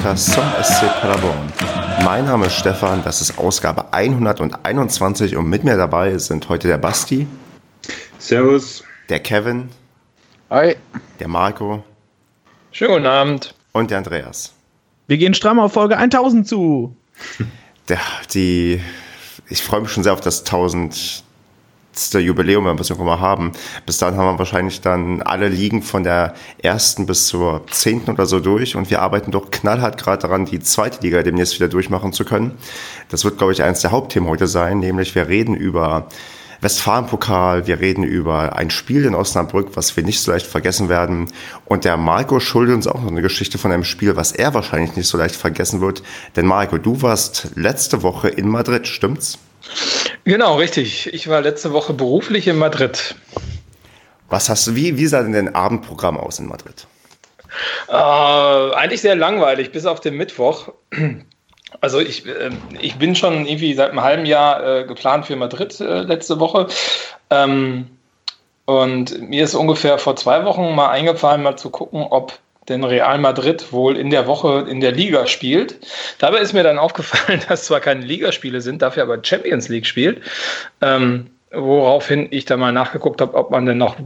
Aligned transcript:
Podcast 0.00 0.32
zum 0.32 0.44
SC 0.62 0.86
Paderborn. 1.02 1.52
Mein 2.04 2.24
Name 2.24 2.46
ist 2.46 2.54
Stefan, 2.54 3.04
das 3.04 3.20
ist 3.20 3.38
Ausgabe 3.38 3.92
121 3.92 5.36
und 5.36 5.46
mit 5.46 5.62
mir 5.62 5.76
dabei 5.76 6.16
sind 6.16 6.48
heute 6.48 6.68
der 6.68 6.78
Basti. 6.78 7.26
Servus. 8.18 8.82
Der 9.10 9.20
Kevin. 9.20 9.68
Hi. 10.48 10.76
Der 11.18 11.28
Marco. 11.28 11.84
Schönen 12.72 12.92
guten 12.94 13.06
Abend. 13.06 13.54
Und 13.72 13.90
der 13.90 13.98
Andreas. 13.98 14.54
Wir 15.06 15.18
gehen 15.18 15.34
stramm 15.34 15.60
auf 15.60 15.74
Folge 15.74 15.98
1000 15.98 16.48
zu. 16.48 16.96
Der, 17.90 18.00
die, 18.32 18.80
ich 19.50 19.62
freue 19.62 19.82
mich 19.82 19.90
schon 19.90 20.02
sehr 20.02 20.14
auf 20.14 20.22
das 20.22 20.40
1000 20.40 21.24
Jubiläum, 22.20 22.64
wenn 22.64 22.76
wir 22.76 22.80
es 22.80 22.90
irgendwann 22.90 23.18
mal 23.18 23.20
haben. 23.20 23.52
Bis 23.86 23.98
dahin 23.98 24.16
haben 24.16 24.34
wir 24.34 24.38
wahrscheinlich 24.38 24.80
dann 24.80 25.22
alle 25.22 25.48
Ligen 25.48 25.82
von 25.82 26.04
der 26.04 26.34
ersten 26.62 27.06
bis 27.06 27.26
zur 27.26 27.66
zehnten 27.68 28.12
oder 28.12 28.26
so 28.26 28.40
durch 28.40 28.76
und 28.76 28.90
wir 28.90 29.02
arbeiten 29.02 29.30
doch 29.30 29.50
knallhart 29.50 29.98
gerade 29.98 30.22
daran, 30.22 30.46
die 30.46 30.60
zweite 30.60 31.00
Liga 31.02 31.22
demnächst 31.22 31.54
wieder 31.54 31.68
durchmachen 31.68 32.12
zu 32.12 32.24
können. 32.24 32.52
Das 33.08 33.24
wird, 33.24 33.38
glaube 33.38 33.52
ich, 33.52 33.62
eines 33.62 33.80
der 33.80 33.90
Hauptthemen 33.90 34.28
heute 34.28 34.46
sein, 34.46 34.78
nämlich 34.78 35.14
wir 35.14 35.28
reden 35.28 35.54
über 35.54 36.08
Westfalenpokal, 36.60 37.66
wir 37.66 37.80
reden 37.80 38.04
über 38.04 38.56
ein 38.56 38.70
Spiel 38.70 39.06
in 39.06 39.14
Osnabrück, 39.14 39.76
was 39.76 39.96
wir 39.96 40.04
nicht 40.04 40.20
so 40.20 40.30
leicht 40.30 40.46
vergessen 40.46 40.88
werden. 40.88 41.26
Und 41.64 41.84
der 41.84 41.96
Marco 41.96 42.38
schuldet 42.38 42.74
uns 42.74 42.86
auch 42.86 43.00
noch 43.00 43.10
eine 43.10 43.22
Geschichte 43.22 43.56
von 43.56 43.72
einem 43.72 43.84
Spiel, 43.84 44.16
was 44.16 44.32
er 44.32 44.52
wahrscheinlich 44.52 44.94
nicht 44.94 45.08
so 45.08 45.16
leicht 45.16 45.36
vergessen 45.36 45.80
wird. 45.80 46.02
Denn 46.36 46.46
Marco, 46.46 46.76
du 46.76 47.00
warst 47.00 47.52
letzte 47.54 48.02
Woche 48.02 48.28
in 48.28 48.48
Madrid, 48.48 48.86
stimmt's? 48.86 49.38
Genau, 50.24 50.56
richtig. 50.56 51.12
Ich 51.12 51.28
war 51.28 51.40
letzte 51.40 51.72
Woche 51.72 51.92
beruflich 51.92 52.46
in 52.48 52.58
Madrid. 52.58 53.14
Was 54.28 54.48
hast 54.48 54.66
du, 54.66 54.76
wie, 54.76 54.96
wie 54.96 55.06
sah 55.06 55.22
denn 55.22 55.32
dein 55.32 55.54
Abendprogramm 55.54 56.16
aus 56.16 56.38
in 56.38 56.46
Madrid? 56.46 56.86
Äh, 57.88 57.94
eigentlich 57.94 59.00
sehr 59.00 59.16
langweilig, 59.16 59.72
bis 59.72 59.86
auf 59.86 60.00
den 60.00 60.16
Mittwoch. 60.16 60.72
Also 61.80 62.00
ich, 62.00 62.26
äh, 62.26 62.50
ich 62.80 62.96
bin 62.96 63.14
schon 63.14 63.46
irgendwie 63.46 63.74
seit 63.74 63.90
einem 63.90 64.02
halben 64.02 64.26
Jahr 64.26 64.64
äh, 64.64 64.84
geplant 64.84 65.26
für 65.26 65.36
Madrid 65.36 65.80
äh, 65.80 66.00
letzte 66.02 66.40
Woche. 66.40 66.66
Ähm, 67.30 67.88
und 68.66 69.20
mir 69.20 69.44
ist 69.44 69.54
ungefähr 69.54 69.98
vor 69.98 70.16
zwei 70.16 70.44
Wochen 70.44 70.74
mal 70.74 70.90
eingefallen, 70.90 71.42
mal 71.42 71.56
zu 71.56 71.70
gucken, 71.70 72.02
ob 72.02 72.38
denn 72.70 72.84
Real 72.84 73.18
Madrid 73.18 73.72
wohl 73.72 73.96
in 73.96 74.10
der 74.10 74.26
Woche 74.26 74.66
in 74.68 74.80
der 74.80 74.92
Liga 74.92 75.26
spielt. 75.26 75.76
Dabei 76.18 76.38
ist 76.38 76.52
mir 76.52 76.62
dann 76.62 76.78
aufgefallen, 76.78 77.42
dass 77.48 77.64
zwar 77.64 77.80
keine 77.80 78.04
Ligaspiele 78.04 78.60
sind, 78.60 78.80
dafür 78.82 79.02
aber 79.02 79.18
Champions 79.22 79.68
League 79.68 79.86
spielt. 79.86 80.22
Ähm, 80.80 81.26
woraufhin 81.52 82.28
ich 82.30 82.44
da 82.44 82.56
mal 82.56 82.72
nachgeguckt 82.72 83.20
habe, 83.20 83.34
ob 83.34 83.50
man 83.50 83.66
denn 83.66 83.78
noch 83.78 83.96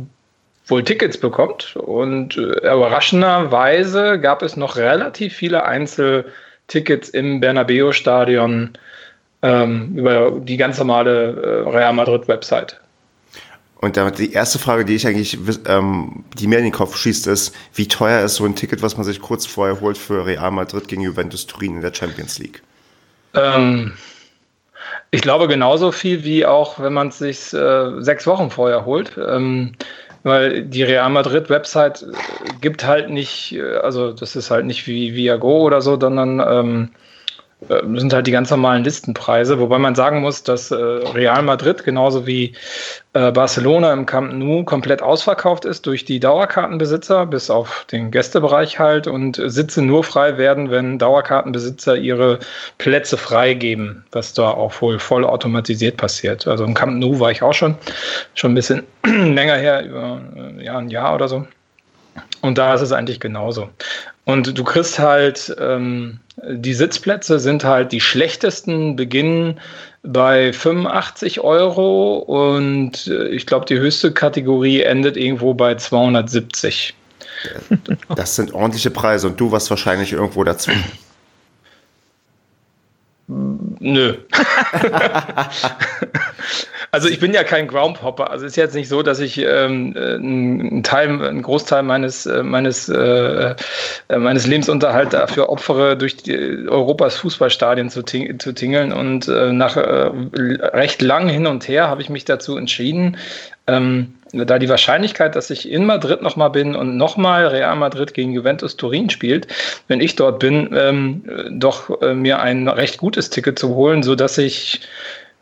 wohl 0.66 0.82
Tickets 0.82 1.18
bekommt. 1.18 1.76
Und 1.76 2.36
äh, 2.36 2.72
überraschenderweise 2.74 4.18
gab 4.18 4.42
es 4.42 4.56
noch 4.56 4.76
relativ 4.76 5.34
viele 5.34 5.64
Einzeltickets 5.64 7.10
im 7.10 7.40
Bernabeu-Stadion 7.40 8.78
ähm, 9.42 9.92
über 9.96 10.32
die 10.40 10.56
ganz 10.56 10.78
normale 10.78 11.66
äh, 11.66 11.68
Real 11.68 11.92
Madrid-Website. 11.92 12.80
Und 13.84 13.98
damit 13.98 14.18
die 14.18 14.32
erste 14.32 14.58
Frage, 14.58 14.86
die 14.86 14.94
ich 14.94 15.06
eigentlich, 15.06 15.36
ähm, 15.66 16.24
die 16.38 16.46
mir 16.46 16.56
in 16.56 16.64
den 16.64 16.72
Kopf 16.72 16.96
schießt, 16.96 17.26
ist, 17.26 17.54
wie 17.74 17.86
teuer 17.86 18.24
ist 18.24 18.36
so 18.36 18.46
ein 18.46 18.56
Ticket, 18.56 18.80
was 18.80 18.96
man 18.96 19.04
sich 19.04 19.20
kurz 19.20 19.44
vorher 19.44 19.82
holt 19.82 19.98
für 19.98 20.24
Real 20.24 20.50
Madrid 20.52 20.88
gegen 20.88 21.02
Juventus 21.02 21.46
Turin 21.46 21.76
in 21.76 21.82
der 21.82 21.92
Champions 21.92 22.38
League? 22.38 22.62
Ähm, 23.34 23.92
ich 25.10 25.20
glaube 25.20 25.48
genauso 25.48 25.92
viel 25.92 26.24
wie 26.24 26.46
auch, 26.46 26.78
wenn 26.78 26.94
man 26.94 27.08
es 27.08 27.18
sich 27.18 27.52
äh, 27.52 28.00
sechs 28.00 28.26
Wochen 28.26 28.50
vorher 28.50 28.86
holt. 28.86 29.18
Ähm, 29.18 29.72
weil 30.22 30.62
die 30.62 30.82
Real 30.82 31.10
Madrid 31.10 31.50
Website 31.50 32.06
gibt 32.62 32.86
halt 32.86 33.10
nicht, 33.10 33.52
äh, 33.52 33.76
also 33.76 34.12
das 34.12 34.34
ist 34.34 34.50
halt 34.50 34.64
nicht 34.64 34.86
wie 34.86 35.14
Viago 35.14 35.58
oder 35.58 35.82
so, 35.82 36.00
sondern 36.00 36.40
ähm, 36.40 36.88
äh, 36.92 36.98
sind 37.68 38.12
halt 38.12 38.26
die 38.26 38.32
ganz 38.32 38.50
normalen 38.50 38.84
Listenpreise, 38.84 39.58
wobei 39.58 39.78
man 39.78 39.94
sagen 39.94 40.20
muss, 40.20 40.42
dass 40.42 40.70
äh, 40.70 40.74
Real 40.74 41.42
Madrid 41.42 41.84
genauso 41.84 42.26
wie 42.26 42.54
äh, 43.12 43.30
Barcelona 43.32 43.92
im 43.92 44.06
Camp 44.06 44.32
Nou 44.32 44.64
komplett 44.64 45.02
ausverkauft 45.02 45.64
ist 45.64 45.86
durch 45.86 46.04
die 46.04 46.20
Dauerkartenbesitzer, 46.20 47.26
bis 47.26 47.50
auf 47.50 47.86
den 47.90 48.10
Gästebereich 48.10 48.78
halt 48.78 49.06
und 49.06 49.40
Sitze 49.44 49.82
nur 49.82 50.04
frei 50.04 50.36
werden, 50.36 50.70
wenn 50.70 50.98
Dauerkartenbesitzer 50.98 51.96
ihre 51.96 52.38
Plätze 52.78 53.16
freigeben, 53.16 54.04
was 54.12 54.34
da 54.34 54.50
auch 54.50 54.80
wohl 54.80 54.98
voll 54.98 55.24
automatisiert 55.24 55.96
passiert. 55.96 56.46
Also 56.46 56.64
im 56.64 56.74
Camp 56.74 56.98
Nou 56.98 57.20
war 57.20 57.30
ich 57.30 57.42
auch 57.42 57.54
schon, 57.54 57.76
schon 58.34 58.52
ein 58.52 58.56
bisschen 58.56 58.82
länger 59.06 59.56
her, 59.56 59.84
über 59.84 60.20
ja, 60.60 60.78
ein 60.78 60.90
Jahr 60.90 61.14
oder 61.14 61.28
so. 61.28 61.46
Und 62.42 62.58
da 62.58 62.74
ist 62.74 62.82
es 62.82 62.92
eigentlich 62.92 63.20
genauso. 63.20 63.70
Und 64.24 64.56
du 64.56 64.64
kriegst 64.64 64.98
halt, 64.98 65.54
ähm, 65.60 66.20
die 66.42 66.74
Sitzplätze 66.74 67.38
sind 67.38 67.64
halt 67.64 67.92
die 67.92 68.00
schlechtesten, 68.00 68.96
beginnen 68.96 69.60
bei 70.02 70.52
85 70.52 71.40
Euro 71.40 72.18
und 72.18 73.06
äh, 73.06 73.28
ich 73.28 73.46
glaube, 73.46 73.66
die 73.66 73.78
höchste 73.78 74.12
Kategorie 74.12 74.82
endet 74.82 75.16
irgendwo 75.16 75.54
bei 75.54 75.74
270. 75.74 76.94
Das 78.16 78.36
sind 78.36 78.54
ordentliche 78.54 78.90
Preise 78.90 79.26
und 79.26 79.38
du 79.38 79.52
warst 79.52 79.68
wahrscheinlich 79.68 80.14
irgendwo 80.14 80.44
dazu. 80.44 80.70
Nö. 83.26 84.14
also 86.90 87.08
ich 87.08 87.20
bin 87.20 87.32
ja 87.32 87.44
kein 87.44 87.68
Groundhopper. 87.68 88.30
Also 88.30 88.46
es 88.46 88.52
ist 88.52 88.56
jetzt 88.56 88.74
nicht 88.74 88.88
so, 88.88 89.02
dass 89.02 89.20
ich 89.20 89.38
ähm, 89.38 89.94
einen 89.96 90.82
Teil, 90.82 91.08
einen 91.08 91.42
Großteil 91.42 91.82
meines 91.82 92.26
äh, 92.26 92.42
meines 92.42 92.88
äh, 92.88 93.54
äh, 94.08 94.18
meines 94.18 94.46
Lebensunterhalts 94.46 95.12
dafür 95.12 95.48
opfere, 95.48 95.96
durch 95.96 96.16
die, 96.16 96.68
Europas 96.68 97.16
Fußballstadien 97.16 97.90
zu, 97.90 98.02
ting 98.02 98.38
zu 98.38 98.52
tingeln. 98.52 98.92
Und 98.92 99.28
äh, 99.28 99.52
nach 99.52 99.76
äh, 99.76 100.10
recht 100.32 101.02
lang 101.02 101.28
hin 101.28 101.46
und 101.46 101.68
her 101.68 101.88
habe 101.88 102.02
ich 102.02 102.08
mich 102.08 102.24
dazu 102.24 102.56
entschieden, 102.56 103.16
ähm, 103.66 104.14
da 104.32 104.58
die 104.58 104.68
Wahrscheinlichkeit, 104.68 105.36
dass 105.36 105.50
ich 105.50 105.70
in 105.70 105.86
Madrid 105.86 106.20
nochmal 106.20 106.50
bin 106.50 106.74
und 106.74 106.96
nochmal 106.96 107.46
Real 107.46 107.76
Madrid 107.76 108.14
gegen 108.14 108.32
Juventus 108.32 108.76
Turin 108.76 109.08
spielt, 109.10 109.46
wenn 109.88 110.00
ich 110.00 110.16
dort 110.16 110.40
bin, 110.40 110.70
ähm, 110.76 111.22
doch 111.50 112.02
äh, 112.02 112.14
mir 112.14 112.40
ein 112.40 112.68
recht 112.68 112.98
gutes 112.98 113.30
Ticket 113.30 113.58
zu 113.58 113.74
holen, 113.74 114.02
sodass 114.02 114.38
ich 114.38 114.80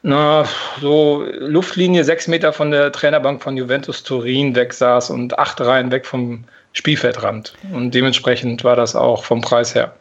na, 0.02 0.44
so 0.80 1.24
Luftlinie 1.38 2.04
sechs 2.04 2.26
Meter 2.26 2.52
von 2.52 2.70
der 2.70 2.90
Trainerbank 2.92 3.42
von 3.42 3.56
Juventus 3.56 4.02
Turin 4.02 4.54
weg 4.54 4.72
saß 4.74 5.10
und 5.10 5.38
acht 5.38 5.60
Reihen 5.60 5.90
weg 5.90 6.06
vom 6.06 6.44
Spielfeldrand. 6.72 7.54
Und 7.72 7.92
dementsprechend 7.92 8.64
war 8.64 8.76
das 8.76 8.96
auch 8.96 9.24
vom 9.24 9.40
Preis 9.40 9.74
her. 9.74 9.94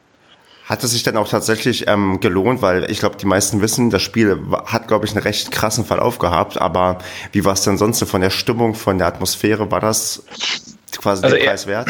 Hat 0.66 0.84
es 0.84 0.92
sich 0.92 1.04
dann 1.04 1.18
auch 1.18 1.28
tatsächlich 1.28 1.88
ähm, 1.88 2.20
gelohnt, 2.20 2.62
weil 2.62 2.90
ich 2.90 3.00
glaube, 3.00 3.18
die 3.18 3.26
meisten 3.26 3.62
wissen, 3.62 3.90
das 3.90 4.02
Spiel 4.02 4.40
hat, 4.66 4.88
glaube 4.88 5.06
ich, 5.06 5.12
einen 5.12 5.24
recht 5.24 5.52
krassen 5.52 5.86
Verlauf 5.86 6.18
gehabt, 6.18 6.60
aber 6.60 7.00
wie 7.32 7.44
war 7.44 7.54
es 7.54 7.64
denn 7.64 7.78
sonst 7.78 8.00
so 8.00 8.06
von 8.06 8.22
der 8.22 8.30
Stimmung, 8.30 8.74
von 8.74 8.98
der 8.98 9.08
Atmosphäre? 9.08 9.70
War 9.70 9.82
das 9.82 10.24
quasi 10.98 11.24
also 11.24 11.36
der 11.36 11.44
Preis 11.44 11.68
wert? 11.68 11.90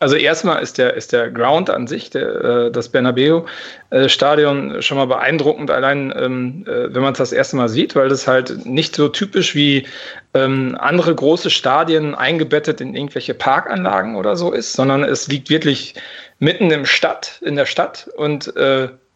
Also 0.00 0.16
erstmal 0.16 0.62
ist 0.62 0.78
der, 0.78 0.94
ist 0.94 1.12
der 1.12 1.30
Ground 1.30 1.68
an 1.68 1.86
sich, 1.86 2.08
der, 2.08 2.44
äh, 2.44 2.70
das 2.70 2.88
Bernabeu-Stadion, 2.88 4.76
äh, 4.76 4.82
schon 4.82 4.96
mal 4.96 5.04
beeindruckend, 5.04 5.70
allein 5.70 6.10
ähm, 6.16 6.64
äh, 6.66 6.92
wenn 6.94 7.02
man 7.02 7.12
es 7.12 7.18
das 7.18 7.32
erste 7.32 7.56
Mal 7.56 7.68
sieht, 7.68 7.94
weil 7.94 8.08
das 8.08 8.26
halt 8.26 8.64
nicht 8.64 8.96
so 8.96 9.08
typisch 9.08 9.54
wie 9.54 9.86
ähm, 10.32 10.74
andere 10.80 11.14
große 11.14 11.50
Stadien 11.50 12.14
eingebettet 12.14 12.80
in 12.80 12.94
irgendwelche 12.94 13.34
Parkanlagen 13.34 14.16
oder 14.16 14.36
so 14.36 14.52
ist, 14.52 14.72
sondern 14.72 15.04
es 15.04 15.28
liegt 15.28 15.50
wirklich 15.50 15.94
mitten 16.38 16.70
im 16.70 16.86
Stadt, 16.86 17.38
in 17.42 17.56
der 17.56 17.66
Stadt 17.66 18.08
und 18.16 18.54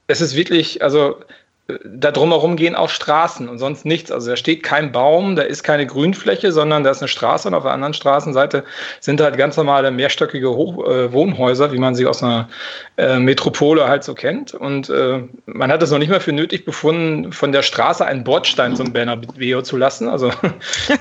es 0.06 0.21
ist 0.21 0.37
wirklich, 0.37 0.83
also 0.83 1.17
da 1.66 2.10
drumherum 2.10 2.56
gehen 2.56 2.75
auch 2.75 2.91
Straßen 2.91 3.49
und 3.49 3.58
sonst 3.58 3.87
nichts. 3.87 4.12
Also 4.12 4.31
da 4.31 4.37
steht 4.37 4.62
kein 4.62 4.93
Baum, 4.93 5.34
da 5.34 5.43
ist 5.43 5.62
keine 5.62 5.87
Grünfläche, 5.87 6.52
sondern 6.52 6.84
da 6.84 6.90
ist 6.90 7.00
eine 7.00 7.08
Straße 7.08 7.49
und 7.49 7.55
auf 7.55 7.62
der 7.62 7.72
anderen 7.72 7.94
Straßenseite 7.94 8.64
sind 9.00 9.22
halt 9.22 9.38
ganz 9.38 9.56
normale 9.56 9.90
mehrstöckige 9.90 10.50
Hoch 10.50 10.87
äh, 10.87 11.11
Wohnhäuser, 11.11 11.72
wie 11.72 11.78
man 11.78 11.94
sie 11.94 12.06
aus 12.06 12.22
einer 12.22 12.50
äh, 12.99 13.19
Metropole 13.19 13.88
halt 13.88 14.05
so 14.05 14.12
kennt. 14.12 14.52
Und 14.52 14.90
äh, 14.90 15.22
man 15.46 15.72
hat 15.72 15.82
es 15.82 15.90
noch 15.90 15.99
nicht 15.99 16.11
mal 16.11 16.20
für 16.20 16.32
nötig 16.32 16.66
befunden, 16.66 17.32
von 17.32 17.50
der 17.50 17.62
Straße 17.62 18.05
einen 18.05 18.25
Bordstein 18.25 18.76
zum 18.76 18.93
Bernabeu 18.93 19.62
zu 19.62 19.78
lassen. 19.78 20.06
Also, 20.06 20.31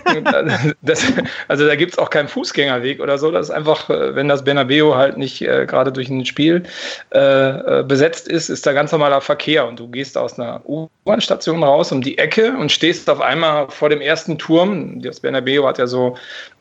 das, 0.81 1.03
also 1.49 1.67
da 1.67 1.75
gibt's 1.75 1.97
auch 1.97 2.09
keinen 2.09 2.29
Fußgängerweg 2.29 3.01
oder 3.01 3.17
so. 3.17 3.31
Das 3.31 3.49
ist 3.49 3.51
einfach, 3.55 3.89
äh, 3.89 4.15
wenn 4.15 4.29
das 4.29 4.45
Bernabeu 4.45 4.95
halt 4.95 5.17
nicht 5.17 5.41
äh, 5.41 5.65
gerade 5.65 5.91
durch 5.91 6.07
ein 6.07 6.25
Spiel 6.25 6.63
äh, 7.09 7.83
besetzt 7.83 8.29
ist, 8.29 8.47
ist 8.47 8.65
da 8.65 8.71
ganz 8.71 8.93
normaler 8.93 9.19
Verkehr 9.19 9.67
und 9.67 9.77
du 9.77 9.89
gehst 9.89 10.17
aus 10.17 10.39
einer 10.39 10.52
U-Bahn-Station 10.65 11.63
raus 11.63 11.91
um 11.91 12.01
die 12.01 12.17
Ecke 12.17 12.55
und 12.57 12.71
stehst 12.71 13.09
auf 13.09 13.21
einmal 13.21 13.69
vor 13.69 13.89
dem 13.89 14.01
ersten 14.01 14.37
Turm. 14.37 15.01
Das 15.01 15.19
Bernabeu 15.19 15.65
hat 15.65 15.77
ja 15.77 15.87
so 15.87 16.15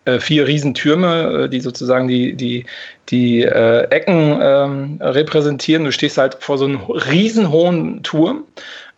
äh, 0.05 0.19
vier 0.19 0.47
Riesentürme, 0.47 1.45
äh, 1.45 1.49
die 1.49 1.61
sozusagen 1.61 2.09
die, 2.09 2.35
die, 2.35 2.65
die 3.09 3.43
äh, 3.43 3.85
Ecken 3.91 4.39
ähm, 4.41 4.99
repräsentieren. 5.01 5.85
Du 5.85 5.93
stehst 5.93 6.19
halt 6.19 6.37
vor 6.41 6.59
so 6.59 6.65
einem 6.65 6.81
riesenhohen 6.89 8.03
Turm. 8.03 8.45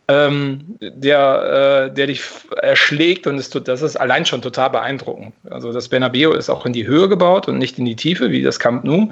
Ähm, 0.07 0.77
der, 0.83 1.89
äh, 1.89 1.95
der 1.95 2.09
dich 2.09 2.21
erschlägt 2.61 3.27
und 3.27 3.39
ist, 3.39 3.59
das 3.67 3.81
ist 3.81 3.97
allein 3.97 4.27
schon 4.27 4.43
total 4.43 4.69
beeindruckend. 4.69 5.33
Also 5.49 5.73
das 5.73 5.89
Bernabeu 5.89 6.33
ist 6.33 6.51
auch 6.51 6.67
in 6.67 6.75
die 6.75 6.87
Höhe 6.87 7.09
gebaut 7.09 7.49
und 7.49 7.57
nicht 7.57 7.79
in 7.79 7.87
die 7.87 7.97
Tiefe 7.97 8.31
wie 8.31 8.43
das 8.43 8.59
Camp 8.59 8.85
Nou. 8.85 9.09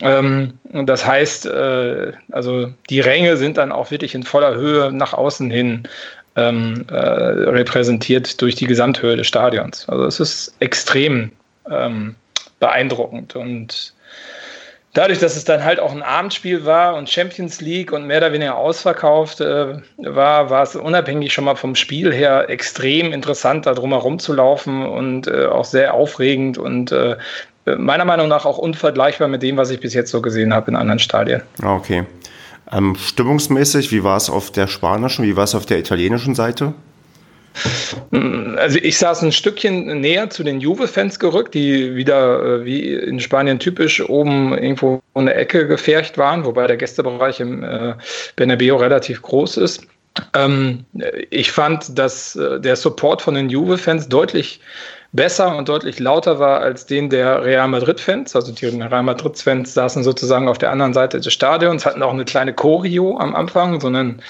Ähm, 0.00 0.58
das 0.72 1.06
heißt, 1.06 1.46
äh, 1.46 2.12
also 2.32 2.72
die 2.90 3.00
Ränge 3.00 3.36
sind 3.36 3.56
dann 3.56 3.72
auch 3.72 3.90
wirklich 3.90 4.14
in 4.14 4.24
voller 4.24 4.54
Höhe 4.54 4.92
nach 4.92 5.12
außen 5.12 5.50
hin 5.50 5.88
ähm, 6.36 6.84
äh, 6.90 6.96
repräsentiert 6.96 8.40
durch 8.40 8.56
die 8.56 8.66
Gesamthöhe 8.66 9.16
des 9.16 9.26
Stadions. 9.26 9.88
Also 9.88 10.04
es 10.04 10.20
ist 10.20 10.54
extrem 10.60 11.30
ähm, 11.70 12.16
beeindruckend 12.58 13.36
und 13.36 13.94
dadurch, 14.94 15.18
dass 15.18 15.36
es 15.36 15.44
dann 15.44 15.62
halt 15.62 15.78
auch 15.78 15.92
ein 15.92 16.02
Abendspiel 16.02 16.64
war 16.64 16.96
und 16.96 17.10
Champions 17.10 17.60
League 17.60 17.92
und 17.92 18.06
mehr 18.06 18.18
oder 18.18 18.32
weniger 18.32 18.56
ausverkauft 18.56 19.40
äh, 19.40 19.76
war, 19.98 20.50
war 20.50 20.62
es 20.62 20.74
unabhängig 20.74 21.32
schon 21.32 21.44
mal 21.44 21.56
vom 21.56 21.74
Spiel 21.74 22.12
her 22.12 22.48
extrem 22.48 23.12
interessant, 23.12 23.66
da 23.66 23.74
drumherum 23.74 24.18
zu 24.18 24.32
laufen 24.32 24.86
und 24.86 25.28
äh, 25.28 25.46
auch 25.46 25.64
sehr 25.64 25.94
aufregend 25.94 26.58
und 26.58 26.90
äh, 26.90 27.16
meiner 27.66 28.04
Meinung 28.04 28.28
nach 28.28 28.44
auch 28.44 28.58
unvergleichbar 28.58 29.28
mit 29.28 29.42
dem, 29.42 29.56
was 29.56 29.70
ich 29.70 29.80
bis 29.80 29.94
jetzt 29.94 30.10
so 30.10 30.20
gesehen 30.20 30.52
habe 30.52 30.70
in 30.70 30.76
anderen 30.76 30.98
Stadien. 30.98 31.42
Ah, 31.62 31.74
okay. 31.74 32.04
Ähm, 32.72 32.96
stimmungsmäßig, 32.96 33.90
wie 33.92 34.04
war 34.04 34.16
es 34.16 34.30
auf 34.30 34.50
der 34.50 34.66
spanischen, 34.66 35.24
wie 35.24 35.36
war 35.36 35.44
es 35.44 35.54
auf 35.54 35.66
der 35.66 35.78
italienischen 35.78 36.34
Seite? 36.34 36.74
Also 38.56 38.78
ich 38.82 38.98
saß 38.98 39.22
ein 39.22 39.30
Stückchen 39.30 40.00
näher 40.00 40.28
zu 40.28 40.42
den 40.42 40.60
Juve-Fans 40.60 41.20
gerückt, 41.20 41.54
die 41.54 41.94
wieder 41.94 42.42
äh, 42.42 42.64
wie 42.64 42.94
in 42.94 43.20
Spanien 43.20 43.60
typisch 43.60 44.06
oben 44.08 44.56
irgendwo 44.58 45.00
in 45.14 45.26
der 45.26 45.38
Ecke 45.38 45.68
gefärcht 45.68 46.18
waren, 46.18 46.44
wobei 46.44 46.66
der 46.66 46.76
Gästebereich 46.76 47.38
im 47.38 47.62
äh, 47.62 47.94
Bernabeu 48.34 48.74
relativ 48.76 49.22
groß 49.22 49.58
ist. 49.58 49.86
Ähm, 50.34 50.84
ich 51.30 51.52
fand, 51.52 51.96
dass 51.96 52.34
äh, 52.34 52.60
der 52.60 52.74
Support 52.74 53.22
von 53.22 53.34
den 53.34 53.48
Juve-Fans 53.48 54.08
deutlich 54.08 54.60
besser 55.14 55.56
und 55.56 55.68
deutlich 55.68 56.00
lauter 56.00 56.38
war 56.40 56.60
als 56.60 56.86
den 56.86 57.08
der 57.08 57.44
Real 57.44 57.68
Madrid-Fans. 57.68 58.34
Also 58.34 58.52
die 58.52 58.66
Real 58.66 59.02
Madrid-Fans 59.02 59.72
saßen 59.72 60.02
sozusagen 60.02 60.48
auf 60.48 60.58
der 60.58 60.70
anderen 60.70 60.92
Seite 60.92 61.20
des 61.20 61.32
Stadions, 61.32 61.86
hatten 61.86 62.02
auch 62.02 62.12
eine 62.12 62.24
kleine 62.24 62.52
Choreo 62.52 63.16
am 63.18 63.34
Anfang, 63.34 63.80
so 63.80 63.86
einen, 63.86 64.20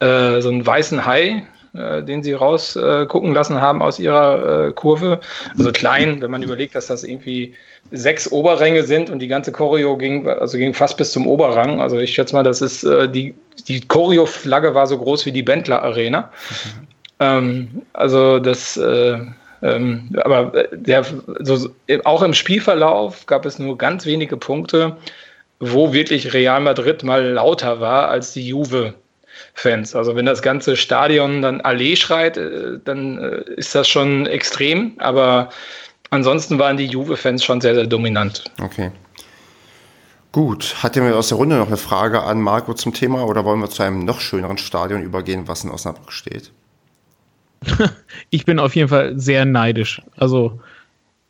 äh, 0.00 0.40
so 0.40 0.48
einen 0.48 0.66
weißen 0.66 1.04
Hai, 1.04 1.46
äh, 1.74 2.02
den 2.02 2.22
sie 2.22 2.32
rausgucken 2.32 3.30
äh, 3.30 3.34
lassen 3.34 3.60
haben 3.60 3.82
aus 3.82 3.98
ihrer 3.98 4.68
äh, 4.68 4.72
Kurve. 4.72 5.20
Also 5.56 5.70
klein, 5.70 6.22
wenn 6.22 6.30
man 6.30 6.42
überlegt, 6.42 6.74
dass 6.74 6.86
das 6.86 7.04
irgendwie 7.04 7.54
sechs 7.90 8.30
Oberränge 8.32 8.84
sind 8.84 9.10
und 9.10 9.18
die 9.18 9.28
ganze 9.28 9.52
Choreo 9.52 9.98
ging, 9.98 10.26
also 10.26 10.56
ging 10.56 10.72
fast 10.72 10.96
bis 10.96 11.12
zum 11.12 11.26
Oberrang. 11.26 11.82
Also 11.82 11.98
ich 11.98 12.14
schätze 12.14 12.34
mal, 12.34 12.42
das 12.42 12.62
ist 12.62 12.84
äh, 12.84 13.06
die, 13.06 13.34
die 13.68 13.86
Choreo-Flagge 13.86 14.74
war 14.74 14.86
so 14.86 14.96
groß 14.96 15.26
wie 15.26 15.32
die 15.32 15.42
Bentler 15.42 15.82
Arena. 15.82 16.30
Mhm. 16.48 16.86
Ähm, 17.20 17.82
also 17.92 18.38
das 18.38 18.78
äh, 18.78 19.18
ähm, 19.62 20.10
aber 20.22 20.54
äh, 20.54 20.68
der, 20.72 21.04
so, 21.40 21.70
auch 22.04 22.22
im 22.22 22.34
Spielverlauf 22.34 23.26
gab 23.26 23.46
es 23.46 23.58
nur 23.58 23.78
ganz 23.78 24.06
wenige 24.06 24.36
Punkte, 24.36 24.96
wo 25.60 25.92
wirklich 25.92 26.34
Real 26.34 26.60
Madrid 26.60 27.04
mal 27.04 27.24
lauter 27.24 27.80
war 27.80 28.08
als 28.08 28.32
die 28.32 28.46
Juve. 28.46 28.94
Fans. 29.54 29.94
Also 29.94 30.14
wenn 30.16 30.26
das 30.26 30.42
ganze 30.42 30.76
Stadion 30.76 31.42
dann 31.42 31.60
Allee 31.60 31.96
schreit, 31.96 32.36
äh, 32.36 32.78
dann 32.84 33.18
äh, 33.18 33.42
ist 33.56 33.74
das 33.74 33.88
schon 33.88 34.26
extrem. 34.26 34.92
Aber 34.98 35.50
ansonsten 36.10 36.58
waren 36.58 36.76
die 36.76 36.86
Juve-Fans 36.86 37.44
schon 37.44 37.60
sehr, 37.60 37.74
sehr 37.74 37.86
dominant. 37.86 38.44
Okay. 38.62 38.90
Gut, 40.32 40.82
hat 40.82 40.96
jemand 40.96 41.14
aus 41.14 41.28
der 41.28 41.36
Runde 41.36 41.56
noch 41.56 41.66
eine 41.66 41.76
Frage 41.76 42.22
an 42.22 42.40
Marco 42.40 42.72
zum 42.72 42.94
Thema 42.94 43.26
oder 43.26 43.44
wollen 43.44 43.60
wir 43.60 43.68
zu 43.68 43.82
einem 43.82 44.04
noch 44.04 44.20
schöneren 44.20 44.56
Stadion 44.56 45.02
übergehen, 45.02 45.46
was 45.46 45.62
in 45.64 45.70
Osnabrück 45.70 46.10
steht? 46.10 46.52
ich 48.30 48.44
bin 48.44 48.58
auf 48.58 48.74
jeden 48.76 48.88
Fall 48.88 49.18
sehr 49.18 49.44
neidisch. 49.44 50.02
Also, 50.16 50.60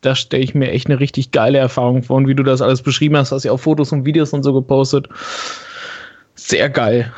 da 0.01 0.15
stelle 0.15 0.43
ich 0.43 0.55
mir 0.55 0.71
echt 0.71 0.87
eine 0.89 1.01
richtig 1.01 1.31
geile 1.31 1.59
Erfahrung 1.59 2.03
vor. 2.03 2.17
Und 2.17 2.29
wie 2.29 2.35
du 2.35 2.43
das 2.43 2.61
alles 2.61 2.83
beschrieben 2.83 3.17
hast, 3.17 3.33
hast 3.33 3.45
du 3.45 3.49
ja 3.49 3.53
auch 3.53 3.61
Fotos 3.61 3.93
und 3.93 4.05
Videos 4.05 4.33
und 4.33 4.43
so 4.43 4.53
gepostet. 4.53 5.09
Sehr 6.35 6.69
geil. 6.69 7.13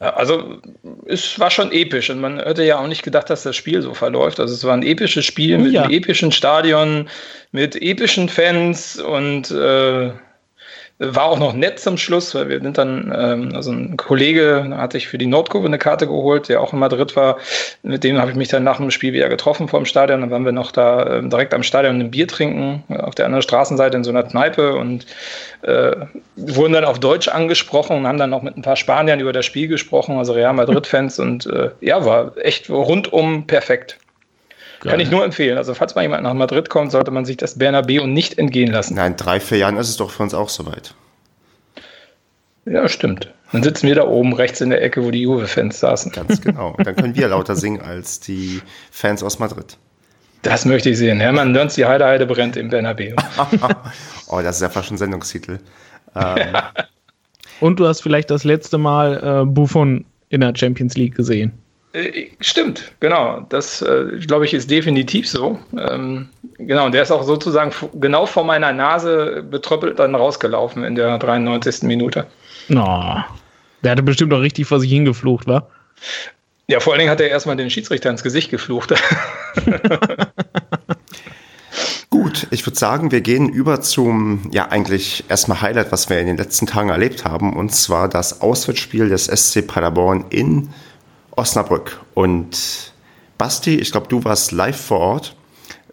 Also 0.00 0.62
es 1.06 1.38
war 1.38 1.50
schon 1.50 1.72
episch 1.72 2.08
und 2.08 2.22
man 2.22 2.38
hätte 2.38 2.64
ja 2.64 2.78
auch 2.78 2.86
nicht 2.86 3.02
gedacht, 3.02 3.28
dass 3.28 3.42
das 3.42 3.54
Spiel 3.54 3.82
so 3.82 3.92
verläuft. 3.92 4.40
Also 4.40 4.54
es 4.54 4.64
war 4.64 4.72
ein 4.72 4.82
episches 4.82 5.26
Spiel 5.26 5.58
mit 5.58 5.72
ja. 5.72 5.82
einem 5.82 5.92
epischen 5.92 6.32
Stadion, 6.32 7.06
mit 7.52 7.76
epischen 7.76 8.30
Fans 8.30 8.98
und 8.98 9.50
äh, 9.50 10.10
war 11.02 11.24
auch 11.24 11.38
noch 11.38 11.54
nett 11.54 11.80
zum 11.80 11.96
Schluss, 11.96 12.34
weil 12.34 12.50
wir 12.50 12.60
sind 12.60 12.76
dann, 12.76 13.10
ähm, 13.16 13.52
also 13.54 13.72
ein 13.72 13.96
Kollege 13.96 14.68
hatte 14.76 14.98
ich 14.98 15.08
für 15.08 15.16
die 15.16 15.26
Nordkurve 15.26 15.66
eine 15.66 15.78
Karte 15.78 16.06
geholt, 16.06 16.50
der 16.50 16.60
auch 16.60 16.74
in 16.74 16.78
Madrid 16.78 17.16
war. 17.16 17.38
Mit 17.82 18.04
dem 18.04 18.18
habe 18.18 18.30
ich 18.30 18.36
mich 18.36 18.48
dann 18.48 18.64
nach 18.64 18.76
dem 18.76 18.90
Spiel 18.90 19.14
wieder 19.14 19.30
getroffen 19.30 19.66
vor 19.66 19.80
dem 19.80 19.86
Stadion. 19.86 20.20
Dann 20.20 20.30
waren 20.30 20.44
wir 20.44 20.52
noch 20.52 20.72
da 20.72 21.16
ähm, 21.16 21.30
direkt 21.30 21.54
am 21.54 21.62
Stadion 21.62 22.00
ein 22.00 22.10
Bier 22.10 22.28
trinken, 22.28 22.84
auf 22.88 23.14
der 23.14 23.24
anderen 23.24 23.42
Straßenseite 23.42 23.96
in 23.96 24.04
so 24.04 24.10
einer 24.10 24.24
Kneipe 24.24 24.74
und 24.74 25.06
äh, 25.62 25.92
wurden 26.36 26.74
dann 26.74 26.84
auf 26.84 26.98
Deutsch 26.98 27.28
angesprochen 27.28 27.96
und 27.96 28.06
haben 28.06 28.18
dann 28.18 28.30
noch 28.30 28.42
mit 28.42 28.58
ein 28.58 28.62
paar 28.62 28.76
Spaniern 28.76 29.20
über 29.20 29.32
das 29.32 29.46
Spiel 29.46 29.68
gesprochen, 29.68 30.18
also 30.18 30.34
Real 30.34 30.52
Madrid-Fans 30.52 31.18
und 31.18 31.46
äh, 31.46 31.70
ja, 31.80 32.04
war 32.04 32.36
echt 32.36 32.68
rundum 32.68 33.46
perfekt. 33.46 33.98
Geil. 34.80 34.92
Kann 34.92 35.00
ich 35.00 35.10
nur 35.10 35.24
empfehlen. 35.24 35.58
Also, 35.58 35.74
falls 35.74 35.94
mal 35.94 36.02
jemand 36.02 36.22
nach 36.22 36.32
Madrid 36.32 36.70
kommt, 36.70 36.90
sollte 36.90 37.10
man 37.10 37.26
sich 37.26 37.36
das 37.36 37.58
Bernabeu 37.58 38.06
nicht 38.06 38.38
entgehen 38.38 38.72
lassen. 38.72 38.94
Nein, 38.94 39.14
drei, 39.16 39.38
vier 39.38 39.58
Jahren 39.58 39.76
ist 39.76 39.90
es 39.90 39.98
doch 39.98 40.10
für 40.10 40.22
uns 40.22 40.32
auch 40.32 40.48
soweit. 40.48 40.94
Ja, 42.64 42.88
stimmt. 42.88 43.32
Dann 43.52 43.62
sitzen 43.62 43.88
wir 43.88 43.94
da 43.94 44.06
oben 44.06 44.32
rechts 44.32 44.60
in 44.60 44.70
der 44.70 44.82
Ecke, 44.82 45.04
wo 45.04 45.10
die 45.10 45.22
Juve-Fans 45.22 45.80
saßen. 45.80 46.12
Ganz 46.12 46.40
genau. 46.40 46.74
Und 46.76 46.86
dann 46.86 46.96
können 46.96 47.14
wir 47.14 47.28
lauter 47.28 47.56
singen 47.56 47.80
als 47.82 48.20
die 48.20 48.62
Fans 48.90 49.22
aus 49.22 49.38
Madrid. 49.38 49.76
Das 50.42 50.64
möchte 50.64 50.90
ich 50.90 50.98
sehen. 50.98 51.20
Hermann 51.20 51.52
Dörns, 51.52 51.74
die 51.74 51.84
Heide 51.84 52.06
Heide 52.06 52.26
brennt 52.26 52.56
im 52.56 52.70
Bernabeu. 52.70 53.14
oh, 54.28 54.40
das 54.40 54.56
ist 54.56 54.62
ja 54.62 54.70
fast 54.70 54.88
schon 54.88 54.96
Sendungstitel. 54.96 55.58
Ähm. 56.16 56.54
Und 57.60 57.78
du 57.78 57.86
hast 57.86 58.00
vielleicht 58.00 58.30
das 58.30 58.44
letzte 58.44 58.78
Mal 58.78 59.42
äh, 59.42 59.44
Buffon 59.44 60.06
in 60.30 60.40
der 60.40 60.54
Champions 60.56 60.96
League 60.96 61.14
gesehen. 61.14 61.52
Äh, 61.92 62.28
stimmt, 62.40 62.92
genau. 63.00 63.44
Das, 63.48 63.82
äh, 63.82 64.18
glaube 64.26 64.44
ich, 64.44 64.54
ist 64.54 64.70
definitiv 64.70 65.28
so. 65.28 65.58
Ähm, 65.76 66.28
genau, 66.58 66.86
und 66.86 66.92
der 66.92 67.02
ist 67.02 67.10
auch 67.10 67.24
sozusagen 67.24 67.72
genau 67.94 68.26
vor 68.26 68.44
meiner 68.44 68.72
Nase 68.72 69.42
betröppelt 69.42 69.98
dann 69.98 70.14
rausgelaufen 70.14 70.84
in 70.84 70.94
der 70.94 71.18
93. 71.18 71.82
Minute. 71.82 72.26
Oh, 72.70 73.16
der 73.82 73.92
hatte 73.92 74.02
bestimmt 74.02 74.32
auch 74.32 74.40
richtig 74.40 74.66
vor 74.66 74.78
sich 74.78 74.90
hingeflucht, 74.90 75.46
wa? 75.48 75.66
Ja, 76.68 76.78
vor 76.78 76.92
allen 76.92 77.00
Dingen 77.00 77.10
hat 77.10 77.20
er 77.20 77.28
erstmal 77.28 77.56
den 77.56 77.68
Schiedsrichter 77.70 78.10
ins 78.10 78.22
Gesicht 78.22 78.50
geflucht. 78.50 78.94
Gut, 82.10 82.46
ich 82.50 82.64
würde 82.64 82.78
sagen, 82.78 83.10
wir 83.10 83.22
gehen 83.22 83.48
über 83.48 83.80
zum, 83.80 84.48
ja, 84.52 84.68
eigentlich 84.68 85.24
erstmal 85.28 85.60
Highlight, 85.62 85.90
was 85.90 86.08
wir 86.10 86.20
in 86.20 86.26
den 86.26 86.36
letzten 86.36 86.66
Tagen 86.66 86.90
erlebt 86.90 87.24
haben, 87.24 87.56
und 87.56 87.74
zwar 87.74 88.08
das 88.08 88.40
Auswärtsspiel 88.40 89.08
des 89.08 89.26
SC 89.26 89.66
Paderborn 89.66 90.26
in 90.30 90.70
Osnabrück. 91.40 91.98
Und 92.14 92.92
Basti, 93.38 93.76
ich 93.76 93.90
glaube, 93.90 94.08
du 94.08 94.22
warst 94.24 94.52
live 94.52 94.78
vor 94.78 94.98
Ort. 94.98 95.36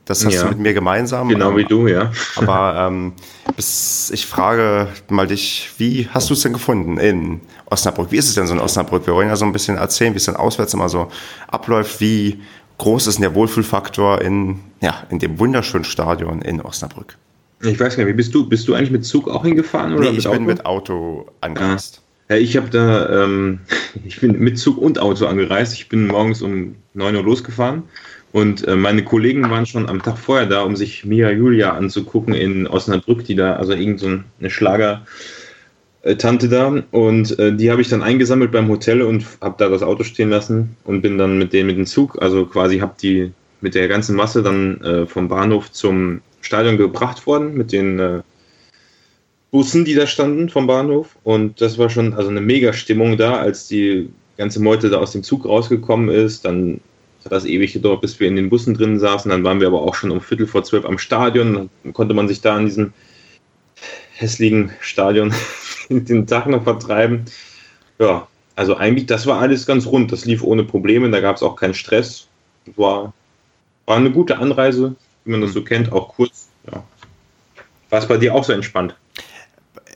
Das 0.03 0.25
hast 0.25 0.35
ja, 0.35 0.43
du 0.43 0.49
mit 0.49 0.59
mir 0.59 0.73
gemeinsam. 0.73 1.27
Genau 1.27 1.55
wie 1.57 1.65
du, 1.65 1.87
ja. 1.87 2.11
Aber 2.35 2.75
ähm, 2.87 3.13
bis, 3.55 4.11
ich 4.13 4.25
frage 4.25 4.87
mal 5.09 5.27
dich, 5.27 5.71
wie 5.77 6.07
hast 6.11 6.29
du 6.29 6.33
es 6.33 6.41
denn 6.41 6.53
gefunden 6.53 6.97
in 6.97 7.41
Osnabrück? 7.65 8.11
Wie 8.11 8.17
ist 8.17 8.29
es 8.29 8.35
denn 8.35 8.47
so 8.47 8.53
in 8.53 8.59
Osnabrück? 8.59 9.05
Wir 9.07 9.13
wollen 9.13 9.27
ja 9.27 9.35
so 9.35 9.45
ein 9.45 9.51
bisschen 9.51 9.77
erzählen, 9.77 10.13
wie 10.13 10.17
es 10.17 10.25
dann 10.25 10.37
auswärts 10.37 10.73
immer 10.73 10.87
so 10.87 11.09
abläuft. 11.47 11.99
Wie 11.99 12.41
groß 12.77 13.07
ist 13.07 13.15
denn 13.15 13.23
der 13.23 13.35
Wohlfühlfaktor 13.35 14.21
in, 14.21 14.59
ja, 14.81 15.03
in 15.09 15.19
dem 15.19 15.39
wunderschönen 15.39 15.85
Stadion 15.85 16.41
in 16.41 16.61
Osnabrück? 16.61 17.17
Ich 17.61 17.79
weiß 17.79 17.95
gar 17.95 18.03
nicht, 18.03 18.13
wie 18.13 18.17
bist 18.17 18.33
du? 18.35 18.47
Bist 18.47 18.67
du 18.67 18.75
eigentlich 18.75 18.91
mit 18.91 19.05
Zug 19.05 19.29
auch 19.29 19.43
hingefahren? 19.43 19.93
Oder 19.93 20.11
nee, 20.11 20.17
ich 20.17 20.29
bin 20.29 20.45
mit 20.45 20.65
Auto 20.65 21.27
angereist. 21.41 22.01
Ja, 22.29 22.35
ich 22.35 22.57
habe 22.57 22.69
da, 22.69 23.23
ähm, 23.23 23.59
ich 24.05 24.19
bin 24.19 24.39
mit 24.39 24.59
Zug 24.59 24.77
und 24.77 24.99
Auto 24.99 25.25
angereist. 25.25 25.73
Ich 25.73 25.89
bin 25.89 26.07
morgens 26.07 26.41
um 26.41 26.75
9 26.93 27.15
Uhr 27.15 27.23
losgefahren 27.23 27.83
und 28.31 28.67
äh, 28.67 28.75
meine 28.75 29.03
Kollegen 29.03 29.49
waren 29.49 29.65
schon 29.65 29.87
am 29.89 30.01
Tag 30.01 30.17
vorher 30.17 30.45
da, 30.47 30.63
um 30.63 30.75
sich 30.75 31.05
Mia 31.05 31.31
Julia 31.31 31.73
anzugucken 31.73 32.33
in 32.33 32.67
Osnabrück, 32.67 33.23
die 33.25 33.35
da, 33.35 33.55
also 33.55 33.73
irgend 33.73 33.99
so 33.99 34.19
eine 34.39 34.49
Schlager. 34.49 35.05
Tante 36.15 36.47
da 36.47 36.83
und 36.91 37.37
äh, 37.37 37.53
die 37.53 37.69
habe 37.69 37.81
ich 37.81 37.89
dann 37.89 38.01
eingesammelt 38.01 38.51
beim 38.51 38.69
Hotel 38.69 39.01
und 39.01 39.25
habe 39.41 39.55
da 39.57 39.67
das 39.67 39.83
Auto 39.83 40.03
stehen 40.03 40.29
lassen 40.29 40.77
und 40.85 41.01
bin 41.01 41.17
dann 41.17 41.37
mit 41.37 41.53
denen 41.53 41.67
mit 41.67 41.77
dem 41.77 41.85
Zug, 41.85 42.21
also 42.21 42.45
quasi 42.45 42.79
habe 42.79 42.93
die 43.01 43.31
mit 43.61 43.75
der 43.75 43.87
ganzen 43.87 44.15
Masse 44.15 44.43
dann 44.43 44.79
äh, 44.81 45.05
vom 45.05 45.27
Bahnhof 45.27 45.71
zum 45.71 46.21
Stadion 46.41 46.77
gebracht 46.77 47.25
worden 47.25 47.55
mit 47.55 47.71
den 47.71 47.99
äh, 47.99 48.21
Bussen, 49.51 49.85
die 49.85 49.95
da 49.95 50.07
standen 50.07 50.49
vom 50.49 50.67
Bahnhof. 50.67 51.15
Und 51.23 51.61
das 51.61 51.77
war 51.77 51.89
schon 51.89 52.13
also 52.13 52.29
eine 52.29 52.41
mega 52.41 52.73
Stimmung 52.73 53.17
da, 53.17 53.37
als 53.37 53.67
die 53.67 54.09
ganze 54.37 54.61
Meute 54.61 54.89
da 54.89 54.97
aus 54.97 55.11
dem 55.11 55.23
Zug 55.23 55.45
rausgekommen 55.45 56.09
ist. 56.09 56.45
Dann 56.45 56.81
hat 57.23 57.31
das 57.31 57.45
ewig 57.45 57.73
gedauert, 57.73 58.01
bis 58.01 58.19
wir 58.19 58.27
in 58.27 58.35
den 58.35 58.49
Bussen 58.49 58.73
drin 58.73 58.99
saßen. 58.99 59.31
Dann 59.31 59.43
waren 59.43 59.59
wir 59.59 59.67
aber 59.67 59.81
auch 59.81 59.95
schon 59.95 60.11
um 60.11 60.21
Viertel 60.21 60.47
vor 60.47 60.63
zwölf 60.63 60.85
am 60.85 60.97
Stadion. 60.97 61.69
Dann 61.83 61.93
konnte 61.93 62.13
man 62.13 62.27
sich 62.27 62.41
da 62.41 62.57
in 62.57 62.65
diesem 62.65 62.93
hässlichen 64.15 64.71
Stadion 64.81 65.33
den 65.89 66.27
Tag 66.27 66.47
noch 66.47 66.63
vertreiben. 66.63 67.25
Ja, 67.99 68.27
also 68.55 68.75
eigentlich, 68.75 69.05
das 69.05 69.25
war 69.27 69.39
alles 69.39 69.65
ganz 69.65 69.85
rund. 69.85 70.11
Das 70.11 70.25
lief 70.25 70.43
ohne 70.43 70.63
Probleme. 70.63 71.09
Da 71.09 71.21
gab 71.21 71.35
es 71.37 71.43
auch 71.43 71.55
keinen 71.55 71.73
Stress. 71.73 72.27
War, 72.75 73.13
war 73.85 73.97
eine 73.97 74.11
gute 74.11 74.39
Anreise, 74.39 74.95
wie 75.23 75.31
man 75.31 75.41
das 75.41 75.53
so 75.53 75.63
kennt, 75.63 75.91
auch 75.91 76.09
kurz. 76.09 76.49
Ja. 76.69 76.83
War 77.89 77.99
es 77.99 78.07
bei 78.07 78.17
dir 78.17 78.35
auch 78.35 78.43
so 78.43 78.51
entspannt? 78.51 78.95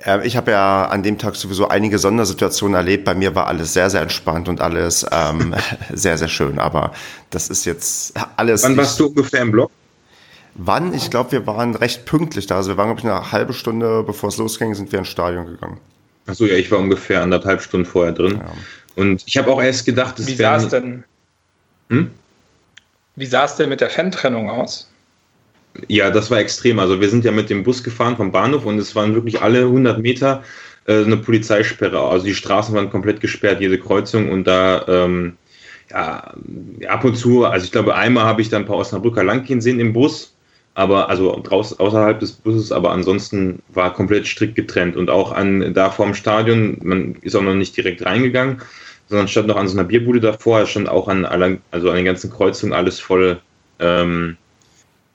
Äh, 0.05 0.25
ich 0.25 0.38
habe 0.38 0.51
ja 0.51 0.86
an 0.86 1.03
dem 1.03 1.17
Tag 1.17 1.36
sowieso 1.36 1.67
einige 1.67 2.00
Sondersituationen 2.00 2.75
erlebt. 2.75 3.05
Bei 3.05 3.15
mir 3.15 3.36
war 3.36 3.48
alles 3.48 3.74
sehr, 3.74 3.89
sehr 3.89 4.01
entspannt 4.01 4.50
und 4.50 4.62
alles 4.62 5.05
ähm, 5.12 5.55
sehr, 5.93 6.17
sehr 6.17 6.27
schön. 6.27 6.60
Aber 6.60 6.93
das 7.29 7.50
ist 7.50 7.65
jetzt 7.65 8.13
alles. 8.38 8.63
Wann 8.63 8.77
warst 8.77 9.00
du 9.00 9.08
ungefähr 9.08 9.41
im 9.41 9.51
Block? 9.51 9.72
Wann? 10.55 10.93
Ich 10.93 11.10
glaube, 11.10 11.31
wir 11.31 11.48
waren 11.48 11.75
recht 11.75 12.05
pünktlich 12.05 12.46
da. 12.48 12.58
Also 12.58 12.72
wir 12.72 12.77
waren, 12.77 12.88
glaube 12.88 13.00
ich, 13.00 13.05
eine 13.05 13.31
halbe 13.31 13.53
Stunde, 13.53 14.03
bevor 14.03 14.29
es 14.29 14.38
losging, 14.38 14.74
sind 14.74 14.91
wir 14.91 15.00
ins 15.00 15.08
Stadion 15.08 15.46
gegangen. 15.46 15.79
Achso, 16.27 16.46
ja, 16.46 16.55
ich 16.55 16.70
war 16.72 16.79
ungefähr 16.79 17.22
anderthalb 17.22 17.62
Stunden 17.62 17.86
vorher 17.86 18.13
drin. 18.13 18.41
Ja. 18.43 18.51
Und 18.96 19.24
ich 19.25 19.38
habe 19.38 19.50
auch 19.51 19.62
erst 19.62 19.86
gedacht, 19.86 20.20
es 20.20 20.27
Wie 20.27 20.36
sah 20.36 20.58
es 20.58 20.67
denn? 20.67 21.03
Hm? 21.89 22.12
Wie 23.15 23.25
sah 23.25 23.46
es 23.46 23.55
denn 23.55 23.70
mit 23.70 23.81
der 23.81 23.89
Fan-Trennung 23.89 24.50
aus? 24.50 24.90
Ja, 25.88 26.12
das 26.12 26.30
war 26.30 26.40
extrem. 26.40 26.80
Also 26.80 27.00
wir 27.00 27.10
sind 27.10 27.24
ja 27.24 27.32
mit 27.32 27.50
dem 27.50 27.63
Bus 27.63 27.84
gefahren 27.84 28.18
vom 28.18 28.32
Bahnhof 28.32 28.66
und 28.66 28.78
es 28.78 28.96
waren 28.96 29.13
wirklich 29.13 29.42
alle 29.42 29.62
100 29.62 30.00
Meter 30.00 30.44
äh, 30.86 31.04
eine 31.04 31.18
Polizeisperre. 31.18 32.00
Also 32.00 32.25
die 32.25 32.36
Straßen 32.36 32.75
waren 32.75 32.90
komplett 32.90 33.22
gesperrt, 33.22 33.62
jede 33.62 33.80
Kreuzung 33.80 34.30
und 34.30 34.46
da 34.46 34.86
ähm, 34.88 35.38
ja, 35.90 36.34
ab 36.88 37.04
und 37.04 37.16
zu, 37.16 37.46
also 37.46 37.66
ich 37.66 37.72
glaube 37.72 37.96
einmal 37.96 38.25
habe 38.25 38.42
ich 38.42 38.50
da 38.50 38.58
ein 38.58 38.66
paar 38.66 38.78
Osnabrücker 38.78 39.24
langgehen 39.24 39.62
sehen 39.62 39.80
im 39.80 39.94
Bus, 39.94 40.34
aber 40.74 41.10
also 41.10 41.38
draußen 41.42 41.80
außerhalb 41.80 42.20
des 42.20 42.32
Busses, 42.32 42.72
aber 42.72 42.92
ansonsten 42.92 43.62
war 43.70 43.94
komplett 43.94 44.25
strikt 44.28 44.56
getrennt 44.56 44.96
und 44.96 45.10
auch 45.10 45.32
an 45.32 45.74
da 45.74 45.90
vorm 45.90 46.13
Stadion, 46.13 46.78
man 46.82 47.16
ist 47.22 47.36
auch 47.36 47.42
noch 47.42 47.54
nicht 47.54 47.75
direkt 47.75 48.06
reingegangen, 48.06 48.62
sondern 49.08 49.28
stand 49.28 49.48
noch 49.48 49.58
an 49.58 49.68
so 49.68 49.78
einer 49.78 49.88
Bierbude 49.88 50.22
davor, 50.22 50.66
stand 50.66 50.88
auch 50.88 51.08
an, 51.08 51.25
also 51.72 51.90
an 51.90 51.96
den 51.98 52.06
ganzen 52.06 52.32
Kreuzungen 52.32 52.74
alles 52.74 53.00
voll 53.00 53.42
ähm, 53.80 54.38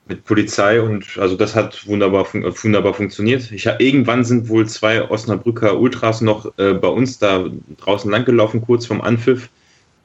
mit 0.07 0.25
Polizei 0.25 0.81
und 0.81 1.17
also 1.17 1.35
das 1.35 1.55
hat 1.55 1.85
wunderbar, 1.87 2.25
wunderbar 2.33 2.93
funktioniert. 2.93 3.51
Ich 3.51 3.67
hab, 3.67 3.81
irgendwann 3.81 4.23
sind 4.23 4.49
wohl 4.49 4.67
zwei 4.67 5.09
Osnabrücker 5.09 5.79
Ultras 5.79 6.21
noch 6.21 6.51
äh, 6.57 6.73
bei 6.73 6.87
uns 6.87 7.19
da 7.19 7.45
draußen 7.77 8.09
langgelaufen, 8.09 8.61
kurz 8.61 8.85
vom 8.85 9.01
Anpfiff, 9.01 9.49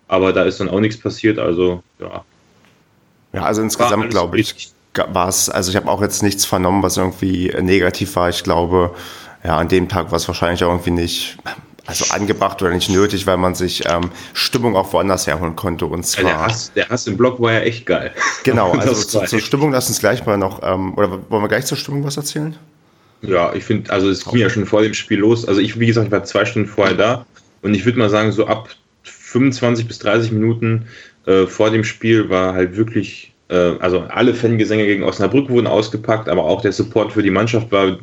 aber 0.08 0.32
da 0.32 0.44
ist 0.44 0.60
dann 0.60 0.68
auch 0.68 0.80
nichts 0.80 0.98
passiert, 0.98 1.38
also 1.38 1.82
ja. 2.00 2.24
Ja, 3.32 3.44
also 3.44 3.62
insgesamt 3.62 4.10
glaube 4.10 4.38
ich, 4.38 4.72
war 4.94 5.28
es, 5.28 5.48
also 5.48 5.70
ich 5.70 5.76
habe 5.76 5.90
auch 5.90 6.02
jetzt 6.02 6.22
nichts 6.22 6.44
vernommen, 6.44 6.82
was 6.82 6.98
irgendwie 6.98 7.50
negativ 7.60 8.14
war. 8.16 8.28
Ich 8.28 8.44
glaube, 8.44 8.94
ja, 9.42 9.56
an 9.56 9.68
dem 9.68 9.88
Tag 9.88 10.10
war 10.10 10.16
es 10.16 10.28
wahrscheinlich 10.28 10.62
auch 10.64 10.70
irgendwie 10.70 10.90
nicht 10.90 11.38
also 11.86 12.04
angebracht 12.14 12.62
oder 12.62 12.72
nicht 12.72 12.90
nötig, 12.90 13.26
weil 13.26 13.36
man 13.36 13.54
sich 13.54 13.82
ähm, 13.88 14.10
Stimmung 14.34 14.76
auch 14.76 14.92
woanders 14.92 15.26
herholen 15.26 15.56
konnte. 15.56 15.86
Und 15.86 16.06
zwar, 16.06 16.24
der, 16.24 16.40
Hass, 16.40 16.72
der 16.74 16.88
Hass 16.88 17.06
im 17.06 17.16
Blog 17.16 17.40
war 17.40 17.52
ja 17.52 17.60
echt 17.60 17.86
geil. 17.86 18.12
Genau, 18.44 18.72
also 18.78 18.94
zu, 18.94 19.24
zur 19.24 19.40
Stimmung 19.40 19.72
lass 19.72 19.88
uns 19.88 20.00
gleich 20.00 20.24
mal 20.26 20.38
noch, 20.38 20.62
ähm, 20.62 20.94
oder 20.94 21.10
wollen 21.28 21.42
wir 21.42 21.48
gleich 21.48 21.66
zur 21.66 21.76
Stimmung 21.76 22.04
was 22.04 22.16
erzählen? 22.16 22.56
Ja, 23.22 23.52
ich 23.54 23.64
finde, 23.64 23.90
also 23.90 24.10
es 24.10 24.24
ging 24.24 24.38
ja 24.38 24.50
schon 24.50 24.66
vor 24.66 24.82
dem 24.82 24.94
Spiel 24.94 25.18
los. 25.18 25.46
Also 25.46 25.60
ich, 25.60 25.78
wie 25.78 25.86
gesagt, 25.86 26.06
ich 26.06 26.12
war 26.12 26.24
zwei 26.24 26.44
Stunden 26.44 26.68
vorher 26.68 26.96
da 26.96 27.26
und 27.62 27.74
ich 27.74 27.84
würde 27.84 27.98
mal 27.98 28.10
sagen, 28.10 28.32
so 28.32 28.46
ab 28.46 28.68
25 29.04 29.86
bis 29.86 29.98
30 30.00 30.32
Minuten 30.32 30.86
äh, 31.26 31.46
vor 31.46 31.70
dem 31.70 31.84
Spiel 31.84 32.28
war 32.28 32.54
halt 32.54 32.76
wirklich, 32.76 33.32
äh, 33.48 33.54
also 33.78 34.00
alle 34.00 34.34
Fangesänge 34.34 34.86
gegen 34.86 35.04
Osnabrück 35.04 35.48
wurden 35.48 35.68
ausgepackt, 35.68 36.28
aber 36.28 36.44
auch 36.44 36.62
der 36.62 36.72
Support 36.72 37.12
für 37.12 37.22
die 37.22 37.30
Mannschaft 37.30 37.70
war 37.70 37.98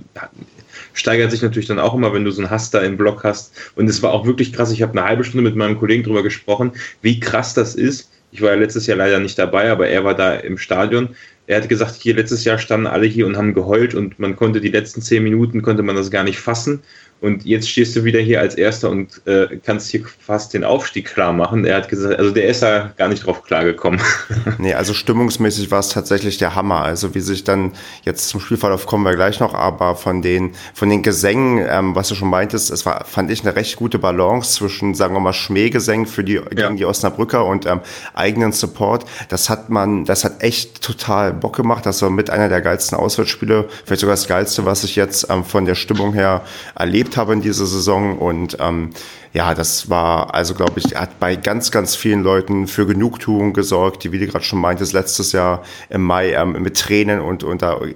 steigert 0.99 1.31
sich 1.31 1.41
natürlich 1.41 1.67
dann 1.67 1.79
auch 1.79 1.93
immer, 1.93 2.13
wenn 2.13 2.25
du 2.25 2.31
so 2.31 2.41
einen 2.41 2.51
Hass 2.51 2.69
da 2.69 2.79
im 2.81 2.97
Blog 2.97 3.23
hast. 3.23 3.53
Und 3.75 3.89
es 3.89 4.03
war 4.03 4.11
auch 4.11 4.25
wirklich 4.25 4.53
krass. 4.53 4.71
Ich 4.71 4.81
habe 4.81 4.91
eine 4.91 5.07
halbe 5.07 5.23
Stunde 5.23 5.43
mit 5.43 5.55
meinem 5.55 5.77
Kollegen 5.77 6.03
drüber 6.03 6.23
gesprochen, 6.23 6.73
wie 7.01 7.19
krass 7.19 7.53
das 7.53 7.75
ist. 7.75 8.11
Ich 8.31 8.41
war 8.41 8.49
ja 8.51 8.55
letztes 8.55 8.85
Jahr 8.85 8.97
leider 8.97 9.19
nicht 9.19 9.39
dabei, 9.39 9.71
aber 9.71 9.87
er 9.87 10.03
war 10.03 10.13
da 10.13 10.35
im 10.35 10.57
Stadion. 10.57 11.09
Er 11.47 11.61
hat 11.61 11.69
gesagt, 11.69 11.95
hier 11.95 12.15
letztes 12.15 12.45
Jahr 12.45 12.59
standen 12.59 12.85
alle 12.85 13.07
hier 13.07 13.25
und 13.25 13.37
haben 13.37 13.55
geheult 13.55 13.95
und 13.95 14.19
man 14.19 14.35
konnte 14.35 14.61
die 14.61 14.69
letzten 14.69 15.01
zehn 15.01 15.23
Minuten 15.23 15.63
konnte 15.63 15.81
man 15.81 15.95
das 15.95 16.11
gar 16.11 16.23
nicht 16.23 16.39
fassen. 16.39 16.81
Und 17.21 17.45
jetzt 17.45 17.69
stehst 17.69 17.95
du 17.97 18.05
wieder 18.05 18.19
hier 18.19 18.39
als 18.39 18.55
Erster 18.55 18.89
und 18.89 19.21
äh, 19.25 19.57
kannst 19.65 19.91
hier 19.91 20.05
fast 20.19 20.53
den 20.53 20.63
Aufstieg 20.63 21.05
klar 21.05 21.33
machen. 21.33 21.65
Er 21.65 21.77
hat 21.77 21.89
gesagt, 21.89 22.17
also 22.17 22.31
der 22.31 22.47
ist 22.47 22.63
da 22.63 22.93
gar 22.95 23.09
nicht 23.09 23.25
drauf 23.25 23.43
klargekommen. 23.43 23.99
nee, 24.57 24.73
also 24.73 24.93
stimmungsmäßig 24.93 25.69
war 25.69 25.79
es 25.79 25.89
tatsächlich 25.89 26.37
der 26.37 26.55
Hammer. 26.55 26.81
Also 26.81 27.13
wie 27.15 27.19
sich 27.19 27.43
dann, 27.43 27.73
jetzt 28.03 28.29
zum 28.29 28.39
Spielverlauf 28.39 28.85
kommen 28.85 29.03
wir 29.03 29.15
gleich 29.15 29.41
noch, 29.41 29.53
aber 29.53 29.95
von 29.95 30.21
den, 30.21 30.53
von 30.73 30.89
den 30.89 31.03
Gesängen, 31.03 31.65
ähm, 31.69 31.93
was 31.93 32.07
du 32.07 32.15
schon 32.15 32.29
meintest, 32.29 32.71
es 32.71 32.85
war, 32.85 33.03
fand 33.03 33.29
ich 33.31 33.41
eine 33.41 33.53
recht 33.53 33.75
gute 33.75 33.99
Balance 33.99 34.53
zwischen, 34.53 34.93
sagen 34.93 35.13
wir 35.13 35.19
mal, 35.19 35.33
Schmähgesängen 35.33 36.05
für 36.05 36.23
die, 36.23 36.35
gegen 36.35 36.59
ja. 36.59 36.71
die 36.71 36.85
Osnabrücker 36.85 37.45
und 37.45 37.65
ähm, 37.65 37.81
eigenen 38.13 38.53
Support. 38.53 39.05
Das 39.27 39.49
hat 39.49 39.69
man, 39.69 40.05
das 40.05 40.23
hat 40.23 40.41
echt 40.41 40.81
total 40.81 41.33
Bock 41.33 41.57
gemacht. 41.57 41.85
Das 41.85 42.01
war 42.01 42.09
mit 42.09 42.29
einer 42.29 42.47
der 42.47 42.61
geilsten 42.61 42.97
Auswärtsspiele, 42.97 43.67
vielleicht 43.83 44.01
sogar 44.01 44.15
das 44.15 44.27
geilste, 44.27 44.65
was 44.65 44.85
ich 44.85 44.95
jetzt 44.95 45.29
ähm, 45.29 45.43
von 45.43 45.65
der 45.65 45.75
Stimmung 45.75 46.13
her 46.13 46.43
erlebt 46.75 47.08
erlebt 47.09 47.17
habe 47.17 47.33
in 47.33 47.41
dieser 47.41 47.65
Saison. 47.65 48.17
Und 48.17 48.57
ähm, 48.59 48.91
ja, 49.33 49.53
das 49.53 49.89
war, 49.89 50.33
also 50.33 50.53
glaube 50.53 50.79
ich, 50.79 50.95
hat 50.95 51.19
bei 51.19 51.35
ganz, 51.35 51.71
ganz 51.71 51.95
vielen 51.95 52.23
Leuten 52.23 52.67
für 52.67 52.85
Genugtuung 52.85 53.53
gesorgt, 53.53 54.03
die, 54.03 54.11
wie 54.11 54.19
du 54.19 54.27
gerade 54.27 54.43
schon 54.43 54.59
meintest, 54.59 54.93
letztes 54.93 55.31
Jahr 55.31 55.63
im 55.89 56.03
Mai 56.03 56.33
ähm, 56.33 56.53
mit 56.61 56.77
Tränen 56.77 57.21
und 57.21 57.43
unter 57.43 57.81
äh, 57.81 57.95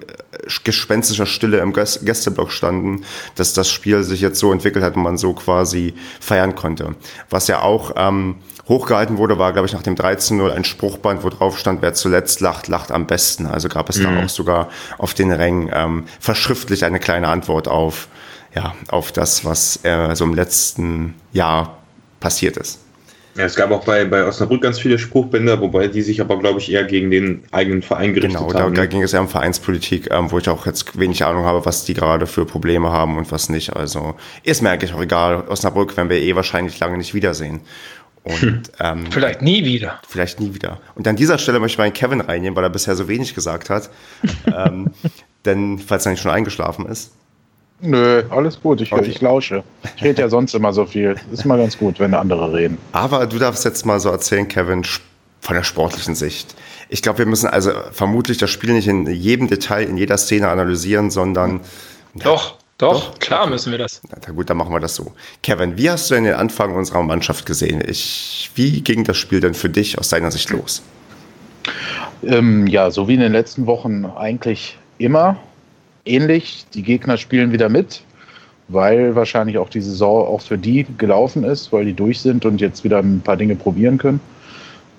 gespenstischer 0.63 1.25
Stille 1.25 1.59
im 1.59 1.73
Gästeblock 1.73 2.51
standen, 2.51 3.03
dass 3.35 3.53
das 3.53 3.69
Spiel 3.69 4.03
sich 4.03 4.21
jetzt 4.21 4.39
so 4.39 4.51
entwickelt 4.51 4.83
hat 4.83 4.95
und 4.95 5.03
man 5.03 5.17
so 5.17 5.33
quasi 5.33 5.93
feiern 6.19 6.55
konnte. 6.55 6.95
Was 7.29 7.47
ja 7.47 7.61
auch 7.61 7.93
ähm, 7.95 8.35
hochgehalten 8.67 9.17
wurde, 9.17 9.37
war, 9.39 9.53
glaube 9.53 9.67
ich, 9.67 9.73
nach 9.73 9.83
dem 9.83 9.95
13-0 9.95 10.51
ein 10.51 10.63
Spruchband, 10.63 11.23
wo 11.23 11.29
drauf 11.29 11.57
stand, 11.57 11.81
wer 11.81 11.93
zuletzt 11.93 12.41
lacht, 12.41 12.67
lacht 12.67 12.91
am 12.91 13.07
besten. 13.07 13.45
Also 13.45 13.69
gab 13.69 13.89
es 13.89 13.97
mhm. 13.97 14.03
da 14.03 14.23
auch 14.23 14.29
sogar 14.29 14.69
auf 14.97 15.13
den 15.13 15.31
Rängen 15.31 15.69
ähm, 15.73 16.03
verschriftlich 16.19 16.85
eine 16.85 16.99
kleine 16.99 17.27
Antwort 17.27 17.67
auf 17.67 18.07
ja, 18.55 18.75
auf 18.89 19.11
das, 19.11 19.45
was 19.45 19.83
äh, 19.83 20.15
so 20.15 20.25
im 20.25 20.33
letzten 20.33 21.15
Jahr 21.31 21.77
passiert 22.19 22.57
ist. 22.57 22.79
Ja, 23.35 23.45
es 23.45 23.55
gab 23.55 23.71
auch 23.71 23.83
bei, 23.83 24.05
bei 24.05 24.25
Osnabrück 24.25 24.61
ganz 24.61 24.79
viele 24.79 24.99
Spruchbänder, 24.99 25.59
wobei 25.59 25.87
die 25.87 26.03
sich 26.03 26.21
aber, 26.21 26.37
glaube 26.37 26.59
ich, 26.59 26.71
eher 26.71 26.83
gegen 26.83 27.09
den 27.09 27.43
eigenen 27.51 27.81
Verein 27.81 28.13
gerichtet 28.13 28.39
genau, 28.39 28.53
haben. 28.53 28.67
Genau, 28.67 28.69
da, 28.69 28.85
ging 28.85 29.01
es 29.01 29.11
eher 29.11 29.21
um 29.21 29.27
Vereinspolitik, 29.27 30.09
ähm, 30.11 30.29
wo 30.29 30.37
ich 30.37 30.47
auch 30.49 30.67
jetzt 30.67 30.99
wenig 30.99 31.25
Ahnung 31.25 31.43
habe, 31.43 31.65
was 31.65 31.83
die 31.83 31.95
gerade 31.95 32.27
für 32.27 32.45
Probleme 32.45 32.91
haben 32.91 33.17
und 33.17 33.31
was 33.31 33.49
nicht. 33.49 33.75
Also 33.75 34.13
ist 34.43 34.61
mir 34.61 34.69
eigentlich 34.69 34.93
auch 34.93 35.01
egal. 35.01 35.47
Osnabrück 35.47 35.97
werden 35.97 36.09
wir 36.09 36.21
eh 36.21 36.35
wahrscheinlich 36.35 36.79
lange 36.79 36.97
nicht 36.97 37.15
wiedersehen. 37.15 37.61
Und, 38.21 38.41
hm. 38.41 38.61
ähm, 38.79 39.07
vielleicht 39.09 39.41
nie 39.41 39.65
wieder. 39.65 39.99
Vielleicht 40.07 40.39
nie 40.39 40.53
wieder. 40.53 40.79
Und 40.93 41.07
an 41.07 41.15
dieser 41.15 41.39
Stelle 41.39 41.59
möchte 41.59 41.73
ich 41.73 41.79
meinen 41.79 41.93
Kevin 41.93 42.21
reinnehmen, 42.21 42.55
weil 42.55 42.63
er 42.63 42.69
bisher 42.69 42.95
so 42.95 43.07
wenig 43.07 43.33
gesagt 43.33 43.71
hat. 43.71 43.89
ähm, 44.55 44.91
denn, 45.45 45.79
falls 45.79 46.05
er 46.05 46.11
nicht 46.11 46.21
schon 46.21 46.31
eingeschlafen 46.31 46.85
ist. 46.85 47.11
Nö, 47.85 48.23
alles 48.29 48.61
gut. 48.61 48.79
Ich, 48.79 48.93
okay. 48.93 49.05
ich 49.05 49.19
lausche. 49.19 49.63
Ich 49.97 50.03
rede 50.03 50.21
ja 50.21 50.29
sonst 50.29 50.55
immer 50.55 50.71
so 50.71 50.85
viel. 50.85 51.17
Ist 51.33 51.43
mal 51.45 51.57
ganz 51.57 51.77
gut, 51.77 51.99
wenn 51.99 52.13
andere 52.13 52.53
reden. 52.53 52.77
Aber 52.93 53.27
du 53.27 53.37
darfst 53.37 53.65
jetzt 53.65 53.85
mal 53.85 53.99
so 53.99 54.09
erzählen, 54.09 54.47
Kevin, 54.47 54.83
von 55.41 55.55
der 55.55 55.63
sportlichen 55.63 56.15
Sicht. 56.15 56.55
Ich 56.87 57.01
glaube, 57.01 57.19
wir 57.19 57.25
müssen 57.25 57.47
also 57.47 57.71
vermutlich 57.91 58.37
das 58.37 58.49
Spiel 58.49 58.71
nicht 58.71 58.87
in 58.87 59.05
jedem 59.07 59.49
Detail, 59.49 59.83
in 59.83 59.97
jeder 59.97 60.17
Szene 60.17 60.47
analysieren, 60.47 61.11
sondern. 61.11 61.59
Doch, 62.15 62.55
doch, 62.77 63.11
doch 63.11 63.19
klar 63.19 63.47
müssen 63.47 63.71
wir 63.71 63.79
das. 63.79 64.01
Na 64.09 64.33
gut, 64.33 64.49
dann 64.49 64.55
machen 64.55 64.71
wir 64.71 64.79
das 64.79 64.95
so. 64.95 65.11
Kevin, 65.41 65.77
wie 65.77 65.89
hast 65.89 66.09
du 66.09 66.15
denn 66.15 66.23
den 66.23 66.35
Anfang 66.35 66.73
unserer 66.75 67.03
Mannschaft 67.03 67.45
gesehen? 67.45 67.83
Ich, 67.85 68.49
wie 68.55 68.79
ging 68.79 69.03
das 69.03 69.17
Spiel 69.17 69.41
denn 69.41 69.55
für 69.55 69.69
dich 69.69 69.99
aus 69.99 70.07
deiner 70.07 70.31
Sicht 70.31 70.49
los? 70.51 70.81
Ähm, 72.23 72.65
ja, 72.67 72.89
so 72.91 73.09
wie 73.09 73.15
in 73.15 73.19
den 73.19 73.33
letzten 73.33 73.65
Wochen 73.65 74.05
eigentlich 74.05 74.77
immer 74.97 75.37
ähnlich. 76.05 76.65
Die 76.73 76.83
Gegner 76.83 77.17
spielen 77.17 77.51
wieder 77.51 77.69
mit, 77.69 78.01
weil 78.67 79.15
wahrscheinlich 79.15 79.57
auch 79.57 79.69
die 79.69 79.81
Saison 79.81 80.27
auch 80.27 80.41
für 80.41 80.57
die 80.57 80.85
gelaufen 80.97 81.43
ist, 81.43 81.71
weil 81.71 81.85
die 81.85 81.93
durch 81.93 82.21
sind 82.21 82.45
und 82.45 82.61
jetzt 82.61 82.83
wieder 82.83 82.99
ein 82.99 83.21
paar 83.21 83.37
Dinge 83.37 83.55
probieren 83.55 83.97
können. 83.97 84.19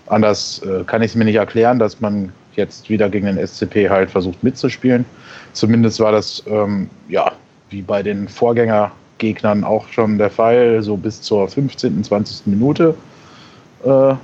Anders 0.06 0.60
äh, 0.64 0.84
kann 0.84 1.02
ich 1.02 1.12
es 1.12 1.14
mir 1.14 1.24
nicht 1.24 1.36
erklären, 1.36 1.78
dass 1.78 2.00
man 2.00 2.32
jetzt 2.56 2.88
wieder 2.88 3.08
gegen 3.08 3.26
den 3.26 3.44
SCP 3.44 3.88
halt 3.88 4.10
versucht 4.10 4.42
mitzuspielen. 4.44 5.04
Zumindest 5.52 5.98
war 6.00 6.12
das 6.12 6.42
ähm, 6.46 6.88
ja 7.08 7.32
wie 7.70 7.82
bei 7.82 8.02
den 8.02 8.28
Vorgängergegnern 8.28 9.64
auch 9.64 9.88
schon 9.88 10.18
der 10.18 10.30
Fall, 10.30 10.82
so 10.82 10.96
bis 10.96 11.22
zur 11.22 11.48
15., 11.48 12.04
20. 12.04 12.46
Minute. 12.46 12.94
Äh, 13.84 14.14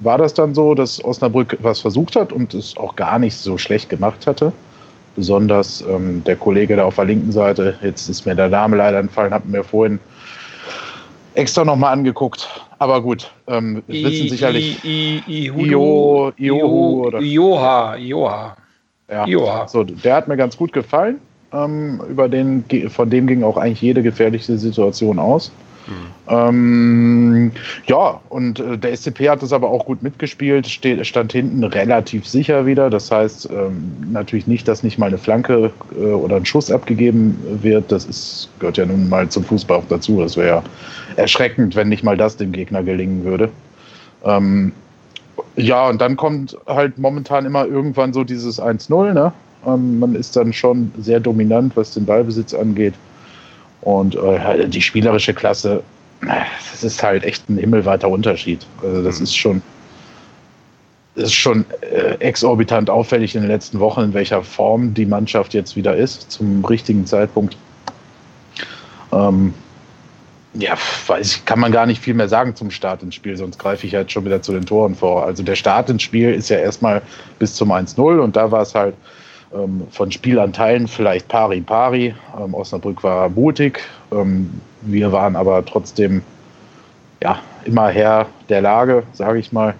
war 0.00 0.18
das 0.18 0.34
dann 0.34 0.54
so, 0.54 0.74
dass 0.74 1.02
Osnabrück 1.02 1.56
was 1.62 1.80
versucht 1.80 2.16
hat 2.16 2.32
und 2.32 2.52
es 2.52 2.76
auch 2.76 2.96
gar 2.96 3.18
nicht 3.18 3.36
so 3.36 3.56
schlecht 3.56 3.88
gemacht 3.88 4.26
hatte. 4.26 4.52
Besonders 5.16 5.84
ähm, 5.88 6.22
der 6.24 6.36
Kollege 6.36 6.76
da 6.76 6.84
auf 6.84 6.96
der 6.96 7.04
linken 7.04 7.30
Seite, 7.30 7.78
jetzt 7.82 8.08
ist 8.08 8.26
mir 8.26 8.34
der 8.34 8.48
Name 8.48 8.76
leider 8.76 8.98
entfallen, 8.98 9.32
hat 9.32 9.46
mir 9.46 9.62
vorhin 9.62 10.00
extra 11.34 11.64
nochmal 11.64 11.92
angeguckt. 11.92 12.48
Aber 12.78 13.00
gut, 13.00 13.30
ähm, 13.46 13.82
I, 13.88 14.04
wissen 14.04 14.28
sicherlich. 14.28 14.84
I, 14.84 15.22
I, 15.26 15.46
Io, 15.46 16.32
Io, 16.36 16.56
oder 17.06 17.20
Ioha, 17.20 17.96
Ioha. 17.96 18.56
Ja, 19.08 19.26
Ioha. 19.26 19.68
So, 19.68 19.84
der 19.84 20.16
hat 20.16 20.28
mir 20.28 20.36
ganz 20.36 20.56
gut 20.56 20.72
gefallen. 20.72 21.20
Ähm, 21.52 22.00
über 22.08 22.28
den, 22.28 22.64
von 22.88 23.10
dem 23.10 23.26
ging 23.26 23.44
auch 23.44 23.56
eigentlich 23.56 23.82
jede 23.82 24.02
gefährliche 24.02 24.58
Situation 24.58 25.18
aus. 25.18 25.52
Ähm, 26.28 27.52
ja, 27.86 28.20
und 28.30 28.58
äh, 28.60 28.78
der 28.78 28.96
SCP 28.96 29.28
hat 29.28 29.42
das 29.42 29.52
aber 29.52 29.68
auch 29.68 29.84
gut 29.84 30.02
mitgespielt, 30.02 30.66
steht, 30.66 31.06
stand 31.06 31.32
hinten 31.32 31.62
relativ 31.62 32.26
sicher 32.26 32.64
wieder. 32.64 32.88
Das 32.90 33.10
heißt 33.10 33.50
ähm, 33.50 33.92
natürlich 34.10 34.46
nicht, 34.46 34.66
dass 34.66 34.82
nicht 34.82 34.98
mal 34.98 35.06
eine 35.06 35.18
Flanke 35.18 35.70
äh, 35.96 36.04
oder 36.04 36.36
ein 36.36 36.46
Schuss 36.46 36.70
abgegeben 36.70 37.38
wird. 37.62 37.92
Das 37.92 38.06
ist, 38.06 38.48
gehört 38.58 38.78
ja 38.78 38.86
nun 38.86 39.08
mal 39.08 39.28
zum 39.28 39.44
Fußball 39.44 39.78
auch 39.78 39.88
dazu. 39.88 40.20
Das 40.20 40.36
wäre 40.36 40.48
ja 40.48 40.62
erschreckend, 41.16 41.76
wenn 41.76 41.88
nicht 41.88 42.02
mal 42.02 42.16
das 42.16 42.36
dem 42.36 42.52
Gegner 42.52 42.82
gelingen 42.82 43.24
würde. 43.24 43.50
Ähm, 44.24 44.72
ja, 45.56 45.88
und 45.88 46.00
dann 46.00 46.16
kommt 46.16 46.56
halt 46.66 46.98
momentan 46.98 47.44
immer 47.44 47.66
irgendwann 47.66 48.12
so 48.12 48.24
dieses 48.24 48.60
1-0. 48.60 49.12
Ne? 49.12 49.32
Ähm, 49.66 49.98
man 49.98 50.14
ist 50.14 50.36
dann 50.36 50.52
schon 50.52 50.92
sehr 50.98 51.20
dominant, 51.20 51.76
was 51.76 51.92
den 51.92 52.06
Ballbesitz 52.06 52.54
angeht. 52.54 52.94
Und 53.84 54.16
äh, 54.16 54.66
die 54.66 54.80
spielerische 54.80 55.34
Klasse, 55.34 55.82
das 56.20 56.82
ist 56.82 57.02
halt 57.02 57.22
echt 57.22 57.48
ein 57.50 57.58
himmelweiter 57.58 58.08
Unterschied. 58.08 58.66
Also 58.82 59.02
das 59.02 59.18
mhm. 59.18 59.24
ist 59.24 59.36
schon, 59.36 59.62
das 61.14 61.24
ist 61.24 61.34
schon 61.34 61.66
äh, 61.82 62.14
exorbitant 62.20 62.88
auffällig 62.88 63.34
in 63.34 63.42
den 63.42 63.50
letzten 63.50 63.78
Wochen, 63.80 64.00
in 64.00 64.14
welcher 64.14 64.42
Form 64.42 64.94
die 64.94 65.04
Mannschaft 65.04 65.52
jetzt 65.52 65.76
wieder 65.76 65.94
ist, 65.94 66.30
zum 66.30 66.64
richtigen 66.64 67.04
Zeitpunkt. 67.04 67.58
Ähm, 69.12 69.52
ja, 70.54 70.76
weiß 71.06 71.36
ich, 71.36 71.44
kann 71.44 71.58
man 71.58 71.72
gar 71.72 71.84
nicht 71.84 72.00
viel 72.00 72.14
mehr 72.14 72.28
sagen 72.28 72.54
zum 72.54 72.70
Start 72.70 73.02
ins 73.02 73.16
Spiel, 73.16 73.36
sonst 73.36 73.58
greife 73.58 73.86
ich 73.86 73.94
halt 73.94 74.10
schon 74.10 74.24
wieder 74.24 74.40
zu 74.40 74.52
den 74.52 74.64
Toren 74.64 74.94
vor. 74.94 75.26
Also 75.26 75.42
der 75.42 75.56
Start 75.56 75.90
ins 75.90 76.02
Spiel 76.02 76.32
ist 76.32 76.48
ja 76.48 76.58
erstmal 76.58 77.02
bis 77.38 77.54
zum 77.54 77.70
1-0 77.70 78.20
und 78.20 78.36
da 78.36 78.50
war 78.50 78.62
es 78.62 78.74
halt 78.74 78.94
von 79.90 80.10
Spielanteilen 80.10 80.88
vielleicht 80.88 81.28
pari 81.28 81.60
pari. 81.60 82.14
Ähm, 82.38 82.54
Osnabrück 82.54 83.02
war 83.02 83.28
mutig. 83.28 83.80
Ähm, 84.12 84.60
wir 84.82 85.12
waren 85.12 85.36
aber 85.36 85.64
trotzdem 85.64 86.22
ja, 87.22 87.40
immer 87.64 87.88
Herr 87.88 88.26
der 88.48 88.60
Lage, 88.60 89.04
sage 89.12 89.38
ich 89.38 89.52
mal. 89.52 89.74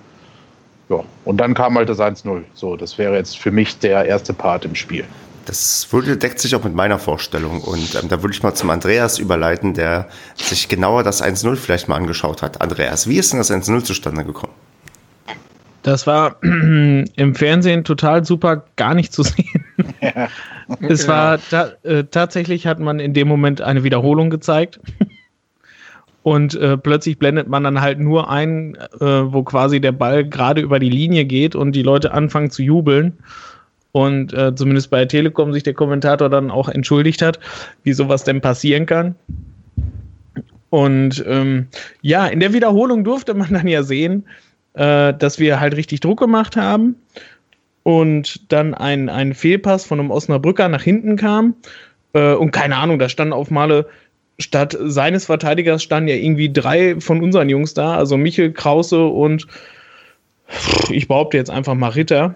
Ja, 0.88 1.02
und 1.24 1.38
dann 1.38 1.54
kam 1.54 1.76
halt 1.76 1.88
das 1.88 1.98
1-0. 1.98 2.42
So, 2.54 2.76
das 2.76 2.98
wäre 2.98 3.16
jetzt 3.16 3.38
für 3.38 3.50
mich 3.50 3.78
der 3.78 4.04
erste 4.06 4.32
Part 4.32 4.64
im 4.64 4.74
Spiel. 4.74 5.04
Das 5.46 5.92
würde, 5.92 6.16
deckt 6.16 6.40
sich 6.40 6.54
auch 6.56 6.64
mit 6.64 6.74
meiner 6.74 6.98
Vorstellung. 6.98 7.60
Und 7.60 7.94
ähm, 7.94 8.08
da 8.08 8.22
würde 8.22 8.34
ich 8.34 8.42
mal 8.42 8.54
zum 8.54 8.70
Andreas 8.70 9.18
überleiten, 9.18 9.74
der 9.74 10.08
sich 10.36 10.68
genauer 10.68 11.02
das 11.02 11.22
1-0 11.22 11.56
vielleicht 11.56 11.88
mal 11.88 11.96
angeschaut 11.96 12.42
hat. 12.42 12.60
Andreas, 12.62 13.08
wie 13.08 13.18
ist 13.18 13.32
denn 13.32 13.38
das 13.38 13.50
1-0 13.50 13.84
zustande 13.84 14.24
gekommen? 14.24 14.52
Das 15.84 16.06
war 16.06 16.36
im 16.42 17.34
Fernsehen 17.34 17.84
total 17.84 18.24
super, 18.24 18.64
gar 18.76 18.94
nicht 18.94 19.12
zu 19.12 19.22
sehen. 19.22 19.64
Ja, 20.00 20.28
es 20.88 21.06
war 21.06 21.38
ta 21.38 21.72
äh, 21.82 22.04
tatsächlich 22.10 22.66
hat 22.66 22.80
man 22.80 22.98
in 22.98 23.12
dem 23.12 23.28
Moment 23.28 23.60
eine 23.60 23.84
Wiederholung 23.84 24.30
gezeigt. 24.30 24.80
Und 26.22 26.54
äh, 26.54 26.78
plötzlich 26.78 27.18
blendet 27.18 27.48
man 27.48 27.64
dann 27.64 27.82
halt 27.82 28.00
nur 28.00 28.30
ein, 28.30 28.76
äh, 28.98 29.04
wo 29.04 29.42
quasi 29.42 29.78
der 29.78 29.92
Ball 29.92 30.24
gerade 30.24 30.62
über 30.62 30.78
die 30.78 30.88
Linie 30.88 31.26
geht 31.26 31.54
und 31.54 31.72
die 31.72 31.82
Leute 31.82 32.12
anfangen 32.12 32.50
zu 32.50 32.62
jubeln. 32.62 33.18
Und 33.92 34.32
äh, 34.32 34.54
zumindest 34.54 34.88
bei 34.88 35.04
Telekom 35.04 35.52
sich 35.52 35.64
der 35.64 35.74
Kommentator 35.74 36.30
dann 36.30 36.50
auch 36.50 36.70
entschuldigt 36.70 37.20
hat, 37.20 37.40
wie 37.82 37.92
sowas 37.92 38.24
denn 38.24 38.40
passieren 38.40 38.86
kann. 38.86 39.16
Und 40.70 41.22
ähm, 41.28 41.66
ja, 42.00 42.26
in 42.26 42.40
der 42.40 42.54
Wiederholung 42.54 43.04
durfte 43.04 43.34
man 43.34 43.52
dann 43.52 43.68
ja 43.68 43.82
sehen, 43.82 44.24
äh, 44.74 45.14
dass 45.14 45.38
wir 45.38 45.60
halt 45.60 45.76
richtig 45.76 46.00
Druck 46.00 46.20
gemacht 46.20 46.56
haben 46.56 46.96
und 47.82 48.52
dann 48.52 48.74
ein, 48.74 49.08
ein 49.08 49.34
Fehlpass 49.34 49.84
von 49.84 50.00
einem 50.00 50.10
Osnabrücker 50.10 50.68
nach 50.68 50.82
hinten 50.82 51.16
kam. 51.16 51.54
Äh, 52.12 52.34
und 52.34 52.50
keine 52.50 52.76
Ahnung, 52.76 52.98
da 52.98 53.08
standen 53.08 53.32
auf 53.32 53.50
Male 53.50 53.86
statt 54.38 54.76
seines 54.80 55.26
Verteidigers 55.26 55.82
standen 55.82 56.08
ja 56.08 56.16
irgendwie 56.16 56.52
drei 56.52 57.00
von 57.00 57.22
unseren 57.22 57.48
Jungs 57.48 57.74
da, 57.74 57.96
also 57.96 58.16
Michel, 58.16 58.52
Krause 58.52 59.04
und 59.04 59.46
ich 60.90 61.08
behaupte 61.08 61.36
jetzt 61.36 61.50
einfach 61.50 61.74
mal 61.74 61.90
Ritter. 61.90 62.34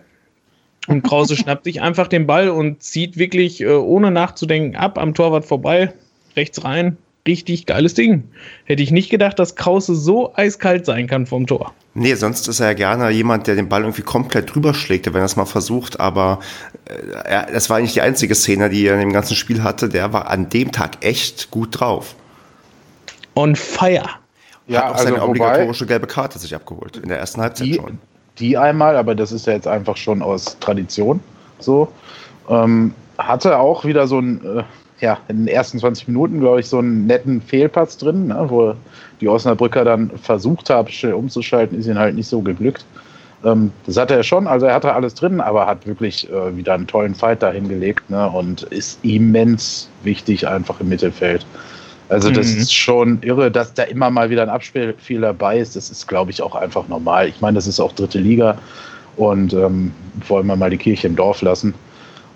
Und 0.86 1.02
Krause 1.02 1.36
schnappt 1.36 1.64
sich 1.64 1.80
einfach 1.80 2.06
den 2.06 2.26
Ball 2.26 2.48
und 2.48 2.82
zieht 2.82 3.18
wirklich 3.18 3.60
äh, 3.60 3.66
ohne 3.66 4.10
nachzudenken 4.10 4.76
ab 4.76 4.98
am 4.98 5.14
Torwart 5.14 5.44
vorbei, 5.44 5.92
rechts 6.36 6.64
rein, 6.64 6.96
richtig 7.28 7.66
geiles 7.66 7.94
Ding. 7.94 8.24
Hätte 8.64 8.82
ich 8.82 8.90
nicht 8.90 9.10
gedacht, 9.10 9.38
dass 9.38 9.54
Krause 9.54 9.94
so 9.94 10.34
eiskalt 10.34 10.84
sein 10.86 11.06
kann 11.06 11.26
vom 11.26 11.46
Tor. 11.46 11.72
Nee, 11.94 12.14
sonst 12.14 12.48
ist 12.48 12.58
er 12.58 12.68
ja 12.68 12.72
gerne 12.74 13.10
jemand, 13.10 13.46
der 13.46 13.54
den 13.54 13.68
Ball 13.68 13.82
irgendwie 13.82 14.02
komplett 14.02 14.54
drüber 14.54 14.74
schlägt, 14.74 15.06
wenn 15.06 15.14
er 15.20 15.24
es 15.24 15.36
mal 15.36 15.46
versucht. 15.46 16.00
Aber 16.00 16.40
äh, 16.86 17.28
er, 17.28 17.46
das 17.52 17.70
war 17.70 17.76
eigentlich 17.76 17.92
die 17.92 18.00
einzige 18.00 18.34
Szene, 18.34 18.68
die 18.70 18.86
er 18.86 18.94
in 18.94 19.00
dem 19.00 19.12
ganzen 19.12 19.36
Spiel 19.36 19.62
hatte. 19.62 19.88
Der 19.88 20.12
war 20.12 20.28
an 20.28 20.48
dem 20.48 20.72
Tag 20.72 21.04
echt 21.04 21.52
gut 21.52 21.78
drauf. 21.78 22.16
On 23.36 23.54
fire. 23.54 24.08
Ja, 24.66 24.80
Hat 24.80 24.84
auch 24.84 24.94
also 24.96 25.04
seine 25.04 25.22
obligatorische 25.22 25.86
gelbe 25.86 26.06
Karte 26.08 26.38
sich 26.38 26.54
abgeholt 26.54 26.96
in 26.96 27.08
der 27.08 27.18
ersten 27.18 27.40
Halbzeit 27.40 27.68
die, 27.68 27.74
schon. 27.74 27.98
Die 28.38 28.58
einmal, 28.58 28.96
aber 28.96 29.14
das 29.14 29.32
ist 29.32 29.46
ja 29.46 29.52
jetzt 29.52 29.66
einfach 29.68 29.96
schon 29.96 30.22
aus 30.22 30.58
Tradition 30.58 31.20
so. 31.58 31.88
Ähm, 32.48 32.94
hatte 33.18 33.58
auch 33.58 33.84
wieder 33.84 34.06
so 34.06 34.18
ein 34.20 34.44
äh, 34.44 34.62
ja, 35.00 35.18
in 35.28 35.38
den 35.38 35.48
ersten 35.48 35.78
20 35.78 36.08
Minuten, 36.08 36.40
glaube 36.40 36.60
ich, 36.60 36.66
so 36.66 36.78
einen 36.78 37.06
netten 37.06 37.40
Fehlpass 37.40 37.98
drin, 37.98 38.28
ne, 38.28 38.46
wo 38.48 38.74
die 39.20 39.28
Osnabrücker 39.28 39.84
dann 39.84 40.10
versucht 40.22 40.70
haben, 40.70 40.88
schnell 40.88 41.14
umzuschalten, 41.14 41.78
ist 41.78 41.86
ihnen 41.86 41.98
halt 41.98 42.14
nicht 42.14 42.28
so 42.28 42.40
geglückt. 42.40 42.84
Ähm, 43.44 43.72
das 43.86 43.96
hatte 43.96 44.14
er 44.14 44.22
schon, 44.22 44.46
also 44.46 44.66
er 44.66 44.74
hatte 44.74 44.92
alles 44.92 45.14
drin, 45.14 45.40
aber 45.40 45.66
hat 45.66 45.86
wirklich 45.86 46.28
äh, 46.30 46.56
wieder 46.56 46.74
einen 46.74 46.86
tollen 46.86 47.14
Fight 47.14 47.42
da 47.42 47.52
hingelegt 47.52 48.10
ne, 48.10 48.28
und 48.28 48.62
ist 48.64 48.98
immens 49.04 49.88
wichtig 50.02 50.48
einfach 50.48 50.80
im 50.80 50.88
Mittelfeld. 50.88 51.46
Also 52.08 52.30
das 52.30 52.54
mhm. 52.54 52.60
ist 52.60 52.74
schon 52.74 53.18
irre, 53.22 53.50
dass 53.50 53.74
da 53.74 53.82
immer 53.82 54.10
mal 54.10 54.30
wieder 54.30 54.42
ein 54.42 54.48
Abspielfehler 54.48 55.28
dabei 55.28 55.58
ist. 55.58 55.76
Das 55.76 55.90
ist, 55.90 56.06
glaube 56.06 56.30
ich, 56.30 56.40
auch 56.40 56.54
einfach 56.54 56.88
normal. 56.88 57.28
Ich 57.28 57.40
meine, 57.40 57.56
das 57.56 57.66
ist 57.66 57.80
auch 57.80 57.92
dritte 57.92 58.18
Liga 58.18 58.56
und 59.16 59.52
ähm, 59.52 59.92
wollen 60.26 60.46
wir 60.46 60.56
mal 60.56 60.70
die 60.70 60.78
Kirche 60.78 61.06
im 61.06 61.16
Dorf 61.16 61.42
lassen. 61.42 61.74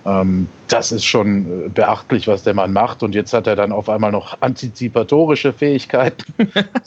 Ähm, 0.04 0.48
das 0.68 0.92
ist 0.92 1.04
schon 1.04 1.66
äh, 1.66 1.68
beachtlich, 1.68 2.26
was 2.26 2.42
der 2.42 2.54
Mann 2.54 2.72
macht. 2.72 3.02
Und 3.02 3.14
jetzt 3.14 3.32
hat 3.32 3.46
er 3.46 3.56
dann 3.56 3.72
auf 3.72 3.88
einmal 3.88 4.12
noch 4.12 4.36
antizipatorische 4.40 5.52
Fähigkeiten, 5.52 6.24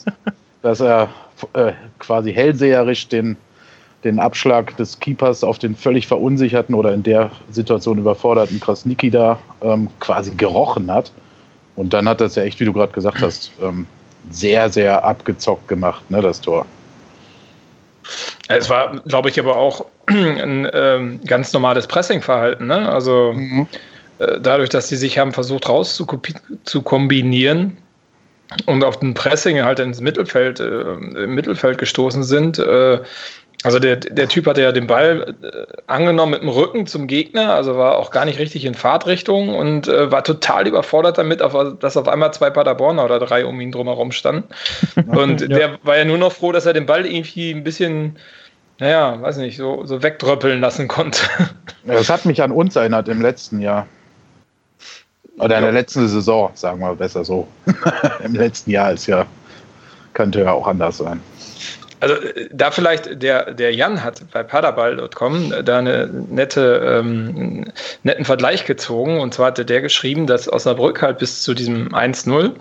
dass 0.62 0.80
er 0.80 1.08
äh, 1.54 1.72
quasi 1.98 2.32
hellseherisch 2.32 3.08
den, 3.08 3.36
den 4.04 4.18
Abschlag 4.18 4.76
des 4.76 4.98
Keepers 5.00 5.44
auf 5.44 5.58
den 5.58 5.76
völlig 5.76 6.06
verunsicherten 6.06 6.74
oder 6.74 6.92
in 6.92 7.02
der 7.02 7.30
Situation 7.50 7.98
überforderten 7.98 8.60
Krasniki 8.60 9.10
da 9.10 9.38
ähm, 9.62 9.88
quasi 10.00 10.32
gerochen 10.34 10.90
hat. 10.90 11.12
Und 11.76 11.92
dann 11.92 12.08
hat 12.08 12.20
das 12.20 12.34
ja 12.36 12.42
echt, 12.42 12.58
wie 12.60 12.64
du 12.64 12.72
gerade 12.72 12.92
gesagt 12.92 13.20
hast, 13.20 13.52
ähm, 13.62 13.86
sehr, 14.30 14.70
sehr 14.70 15.04
abgezockt 15.04 15.68
gemacht, 15.68 16.10
ne, 16.10 16.20
das 16.20 16.40
Tor. 16.40 16.66
Es 18.48 18.70
war, 18.70 19.00
glaube 19.06 19.28
ich, 19.28 19.40
aber 19.40 19.56
auch 19.56 19.86
ein 20.06 20.68
ähm, 20.72 21.20
ganz 21.24 21.52
normales 21.52 21.86
Pressing-Verhalten. 21.86 22.66
Ne? 22.66 22.90
Also 22.90 23.34
mhm. 23.34 23.68
äh, 24.18 24.40
dadurch, 24.40 24.70
dass 24.70 24.88
sie 24.88 24.96
sich 24.96 25.18
haben 25.18 25.32
versucht 25.32 25.68
rauszukombinieren 25.68 27.76
und 28.66 28.84
auf 28.84 29.00
den 29.00 29.14
Pressing 29.14 29.60
halt 29.62 29.80
ins 29.80 30.00
Mittelfeld, 30.00 30.60
äh, 30.60 30.92
im 30.92 31.34
Mittelfeld 31.34 31.78
gestoßen 31.78 32.22
sind, 32.22 32.58
äh, 32.58 33.00
also 33.66 33.80
der, 33.80 33.96
der 33.96 34.28
Typ 34.28 34.46
hatte 34.46 34.62
ja 34.62 34.70
den 34.70 34.86
Ball 34.86 35.34
äh, 35.42 35.66
angenommen 35.88 36.30
mit 36.30 36.42
dem 36.42 36.48
Rücken 36.48 36.86
zum 36.86 37.08
Gegner, 37.08 37.52
also 37.52 37.76
war 37.76 37.98
auch 37.98 38.12
gar 38.12 38.24
nicht 38.24 38.38
richtig 38.38 38.64
in 38.64 38.74
Fahrtrichtung 38.74 39.48
und 39.56 39.88
äh, 39.88 40.08
war 40.12 40.22
total 40.22 40.68
überfordert 40.68 41.18
damit, 41.18 41.42
auf, 41.42 41.76
dass 41.80 41.96
auf 41.96 42.06
einmal 42.06 42.32
zwei 42.32 42.48
Paderborner 42.48 43.04
oder 43.04 43.18
drei 43.18 43.44
um 43.44 43.60
ihn 43.60 43.72
drumherum 43.72 44.12
standen. 44.12 44.44
Und 45.08 45.40
ja. 45.40 45.48
der 45.48 45.78
war 45.82 45.96
ja 45.96 46.04
nur 46.04 46.16
noch 46.16 46.30
froh, 46.30 46.52
dass 46.52 46.64
er 46.64 46.74
den 46.74 46.86
Ball 46.86 47.06
irgendwie 47.06 47.50
ein 47.50 47.64
bisschen, 47.64 48.16
naja, 48.78 49.20
weiß 49.20 49.38
nicht, 49.38 49.56
so, 49.56 49.84
so 49.84 50.00
wegdröppeln 50.00 50.60
lassen 50.60 50.86
konnte. 50.86 51.22
Das 51.84 52.08
hat 52.08 52.24
mich 52.24 52.40
an 52.40 52.52
uns 52.52 52.76
erinnert 52.76 53.08
im 53.08 53.20
letzten 53.20 53.60
Jahr. 53.60 53.88
Oder 55.38 55.56
in 55.56 55.64
der 55.64 55.72
letzten 55.72 56.06
Saison, 56.06 56.52
sagen 56.54 56.78
wir 56.78 56.94
besser 56.94 57.24
so. 57.24 57.48
Im 58.24 58.36
letzten 58.36 58.70
Jahr 58.70 58.92
ist 58.92 59.08
ja, 59.08 59.26
könnte 60.14 60.42
ja 60.42 60.52
auch 60.52 60.68
anders 60.68 60.98
sein. 60.98 61.20
Also 62.00 62.14
äh, 62.14 62.48
da 62.52 62.70
vielleicht 62.70 63.22
der, 63.22 63.52
der 63.52 63.74
Jan 63.74 64.02
hat 64.02 64.22
bei 64.32 64.42
paderball.com 64.42 65.52
da 65.64 65.78
eine 65.78 66.06
nette, 66.06 67.00
ähm, 67.00 67.64
netten 68.02 68.24
Vergleich 68.24 68.64
gezogen. 68.64 69.20
Und 69.20 69.34
zwar 69.34 69.48
hatte 69.48 69.64
der 69.64 69.80
geschrieben, 69.80 70.26
dass 70.26 70.52
Osnabrück 70.52 71.02
halt 71.02 71.18
bis 71.18 71.42
zu 71.42 71.54
diesem 71.54 71.88
1-0 71.88 72.52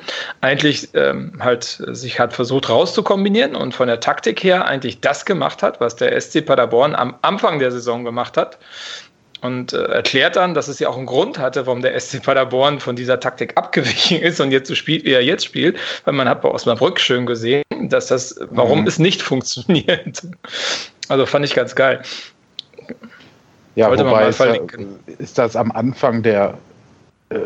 eigentlich 0.41 0.89
ähm, 0.93 1.33
halt 1.39 1.63
sich 1.63 2.19
hat 2.19 2.33
versucht 2.33 2.69
rauszukombinieren 2.69 3.55
und 3.55 3.73
von 3.73 3.87
der 3.87 3.99
Taktik 3.99 4.43
her 4.43 4.65
eigentlich 4.65 5.01
das 5.01 5.25
gemacht 5.25 5.63
hat, 5.63 5.79
was 5.79 5.95
der 5.95 6.19
SC 6.19 6.45
Paderborn 6.45 6.95
am 6.95 7.15
Anfang 7.21 7.59
der 7.59 7.71
Saison 7.71 8.03
gemacht 8.03 8.37
hat 8.37 8.57
und 9.45 9.73
äh, 9.73 9.83
erklärt 9.83 10.35
dann, 10.35 10.53
dass 10.53 10.67
es 10.67 10.79
ja 10.79 10.89
auch 10.89 10.97
einen 10.97 11.05
Grund 11.05 11.39
hatte, 11.39 11.65
warum 11.65 11.81
der 11.81 11.99
SC 11.99 12.21
Paderborn 12.21 12.79
von 12.79 12.95
dieser 12.95 13.19
Taktik 13.19 13.53
abgewichen 13.55 14.21
ist 14.21 14.41
und 14.41 14.51
jetzt 14.51 14.67
so 14.67 14.75
spielt, 14.75 15.05
wie 15.05 15.13
er 15.13 15.23
jetzt 15.23 15.45
spielt, 15.45 15.77
weil 16.03 16.13
man 16.13 16.27
hat 16.27 16.41
bei 16.41 16.49
Osnabrück 16.49 16.99
schön 16.99 17.25
gesehen, 17.25 17.64
dass 17.89 18.07
das, 18.07 18.35
warum 18.49 18.81
mhm. 18.81 18.87
es 18.87 18.99
nicht 18.99 19.21
funktioniert. 19.21 20.23
Also 21.09 21.25
fand 21.25 21.45
ich 21.45 21.53
ganz 21.53 21.75
geil. 21.75 22.01
Ja, 23.75 23.89
Wollte 23.89 24.05
wobei 24.05 24.29
ist, 24.29 24.39
ja, 24.39 24.55
ist 25.17 25.37
das 25.37 25.55
am 25.55 25.71
Anfang 25.71 26.23
der 26.23 26.57
äh, 27.29 27.37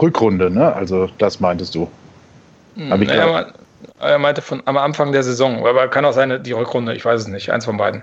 Rückrunde, 0.00 0.50
ne? 0.50 0.74
Also 0.74 1.08
das 1.18 1.38
meintest 1.40 1.74
du. 1.74 1.88
Hm, 2.74 2.88
naja, 2.88 3.26
man, 3.26 3.46
Er 4.00 4.18
meinte 4.18 4.42
von 4.42 4.62
am 4.64 4.76
Anfang 4.76 5.12
der 5.12 5.22
Saison, 5.22 5.66
aber 5.66 5.88
kann 5.88 6.04
auch 6.04 6.12
sein, 6.12 6.42
die 6.42 6.52
Rückrunde, 6.52 6.94
ich 6.94 7.04
weiß 7.04 7.22
es 7.22 7.28
nicht, 7.28 7.50
eins 7.50 7.64
von 7.64 7.76
beiden. 7.76 8.02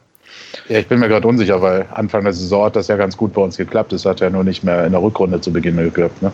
Ja, 0.70 0.80
ich 0.80 0.88
bin 0.88 1.00
mir 1.00 1.08
gerade 1.08 1.28
unsicher, 1.28 1.62
weil 1.62 1.86
Anfang 1.94 2.24
der 2.24 2.34
Saison 2.34 2.66
hat 2.66 2.76
das 2.76 2.88
ja 2.88 2.96
ganz 2.96 3.16
gut 3.16 3.34
bei 3.34 3.42
uns 3.42 3.58
geklappt. 3.58 3.94
Es 3.94 4.06
hat 4.06 4.20
ja 4.20 4.30
nur 4.30 4.44
nicht 4.44 4.64
mehr 4.64 4.86
in 4.86 4.92
der 4.92 5.02
Rückrunde 5.02 5.40
zu 5.42 5.52
Beginn 5.52 5.78
geklappt. 5.78 6.22
Ne? 6.22 6.32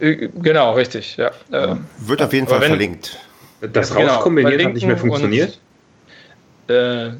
Äh, 0.00 0.28
genau, 0.40 0.72
richtig. 0.72 1.16
Ja. 1.16 1.30
Ähm, 1.52 1.86
Wird 1.98 2.22
auf 2.22 2.32
jeden 2.32 2.46
Fall 2.46 2.60
wenn, 2.60 2.68
verlinkt. 2.68 3.18
Das 3.60 3.94
genau, 3.94 4.14
Rauskombinieren 4.14 4.66
hat 4.66 4.74
nicht 4.74 4.86
mehr 4.86 4.96
funktioniert? 4.96 5.58
Und, 6.68 6.74
äh, 6.74 7.10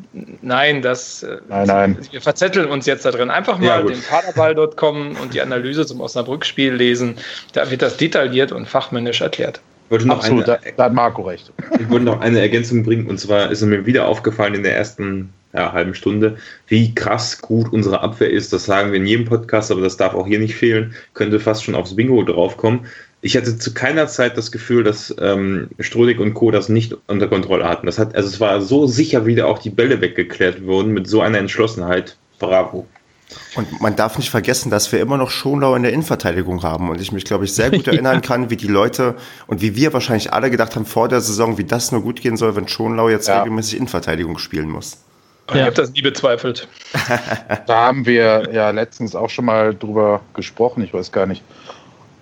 nein, 0.43 0.83
das. 0.83 1.23
Äh, 1.23 1.39
nein, 1.49 1.67
nein. 1.67 1.99
Wir 2.11 2.21
verzetteln 2.21 2.67
uns 2.67 2.87
jetzt 2.87 3.05
da 3.05 3.11
drin. 3.11 3.31
Einfach 3.31 3.59
mal 3.59 3.65
ja, 3.65 3.83
den 3.83 4.01
Paderball.com 4.03 5.17
und 5.23 5.35
die 5.35 5.41
Analyse 5.41 5.87
zum 5.87 6.01
Osnabrück-Spiel 6.01 6.75
lesen. 6.75 7.17
Da 7.55 7.71
wird 7.71 7.83
das 7.83 7.97
detailliert 7.97 8.53
und 8.53 8.69
fachmännisch 8.69 9.21
erklärt. 9.21 9.61
Ich 9.87 9.91
wollte 9.91 10.07
noch 10.07 10.17
Absolut, 10.19 10.49
eine, 10.49 10.59
da 10.77 10.85
hat 10.85 10.93
Marco 10.93 11.23
recht. 11.23 11.51
Ich 11.81 11.89
wollte 11.89 12.05
noch 12.05 12.21
eine 12.21 12.41
Ergänzung 12.41 12.83
bringen 12.83 13.07
und 13.07 13.19
zwar 13.19 13.51
ist 13.51 13.63
mir 13.63 13.87
wieder 13.87 14.07
aufgefallen 14.07 14.55
in 14.55 14.63
der 14.63 14.77
ersten 14.77 15.33
ja, 15.55 15.73
halben 15.73 15.95
Stunde, 15.95 16.37
wie 16.67 16.95
krass 16.95 17.41
gut 17.41 17.73
unsere 17.73 18.03
Abwehr 18.03 18.31
ist. 18.31 18.53
Das 18.53 18.67
sagen 18.67 18.93
wir 18.93 18.99
in 18.99 19.07
jedem 19.07 19.25
Podcast, 19.25 19.71
aber 19.71 19.81
das 19.81 19.97
darf 19.97 20.15
auch 20.15 20.27
hier 20.27 20.41
nicht 20.41 20.57
fehlen. 20.57 20.95
Könnte 21.15 21.41
fast 21.41 21.65
schon 21.65 21.75
aufs 21.75 21.97
Bingo 21.97 22.23
draufkommen. 22.23 22.81
Ich 23.21 23.37
hatte 23.37 23.59
zu 23.59 23.75
keiner 23.75 24.07
Zeit 24.07 24.37
das 24.37 24.53
Gefühl, 24.53 24.85
dass 24.85 25.15
ähm, 25.21 25.71
Strodig 25.81 26.21
und 26.21 26.35
Co. 26.35 26.51
das 26.51 26.69
nicht 26.69 26.97
unter 27.09 27.27
Kontrolle 27.27 27.69
hatten. 27.69 27.87
Das 27.87 27.99
hat, 27.99 28.15
also 28.15 28.29
es 28.29 28.39
war 28.39 28.61
so 28.61 28.87
sicher, 28.87 29.27
wie 29.27 29.35
da 29.35 29.47
auch 29.47 29.59
die 29.59 29.71
Bälle 29.71 30.01
weggeklärt 30.01 30.65
wurden, 30.65 30.93
mit 30.93 31.09
so 31.09 31.21
einer 31.21 31.39
Entschlossenheit. 31.39 32.17
Bravo. 32.39 32.87
Und 33.57 33.81
man 33.81 33.95
darf 33.95 34.17
nicht 34.17 34.31
vergessen, 34.31 34.71
dass 34.71 34.91
wir 34.93 35.01
immer 35.01 35.17
noch 35.17 35.31
Schonlau 35.31 35.75
in 35.75 35.83
der 35.83 35.93
Innenverteidigung 35.93 36.63
haben. 36.63 36.89
Und 36.89 37.01
ich 37.01 37.13
mich, 37.13 37.25
glaube 37.25 37.45
ich, 37.45 37.53
sehr 37.53 37.71
gut 37.71 37.87
erinnern 37.89 38.17
ja. 38.17 38.21
kann, 38.21 38.51
wie 38.51 38.57
die 38.57 38.69
Leute 38.69 39.17
und 39.47 39.61
wie 39.61 39.77
wir 39.77 39.93
wahrscheinlich 39.93 40.33
alle 40.33 40.51
gedacht 40.51 40.77
haben 40.77 40.87
vor 40.87 41.09
der 41.09 41.21
Saison, 41.21 41.59
wie 41.59 41.65
das 41.65 41.93
nur 41.93 42.03
gut 42.03 42.21
gehen 42.21 42.37
soll, 42.37 42.57
wenn 42.57 42.69
Schonlau 42.69 43.09
jetzt 43.09 43.29
ja. 43.29 43.41
regelmäßig 43.41 43.77
Innenverteidigung 43.77 44.39
spielen 44.39 44.71
muss. 44.71 44.99
Ich 45.51 45.55
ja. 45.55 45.65
habe 45.65 45.75
das 45.75 45.93
nie 45.93 46.03
bezweifelt. 46.03 46.69
da 47.67 47.87
haben 47.87 48.07
wir 48.07 48.51
ja 48.53 48.71
letztens 48.71 49.15
auch 49.15 49.31
schon 49.31 49.47
mal 49.47 49.75
drüber 49.75 50.21
gesprochen. 50.35 50.83
Ich 50.83 50.93
weiß 50.93 51.11
gar 51.11 51.27
nicht. 51.27 51.43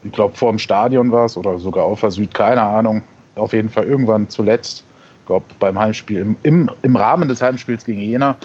Ich 0.06 0.12
glaube, 0.12 0.36
vor 0.36 0.52
dem 0.52 0.58
Stadion 0.58 1.10
war 1.10 1.26
es 1.26 1.36
oder 1.36 1.58
sogar 1.58 1.84
auf 1.84 2.00
der 2.00 2.10
Süd, 2.10 2.32
keine 2.32 2.62
Ahnung. 2.62 3.02
Auf 3.34 3.52
jeden 3.52 3.68
Fall 3.68 3.84
irgendwann 3.84 4.28
zuletzt, 4.28 4.84
ich 5.20 5.26
glaube, 5.26 5.44
beim 5.58 5.78
Heimspiel, 5.78 6.20
im, 6.20 6.36
im, 6.42 6.70
im 6.82 6.96
Rahmen 6.96 7.28
des 7.28 7.42
Heimspiels 7.42 7.84
gegen 7.84 8.00
Jena. 8.00 8.36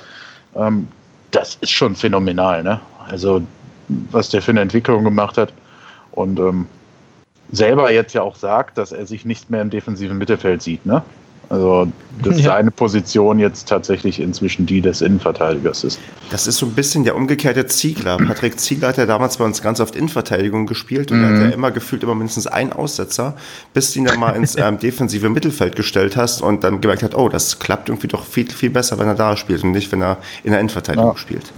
Ähm, 0.56 0.88
das 1.30 1.56
ist 1.62 1.71
schon 1.71 1.95
phänomenal, 1.95 2.63
ne? 2.63 2.82
Also, 3.08 3.41
was 4.12 4.30
der 4.30 4.41
für 4.41 4.52
eine 4.52 4.62
Entwicklung 4.62 5.04
gemacht 5.04 5.38
hat. 5.38 5.54
Und 6.12 6.39
ähm, 6.39 6.65
selber 7.52 7.91
jetzt 7.91 8.13
ja 8.13 8.24
auch 8.24 8.36
sagt, 8.36 8.78
dass 8.78 8.91
er 8.91 9.06
sich 9.06 9.24
nicht 9.24 9.50
mehr 9.50 9.62
im 9.62 9.69
defensiven 9.69 10.17
Mittelfeld 10.17 10.62
sieht, 10.62 10.86
ne? 10.86 11.04
Also, 11.51 11.91
dass 12.23 12.37
ja. 12.39 12.45
seine 12.45 12.71
Position 12.71 13.37
jetzt 13.37 13.67
tatsächlich 13.67 14.21
inzwischen 14.21 14.65
die 14.65 14.79
des 14.79 15.01
Innenverteidigers 15.01 15.83
ist. 15.83 15.99
Das 16.29 16.47
ist 16.47 16.57
so 16.57 16.65
ein 16.65 16.71
bisschen 16.71 17.03
der 17.03 17.13
umgekehrte 17.15 17.65
Ziegler. 17.65 18.17
Patrick 18.17 18.57
Ziegler 18.57 18.87
hat 18.87 18.97
ja 18.97 19.05
damals 19.05 19.35
bei 19.35 19.43
uns 19.43 19.61
ganz 19.61 19.81
oft 19.81 19.97
Innenverteidigung 19.97 20.65
gespielt 20.65 21.11
und 21.11 21.19
mhm. 21.19 21.25
hat 21.25 21.49
ja 21.49 21.49
immer 21.49 21.71
gefühlt 21.71 22.03
immer 22.03 22.15
mindestens 22.15 22.47
einen 22.47 22.71
Aussetzer, 22.71 23.35
bis 23.73 23.91
du 23.91 23.99
ihn 23.99 24.05
dann 24.05 24.17
mal 24.17 24.31
ins 24.31 24.55
ähm, 24.57 24.79
defensive 24.79 25.29
Mittelfeld 25.29 25.75
gestellt 25.75 26.15
hast 26.15 26.41
und 26.41 26.63
dann 26.63 26.79
gemerkt 26.79 27.03
hat, 27.03 27.15
oh, 27.15 27.27
das 27.27 27.59
klappt 27.59 27.89
irgendwie 27.89 28.07
doch 28.07 28.23
viel, 28.23 28.49
viel 28.49 28.69
besser, 28.69 28.97
wenn 28.97 29.07
er 29.07 29.15
da 29.15 29.35
spielt 29.35 29.65
und 29.65 29.71
nicht, 29.71 29.91
wenn 29.91 30.01
er 30.01 30.19
in 30.45 30.51
der 30.51 30.61
Innenverteidigung 30.61 31.11
ja. 31.11 31.17
spielt. 31.17 31.51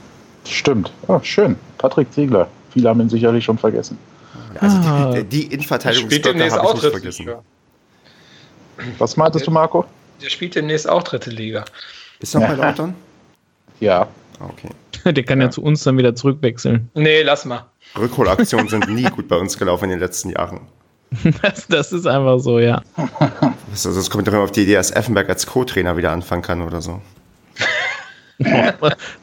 Stimmt. 0.47 0.91
Oh, 1.07 1.19
schön. 1.21 1.55
Patrick 1.77 2.11
Ziegler. 2.11 2.47
Viele 2.71 2.89
haben 2.89 2.99
ihn 2.99 3.09
sicherlich 3.09 3.45
schon 3.45 3.59
vergessen. 3.59 3.99
Also 4.59 4.77
ah. 4.77 5.13
die, 5.13 5.23
die 5.23 5.53
Innenverteidigung 5.53 6.09
habe 6.09 6.15
ich 6.15 6.81
nicht 6.81 6.91
vergessen. 6.91 7.27
Ja. 7.27 7.41
Was 8.97 9.17
meintest 9.17 9.47
du, 9.47 9.51
Marco? 9.51 9.85
Der 10.21 10.29
spielt 10.29 10.55
demnächst 10.55 10.87
auch 10.87 11.03
dritte 11.03 11.29
Liga. 11.29 11.65
Ist 12.19 12.33
er 12.35 12.41
noch 12.41 12.49
bei 12.49 12.55
Lautern? 12.55 12.95
Ja. 13.79 14.07
Okay. 14.39 14.69
Der 15.11 15.23
kann 15.23 15.39
ja. 15.39 15.45
ja. 15.45 15.51
zu 15.51 15.61
uns 15.61 15.83
dann 15.83 15.97
wieder 15.97 16.15
zurückwechseln. 16.15 16.89
Nee, 16.93 17.21
lass 17.23 17.43
mal. 17.43 17.65
Rückholaktionen 17.97 18.69
sind 18.69 18.87
nie 18.87 19.03
gut 19.15 19.27
bei 19.27 19.35
uns 19.35 19.57
gelaufen 19.57 19.85
in 19.85 19.89
den 19.91 19.99
letzten 19.99 20.29
Jahren. 20.29 20.61
Das, 21.41 21.67
das 21.67 21.91
ist 21.91 22.07
einfach 22.07 22.39
so, 22.39 22.59
ja. 22.59 22.81
Also, 23.71 23.91
sonst 23.91 24.09
kommt 24.09 24.27
doch 24.27 24.33
immer 24.33 24.43
auf 24.43 24.51
die 24.51 24.61
Idee, 24.61 24.75
dass 24.75 24.91
Effenberg 24.91 25.27
als 25.27 25.45
Co-Trainer 25.45 25.97
wieder 25.97 26.11
anfangen 26.11 26.41
kann 26.41 26.61
oder 26.61 26.81
so. 26.81 27.01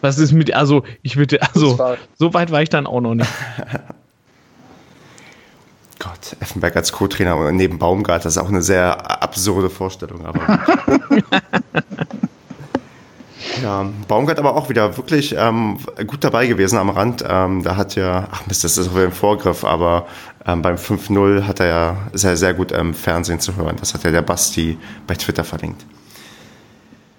Was 0.01 0.19
ist 0.19 0.33
mit, 0.33 0.55
also, 0.55 0.85
ich 1.03 1.17
würde, 1.17 1.41
also, 1.43 1.97
so 2.17 2.35
weit 2.35 2.53
war 2.53 2.63
ich 2.63 2.69
dann 2.69 2.87
auch 2.87 3.01
noch 3.01 3.15
nicht. 3.15 3.31
Gott, 6.01 6.35
Effenberg 6.41 6.75
als 6.77 6.93
Co-Trainer 6.93 7.53
neben 7.53 7.79
Baumgart, 7.79 8.25
das 8.25 8.37
ist 8.37 8.43
auch 8.43 8.49
eine 8.49 8.63
sehr 8.63 9.23
absurde 9.23 9.69
Vorstellung. 9.69 10.25
Aber 10.25 10.41
ja, 13.63 13.87
Baumgart 14.09 14.39
aber 14.39 14.57
auch 14.57 14.71
wieder 14.71 14.97
wirklich 14.97 15.35
ähm, 15.37 15.79
gut 16.07 16.25
dabei 16.25 16.47
gewesen 16.47 16.79
am 16.79 16.89
Rand. 16.89 17.23
Ähm, 17.29 17.63
da 17.63 17.77
hat 17.77 17.97
ja, 17.97 18.29
ach 18.31 18.47
Mist, 18.47 18.65
das 18.65 18.79
ist 18.79 18.89
auch 18.89 18.95
wieder 18.95 19.05
im 19.05 19.13
Vorgriff, 19.13 19.63
aber 19.63 20.07
ähm, 20.47 20.63
beim 20.63 20.77
5-0 20.77 21.47
hat 21.47 21.61
er 21.61 21.67
ja 21.67 21.97
sehr, 22.15 22.39
sehr 22.39 22.55
gut 22.55 22.73
im 22.73 22.95
Fernsehen 22.95 23.39
zu 23.39 23.55
hören. 23.57 23.77
Das 23.79 23.93
hat 23.93 24.03
ja 24.03 24.11
der 24.11 24.23
Basti 24.23 24.79
bei 25.07 25.15
Twitter 25.15 25.45
verlinkt. 25.45 25.85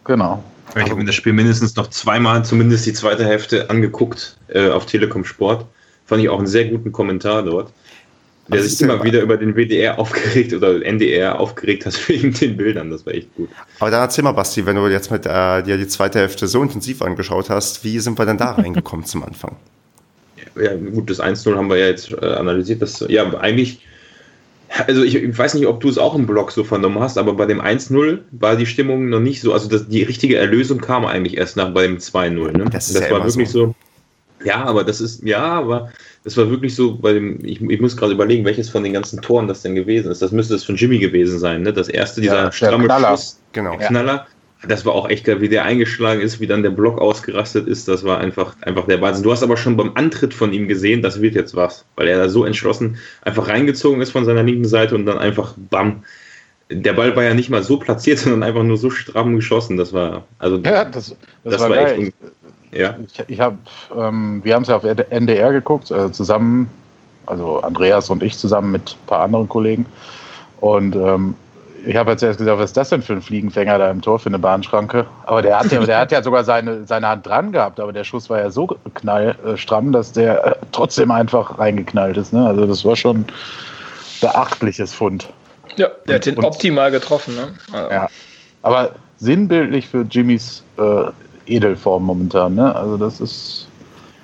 Genau. 0.05 0.43
Ich 0.75 0.81
habe 0.83 0.95
mir 0.95 1.05
das 1.05 1.15
Spiel 1.15 1.33
mindestens 1.33 1.75
noch 1.75 1.87
zweimal, 1.87 2.43
zumindest 2.45 2.87
die 2.87 2.93
zweite 2.93 3.25
Hälfte, 3.25 3.69
angeguckt 3.69 4.37
äh, 4.47 4.69
auf 4.69 4.87
Telekom 4.87 5.23
Sport. 5.23 5.67
Fand 6.07 6.23
ich 6.23 6.29
auch 6.29 6.39
einen 6.39 6.47
sehr 6.47 6.65
guten 6.65 6.91
Kommentar 6.91 7.43
dort. 7.43 7.71
Der 8.51 8.63
sich 8.63 8.81
immer 8.81 9.03
wieder 9.03 9.21
über 9.21 9.37
den 9.37 9.55
WDR 9.55 9.99
aufgeregt 9.99 10.53
oder 10.53 10.83
NDR 10.83 11.39
aufgeregt 11.39 11.85
hat 11.85 11.97
wegen 12.09 12.33
den 12.33 12.57
Bildern. 12.57 12.89
Das 12.89 13.05
war 13.05 13.13
echt 13.13 13.33
gut. 13.35 13.49
Aber 13.79 13.91
dann 13.91 14.01
erzähl 14.01 14.23
mal, 14.23 14.31
Basti, 14.31 14.65
wenn 14.65 14.75
du 14.75 14.87
jetzt 14.87 15.11
mit 15.11 15.25
äh, 15.25 15.63
dir 15.63 15.77
die 15.77 15.87
zweite 15.87 16.19
Hälfte 16.19 16.47
so 16.47 16.61
intensiv 16.61 17.01
angeschaut 17.01 17.49
hast, 17.49 17.83
wie 17.83 17.99
sind 17.99 18.17
wir 18.17 18.25
denn 18.25 18.37
da 18.37 18.51
reingekommen 18.51 19.05
zum 19.05 19.23
Anfang? 19.23 19.55
Ja, 20.55 20.75
gut, 20.75 21.09
das 21.09 21.21
1-0 21.21 21.55
haben 21.55 21.69
wir 21.69 21.77
ja 21.77 21.87
jetzt 21.87 22.11
äh, 22.11 22.25
analysiert. 22.25 22.81
Das, 22.81 23.05
ja, 23.07 23.33
eigentlich, 23.39 23.85
also 24.87 25.03
ich, 25.03 25.15
ich, 25.15 25.37
weiß 25.37 25.53
nicht, 25.53 25.67
ob 25.67 25.79
du 25.79 25.89
es 25.89 25.97
auch 25.97 26.15
im 26.15 26.25
Blog 26.27 26.51
so 26.51 26.63
vernommen 26.63 26.99
hast, 26.99 27.17
aber 27.17 27.33
bei 27.33 27.45
dem 27.45 27.61
1-0 27.61 28.19
war 28.31 28.55
die 28.55 28.65
Stimmung 28.65 29.09
noch 29.09 29.19
nicht 29.19 29.41
so, 29.41 29.53
also 29.53 29.69
das, 29.69 29.87
die 29.87 30.03
richtige 30.03 30.37
Erlösung 30.37 30.79
kam 30.79 31.05
eigentlich 31.05 31.37
erst 31.37 31.57
nach 31.57 31.73
bei 31.73 31.83
dem 31.83 31.97
2-0. 31.97 32.57
Ne? 32.57 32.65
Das, 32.71 32.91
das 32.91 33.01
ja 33.01 33.11
war 33.11 33.25
wirklich 33.25 33.49
so. 33.49 33.67
so. 33.67 33.75
Ja, 34.43 34.63
aber 34.63 34.83
das 34.83 35.01
ist, 35.01 35.23
ja, 35.23 35.43
aber 35.43 35.91
das 36.23 36.37
war 36.37 36.49
wirklich 36.49 36.75
so, 36.75 36.95
bei 36.95 37.13
dem, 37.13 37.43
ich, 37.43 37.61
ich 37.61 37.81
muss 37.81 37.97
gerade 37.97 38.13
überlegen, 38.13 38.45
welches 38.45 38.69
von 38.69 38.83
den 38.83 38.93
ganzen 38.93 39.21
Toren 39.21 39.47
das 39.47 39.61
denn 39.61 39.75
gewesen 39.75 40.11
ist. 40.11 40.21
Das 40.21 40.31
müsste 40.31 40.55
es 40.55 40.63
von 40.63 40.75
Jimmy 40.75 40.99
gewesen 40.99 41.39
sein, 41.39 41.63
ne? 41.63 41.73
Das 41.73 41.89
erste, 41.89 42.21
dieser 42.21 42.43
ja, 42.43 42.51
stramme 42.51 42.85
Knaller. 42.85 43.09
Schuss, 43.09 43.39
genau. 43.53 43.77
Knaller. 43.77 44.27
Das 44.67 44.85
war 44.85 44.93
auch 44.93 45.09
echt 45.09 45.25
geil, 45.25 45.41
wie 45.41 45.49
der 45.49 45.65
eingeschlagen 45.65 46.21
ist, 46.21 46.39
wie 46.39 46.45
dann 46.45 46.61
der 46.61 46.69
Block 46.69 47.01
ausgerastet 47.01 47.67
ist. 47.67 47.87
Das 47.87 48.03
war 48.03 48.19
einfach, 48.19 48.55
einfach 48.61 48.85
der 48.85 49.01
Wahnsinn. 49.01 49.23
Du 49.23 49.31
hast 49.31 49.41
aber 49.41 49.57
schon 49.57 49.75
beim 49.75 49.93
Antritt 49.95 50.35
von 50.35 50.53
ihm 50.53 50.67
gesehen, 50.67 51.01
das 51.01 51.19
wird 51.19 51.33
jetzt 51.33 51.55
was, 51.55 51.85
weil 51.95 52.07
er 52.07 52.17
da 52.17 52.29
so 52.29 52.45
entschlossen 52.45 52.97
einfach 53.23 53.47
reingezogen 53.47 54.01
ist 54.01 54.11
von 54.11 54.23
seiner 54.23 54.43
linken 54.43 54.65
Seite 54.65 54.93
und 54.93 55.07
dann 55.07 55.17
einfach 55.17 55.55
bam. 55.57 56.03
Der 56.69 56.93
Ball 56.93 57.15
war 57.15 57.23
ja 57.23 57.33
nicht 57.33 57.49
mal 57.49 57.63
so 57.63 57.77
platziert, 57.77 58.19
sondern 58.19 58.43
einfach 58.43 58.63
nur 58.63 58.77
so 58.77 58.91
stramm 58.91 59.35
geschossen. 59.35 59.77
Das 59.77 59.93
war, 59.93 60.25
also, 60.37 60.57
ja, 60.57 60.85
das, 60.85 61.15
das, 61.43 61.53
das 61.53 61.61
war, 61.61 61.69
war 61.71 61.97
echt. 61.97 62.13
Ja. 62.71 62.95
Ich, 63.05 63.23
ich 63.27 63.39
habe, 63.39 63.57
ähm, 63.95 64.41
wir 64.43 64.55
haben 64.55 64.63
es 64.63 64.69
ja 64.69 64.77
auf 64.77 64.83
NDR 64.83 65.51
geguckt, 65.51 65.91
äh, 65.91 66.11
zusammen, 66.11 66.69
also 67.25 67.61
Andreas 67.61 68.09
und 68.09 68.23
ich 68.23 68.37
zusammen 68.37 68.71
mit 68.71 68.91
ein 68.91 69.07
paar 69.07 69.21
anderen 69.21 69.49
Kollegen. 69.49 69.85
Und 70.59 70.95
ähm, 70.95 71.35
ich 71.85 71.95
habe 71.95 72.11
jetzt 72.11 72.23
erst 72.23 72.39
gesagt, 72.39 72.59
was 72.59 72.71
ist 72.71 72.77
das 72.77 72.89
denn 72.89 73.01
für 73.01 73.13
ein 73.13 73.21
Fliegenfänger 73.21 73.77
da 73.77 73.89
im 73.89 74.01
Tor 74.01 74.19
für 74.19 74.29
eine 74.29 74.39
Bahnschranke? 74.39 75.05
Aber 75.25 75.41
der 75.41 75.59
hat 75.59 75.71
ja, 75.71 75.83
der 75.83 75.97
hat 75.97 76.11
ja 76.11 76.21
sogar 76.21 76.43
seine, 76.43 76.85
seine 76.85 77.07
Hand 77.07 77.25
dran 77.25 77.51
gehabt, 77.51 77.79
aber 77.79 77.91
der 77.91 78.03
Schuss 78.03 78.29
war 78.29 78.39
ja 78.39 78.51
so 78.51 78.67
knallstramm, 78.93 79.91
dass 79.91 80.11
der 80.11 80.45
äh, 80.45 80.55
trotzdem 80.71 81.11
einfach 81.11 81.57
reingeknallt 81.57 82.17
ist. 82.17 82.33
Ne? 82.33 82.45
Also 82.45 82.65
das 82.65 82.85
war 82.85 82.95
schon 82.95 83.25
beachtliches 84.21 84.93
Fund. 84.93 85.29
Ja, 85.77 85.87
der 86.07 86.15
hat 86.15 86.25
den 86.25 86.37
und, 86.37 86.45
optimal 86.45 86.91
getroffen. 86.91 87.35
Ne? 87.35 87.53
Also. 87.71 87.91
Ja, 87.91 88.07
aber 88.61 88.91
sinnbildlich 89.17 89.87
für 89.87 90.01
Jimmys 90.03 90.63
äh, 90.77 91.05
Edelform 91.45 92.03
momentan. 92.03 92.55
Ne? 92.55 92.75
Also 92.75 92.97
das 92.97 93.19
ist 93.19 93.67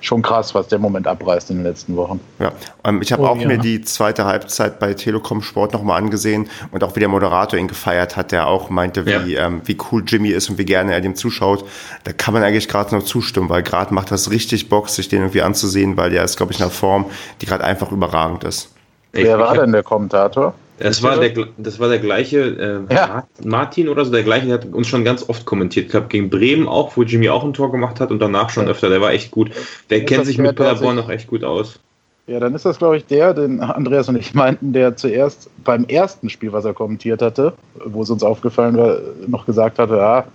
schon 0.00 0.22
krass, 0.22 0.54
was 0.54 0.68
der 0.68 0.78
Moment 0.78 1.06
abreißt 1.06 1.50
in 1.50 1.56
den 1.56 1.64
letzten 1.64 1.96
Wochen. 1.96 2.20
Ja, 2.38 2.52
ähm, 2.84 3.02
ich 3.02 3.12
habe 3.12 3.22
oh, 3.22 3.26
auch 3.26 3.38
ja. 3.38 3.48
mir 3.48 3.58
die 3.58 3.82
zweite 3.82 4.24
Halbzeit 4.24 4.78
bei 4.78 4.94
Telekom 4.94 5.42
Sport 5.42 5.72
nochmal 5.72 5.98
angesehen 5.98 6.48
und 6.70 6.84
auch 6.84 6.94
wie 6.94 7.00
der 7.00 7.08
Moderator 7.08 7.58
ihn 7.58 7.68
gefeiert 7.68 8.16
hat, 8.16 8.32
der 8.32 8.46
auch 8.46 8.70
meinte, 8.70 9.06
wie, 9.06 9.34
ja. 9.34 9.46
ähm, 9.46 9.62
wie 9.64 9.76
cool 9.90 10.04
Jimmy 10.06 10.28
ist 10.28 10.50
und 10.50 10.58
wie 10.58 10.64
gerne 10.64 10.92
er 10.92 11.00
dem 11.00 11.16
zuschaut. 11.16 11.64
Da 12.04 12.12
kann 12.12 12.34
man 12.34 12.42
eigentlich 12.42 12.68
gerade 12.68 12.94
noch 12.94 13.02
zustimmen, 13.02 13.48
weil 13.48 13.62
gerade 13.62 13.92
macht 13.92 14.10
das 14.10 14.30
richtig 14.30 14.68
Bock, 14.68 14.88
sich 14.88 15.08
den 15.08 15.20
irgendwie 15.20 15.42
anzusehen, 15.42 15.96
weil 15.96 16.10
der 16.10 16.24
ist, 16.24 16.36
glaube 16.36 16.52
ich, 16.52 16.58
in 16.58 16.64
einer 16.64 16.72
Form, 16.72 17.06
die 17.40 17.46
gerade 17.46 17.64
einfach 17.64 17.90
überragend 17.90 18.44
ist. 18.44 18.72
Wer 19.12 19.38
war 19.38 19.54
denn 19.56 19.72
der 19.72 19.82
Kommentator? 19.82 20.54
Das 20.78 21.02
war, 21.02 21.18
der, 21.18 21.32
das 21.56 21.80
war 21.80 21.88
der 21.88 21.98
gleiche, 21.98 22.86
äh, 22.88 22.94
ja. 22.94 23.26
Martin 23.44 23.88
oder 23.88 24.04
so, 24.04 24.12
der 24.12 24.22
gleiche, 24.22 24.46
der 24.46 24.54
hat 24.54 24.66
uns 24.66 24.86
schon 24.86 25.04
ganz 25.04 25.28
oft 25.28 25.44
kommentiert. 25.44 25.86
Ich 25.86 25.90
glaube, 25.90 26.06
gegen 26.08 26.30
Bremen 26.30 26.68
auch, 26.68 26.96
wo 26.96 27.02
Jimmy 27.02 27.28
auch 27.28 27.44
ein 27.44 27.52
Tor 27.52 27.72
gemacht 27.72 28.00
hat 28.00 28.10
und 28.10 28.20
danach 28.20 28.50
schon 28.50 28.68
öfter. 28.68 28.88
Der 28.88 29.00
war 29.00 29.12
echt 29.12 29.30
gut. 29.30 29.50
Der 29.90 30.04
kennt 30.04 30.26
sich 30.26 30.38
mit 30.38 30.56
Paderborn 30.56 30.96
noch 30.96 31.10
echt 31.10 31.26
gut 31.26 31.42
aus. 31.44 31.80
Ja, 32.28 32.38
dann 32.40 32.54
ist 32.54 32.66
das, 32.66 32.78
glaube 32.78 32.98
ich, 32.98 33.06
der, 33.06 33.32
den 33.32 33.60
Andreas 33.60 34.08
und 34.08 34.16
ich 34.16 34.34
meinten, 34.34 34.74
der 34.74 34.96
zuerst 34.96 35.50
beim 35.64 35.86
ersten 35.86 36.28
Spiel, 36.28 36.52
was 36.52 36.66
er 36.66 36.74
kommentiert 36.74 37.22
hatte, 37.22 37.54
wo 37.84 38.02
es 38.02 38.10
uns 38.10 38.22
aufgefallen 38.22 38.76
war, 38.76 38.98
noch 39.26 39.46
gesagt 39.46 39.78
hatte, 39.78 39.96
ja, 39.96 40.26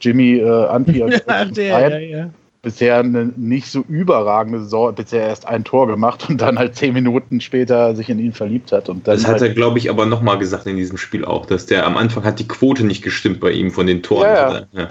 Jimmy 0.00 0.38
äh, 0.38 0.48
Anti 0.48 0.98
ja, 0.98 1.08
der, 1.44 1.64
ja, 1.66 1.98
ja. 1.98 2.30
Bisher 2.64 2.98
eine 2.98 3.32
nicht 3.36 3.68
so 3.68 3.84
überragende 3.88 4.60
Saison, 4.60 4.94
bisher 4.94 5.28
erst 5.28 5.46
ein 5.46 5.62
Tor 5.62 5.86
gemacht 5.86 6.28
und 6.28 6.40
dann 6.40 6.58
halt 6.58 6.74
zehn 6.74 6.94
Minuten 6.94 7.40
später 7.40 7.94
sich 7.94 8.08
in 8.10 8.18
ihn 8.18 8.32
verliebt 8.32 8.72
hat. 8.72 8.88
Und 8.88 9.06
das 9.06 9.24
hat 9.24 9.40
halt, 9.40 9.42
er, 9.42 9.48
glaube 9.50 9.78
ich, 9.78 9.90
aber 9.90 10.06
nochmal 10.06 10.38
gesagt 10.38 10.66
in 10.66 10.76
diesem 10.76 10.96
Spiel 10.96 11.24
auch, 11.24 11.46
dass 11.46 11.66
der 11.66 11.86
am 11.86 11.96
Anfang 11.96 12.24
hat 12.24 12.40
die 12.40 12.48
Quote 12.48 12.84
nicht 12.84 13.02
gestimmt 13.02 13.38
bei 13.40 13.52
ihm 13.52 13.70
von 13.70 13.86
den 13.86 14.02
Toren. 14.02 14.24
Ja, 14.24 14.62
ja. 14.72 14.88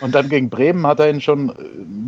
Und 0.00 0.14
dann 0.14 0.28
gegen 0.28 0.48
Bremen 0.48 0.86
hat 0.86 1.00
er 1.00 1.10
ihn 1.10 1.20
schon 1.20 1.50
äh, 1.50 1.52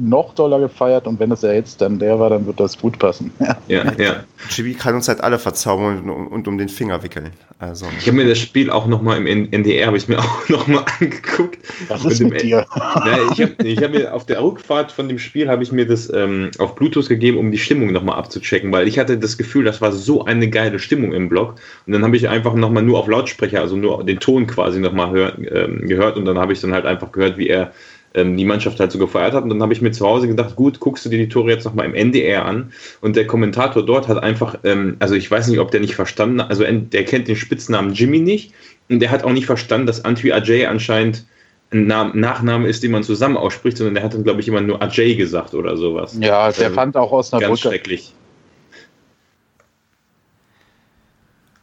noch 0.03 0.35
doller 0.35 0.61
gefeiert 0.61 1.07
und 1.07 1.21
wenn 1.21 1.31
es 1.31 1.43
ja 1.43 1.53
jetzt 1.53 1.81
dann 1.81 1.99
der 1.99 2.19
war, 2.19 2.31
dann 2.31 2.47
wird 2.47 2.59
das 2.61 2.79
gut 2.79 2.99
passen. 2.99 3.31
Ja, 3.69 3.85
ja. 3.85 3.93
ja. 3.99 4.25
Chibi 4.49 4.75
kann 4.75 4.95
uns 4.95 5.09
halt 5.09 5.21
alle 5.21 5.39
verzaubern 5.39 6.11
und, 6.11 6.27
und 6.27 6.49
um 6.49 6.59
den 6.59 6.69
Finger 6.69 7.03
wickeln. 7.03 7.31
Also. 7.59 7.87
Ich 7.99 8.07
habe 8.07 8.17
mir 8.17 8.29
das 8.29 8.39
Spiel 8.39 8.71
auch 8.71 8.87
nochmal 8.87 9.25
im 9.25 9.53
NDR, 9.53 9.87
habe 9.87 9.97
ich 9.97 10.09
mir 10.09 10.19
auch 10.21 10.49
nochmal 10.49 10.85
angeguckt. 10.99 11.59
Was 11.89 12.05
ist 12.05 12.21
mit 12.21 12.43
dir? 12.43 12.67
Na, 12.75 13.19
ich 13.33 13.41
habe 13.41 13.55
ich 13.63 13.83
hab 13.83 13.93
mir 13.93 14.15
auf 14.15 14.27
der 14.27 14.43
Rückfahrt 14.43 14.91
von 14.91 15.09
dem 15.09 15.19
Spiel 15.19 15.49
habe 15.49 15.63
ich 15.63 15.71
mir 15.71 15.87
das 15.87 16.13
ähm, 16.13 16.51
auf 16.59 16.75
Bluetooth 16.75 17.09
gegeben, 17.09 17.39
um 17.39 17.53
die 17.53 17.59
Stimmung 17.59 17.93
nochmal 17.93 18.19
abzuchecken, 18.19 18.73
weil 18.73 18.89
ich 18.89 18.99
hatte 18.99 19.19
das 19.19 19.39
Gefühl, 19.39 19.65
das 19.65 19.81
war 19.81 19.93
so 19.93 20.25
eine 20.25 20.49
geile 20.49 20.79
Stimmung 20.79 21.13
im 21.13 21.29
Blog. 21.29 21.55
Und 21.87 21.93
dann 21.93 22.05
habe 22.05 22.17
ich 22.17 22.29
einfach 22.29 22.55
nochmal 22.55 22.83
nur 22.83 22.99
auf 22.99 23.07
Lautsprecher, 23.07 23.61
also 23.61 23.77
nur 23.77 24.05
den 24.05 24.19
Ton 24.19 24.47
quasi 24.47 24.81
nochmal 24.81 25.35
ähm, 25.53 25.87
gehört 25.87 26.17
und 26.17 26.25
dann 26.25 26.39
habe 26.39 26.53
ich 26.53 26.61
dann 26.61 26.73
halt 26.73 26.87
einfach 26.87 27.13
gehört, 27.13 27.37
wie 27.37 27.49
er 27.49 27.73
ähm, 28.15 28.37
die 28.37 28.45
Mannschaft 28.45 28.81
halt 28.81 28.93
so 28.93 28.99
gefeiert 28.99 29.35
hat. 29.35 29.45
Und 29.45 29.51
dann 29.51 29.63
habe 29.63 29.73
ich 29.73 29.81
mir 29.81 29.91
zu 29.91 30.07
Hause 30.07 30.29
gedacht, 30.29 30.57
gut, 30.57 30.81
guckst 30.81 31.05
du 31.05 31.09
dir 31.09 31.19
die 31.19 31.29
Tore 31.29 31.51
jetzt 31.51 31.65
nochmal 31.65 31.87
im 31.87 31.95
NDR 31.95 32.45
an. 32.45 32.73
Und 33.01 33.17
der 33.17 33.27
Kommentator 33.27 33.85
dort 33.85 34.09
hat 34.09 34.23
einfach, 34.23 34.59
ähm, 34.65 34.97
also 34.99 35.15
ich 35.15 35.31
weiß 35.31 35.49
nicht, 35.49 35.59
ob 35.59 35.71
der 35.71 35.81
nicht 35.81 35.95
verstanden 35.95 36.43
hat, 36.43 36.51
also 36.51 36.65
der 36.65 37.05
kennt 37.05 37.29
den 37.29 37.37
Spitznamen 37.37 37.93
Jimmy 37.93 38.21
nicht. 38.21 38.53
Und 38.89 39.01
der 39.01 39.11
hat 39.11 39.25
auch 39.25 39.33
nicht 39.33 39.47
verstanden, 39.47 39.87
dass 39.87 40.05
Antwi 40.05 40.33
Ajay 40.33 40.67
anscheinend 40.67 41.25
ein 41.73 41.87
Nachname 41.87 42.69
ist, 42.69 42.83
den 42.83 42.91
man 42.91 43.03
zusammen 43.03 43.37
ausspricht, 43.37 43.79
sondern 43.79 43.95
der 43.95 44.05
hat 44.05 44.13
dann, 44.13 44.25
glaube 44.25 44.41
ich, 44.41 44.49
immer 44.49 44.61
nur 44.61 44.83
Ajay 44.83 45.15
gesagt 45.17 45.55
oder 45.55 45.77
sowas. 45.77 46.15
Ja, 46.15 46.51
der 46.53 46.67
also, 46.67 46.75
fand 46.75 46.97
auch 46.97 47.13
Osnabrück. 47.13 47.49
Ganz 47.49 47.61
schrecklich. 47.61 48.13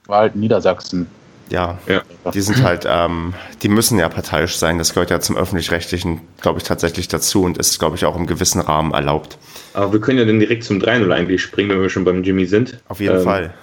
War 0.08 0.22
halt 0.22 0.36
Niedersachsen. 0.36 1.06
Ja, 1.50 1.80
ja, 1.88 2.04
die 2.34 2.42
sind 2.42 2.64
halt, 2.64 2.86
ähm, 2.88 3.34
die 3.64 3.70
müssen 3.70 3.98
ja 3.98 4.08
parteiisch 4.08 4.56
sein. 4.56 4.78
Das 4.78 4.94
gehört 4.94 5.10
ja 5.10 5.20
zum 5.20 5.36
öffentlich-rechtlichen, 5.36 6.22
glaube 6.42 6.60
ich, 6.60 6.64
tatsächlich 6.64 7.08
dazu 7.08 7.44
und 7.44 7.58
ist, 7.58 7.80
glaube 7.80 7.96
ich, 7.96 8.06
auch 8.06 8.16
im 8.16 8.28
gewissen 8.28 8.62
Rahmen 8.62 8.94
erlaubt. 8.94 9.38
Aber 9.74 9.94
wir 9.94 10.00
können 10.00 10.20
ja 10.20 10.26
dann 10.26 10.40
direkt 10.40 10.64
zum 10.64 10.80
3-0 10.80 11.12
eigentlich 11.12 11.42
springen, 11.42 11.72
wenn 11.72 11.82
wir 11.82 11.90
schon 11.90 12.06
beim 12.06 12.24
Jimmy 12.24 12.46
sind. 12.46 12.80
Auf 12.88 13.00
jeden 13.00 13.18
ähm, 13.18 13.24
Fall. 13.24 13.54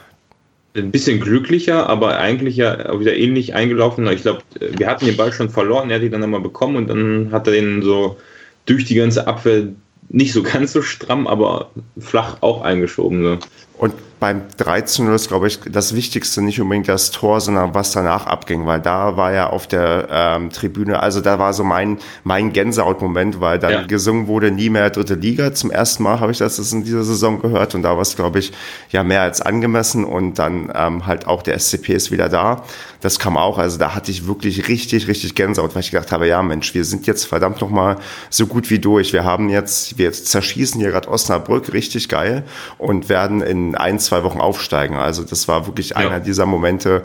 Ein 0.76 0.90
bisschen 0.90 1.20
glücklicher, 1.20 1.88
aber 1.88 2.18
eigentlich 2.18 2.56
ja 2.56 2.90
auch 2.90 3.00
wieder 3.00 3.16
ähnlich 3.16 3.54
eingelaufen. 3.54 4.06
Ich 4.08 4.22
glaube, 4.22 4.42
wir 4.60 4.88
hatten 4.88 5.06
den 5.06 5.16
Ball 5.16 5.32
schon 5.32 5.48
verloren, 5.48 5.88
er 5.90 5.96
hat 5.96 6.02
ihn 6.02 6.12
dann 6.12 6.22
einmal 6.22 6.40
bekommen 6.40 6.76
und 6.76 6.88
dann 6.88 7.30
hat 7.32 7.46
er 7.46 7.54
den 7.54 7.82
so 7.82 8.18
durch 8.66 8.84
die 8.84 8.96
ganze 8.96 9.26
Abwehr 9.26 9.68
nicht 10.08 10.32
so 10.32 10.42
ganz 10.42 10.72
so 10.72 10.82
stramm, 10.82 11.26
aber 11.26 11.70
flach 11.98 12.38
auch 12.40 12.62
eingeschoben. 12.62 13.22
Ne? 13.22 13.38
Und 13.78 13.92
beim 14.18 14.42
13 14.56 15.12
ist, 15.12 15.28
glaube 15.28 15.46
ich, 15.46 15.60
das 15.70 15.94
Wichtigste 15.94 16.40
nicht 16.40 16.58
unbedingt 16.60 16.88
das 16.88 17.10
Tor, 17.10 17.40
sondern 17.40 17.74
was 17.74 17.92
danach 17.92 18.26
abging, 18.26 18.64
weil 18.64 18.80
da 18.80 19.18
war 19.18 19.32
ja 19.32 19.50
auf 19.50 19.66
der 19.66 20.08
ähm, 20.10 20.50
Tribüne, 20.50 21.00
also 21.00 21.20
da 21.20 21.38
war 21.38 21.52
so 21.52 21.64
mein, 21.64 21.98
mein 22.24 22.52
Gänsehaut-Moment, 22.52 23.40
weil 23.40 23.58
dann 23.58 23.72
ja. 23.72 23.82
gesungen 23.82 24.26
wurde, 24.26 24.50
nie 24.50 24.70
mehr 24.70 24.88
dritte 24.88 25.14
Liga. 25.14 25.52
Zum 25.52 25.70
ersten 25.70 26.02
Mal 26.02 26.20
habe 26.20 26.32
ich 26.32 26.38
das 26.38 26.58
in 26.72 26.84
dieser 26.84 27.04
Saison 27.04 27.42
gehört 27.42 27.74
und 27.74 27.82
da 27.82 27.94
war 27.94 28.00
es, 28.00 28.16
glaube 28.16 28.38
ich, 28.38 28.52
ja 28.90 29.02
mehr 29.02 29.20
als 29.20 29.42
angemessen 29.42 30.04
und 30.04 30.38
dann 30.38 30.72
ähm, 30.74 31.06
halt 31.06 31.26
auch 31.26 31.42
der 31.42 31.58
SCP 31.58 31.92
ist 31.92 32.10
wieder 32.10 32.30
da. 32.30 32.64
Das 33.02 33.18
kam 33.18 33.36
auch, 33.36 33.58
also 33.58 33.78
da 33.78 33.94
hatte 33.94 34.10
ich 34.10 34.26
wirklich 34.26 34.66
richtig, 34.68 35.08
richtig 35.08 35.34
Gänsehaut, 35.34 35.74
weil 35.74 35.80
ich 35.80 35.90
gedacht 35.90 36.10
habe, 36.10 36.26
ja 36.26 36.42
Mensch, 36.42 36.72
wir 36.72 36.84
sind 36.86 37.06
jetzt 37.06 37.26
verdammt 37.26 37.60
nochmal 37.60 37.98
so 38.30 38.46
gut 38.46 38.70
wie 38.70 38.78
durch. 38.78 39.12
Wir 39.12 39.24
haben 39.24 39.50
jetzt, 39.50 39.98
wir 39.98 40.10
zerschießen 40.10 40.80
hier 40.80 40.90
gerade 40.90 41.08
Osnabrück, 41.08 41.74
richtig 41.74 42.08
geil 42.08 42.44
und 42.78 43.10
werden 43.10 43.42
in 43.42 43.65
ein, 43.74 43.98
zwei 43.98 44.22
Wochen 44.22 44.40
aufsteigen. 44.40 44.96
Also 44.96 45.24
das 45.24 45.48
war 45.48 45.66
wirklich 45.66 45.90
ja. 45.90 45.96
einer 45.96 46.20
dieser 46.20 46.46
Momente, 46.46 47.02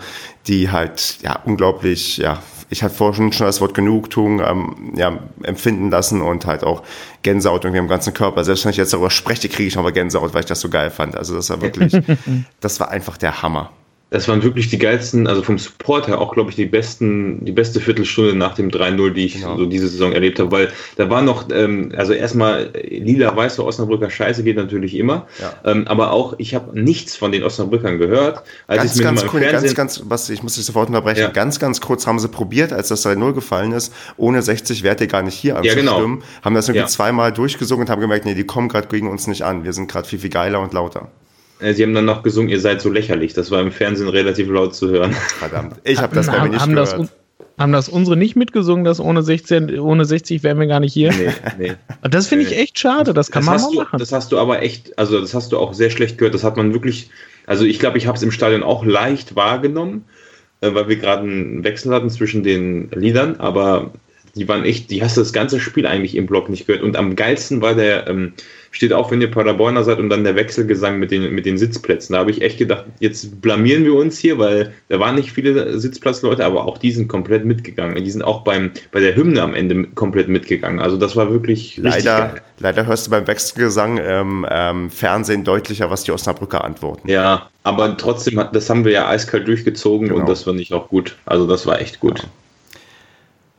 die 0.47 0.71
halt 0.71 1.17
ja 1.21 1.39
unglaublich, 1.45 2.17
ja, 2.17 2.41
ich 2.69 2.83
hatte 2.83 2.95
vorhin 2.95 3.33
schon 3.33 3.47
das 3.47 3.59
Wort 3.59 3.73
Genugtuung 3.73 4.39
ähm, 4.39 4.93
ja, 4.95 5.19
empfinden 5.43 5.89
lassen 5.89 6.21
und 6.21 6.45
halt 6.45 6.63
auch 6.63 6.83
Gänsehaut 7.21 7.65
irgendwie 7.65 7.79
am 7.79 7.87
ganzen 7.87 8.13
Körper. 8.13 8.43
Selbst 8.43 8.63
wenn 8.63 8.71
ich 8.71 8.77
jetzt 8.77 8.93
darüber 8.93 9.09
spreche, 9.09 9.49
kriege 9.49 9.67
ich 9.67 9.75
nochmal 9.75 9.91
Gänsehaut, 9.91 10.33
weil 10.33 10.41
ich 10.41 10.45
das 10.45 10.61
so 10.61 10.69
geil 10.69 10.89
fand. 10.89 11.17
Also 11.17 11.35
das 11.35 11.49
war 11.49 11.61
wirklich, 11.61 11.97
das 12.61 12.79
war 12.79 12.89
einfach 12.89 13.17
der 13.17 13.41
Hammer 13.41 13.71
das 14.11 14.27
waren 14.27 14.43
wirklich 14.43 14.67
die 14.67 14.77
geilsten, 14.77 15.25
also 15.25 15.41
vom 15.41 15.57
Support 15.57 16.09
her 16.09 16.19
auch, 16.19 16.33
glaube 16.33 16.49
ich, 16.49 16.57
die 16.57 16.65
besten, 16.65 17.45
die 17.45 17.53
beste 17.53 17.79
Viertelstunde 17.79 18.35
nach 18.35 18.55
dem 18.55 18.69
3-0, 18.69 19.11
die 19.11 19.25
ich 19.25 19.35
genau. 19.35 19.57
so 19.57 19.65
diese 19.65 19.87
Saison 19.87 20.11
erlebt 20.11 20.37
habe, 20.37 20.51
weil 20.51 20.71
da 20.97 21.09
war 21.09 21.21
noch, 21.21 21.45
ähm, 21.49 21.93
also 21.95 22.11
erstmal 22.11 22.71
lila, 22.89 23.33
weiße 23.33 23.63
Osnabrücker 23.63 24.09
Scheiße 24.09 24.43
geht 24.43 24.57
natürlich 24.57 24.97
immer, 24.97 25.27
ja. 25.39 25.53
ähm, 25.63 25.87
aber 25.87 26.11
auch, 26.11 26.35
ich 26.39 26.53
habe 26.53 26.77
nichts 26.77 27.15
von 27.15 27.31
den 27.31 27.41
Osnabrückern 27.43 27.99
gehört. 27.99 28.43
Als 28.67 28.99
ganz, 28.99 29.21
ganz, 29.21 29.33
cool, 29.33 29.39
ganz, 29.39 29.73
ganz, 29.75 30.03
was, 30.03 30.29
ich 30.29 30.43
muss 30.43 30.55
dich 30.55 30.65
sofort 30.65 30.89
unterbrechen, 30.89 31.21
ja. 31.21 31.29
ganz, 31.29 31.57
ganz 31.57 31.79
kurz 31.79 32.05
haben 32.05 32.19
sie 32.19 32.27
probiert, 32.27 32.73
als 32.73 32.89
das 32.89 33.05
3-0 33.05 33.31
gefallen 33.31 33.71
ist, 33.71 33.93
ohne 34.17 34.41
60 34.41 34.83
wärt 34.83 34.99
ihr 34.99 35.07
gar 35.07 35.23
nicht 35.23 35.35
hier 35.35 35.55
anzustimmen, 35.55 35.85
ja, 35.87 35.97
genau. 35.97 36.23
haben 36.43 36.55
das 36.55 36.67
irgendwie 36.67 36.87
zweimal 36.87 37.31
durchgesungen 37.31 37.85
und 37.85 37.89
haben 37.89 38.01
gemerkt, 38.01 38.25
nee, 38.25 38.35
die 38.35 38.43
kommen 38.43 38.67
gerade 38.67 38.89
gegen 38.89 39.09
uns 39.09 39.27
nicht 39.27 39.43
an, 39.43 39.63
wir 39.63 39.71
sind 39.71 39.89
gerade 39.89 40.05
viel, 40.05 40.19
viel 40.19 40.29
geiler 40.29 40.59
und 40.59 40.73
lauter. 40.73 41.07
Äh, 41.61 41.73
sie 41.73 41.83
haben 41.83 41.93
dann 41.93 42.05
noch 42.05 42.23
gesungen, 42.23 42.49
ihr 42.49 42.59
seid 42.59 42.81
so 42.81 42.89
lächerlich. 42.89 43.33
Das 43.33 43.51
war 43.51 43.61
im 43.61 43.71
Fernsehen 43.71 44.09
relativ 44.09 44.49
laut 44.49 44.75
zu 44.75 44.89
hören. 44.89 45.13
Verdammt. 45.13 45.75
Ich 45.83 45.99
habe 45.99 46.15
das 46.15 46.27
bei 46.27 46.41
mir 46.41 46.49
nicht 46.49 46.61
haben 46.61 46.73
gehört. 46.73 46.99
Das, 46.99 47.09
haben 47.57 47.71
das 47.71 47.89
unsere 47.89 48.17
nicht 48.17 48.35
mitgesungen, 48.35 48.83
dass 48.83 48.99
ohne 48.99 49.21
16, 49.21 49.79
ohne 49.79 50.05
60 50.05 50.41
wären 50.41 50.59
wir 50.59 50.67
gar 50.67 50.79
nicht 50.79 50.93
hier? 50.93 51.11
Nee, 51.11 51.29
nee. 51.59 51.73
Das 52.09 52.27
finde 52.27 52.45
ich 52.45 52.57
echt 52.57 52.79
schade, 52.79 53.13
das 53.13 53.29
kann 53.29 53.45
das 53.45 53.61
man 53.61 53.75
mal 53.75 53.83
machen. 53.83 53.99
Das 53.99 54.11
hast 54.11 54.31
du 54.31 54.39
aber 54.39 54.61
echt, 54.61 54.97
also 54.97 55.19
das 55.19 55.33
hast 55.33 55.51
du 55.51 55.59
auch 55.59 55.73
sehr 55.73 55.91
schlecht 55.91 56.17
gehört. 56.17 56.33
Das 56.33 56.43
hat 56.43 56.57
man 56.57 56.73
wirklich, 56.73 57.09
also 57.45 57.65
ich 57.65 57.77
glaube, 57.77 57.97
ich 57.97 58.07
habe 58.07 58.17
es 58.17 58.23
im 58.23 58.31
Stadion 58.31 58.63
auch 58.63 58.83
leicht 58.83 59.35
wahrgenommen, 59.35 60.05
äh, 60.61 60.73
weil 60.73 60.89
wir 60.89 60.95
gerade 60.95 61.21
einen 61.21 61.63
Wechsel 61.63 61.93
hatten 61.93 62.09
zwischen 62.09 62.41
den 62.43 62.89
Liedern, 62.91 63.35
aber 63.37 63.91
die 64.35 64.47
waren 64.47 64.63
echt, 64.63 64.89
die 64.89 65.03
hast 65.03 65.17
du 65.17 65.21
das 65.21 65.33
ganze 65.33 65.59
Spiel 65.59 65.85
eigentlich 65.85 66.15
im 66.15 66.25
Block 66.25 66.49
nicht 66.49 66.65
gehört. 66.65 66.83
Und 66.83 66.95
am 66.95 67.15
geilsten 67.15 67.61
war 67.61 67.75
der, 67.75 68.07
ähm, 68.07 68.33
steht 68.71 68.93
auch, 68.93 69.11
wenn 69.11 69.21
ihr 69.21 69.29
Paderborner 69.29 69.83
seid 69.83 69.99
und 69.99 70.09
dann 70.09 70.23
der 70.23 70.35
Wechselgesang 70.35 70.97
mit 70.97 71.11
den, 71.11 71.33
mit 71.33 71.45
den 71.45 71.57
Sitzplätzen. 71.57 72.13
Da 72.13 72.19
habe 72.19 72.31
ich 72.31 72.41
echt 72.41 72.57
gedacht, 72.57 72.85
jetzt 72.99 73.41
blamieren 73.41 73.83
wir 73.83 73.93
uns 73.93 74.17
hier, 74.17 74.39
weil 74.39 74.73
da 74.87 74.99
waren 74.99 75.15
nicht 75.15 75.33
viele 75.33 75.77
Sitzplatzleute, 75.77 76.43
aber 76.45 76.65
auch 76.65 76.77
die 76.77 76.91
sind 76.91 77.09
komplett 77.09 77.45
mitgegangen. 77.45 78.01
Die 78.03 78.09
sind 78.09 78.23
auch 78.23 78.43
beim, 78.43 78.71
bei 78.91 79.01
der 79.01 79.15
Hymne 79.15 79.41
am 79.41 79.53
Ende 79.53 79.83
komplett 79.89 80.29
mitgegangen. 80.29 80.79
Also 80.79 80.97
das 80.97 81.15
war 81.17 81.29
wirklich 81.29 81.77
leider, 81.77 82.35
leider 82.59 82.85
hörst 82.85 83.07
du 83.07 83.11
beim 83.11 83.27
Wechselgesang 83.27 83.97
im 83.97 84.45
ähm, 84.49 84.89
Fernsehen 84.89 85.43
deutlicher, 85.43 85.91
was 85.91 86.03
die 86.03 86.11
Osnabrücker 86.11 86.63
antworten. 86.63 87.09
Ja, 87.09 87.49
aber 87.63 87.97
trotzdem, 87.97 88.41
das 88.53 88.69
haben 88.69 88.85
wir 88.85 88.93
ja 88.93 89.07
eiskalt 89.07 89.47
durchgezogen 89.47 90.07
genau. 90.07 90.21
und 90.21 90.29
das 90.29 90.43
fand 90.43 90.61
ich 90.61 90.73
auch 90.73 90.87
gut. 90.87 91.17
Also 91.25 91.45
das 91.45 91.67
war 91.67 91.81
echt 91.81 91.99
gut. 91.99 92.25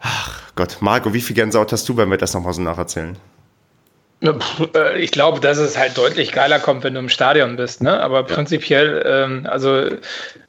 Ach 0.01 0.40
Gott, 0.57 0.79
Marco, 0.81 1.12
wie 1.12 1.20
viel 1.20 1.37
Gänsehaut 1.37 1.70
hast 1.70 1.88
du, 1.88 1.96
wenn 1.96 2.11
wir 2.11 2.16
das 2.16 2.35
nochmal 2.35 2.55
so 2.55 2.62
nacherzählen? 2.62 3.16
Äh, 4.22 4.98
ich 4.98 5.11
glaube, 5.11 5.40
dass 5.40 5.58
es 5.58 5.76
halt 5.76 5.96
deutlich 5.98 6.32
geiler 6.32 6.58
kommt, 6.58 6.85
wenn 6.85 6.94
du 6.94 7.00
im 7.00 7.08
Stadion 7.08 7.56
bist. 7.56 7.82
Ne? 7.82 8.00
Aber 8.00 8.22
prinzipiell, 8.24 9.02
ähm, 9.06 9.46
also 9.48 9.76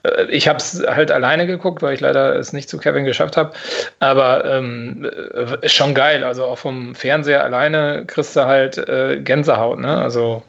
äh, 0.03 0.25
ich 0.29 0.47
habe 0.47 0.57
es 0.57 0.83
halt 0.87 1.11
alleine 1.11 1.47
geguckt, 1.47 1.81
weil 1.81 1.93
ich 1.93 1.99
leider 1.99 2.35
es 2.35 2.53
nicht 2.53 2.69
zu 2.69 2.77
Kevin 2.77 3.05
geschafft 3.05 3.37
habe. 3.37 3.53
Aber 3.99 4.45
ähm, 4.45 5.09
äh, 5.61 5.67
schon 5.67 5.93
geil. 5.93 6.23
Also 6.23 6.45
auch 6.45 6.57
vom 6.57 6.95
Fernseher 6.95 7.43
alleine 7.43 8.05
kriegst 8.05 8.35
du 8.35 8.45
halt 8.45 8.77
äh, 8.77 9.19
Gänsehaut. 9.21 9.79
Ne? 9.79 9.97
Also 9.97 10.43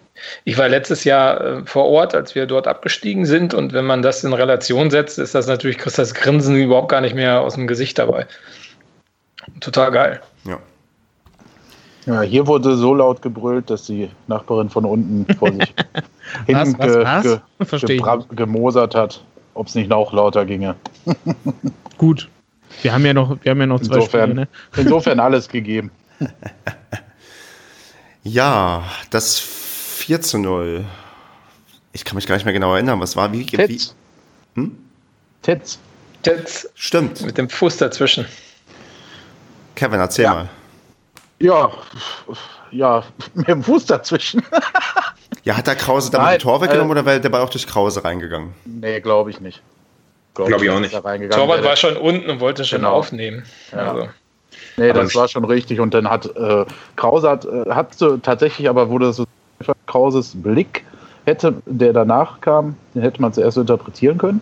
ich 0.45 0.59
war 0.59 0.69
letztes 0.69 1.05
Jahr 1.05 1.41
äh, 1.41 1.63
vor 1.65 1.87
Ort, 1.87 2.15
als 2.15 2.35
wir 2.35 2.47
dort 2.47 2.67
abgestiegen 2.67 3.27
sind. 3.27 3.55
Und 3.55 3.73
wenn 3.73 3.85
man 3.85 4.03
das 4.03 4.23
in 4.25 4.33
Relation 4.33 4.91
setzt, 4.91 5.19
ist 5.19 5.35
das 5.35 5.47
natürlich, 5.47 5.79
kriegst 5.79 5.99
das 5.99 6.15
Grinsen 6.15 6.57
überhaupt 6.57 6.91
gar 6.91 7.01
nicht 7.01 7.15
mehr 7.15 7.41
aus 7.41 7.55
dem 7.55 7.67
Gesicht 7.67 7.99
dabei. 7.99 8.27
Total 9.61 9.91
geil. 9.91 10.21
Ja. 12.07 12.23
Hier 12.23 12.47
wurde 12.47 12.77
so 12.77 12.95
laut 12.95 13.23
gebrüllt, 13.23 13.71
dass 13.71 13.85
die 13.85 14.11
Nachbarin 14.27 14.69
von 14.69 14.85
unten 14.85 15.33
vor 15.37 15.53
sich 15.53 15.75
hinten 16.47 16.77
ge, 16.79 17.39
ge, 17.81 18.19
gemosert 18.35 18.95
hat, 18.95 19.25
ob 19.55 19.69
es 19.69 19.75
nicht 19.75 19.89
noch 19.89 20.13
lauter 20.13 20.45
ginge. 20.45 20.75
Gut. 21.99 22.29
Wir 22.83 22.93
haben 22.93 23.07
ja 23.07 23.15
noch, 23.15 23.39
wir 23.43 23.51
haben 23.51 23.61
ja 23.61 23.67
noch 23.67 23.81
zwei 23.81 23.97
insofern, 23.97 24.31
Spiele, 24.31 24.41
ne? 24.43 24.49
Insofern 24.77 25.21
alles 25.21 25.49
gegeben. 25.49 25.91
Ja, 28.25 28.83
das 29.11 29.39
4 29.39 30.21
zu 30.21 30.39
0. 30.39 30.85
Ich 31.93 32.05
kann 32.05 32.17
mich 32.17 32.27
gar 32.27 32.35
nicht 32.35 32.45
mehr 32.45 32.53
genau 32.53 32.75
erinnern, 32.75 33.01
was 33.01 33.17
war 33.17 33.33
wie? 33.33 33.47
Titz. 33.47 33.95
Wie? 34.55 34.61
Hm? 34.61 34.79
Titz. 35.43 35.79
Titz. 36.23 36.69
Stimmt. 36.75 37.25
Mit 37.25 37.39
dem 37.39 37.49
Fuß 37.49 37.77
dazwischen. 37.77 38.27
Kevin, 39.75 40.01
erzähl 40.01 40.25
ja. 40.25 40.35
mal. 40.35 40.49
Ja, 41.45 41.71
ja, 42.71 43.03
mit 43.35 43.49
dem 43.49 43.63
Fuß 43.63 43.87
dazwischen. 43.87 44.43
Ja, 45.45 45.57
hat 45.59 45.67
der 45.67 45.77
Krause 45.77 46.11
damit 46.11 46.27
Nein, 46.27 46.39
den 46.39 46.43
Tor 46.43 46.61
weggenommen 46.63 46.89
äh, 46.97 47.01
oder 47.01 47.07
wäre 47.07 47.21
der 47.21 47.29
Ball 47.29 47.43
auch 47.43 47.51
durch 47.51 47.67
Krause 47.67 48.03
reingegangen? 48.03 48.55
Nee, 48.65 49.01
glaube 49.01 49.29
ich 49.31 49.41
nicht. 49.41 49.63
Glaub 50.35 50.49
ich 50.63 50.71
auch 50.71 50.81
dass 50.81 51.19
nicht. 51.19 51.33
Torwart 51.33 51.63
war 51.63 51.77
schon 51.77 51.97
unten 51.97 52.29
und 52.31 52.41
wollte 52.41 52.65
schon 52.65 52.79
Genau. 52.81 52.93
aufnehmen. 52.95 53.45
Ja. 53.73 53.79
Also, 53.93 54.09
Nee, 54.77 54.91
Aber 54.91 55.03
das 55.03 55.15
ein- 55.15 55.21
war 55.21 55.29
schon 55.29 55.45
richtig. 55.45 55.79
Und 55.81 55.95
dann 55.95 56.09
hat 56.09 56.27
äh, 56.35 56.65
Krause 56.97 57.29
hat, 57.29 57.45
äh, 57.45 57.71
hat 57.71 57.95
so 57.95 58.17
tatsächlich, 58.17 58.69
aber 58.69 58.89
wurde 58.89 59.13
so 59.13 59.25
Krauses 59.87 60.33
Blick 60.35 60.85
hätte, 61.27 61.55
der 61.67 61.93
danach 61.93 62.41
kam, 62.41 62.77
den 62.95 63.03
hätte 63.03 63.21
man 63.21 63.33
zuerst 63.33 63.55
so 63.57 63.61
interpretieren 63.61 64.19
können. 64.19 64.41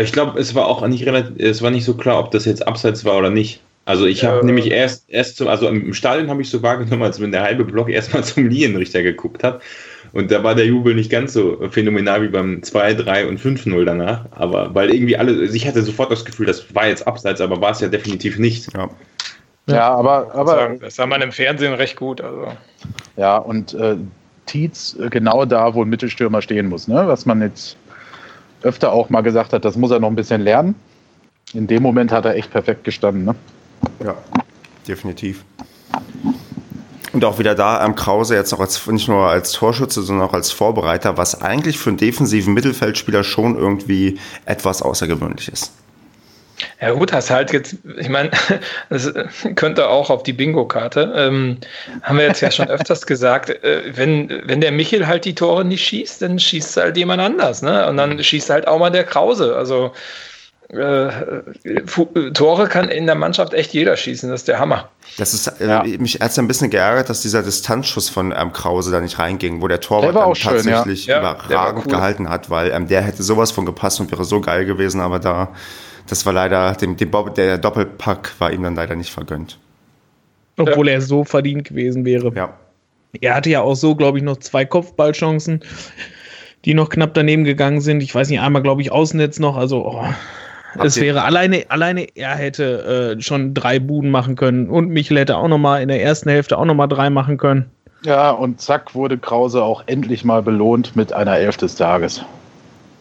Ich 0.00 0.12
glaube, 0.12 0.38
es 0.38 0.54
war 0.54 0.66
auch 0.66 0.86
nicht 0.86 1.04
relativ, 1.06 1.34
es 1.38 1.62
war 1.62 1.70
nicht 1.70 1.84
so 1.84 1.94
klar, 1.94 2.18
ob 2.20 2.30
das 2.30 2.44
jetzt 2.44 2.66
abseits 2.66 3.04
war 3.04 3.16
oder 3.16 3.30
nicht. 3.30 3.60
Also 3.84 4.06
ich 4.06 4.24
habe 4.24 4.38
Ja. 4.38 4.42
nämlich 4.44 4.70
erst, 4.70 5.10
erst 5.10 5.36
zum, 5.36 5.48
also 5.48 5.68
im 5.68 5.92
Stadion 5.92 6.30
habe 6.30 6.40
ich 6.42 6.50
so 6.50 6.62
wahrgenommen, 6.62 7.02
als 7.02 7.20
wenn 7.20 7.32
der 7.32 7.42
halbe 7.42 7.64
Block 7.64 7.88
erstmal 7.88 8.22
zum 8.24 8.48
Linienrichter 8.48 9.02
geguckt 9.02 9.42
hat. 9.42 9.60
Und 10.12 10.30
da 10.30 10.44
war 10.44 10.54
der 10.54 10.66
Jubel 10.66 10.94
nicht 10.94 11.10
ganz 11.10 11.32
so 11.32 11.58
phänomenal 11.70 12.22
wie 12.22 12.28
beim 12.28 12.62
2, 12.62 12.94
3 12.94 13.26
und 13.28 13.40
5-0 13.40 13.84
danach. 13.84 14.26
Aber 14.32 14.74
weil 14.74 14.94
irgendwie 14.94 15.16
alle, 15.16 15.32
also 15.40 15.54
ich 15.54 15.66
hatte 15.66 15.82
sofort 15.82 16.12
das 16.12 16.24
Gefühl, 16.24 16.46
das 16.46 16.74
war 16.74 16.86
jetzt 16.86 17.06
abseits, 17.06 17.40
aber 17.40 17.60
war 17.60 17.70
es 17.70 17.80
ja 17.80 17.88
definitiv 17.88 18.38
nicht. 18.38 18.72
Ja. 18.74 18.90
Ja, 19.68 19.74
Ja. 19.74 19.94
aber, 19.94 20.34
aber 20.34 20.50
sagen, 20.52 20.80
das 20.80 20.96
sah 20.96 21.06
man 21.06 21.22
im 21.22 21.32
Fernsehen 21.32 21.72
recht 21.72 21.96
gut. 21.96 22.20
Also. 22.20 22.48
ja, 23.16 23.38
und 23.38 23.72
äh, 23.74 23.96
Tietz 24.46 24.96
äh, 25.00 25.08
genau 25.08 25.44
da, 25.46 25.72
wo 25.74 25.82
ein 25.82 25.88
Mittelstürmer 25.88 26.42
stehen 26.42 26.68
muss, 26.68 26.88
ne? 26.88 27.04
Was 27.06 27.24
man 27.26 27.40
jetzt 27.40 27.76
öfter 28.62 28.92
auch 28.92 29.08
mal 29.08 29.22
gesagt 29.22 29.52
hat, 29.52 29.64
das 29.64 29.76
muss 29.76 29.90
er 29.92 29.98
noch 30.00 30.08
ein 30.08 30.16
bisschen 30.16 30.40
lernen. 30.42 30.74
In 31.54 31.66
dem 31.68 31.82
Moment 31.82 32.12
hat 32.12 32.24
er 32.24 32.34
echt 32.34 32.50
perfekt 32.50 32.84
gestanden, 32.84 33.24
ne? 33.24 33.34
Ja, 34.04 34.16
definitiv. 34.86 35.44
Und 37.12 37.24
auch 37.26 37.38
wieder 37.38 37.54
da 37.54 37.80
am 37.80 37.94
Krause 37.94 38.34
jetzt 38.34 38.54
auch 38.54 38.60
als, 38.60 38.86
nicht 38.86 39.08
nur 39.08 39.26
als 39.26 39.52
Torschütze, 39.52 40.02
sondern 40.02 40.28
auch 40.28 40.32
als 40.32 40.50
Vorbereiter, 40.50 41.18
was 41.18 41.42
eigentlich 41.42 41.78
für 41.78 41.90
einen 41.90 41.98
defensiven 41.98 42.54
Mittelfeldspieler 42.54 43.22
schon 43.22 43.58
irgendwie 43.58 44.18
etwas 44.46 44.80
außergewöhnlich 44.80 45.48
ist. 45.48 45.72
Ja 46.80 46.92
gut, 46.92 47.12
hast 47.12 47.30
halt 47.30 47.52
jetzt, 47.52 47.76
ich 47.98 48.08
meine, 48.08 48.30
das 48.90 49.12
könnte 49.56 49.88
auch 49.88 50.10
auf 50.10 50.22
die 50.22 50.32
Bingo-Karte. 50.32 51.12
Ähm, 51.16 51.58
haben 52.02 52.18
wir 52.18 52.26
jetzt 52.26 52.40
ja 52.40 52.50
schon 52.50 52.68
öfters 52.68 53.06
gesagt, 53.06 53.50
äh, 53.50 53.82
wenn, 53.94 54.42
wenn 54.46 54.60
der 54.60 54.72
Michel 54.72 55.06
halt 55.06 55.24
die 55.24 55.34
Tore 55.34 55.64
nicht 55.64 55.84
schießt, 55.84 56.22
dann 56.22 56.38
schießt 56.38 56.76
halt 56.78 56.96
jemand 56.96 57.20
anders, 57.20 57.62
ne? 57.62 57.88
Und 57.88 57.96
dann 57.96 58.22
schießt 58.22 58.50
halt 58.50 58.68
auch 58.68 58.78
mal 58.78 58.90
der 58.90 59.04
Krause. 59.04 59.56
Also 59.56 59.92
äh, 60.72 61.82
Tore 62.32 62.66
kann 62.68 62.88
in 62.88 63.04
der 63.06 63.14
Mannschaft 63.14 63.52
echt 63.52 63.72
jeder 63.74 63.96
schießen, 63.96 64.30
das 64.30 64.40
ist 64.40 64.48
der 64.48 64.58
Hammer. 64.58 64.88
Das 65.18 65.34
ist, 65.34 65.46
äh, 65.60 65.66
Ja. 65.68 65.84
mich 65.98 66.18
hat 66.20 66.36
ein 66.38 66.48
bisschen 66.48 66.70
geärgert, 66.70 67.10
dass 67.10 67.20
dieser 67.22 67.42
Distanzschuss 67.42 68.08
von 68.08 68.34
ähm, 68.36 68.52
Krause 68.52 68.90
da 68.90 69.00
nicht 69.00 69.18
reinging, 69.18 69.60
wo 69.60 69.68
der 69.68 69.80
Torwart 69.80 70.06
Der 70.06 70.12
dann 70.14 70.22
auch 70.22 70.34
schön, 70.34 70.54
ja. 70.66 70.76
tatsächlich 70.76 71.06
Ja, 71.06 71.18
überragend 71.20 71.84
cool. 71.86 71.92
gehalten 71.92 72.28
hat, 72.30 72.48
weil 72.48 72.70
ähm, 72.70 72.88
der 72.88 73.02
hätte 73.02 73.22
sowas 73.22 73.50
von 73.50 73.66
gepasst 73.66 74.00
und 74.00 74.10
wäre 74.10 74.24
so 74.24 74.40
geil 74.40 74.64
gewesen, 74.64 75.00
aber 75.02 75.18
da, 75.18 75.48
das 76.08 76.24
war 76.24 76.32
leider, 76.32 76.72
dem, 76.72 76.96
dem 76.96 77.10
Bob, 77.10 77.34
der 77.34 77.58
Doppelpack 77.58 78.32
war 78.38 78.50
ihm 78.52 78.62
dann 78.62 78.74
leider 78.74 78.96
nicht 78.96 79.12
vergönnt. 79.12 79.58
Obwohl 80.58 80.88
er 80.88 81.00
so 81.00 81.24
verdient 81.24 81.64
gewesen 81.68 82.04
wäre. 82.04 82.32
Ja. 82.34 82.54
Er 83.20 83.34
hatte 83.34 83.50
ja 83.50 83.60
auch 83.60 83.74
so, 83.74 83.94
glaube 83.94 84.18
ich, 84.18 84.24
noch 84.24 84.38
zwei 84.38 84.64
Kopfballchancen, 84.64 85.60
die 86.64 86.72
noch 86.72 86.88
knapp 86.88 87.12
daneben 87.14 87.44
gegangen 87.44 87.80
sind. 87.82 88.02
Ich 88.02 88.14
weiß 88.14 88.30
nicht, 88.30 88.40
einmal, 88.40 88.62
glaube 88.62 88.80
ich, 88.80 88.90
Außennetz 88.90 89.38
noch. 89.38 89.56
Also, 89.56 89.84
oh, 89.86 90.04
es 90.80 90.96
ihr- 90.96 91.02
wäre 91.04 91.24
alleine, 91.24 91.64
alleine, 91.68 92.06
er 92.16 92.34
hätte 92.36 93.14
äh, 93.18 93.20
schon 93.22 93.54
drei 93.54 93.78
Buden 93.78 94.10
machen 94.10 94.36
können. 94.36 94.68
Und 94.68 94.88
Michel 94.88 95.18
hätte 95.18 95.36
auch 95.36 95.48
noch 95.48 95.58
mal 95.58 95.82
in 95.82 95.88
der 95.88 96.02
ersten 96.02 96.30
Hälfte 96.30 96.56
auch 96.58 96.64
noch 96.64 96.74
mal 96.74 96.86
drei 96.86 97.10
machen 97.10 97.36
können. 97.38 97.66
Ja, 98.04 98.30
und 98.30 98.60
zack 98.60 98.94
wurde 98.94 99.16
Krause 99.18 99.62
auch 99.62 99.84
endlich 99.86 100.24
mal 100.24 100.42
belohnt 100.42 100.96
mit 100.96 101.12
einer 101.12 101.36
Elf 101.36 101.56
des 101.56 101.74
Tages. 101.76 102.22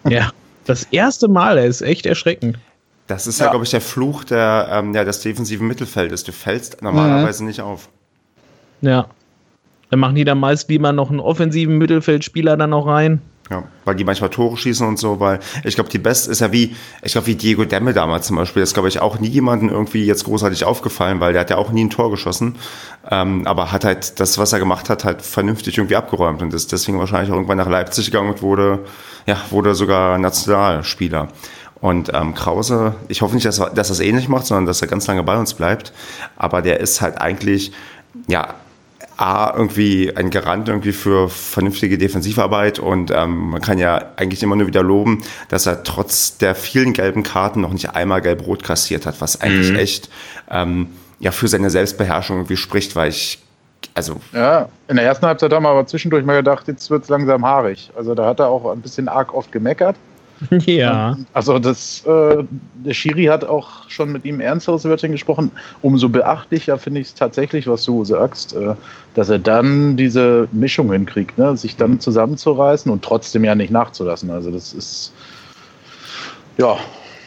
Ja. 0.07 0.29
Das 0.65 0.83
erste 0.91 1.27
Mal, 1.27 1.57
er 1.57 1.65
ist 1.65 1.81
echt 1.81 2.05
erschreckend. 2.05 2.57
Das 3.07 3.25
ist 3.25 3.39
ja, 3.39 3.45
Ja. 3.47 3.49
glaube 3.51 3.65
ich, 3.65 3.71
der 3.71 3.81
Fluch 3.81 4.23
der, 4.23 4.67
ähm, 4.71 4.93
ja, 4.93 5.03
des 5.03 5.19
defensiven 5.21 5.67
Mittelfeldes. 5.67 6.23
Du 6.23 6.31
fällst 6.31 6.81
normalerweise 6.83 7.43
nicht 7.43 7.61
auf. 7.61 7.89
Ja. 8.81 9.07
Dann 9.89 9.99
machen 9.99 10.15
die 10.15 10.23
dann 10.23 10.39
meist 10.39 10.69
lieber 10.69 10.91
noch 10.91 11.09
einen 11.09 11.19
offensiven 11.19 11.77
Mittelfeldspieler 11.79 12.57
dann 12.57 12.69
noch 12.69 12.85
rein. 12.85 13.21
Ja, 13.51 13.63
weil 13.83 13.95
die 13.95 14.05
manchmal 14.05 14.29
Tore 14.29 14.55
schießen 14.55 14.87
und 14.87 14.97
so, 14.97 15.19
weil 15.19 15.39
ich 15.65 15.75
glaube, 15.75 15.89
die 15.89 15.97
Beste 15.97 16.31
ist 16.31 16.39
ja 16.39 16.53
wie, 16.53 16.73
ich 17.01 17.11
glaube, 17.11 17.27
wie 17.27 17.35
Diego 17.35 17.65
Demme 17.65 17.91
damals 17.91 18.27
zum 18.27 18.37
Beispiel. 18.37 18.61
Das 18.61 18.69
ist, 18.69 18.75
glaube 18.75 18.87
ich, 18.87 19.01
auch 19.01 19.19
nie 19.19 19.27
jemandem 19.27 19.67
irgendwie 19.67 20.05
jetzt 20.05 20.23
großartig 20.23 20.63
aufgefallen, 20.63 21.19
weil 21.19 21.33
der 21.33 21.41
hat 21.41 21.49
ja 21.49 21.57
auch 21.57 21.69
nie 21.69 21.83
ein 21.83 21.89
Tor 21.89 22.09
geschossen. 22.11 22.55
Ähm, 23.09 23.45
aber 23.45 23.73
hat 23.73 23.83
halt 23.83 24.21
das, 24.21 24.37
was 24.37 24.53
er 24.53 24.59
gemacht 24.59 24.89
hat, 24.89 25.03
halt 25.03 25.21
vernünftig 25.21 25.77
irgendwie 25.77 25.97
abgeräumt 25.97 26.41
und 26.41 26.53
ist 26.53 26.71
deswegen 26.71 26.97
wahrscheinlich 26.97 27.29
auch 27.29 27.35
irgendwann 27.35 27.57
nach 27.57 27.67
Leipzig 27.67 28.05
gegangen 28.05 28.29
und 28.29 28.41
wurde, 28.41 28.85
ja, 29.25 29.35
wurde 29.49 29.75
sogar 29.75 30.17
Nationalspieler. 30.17 31.27
Und 31.81 32.11
ähm, 32.13 32.33
Krause, 32.33 32.95
ich 33.09 33.21
hoffe 33.21 33.35
nicht, 33.35 33.45
dass 33.45 33.59
er, 33.59 33.71
dass 33.71 33.89
er 33.89 33.93
es 33.93 33.99
ähnlich 33.99 34.29
macht, 34.29 34.45
sondern 34.45 34.65
dass 34.65 34.81
er 34.81 34.87
ganz 34.87 35.07
lange 35.07 35.23
bei 35.23 35.37
uns 35.37 35.55
bleibt. 35.55 35.91
Aber 36.37 36.61
der 36.61 36.79
ist 36.79 37.01
halt 37.01 37.19
eigentlich, 37.19 37.73
ja, 38.29 38.53
A, 39.21 39.53
irgendwie 39.55 40.15
ein 40.15 40.31
Garant 40.31 40.67
irgendwie 40.67 40.93
für 40.93 41.29
vernünftige 41.29 41.97
Defensivarbeit 41.99 42.79
und 42.79 43.11
ähm, 43.11 43.51
man 43.51 43.61
kann 43.61 43.77
ja 43.77 44.13
eigentlich 44.15 44.41
immer 44.41 44.55
nur 44.55 44.65
wieder 44.65 44.81
loben, 44.81 45.21
dass 45.47 45.67
er 45.67 45.83
trotz 45.83 46.37
der 46.37 46.55
vielen 46.55 46.93
gelben 46.93 47.21
Karten 47.21 47.61
noch 47.61 47.71
nicht 47.71 47.91
einmal 47.95 48.21
gelb-rot 48.21 48.63
kassiert 48.63 49.05
hat, 49.05 49.21
was 49.21 49.39
eigentlich 49.39 49.77
echt 49.77 50.09
ähm, 50.49 50.87
ja 51.19 51.31
für 51.31 51.47
seine 51.47 51.69
Selbstbeherrschung 51.69 52.37
irgendwie 52.37 52.57
spricht, 52.57 52.95
weil 52.95 53.09
ich, 53.09 53.39
also 53.93 54.19
Ja, 54.33 54.69
in 54.87 54.95
der 54.95 55.05
ersten 55.05 55.27
Halbzeit 55.27 55.53
haben 55.53 55.63
wir 55.63 55.69
aber 55.69 55.85
zwischendurch 55.85 56.25
mal 56.25 56.37
gedacht, 56.37 56.67
jetzt 56.67 56.89
wird 56.89 57.03
es 57.03 57.09
langsam 57.09 57.45
haarig. 57.45 57.91
Also 57.95 58.15
da 58.15 58.25
hat 58.25 58.39
er 58.39 58.47
auch 58.47 58.71
ein 58.71 58.81
bisschen 58.81 59.07
arg 59.07 59.35
oft 59.35 59.51
gemeckert. 59.51 59.95
Ja. 60.65 61.17
Also 61.33 61.59
das, 61.59 62.05
äh, 62.05 62.43
der 62.85 62.93
Schiri 62.93 63.25
hat 63.25 63.43
auch 63.43 63.89
schon 63.89 64.11
mit 64.11 64.25
ihm 64.25 64.39
ernsteres 64.39 64.85
Wörtchen 64.85 65.11
gesprochen. 65.11 65.51
Umso 65.81 66.09
beachtlicher 66.09 66.77
finde 66.77 67.01
ich 67.01 67.07
es 67.07 67.13
tatsächlich, 67.13 67.67
was 67.67 67.83
du 67.85 68.03
sagst, 68.03 68.53
äh, 68.53 68.75
dass 69.13 69.29
er 69.29 69.39
dann 69.39 69.97
diese 69.97 70.47
Mischung 70.51 70.91
hinkriegt, 70.91 71.37
ne? 71.37 71.55
sich 71.57 71.75
dann 71.75 71.99
zusammenzureißen 71.99 72.91
und 72.91 73.03
trotzdem 73.03 73.43
ja 73.43 73.55
nicht 73.55 73.71
nachzulassen. 73.71 74.29
Also 74.31 74.51
das 74.51 74.73
ist 74.73 75.13
ja 76.57 76.77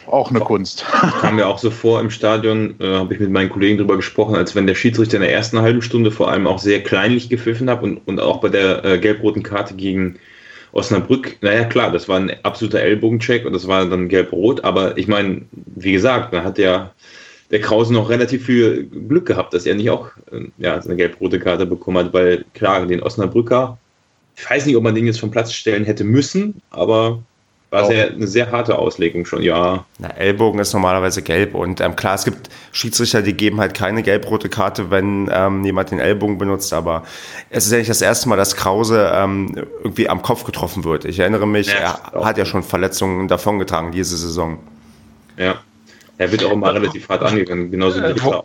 auch 0.07 0.29
eine 0.29 0.39
Kunst. 0.39 0.85
Kam 1.21 1.37
mir 1.37 1.47
auch 1.47 1.57
so 1.57 1.71
vor 1.71 1.99
im 1.99 2.09
Stadion, 2.09 2.75
äh, 2.79 2.95
habe 2.95 3.13
ich 3.13 3.19
mit 3.19 3.31
meinen 3.31 3.49
Kollegen 3.49 3.77
drüber 3.77 3.95
gesprochen, 3.95 4.35
als 4.35 4.55
wenn 4.55 4.67
der 4.67 4.75
Schiedsrichter 4.75 5.17
in 5.17 5.23
der 5.23 5.33
ersten 5.33 5.59
halben 5.59 5.81
Stunde 5.81 6.11
vor 6.11 6.29
allem 6.29 6.47
auch 6.47 6.59
sehr 6.59 6.83
kleinlich 6.83 7.29
gepfiffen 7.29 7.69
hat 7.69 7.81
und, 7.81 7.97
und 8.05 8.19
auch 8.19 8.39
bei 8.39 8.49
der 8.49 8.83
äh, 8.85 8.97
gelb-roten 8.99 9.43
Karte 9.43 9.73
gegen 9.73 10.17
Osnabrück, 10.75 11.37
naja 11.41 11.63
klar, 11.63 11.89
das 11.91 12.09
war 12.09 12.19
ein 12.19 12.33
absoluter 12.43 12.81
Ellbogencheck 12.81 13.45
und 13.45 13.53
das 13.53 13.65
war 13.65 13.85
dann 13.85 14.09
gelb-rot, 14.09 14.63
aber 14.65 14.97
ich 14.97 15.07
meine, 15.07 15.43
wie 15.51 15.93
gesagt, 15.93 16.33
da 16.33 16.43
hat 16.43 16.57
ja 16.57 16.91
der 17.49 17.61
Krause 17.61 17.93
noch 17.93 18.09
relativ 18.09 18.45
viel 18.45 18.83
Glück 19.07 19.25
gehabt, 19.25 19.53
dass 19.53 19.65
er 19.65 19.75
nicht 19.75 19.89
auch 19.89 20.09
äh, 20.31 20.47
ja, 20.57 20.77
eine 20.77 20.97
gelb-rote 20.97 21.39
Karte 21.39 21.65
bekommen 21.65 21.99
hat, 21.99 22.13
weil 22.13 22.43
klar, 22.53 22.85
den 22.85 23.01
Osnabrücker, 23.01 23.77
ich 24.35 24.49
weiß 24.49 24.65
nicht, 24.65 24.75
ob 24.75 24.83
man 24.83 24.93
den 24.93 25.05
jetzt 25.05 25.21
vom 25.21 25.31
Platz 25.31 25.53
stellen 25.53 25.85
hätte 25.85 26.03
müssen, 26.03 26.61
aber 26.71 27.23
war 27.75 27.85
sehr, 27.85 28.09
eine 28.11 28.27
sehr 28.27 28.51
harte 28.51 28.77
Auslegung 28.77 29.25
schon, 29.25 29.41
ja. 29.41 29.85
na, 29.99 30.09
Ellbogen 30.17 30.59
ist 30.59 30.73
normalerweise 30.73 31.21
gelb 31.21 31.55
und 31.55 31.81
ähm, 31.81 31.95
klar, 31.95 32.15
es 32.15 32.25
gibt 32.25 32.49
Schiedsrichter, 32.71 33.21
die 33.21 33.33
geben 33.33 33.59
halt 33.59 33.73
keine 33.73 34.01
gelb-rote 34.03 34.49
Karte, 34.49 34.89
wenn 34.91 35.29
ähm, 35.33 35.63
jemand 35.63 35.91
den 35.91 35.99
Ellbogen 35.99 36.37
benutzt, 36.37 36.73
aber 36.73 37.03
es 37.49 37.65
ist 37.65 37.71
ja 37.71 37.77
nicht 37.77 37.89
das 37.89 38.01
erste 38.01 38.29
Mal, 38.29 38.35
dass 38.37 38.55
Krause 38.55 39.11
ähm, 39.13 39.55
irgendwie 39.83 40.09
am 40.09 40.21
Kopf 40.21 40.43
getroffen 40.43 40.83
wird. 40.83 41.05
Ich 41.05 41.19
erinnere 41.19 41.47
mich, 41.47 41.67
Ja, 41.67 41.99
er 42.13 42.25
hat 42.25 42.37
ja 42.37 42.45
schon 42.45 42.63
Verletzungen 42.63 43.27
davongetragen 43.27 43.91
diese 43.91 44.17
Saison. 44.17 44.59
Ja. 45.37 45.55
Er 46.17 46.31
wird 46.31 46.43
auch 46.45 46.51
immer 46.51 46.73
relativ 46.73 47.09
hart 47.09 47.23
angegangen, 47.23 47.71
genauso 47.71 48.01
wie 48.01 48.05
Äh, 48.05 48.15
wo- 48.23 48.29
Ritter. 48.29 48.43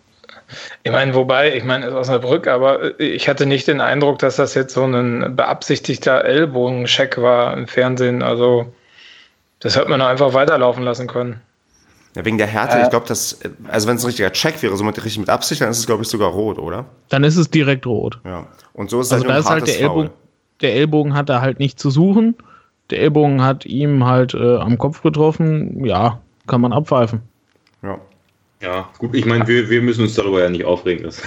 Ich 0.82 0.90
meine, 0.90 1.14
wobei, 1.14 1.54
ich 1.54 1.62
meine, 1.62 1.84
es 1.86 1.92
ist 1.92 1.96
Osnabrück, 1.98 2.48
aber 2.48 2.98
äh, 3.00 3.04
ich 3.04 3.28
hatte 3.28 3.46
nicht 3.46 3.68
den 3.68 3.80
Eindruck, 3.80 4.18
dass 4.18 4.34
das 4.36 4.54
jetzt 4.54 4.74
so 4.74 4.82
ein 4.84 5.36
beabsichtigter 5.36 6.24
Ellbogencheck 6.24 7.18
war 7.22 7.56
im 7.56 7.68
Fernsehen. 7.68 8.22
Also, 8.22 8.72
das 9.60 9.76
hätte 9.76 9.88
man 9.88 10.00
einfach 10.02 10.34
weiterlaufen 10.34 10.82
lassen 10.82 11.06
können. 11.06 11.40
Ja, 12.16 12.24
wegen 12.24 12.38
der 12.38 12.48
Härte, 12.48 12.78
Äh. 12.78 12.82
ich 12.82 12.90
glaube, 12.90 13.06
dass, 13.06 13.38
also 13.68 13.86
wenn 13.86 13.96
es 13.96 14.02
ein 14.02 14.06
richtiger 14.06 14.32
Check 14.32 14.62
wäre, 14.62 14.76
so 14.76 14.82
mit, 14.82 14.96
richtig 14.98 15.18
mit 15.20 15.28
Absicht, 15.28 15.60
dann 15.60 15.70
ist 15.70 15.78
es, 15.78 15.86
glaube 15.86 16.02
ich, 16.02 16.08
sogar 16.08 16.30
rot, 16.30 16.58
oder? 16.58 16.86
Dann 17.08 17.22
ist 17.22 17.36
es 17.36 17.48
direkt 17.50 17.86
rot. 17.86 18.18
Ja. 18.24 18.46
Und 18.72 18.90
so 18.90 19.00
ist 19.00 19.12
Also 19.12 19.24
halt 19.24 19.30
da 19.30 19.34
ein 19.34 19.40
ist 19.40 19.50
halt 19.50 19.66
der 19.68 19.80
Ellbogen, 19.80 20.10
der 20.60 20.74
Ellbogen 20.74 21.14
hat 21.14 21.28
da 21.28 21.40
halt 21.40 21.60
nicht 21.60 21.78
zu 21.78 21.90
suchen. 21.90 22.34
Der 22.90 23.00
Ellbogen 23.00 23.42
hat 23.42 23.64
ihm 23.64 24.04
halt 24.04 24.34
äh, 24.34 24.56
am 24.56 24.76
Kopf 24.76 25.02
getroffen. 25.02 25.84
Ja, 25.84 26.20
kann 26.48 26.60
man 26.60 26.72
abpfeifen. 26.72 27.22
Ja. 28.62 28.68
Ja, 28.68 28.88
gut, 28.98 29.14
ich 29.14 29.24
meine, 29.24 29.46
wir, 29.46 29.70
wir 29.70 29.80
müssen 29.80 30.02
uns 30.02 30.14
darüber 30.14 30.42
ja 30.42 30.50
nicht 30.50 30.64
aufregen. 30.66 31.04
Das, 31.04 31.18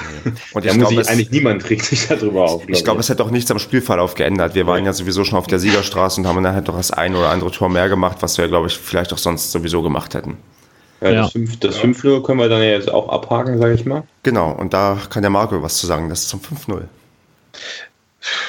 Und 0.53 0.65
da 0.65 0.69
ich 0.69 0.77
muss 0.77 0.89
glaube, 0.89 0.89
sich 0.89 0.99
es, 0.99 1.07
eigentlich 1.07 1.31
niemand 1.31 1.67
regt 1.69 1.83
sich 1.85 2.07
darüber 2.07 2.43
auf. 2.43 2.63
ich 2.67 2.83
glaube, 2.83 2.99
es 2.99 3.09
hätte 3.09 3.23
auch 3.23 3.31
nichts 3.31 3.49
am 3.49 3.57
Spielverlauf 3.57 4.13
geändert. 4.13 4.53
Wir 4.53 4.67
waren 4.67 4.85
ja 4.85 4.93
sowieso 4.93 5.23
schon 5.23 5.39
auf 5.39 5.47
der 5.47 5.57
Siegerstraße 5.57 6.21
und 6.21 6.27
haben 6.27 6.43
dann 6.43 6.53
halt 6.53 6.67
doch 6.67 6.77
das 6.77 6.91
ein 6.91 7.15
oder 7.15 7.29
andere 7.29 7.49
Tor 7.49 7.69
mehr 7.69 7.89
gemacht, 7.89 8.17
was 8.21 8.37
wir, 8.37 8.47
glaube 8.47 8.67
ich, 8.67 8.77
vielleicht 8.77 9.11
auch 9.13 9.17
sonst 9.17 9.51
sowieso 9.51 9.81
gemacht 9.81 10.13
hätten. 10.13 10.37
ja, 11.01 11.09
Ja. 11.09 11.21
das, 11.23 11.31
fünf, 11.31 11.59
das 11.59 11.77
5 11.77 12.01
können 12.23 12.39
wir 12.39 12.49
dann 12.49 12.61
ja 12.61 12.69
jetzt 12.69 12.91
auch 12.91 13.09
abhaken, 13.09 13.57
sage 13.57 13.73
ich 13.73 13.85
mal. 13.85 14.03
Genau, 14.21 14.51
und 14.51 14.73
da 14.73 14.99
kann 15.09 15.23
der 15.23 15.31
Marco 15.31 15.61
was 15.63 15.77
zu 15.77 15.87
sagen, 15.87 16.09
das 16.09 16.21
ist 16.21 16.29
zum 16.29 16.39
5-0. 16.39 16.83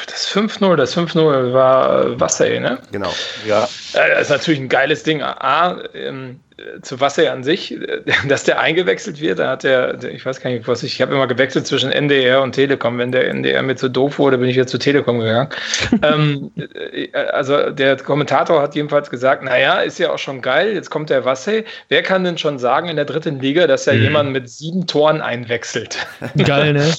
Das 0.07 0.29
5-0, 0.29 0.77
das 0.77 0.97
5-0 0.97 1.53
war 1.53 2.21
Wasser, 2.21 2.45
ne? 2.61 2.79
Genau. 2.93 3.13
Ja. 3.47 3.69
Das 3.93 4.21
ist 4.23 4.29
natürlich 4.31 4.61
ein 4.61 4.69
geiles 4.69 5.03
Ding. 5.03 5.21
A, 5.23 5.79
ähm, 5.95 6.39
zu 6.83 7.01
Wasser 7.01 7.33
an 7.33 7.43
sich, 7.43 7.77
dass 8.29 8.45
der 8.45 8.61
eingewechselt 8.61 9.21
wird, 9.21 9.39
da 9.39 9.51
hat 9.51 9.65
der, 9.65 10.03
ich 10.05 10.25
weiß 10.25 10.41
gar 10.41 10.51
nicht, 10.51 10.69
was 10.69 10.83
ich, 10.83 10.95
ich 10.95 11.03
habe 11.03 11.13
immer 11.13 11.27
gewechselt 11.27 11.67
zwischen 11.67 11.91
NDR 11.91 12.43
und 12.43 12.53
Telekom. 12.53 12.99
Wenn 12.99 13.11
der 13.11 13.29
NDR 13.29 13.63
mir 13.63 13.75
zu 13.75 13.89
doof 13.89 14.19
wurde, 14.19 14.39
bin 14.39 14.49
ich 14.49 14.57
wieder 14.57 14.67
zu 14.67 14.79
Telekom 14.79 15.19
gegangen. 15.19 15.49
ähm, 16.03 16.53
äh, 16.57 17.09
also 17.33 17.71
der 17.71 17.97
Kommentator 17.97 18.63
hat 18.63 18.75
jedenfalls 18.75 19.11
gesagt, 19.11 19.43
naja, 19.43 19.81
ist 19.81 19.99
ja 19.99 20.13
auch 20.13 20.19
schon 20.19 20.43
geil, 20.43 20.75
jetzt 20.75 20.91
kommt 20.91 21.11
der 21.11 21.25
Wasser. 21.25 21.63
Wer 21.89 22.03
kann 22.03 22.23
denn 22.25 22.39
schon 22.39 22.59
sagen 22.59 22.89
in 22.89 22.97
der 22.97 23.05
dritten 23.05 23.41
Liga, 23.41 23.67
dass 23.67 23.87
er 23.87 23.95
mhm. 23.95 24.03
jemanden 24.03 24.33
mit 24.33 24.49
sieben 24.49 24.87
Toren 24.87 25.21
einwechselt? 25.21 26.07
Geil, 26.45 26.73
ne? 26.73 26.93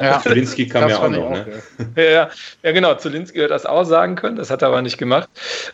ja. 0.00 0.20
Zulinski 0.20 0.68
kam 0.68 0.88
ja 0.88 0.98
auch 0.98 1.08
noch, 1.08 1.30
ne? 1.30 1.44
Ja, 1.96 2.30
ja, 2.62 2.72
genau, 2.72 2.94
Zulinski 2.94 3.38
wird 3.38 3.50
das 3.50 3.66
auch 3.66 3.84
sagen 3.84 4.16
können, 4.16 4.36
das 4.36 4.50
hat 4.50 4.62
er 4.62 4.68
aber 4.68 4.82
nicht 4.82 4.98
gemacht. 4.98 5.28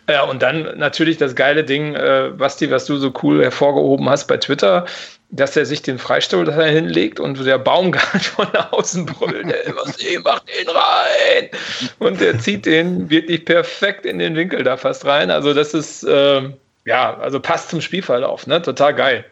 Ja, 0.08 0.22
und 0.24 0.42
dann 0.42 0.78
natürlich 0.78 1.16
das 1.18 1.34
geile 1.34 1.64
Ding, 1.64 1.94
äh, 1.94 2.30
Basti, 2.36 2.70
was 2.70 2.84
du 2.86 2.96
so 2.96 3.12
cool 3.21 3.21
hervorgehoben 3.22 4.08
hast 4.08 4.26
bei 4.26 4.36
Twitter, 4.36 4.86
dass 5.32 5.56
er 5.56 5.64
sich 5.64 5.80
den 5.82 5.98
Freistuhl 5.98 6.44
da 6.44 6.62
hinlegt 6.62 7.18
und 7.18 7.44
der 7.44 7.58
Baumgart 7.58 8.22
von 8.22 8.46
außen 8.70 9.06
brüllt, 9.06 9.54
was 9.74 9.98
ich 9.98 10.18
mach 10.22 10.40
den 10.40 10.68
rein. 10.68 11.48
Und 11.98 12.20
der 12.20 12.38
zieht 12.38 12.66
den 12.66 13.08
wirklich 13.08 13.44
perfekt 13.44 14.04
in 14.06 14.18
den 14.18 14.36
Winkel 14.36 14.62
da 14.62 14.76
fast 14.76 15.06
rein. 15.06 15.30
Also 15.30 15.54
das 15.54 15.72
ist, 15.72 16.04
äh, 16.04 16.42
ja, 16.84 17.16
also 17.18 17.40
passt 17.40 17.70
zum 17.70 17.80
Spielverlauf, 17.80 18.46
ne? 18.46 18.60
Total 18.60 18.94
geil. 18.94 19.24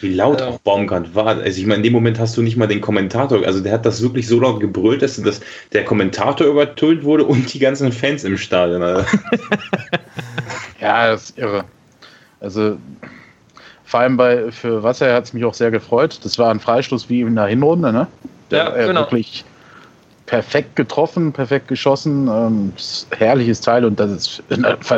Wie 0.00 0.14
laut 0.14 0.42
auch 0.42 0.58
Baumgart 0.58 1.14
war. 1.14 1.38
Also 1.38 1.60
ich 1.60 1.66
meine, 1.66 1.76
in 1.76 1.82
dem 1.84 1.92
Moment 1.92 2.18
hast 2.18 2.36
du 2.36 2.42
nicht 2.42 2.56
mal 2.56 2.66
den 2.66 2.80
Kommentator, 2.80 3.46
also 3.46 3.60
der 3.60 3.72
hat 3.72 3.86
das 3.86 4.02
wirklich 4.02 4.26
so 4.26 4.40
laut 4.40 4.58
gebrüllt, 4.58 5.00
dass, 5.02 5.22
dass 5.22 5.40
der 5.72 5.84
Kommentator 5.84 6.46
übertönt 6.46 7.04
wurde 7.04 7.24
und 7.24 7.52
die 7.54 7.60
ganzen 7.60 7.92
Fans 7.92 8.24
im 8.24 8.36
Stadion. 8.36 8.82
ja, 10.80 11.06
das 11.12 11.30
ist 11.30 11.38
irre. 11.38 11.64
Also 12.40 12.78
vor 13.92 14.00
allem 14.00 14.16
bei, 14.16 14.50
für 14.50 14.82
Wasser 14.82 15.12
hat 15.12 15.24
es 15.24 15.34
mich 15.34 15.44
auch 15.44 15.52
sehr 15.52 15.70
gefreut. 15.70 16.18
Das 16.24 16.38
war 16.38 16.50
ein 16.50 16.60
Freistoß 16.60 17.10
wie 17.10 17.20
in 17.20 17.34
der 17.34 17.44
Hinrunde, 17.44 17.92
ne? 17.92 18.06
Der, 18.50 18.74
ja, 18.74 18.86
genau. 18.86 19.02
Wirklich 19.02 19.44
perfekt 20.24 20.76
getroffen, 20.76 21.30
perfekt 21.30 21.68
geschossen. 21.68 22.26
Ähm, 22.26 22.72
herrliches 23.10 23.60
Teil 23.60 23.84
und 23.84 24.00
das 24.00 24.10
ist 24.10 24.42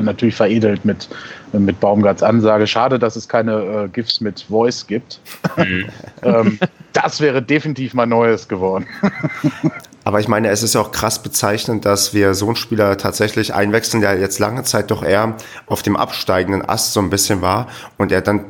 natürlich 0.01 0.37
veredelt 0.37 0.85
mit, 0.85 1.09
mit 1.53 1.81
Baumgarts 1.81 2.23
Ansage. 2.23 2.69
Schade, 2.69 3.01
dass 3.01 3.17
es 3.17 3.29
keine 3.29 3.55
äh, 3.57 3.89
GIFs 3.89 4.21
mit 4.21 4.43
Voice 4.49 4.87
gibt. 4.87 5.19
Mhm. 5.57 5.87
ähm, 6.23 6.61
das 6.93 7.21
wäre 7.21 7.43
definitiv 7.43 7.95
mal 7.95 8.07
Neues 8.07 8.47
geworden. 8.47 8.87
Aber 10.05 10.21
ich 10.21 10.29
meine, 10.29 10.51
es 10.51 10.63
ist 10.63 10.77
ja 10.77 10.83
auch 10.83 10.93
krass 10.93 11.21
bezeichnend, 11.21 11.85
dass 11.85 12.15
wir 12.15 12.35
so 12.35 12.47
einen 12.47 12.55
Spieler 12.55 12.97
tatsächlich 12.97 13.55
einwechseln, 13.55 14.03
der 14.03 14.21
jetzt 14.21 14.39
lange 14.39 14.63
Zeit 14.63 14.93
doch 14.93 15.03
eher 15.03 15.35
auf 15.67 15.83
dem 15.83 15.97
absteigenden 15.97 16.69
Ast 16.69 16.93
so 16.93 17.01
ein 17.01 17.11
bisschen 17.11 17.43
war 17.43 17.67
und 17.99 18.13
er 18.13 18.21
dann 18.21 18.45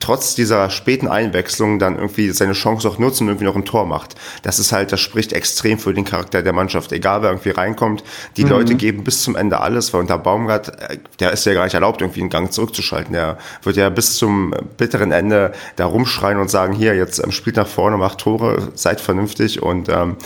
trotz 0.00 0.34
dieser 0.34 0.70
späten 0.70 1.06
Einwechslung 1.08 1.78
dann 1.78 1.96
irgendwie 1.96 2.30
seine 2.30 2.54
Chance 2.54 2.88
auch 2.88 2.98
nutzt 2.98 3.20
und 3.20 3.28
irgendwie 3.28 3.44
noch 3.44 3.54
ein 3.54 3.66
Tor 3.66 3.86
macht. 3.86 4.14
Das 4.42 4.58
ist 4.58 4.72
halt, 4.72 4.92
das 4.92 5.00
spricht 5.00 5.32
extrem 5.32 5.78
für 5.78 5.92
den 5.92 6.04
Charakter 6.04 6.42
der 6.42 6.54
Mannschaft. 6.54 6.90
Egal 6.92 7.22
wer 7.22 7.30
irgendwie 7.30 7.50
reinkommt, 7.50 8.02
die 8.36 8.44
mhm. 8.44 8.50
Leute 8.50 8.74
geben 8.74 9.04
bis 9.04 9.22
zum 9.22 9.36
Ende 9.36 9.60
alles, 9.60 9.92
weil 9.92 10.00
unter 10.00 10.18
Baumgart, 10.18 10.68
äh, 10.68 10.98
der 11.20 11.32
ist 11.32 11.44
ja 11.44 11.52
gar 11.52 11.64
nicht 11.64 11.74
erlaubt, 11.74 12.00
irgendwie 12.00 12.20
einen 12.20 12.30
Gang 12.30 12.50
zurückzuschalten. 12.50 13.12
Der 13.12 13.38
wird 13.62 13.76
ja 13.76 13.90
bis 13.90 14.16
zum 14.16 14.54
bitteren 14.78 15.12
Ende 15.12 15.52
da 15.76 15.84
rumschreien 15.84 16.38
und 16.38 16.50
sagen, 16.50 16.74
hier, 16.74 16.94
jetzt 16.94 17.22
ähm, 17.22 17.30
spielt 17.30 17.56
nach 17.56 17.68
vorne, 17.68 17.98
macht 17.98 18.18
Tore, 18.18 18.72
seid 18.74 19.00
vernünftig 19.00 19.62
und 19.62 19.90
ähm, 19.90 20.16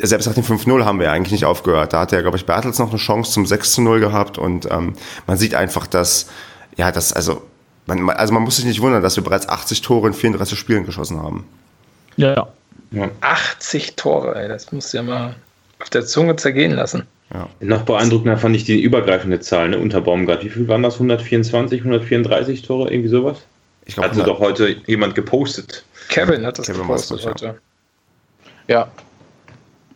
selbst 0.00 0.26
nach 0.26 0.34
dem 0.34 0.44
5-0 0.44 0.84
haben 0.84 1.00
wir 1.00 1.12
eigentlich 1.12 1.32
nicht 1.32 1.44
aufgehört. 1.44 1.92
Da 1.92 2.00
hat 2.00 2.12
ja, 2.12 2.20
glaube 2.22 2.36
ich, 2.36 2.46
Bertels 2.46 2.78
noch 2.78 2.90
eine 2.90 2.98
Chance 2.98 3.32
zum 3.32 3.44
6-0 3.44 4.00
gehabt 4.00 4.38
und 4.38 4.70
ähm, 4.70 4.94
man 5.26 5.36
sieht 5.36 5.54
einfach, 5.54 5.86
dass, 5.86 6.28
ja, 6.76 6.92
das, 6.92 7.12
also 7.12 7.42
man, 7.86 8.10
also 8.10 8.34
man 8.34 8.42
muss 8.42 8.56
sich 8.56 8.64
nicht 8.64 8.80
wundern, 8.80 9.02
dass 9.02 9.16
wir 9.16 9.24
bereits 9.24 9.48
80 9.48 9.80
Tore 9.80 10.08
in 10.08 10.14
34 10.14 10.58
Spielen 10.58 10.84
geschossen 10.84 11.22
haben. 11.22 11.46
Ja, 12.16 12.34
ja. 12.34 12.48
ja. 12.90 13.10
80 13.20 13.96
Tore, 13.96 14.34
ey, 14.36 14.48
das 14.48 14.72
musst 14.72 14.92
du 14.92 14.98
ja 14.98 15.02
mal 15.02 15.34
auf 15.80 15.90
der 15.90 16.04
Zunge 16.04 16.36
zergehen 16.36 16.72
lassen. 16.72 17.06
Ja. 17.32 17.48
Noch 17.60 17.82
beeindruckender 17.82 18.38
fand 18.38 18.54
ich 18.56 18.64
die 18.64 18.80
übergreifende 18.80 19.40
Zahl 19.40 19.70
ne, 19.70 19.78
unter 19.78 20.00
Baumgart. 20.00 20.44
Wie 20.44 20.48
viel 20.48 20.68
waren 20.68 20.82
das? 20.82 20.94
124, 20.94 21.80
134 21.80 22.62
Tore, 22.62 22.90
irgendwie 22.90 23.08
sowas? 23.08 23.38
Ich 23.84 23.94
glaub, 23.94 24.06
Hatte 24.06 24.22
doch 24.22 24.40
heute 24.40 24.76
jemand 24.86 25.14
gepostet. 25.14 25.84
Kevin 26.08 26.46
hat 26.46 26.58
das 26.58 26.66
Kevin 26.66 26.82
gepostet 26.82 27.24
heute. 27.24 27.58
Ja. 28.68 28.88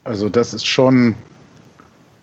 Also 0.05 0.28
das 0.28 0.55
ist 0.55 0.66
schon 0.66 1.14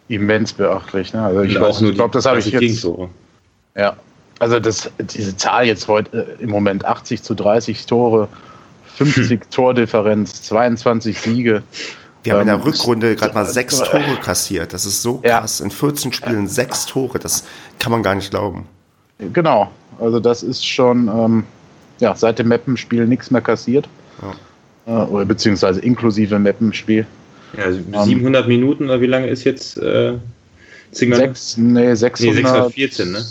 immens 0.08 0.54
beachtlich. 0.54 1.14
Ne? 1.14 1.22
Also 1.22 1.42
ich, 1.42 1.54
ich 1.54 1.96
glaube, 1.96 2.14
das 2.14 2.26
habe 2.26 2.40
ich 2.40 2.48
jetzt. 2.48 2.82
So. 2.82 3.10
Ja, 3.76 3.96
also 4.40 4.60
das, 4.60 4.90
diese 5.00 5.36
Zahl 5.36 5.66
jetzt 5.66 5.88
heute 5.88 6.36
äh, 6.40 6.44
im 6.44 6.50
Moment 6.50 6.86
80 6.86 7.24
zu 7.24 7.34
30 7.34 7.86
Tore, 7.86 8.28
50 8.98 9.30
hm. 9.30 9.50
Tordifferenz, 9.50 10.44
22 10.44 11.20
Siege. 11.20 11.64
Wir 12.24 12.34
haben 12.34 12.42
in 12.42 12.48
der 12.48 12.56
ähm, 12.56 12.62
Rückrunde 12.62 13.16
gerade 13.16 13.34
mal 13.34 13.46
sechs 13.46 13.78
Tore 13.78 14.18
kassiert. 14.22 14.74
Das 14.74 14.86
ist 14.86 15.02
so 15.02 15.20
krass. 15.20 15.60
Ja. 15.60 15.66
In 15.66 15.72
14 15.72 16.14
Spielen 16.14 16.48
sechs 16.48 16.86
Tore. 16.86 17.20
Das 17.20 17.46
kann 17.80 17.92
man 17.92 18.04
gar 18.04 18.16
nicht 18.16 18.32
glauben. 18.32 18.66
Genau. 19.34 19.72
Also 20.00 20.20
das 20.20 20.44
ist 20.44 20.66
schon 20.66 21.08
ähm, 21.08 21.44
ja, 22.00 22.16
seit 22.16 22.40
dem 22.40 22.50
Mappenspiel 22.50 23.08
nichts 23.08 23.32
mehr 23.32 23.42
kassiert. 23.42 23.88
Ja. 24.22 25.04
Äh, 25.04 25.06
oder 25.06 25.26
beziehungsweise 25.26 25.80
inklusive 25.80 26.38
Mappenspiel. 26.38 27.06
Ja, 27.56 27.64
also 27.64 27.80
700 28.04 28.44
ähm, 28.44 28.48
Minuten 28.50 28.86
oder 28.86 29.00
wie 29.00 29.08
lange 29.08 29.28
ist 29.28 29.44
jetzt 29.44 29.78
äh, 29.78 30.14
Zingler? 30.92 31.18
Sechs, 31.18 31.58
nee, 31.58 31.94
600, 31.94 32.36
nee, 32.36 32.42
614, 32.42 33.12
ne? 33.12 33.26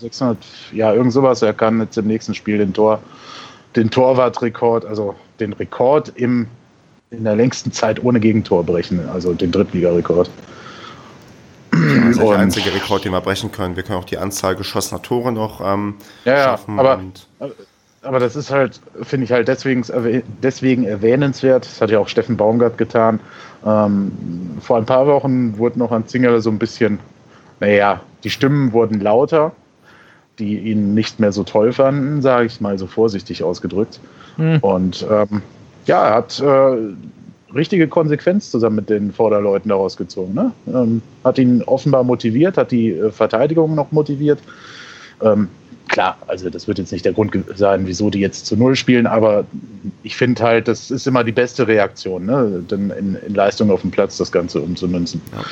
600, 0.00 0.38
ja, 0.72 0.92
irgend 0.92 1.12
sowas. 1.12 1.42
Er 1.42 1.52
kann 1.52 1.80
jetzt 1.80 1.98
im 1.98 2.06
nächsten 2.06 2.34
Spiel 2.34 2.58
den 2.58 2.72
Tor, 2.72 3.00
den 3.76 3.90
Torwartrekord, 3.90 4.84
also 4.84 5.14
den 5.40 5.52
Rekord 5.52 6.12
im, 6.14 6.46
in 7.10 7.24
der 7.24 7.36
längsten 7.36 7.72
Zeit 7.72 8.02
ohne 8.02 8.20
Gegentor 8.20 8.64
brechen, 8.64 9.08
also 9.08 9.34
den 9.34 9.52
Drittligarekord. 9.52 10.30
Das 11.70 12.16
ist 12.16 12.20
der 12.20 12.38
einzige 12.38 12.74
Rekord, 12.74 13.04
den 13.04 13.12
wir 13.12 13.20
brechen 13.20 13.52
können. 13.52 13.76
Wir 13.76 13.82
können 13.82 13.98
auch 13.98 14.04
die 14.04 14.18
Anzahl 14.18 14.56
geschossener 14.56 15.02
Tore 15.02 15.32
noch 15.32 15.60
ähm, 15.64 15.94
ja, 16.24 16.44
schaffen. 16.44 16.78
Aber, 16.78 17.00
aber 18.02 18.20
das 18.20 18.36
ist 18.36 18.50
halt, 18.50 18.80
finde 19.02 19.24
ich 19.24 19.32
halt 19.32 19.48
deswegen, 19.48 19.84
deswegen 20.42 20.84
erwähnenswert. 20.84 21.66
Das 21.66 21.80
hat 21.80 21.90
ja 21.90 21.98
auch 21.98 22.08
Steffen 22.08 22.36
Baumgart 22.36 22.78
getan. 22.78 23.20
Ähm, 23.66 24.12
vor 24.60 24.78
ein 24.78 24.86
paar 24.86 25.06
Wochen 25.06 25.58
wurde 25.58 25.78
noch 25.78 25.92
an 25.92 26.06
Zingerle 26.06 26.40
so 26.40 26.50
ein 26.50 26.58
bisschen, 26.58 26.98
naja, 27.60 28.00
die 28.24 28.30
Stimmen 28.30 28.72
wurden 28.72 29.00
lauter 29.00 29.52
die 30.38 30.58
ihn 30.58 30.94
nicht 30.94 31.20
mehr 31.20 31.32
so 31.32 31.44
toll 31.44 31.72
fanden, 31.72 32.22
sage 32.22 32.46
ich 32.46 32.60
mal 32.60 32.78
so 32.78 32.86
vorsichtig 32.86 33.42
ausgedrückt. 33.42 34.00
Hm. 34.36 34.58
Und 34.60 35.06
ähm, 35.10 35.42
ja, 35.86 36.08
er 36.08 36.14
hat 36.14 36.40
äh, 36.40 37.54
richtige 37.54 37.88
Konsequenz 37.88 38.50
zusammen 38.50 38.76
mit 38.76 38.90
den 38.90 39.12
Vorderleuten 39.12 39.68
daraus 39.68 39.96
gezogen. 39.96 40.34
Ne? 40.34 40.52
Ähm, 40.66 41.02
hat 41.24 41.38
ihn 41.38 41.62
offenbar 41.62 42.04
motiviert, 42.04 42.56
hat 42.56 42.70
die 42.70 42.90
äh, 42.90 43.10
Verteidigung 43.10 43.74
noch 43.74 43.90
motiviert. 43.92 44.38
Ähm, 45.22 45.48
klar, 45.88 46.18
also 46.26 46.50
das 46.50 46.68
wird 46.68 46.78
jetzt 46.78 46.92
nicht 46.92 47.04
der 47.04 47.12
Grund 47.12 47.34
sein, 47.56 47.86
wieso 47.86 48.10
die 48.10 48.20
jetzt 48.20 48.46
zu 48.46 48.56
Null 48.56 48.76
spielen, 48.76 49.06
aber 49.06 49.44
ich 50.02 50.16
finde 50.16 50.42
halt, 50.42 50.68
das 50.68 50.90
ist 50.90 51.06
immer 51.06 51.24
die 51.24 51.32
beste 51.32 51.66
Reaktion, 51.66 52.26
ne? 52.26 52.62
denn 52.70 52.90
in, 52.90 53.16
in 53.26 53.34
Leistung 53.34 53.70
auf 53.70 53.80
dem 53.80 53.90
Platz 53.90 54.18
das 54.18 54.30
Ganze 54.30 54.60
umzumünzen. 54.60 55.20
Ja. 55.32 55.44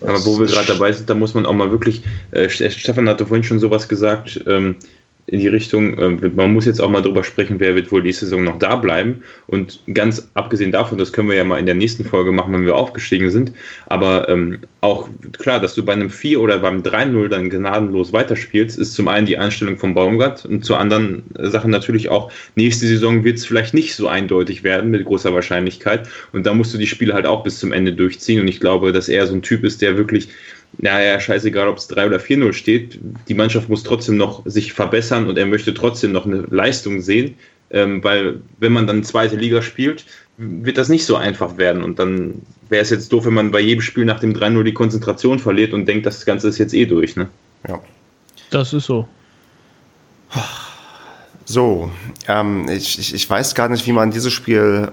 Aber 0.00 0.24
wo 0.24 0.38
wir 0.38 0.46
gerade 0.46 0.66
dabei 0.66 0.92
sind, 0.92 1.08
da 1.08 1.14
muss 1.14 1.34
man 1.34 1.46
auch 1.46 1.52
mal 1.52 1.70
wirklich, 1.70 2.02
äh, 2.30 2.48
Stefan 2.48 3.08
hatte 3.08 3.26
vorhin 3.26 3.44
schon 3.44 3.58
sowas 3.58 3.88
gesagt, 3.88 4.42
ähm, 4.46 4.76
in 5.28 5.40
die 5.40 5.48
Richtung, 5.48 5.98
äh, 5.98 6.30
man 6.34 6.52
muss 6.52 6.66
jetzt 6.66 6.80
auch 6.80 6.88
mal 6.88 7.02
drüber 7.02 7.24
sprechen, 7.24 7.58
wer 7.58 7.74
wird 7.74 7.90
wohl 7.90 8.02
die 8.02 8.12
Saison 8.12 8.44
noch 8.44 8.58
da 8.58 8.76
bleiben. 8.76 9.22
Und 9.48 9.80
ganz 9.92 10.28
abgesehen 10.34 10.70
davon, 10.70 10.98
das 10.98 11.12
können 11.12 11.28
wir 11.28 11.36
ja 11.36 11.44
mal 11.44 11.58
in 11.58 11.66
der 11.66 11.74
nächsten 11.74 12.04
Folge 12.04 12.30
machen, 12.30 12.52
wenn 12.52 12.64
wir 12.64 12.76
aufgestiegen 12.76 13.30
sind. 13.30 13.52
Aber 13.86 14.28
ähm, 14.28 14.60
auch 14.80 15.08
klar, 15.38 15.58
dass 15.58 15.74
du 15.74 15.84
bei 15.84 15.94
einem 15.94 16.10
4 16.10 16.40
oder 16.40 16.58
beim 16.58 16.82
3-0 16.82 17.28
dann 17.28 17.50
gnadenlos 17.50 18.12
weiterspielst, 18.12 18.78
ist 18.78 18.94
zum 18.94 19.08
einen 19.08 19.26
die 19.26 19.36
Einstellung 19.36 19.78
von 19.78 19.94
Baumgart 19.94 20.46
und 20.46 20.64
zur 20.64 20.78
anderen 20.78 21.24
Sache 21.38 21.68
natürlich 21.68 22.08
auch, 22.08 22.30
nächste 22.54 22.86
Saison 22.86 23.24
wird 23.24 23.38
es 23.38 23.46
vielleicht 23.46 23.74
nicht 23.74 23.96
so 23.96 24.06
eindeutig 24.06 24.62
werden 24.62 24.90
mit 24.90 25.04
großer 25.04 25.34
Wahrscheinlichkeit. 25.34 26.08
Und 26.32 26.46
da 26.46 26.54
musst 26.54 26.72
du 26.72 26.78
die 26.78 26.86
Spiele 26.86 27.14
halt 27.14 27.26
auch 27.26 27.42
bis 27.42 27.58
zum 27.58 27.72
Ende 27.72 27.92
durchziehen. 27.92 28.40
Und 28.40 28.48
ich 28.48 28.60
glaube, 28.60 28.92
dass 28.92 29.08
er 29.08 29.26
so 29.26 29.34
ein 29.34 29.42
Typ 29.42 29.64
ist, 29.64 29.82
der 29.82 29.96
wirklich 29.96 30.28
naja, 30.78 31.18
scheißegal, 31.18 31.68
ob 31.68 31.78
es 31.78 31.88
3 31.88 32.06
oder 32.06 32.18
4-0 32.18 32.52
steht, 32.52 32.98
die 33.28 33.34
Mannschaft 33.34 33.68
muss 33.68 33.82
trotzdem 33.82 34.16
noch 34.16 34.42
sich 34.46 34.72
verbessern 34.72 35.26
und 35.26 35.38
er 35.38 35.46
möchte 35.46 35.72
trotzdem 35.72 36.12
noch 36.12 36.26
eine 36.26 36.44
Leistung 36.50 37.00
sehen, 37.00 37.36
ähm, 37.70 38.04
weil 38.04 38.40
wenn 38.58 38.72
man 38.72 38.86
dann 38.86 39.02
zweite 39.02 39.36
Liga 39.36 39.62
spielt, 39.62 40.04
wird 40.36 40.76
das 40.76 40.88
nicht 40.88 41.06
so 41.06 41.16
einfach 41.16 41.56
werden 41.56 41.82
und 41.82 41.98
dann 41.98 42.42
wäre 42.68 42.82
es 42.82 42.90
jetzt 42.90 43.12
doof, 43.12 43.26
wenn 43.26 43.34
man 43.34 43.50
bei 43.50 43.60
jedem 43.60 43.80
Spiel 43.80 44.04
nach 44.04 44.20
dem 44.20 44.34
3-0 44.34 44.64
die 44.64 44.74
Konzentration 44.74 45.38
verliert 45.38 45.72
und 45.72 45.86
denkt, 45.86 46.04
das 46.04 46.26
Ganze 46.26 46.48
ist 46.48 46.58
jetzt 46.58 46.74
eh 46.74 46.84
durch, 46.84 47.16
ne? 47.16 47.28
Ja. 47.66 47.80
Das 48.50 48.72
ist 48.72 48.86
so. 48.86 49.08
So, 51.48 51.90
ähm, 52.26 52.68
ich, 52.68 52.98
ich, 52.98 53.14
ich 53.14 53.30
weiß 53.30 53.54
gar 53.54 53.68
nicht, 53.68 53.86
wie 53.86 53.92
man 53.92 54.10
dieses 54.10 54.32
Spiel 54.32 54.90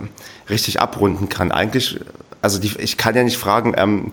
richtig 0.49 0.79
abrunden 0.79 1.27
kann. 1.27 1.51
Eigentlich, 1.51 1.99
also 2.41 2.59
die, 2.59 2.71
ich 2.77 2.97
kann 2.97 3.15
ja 3.15 3.23
nicht 3.23 3.37
fragen, 3.37 3.73
ähm, 3.75 4.11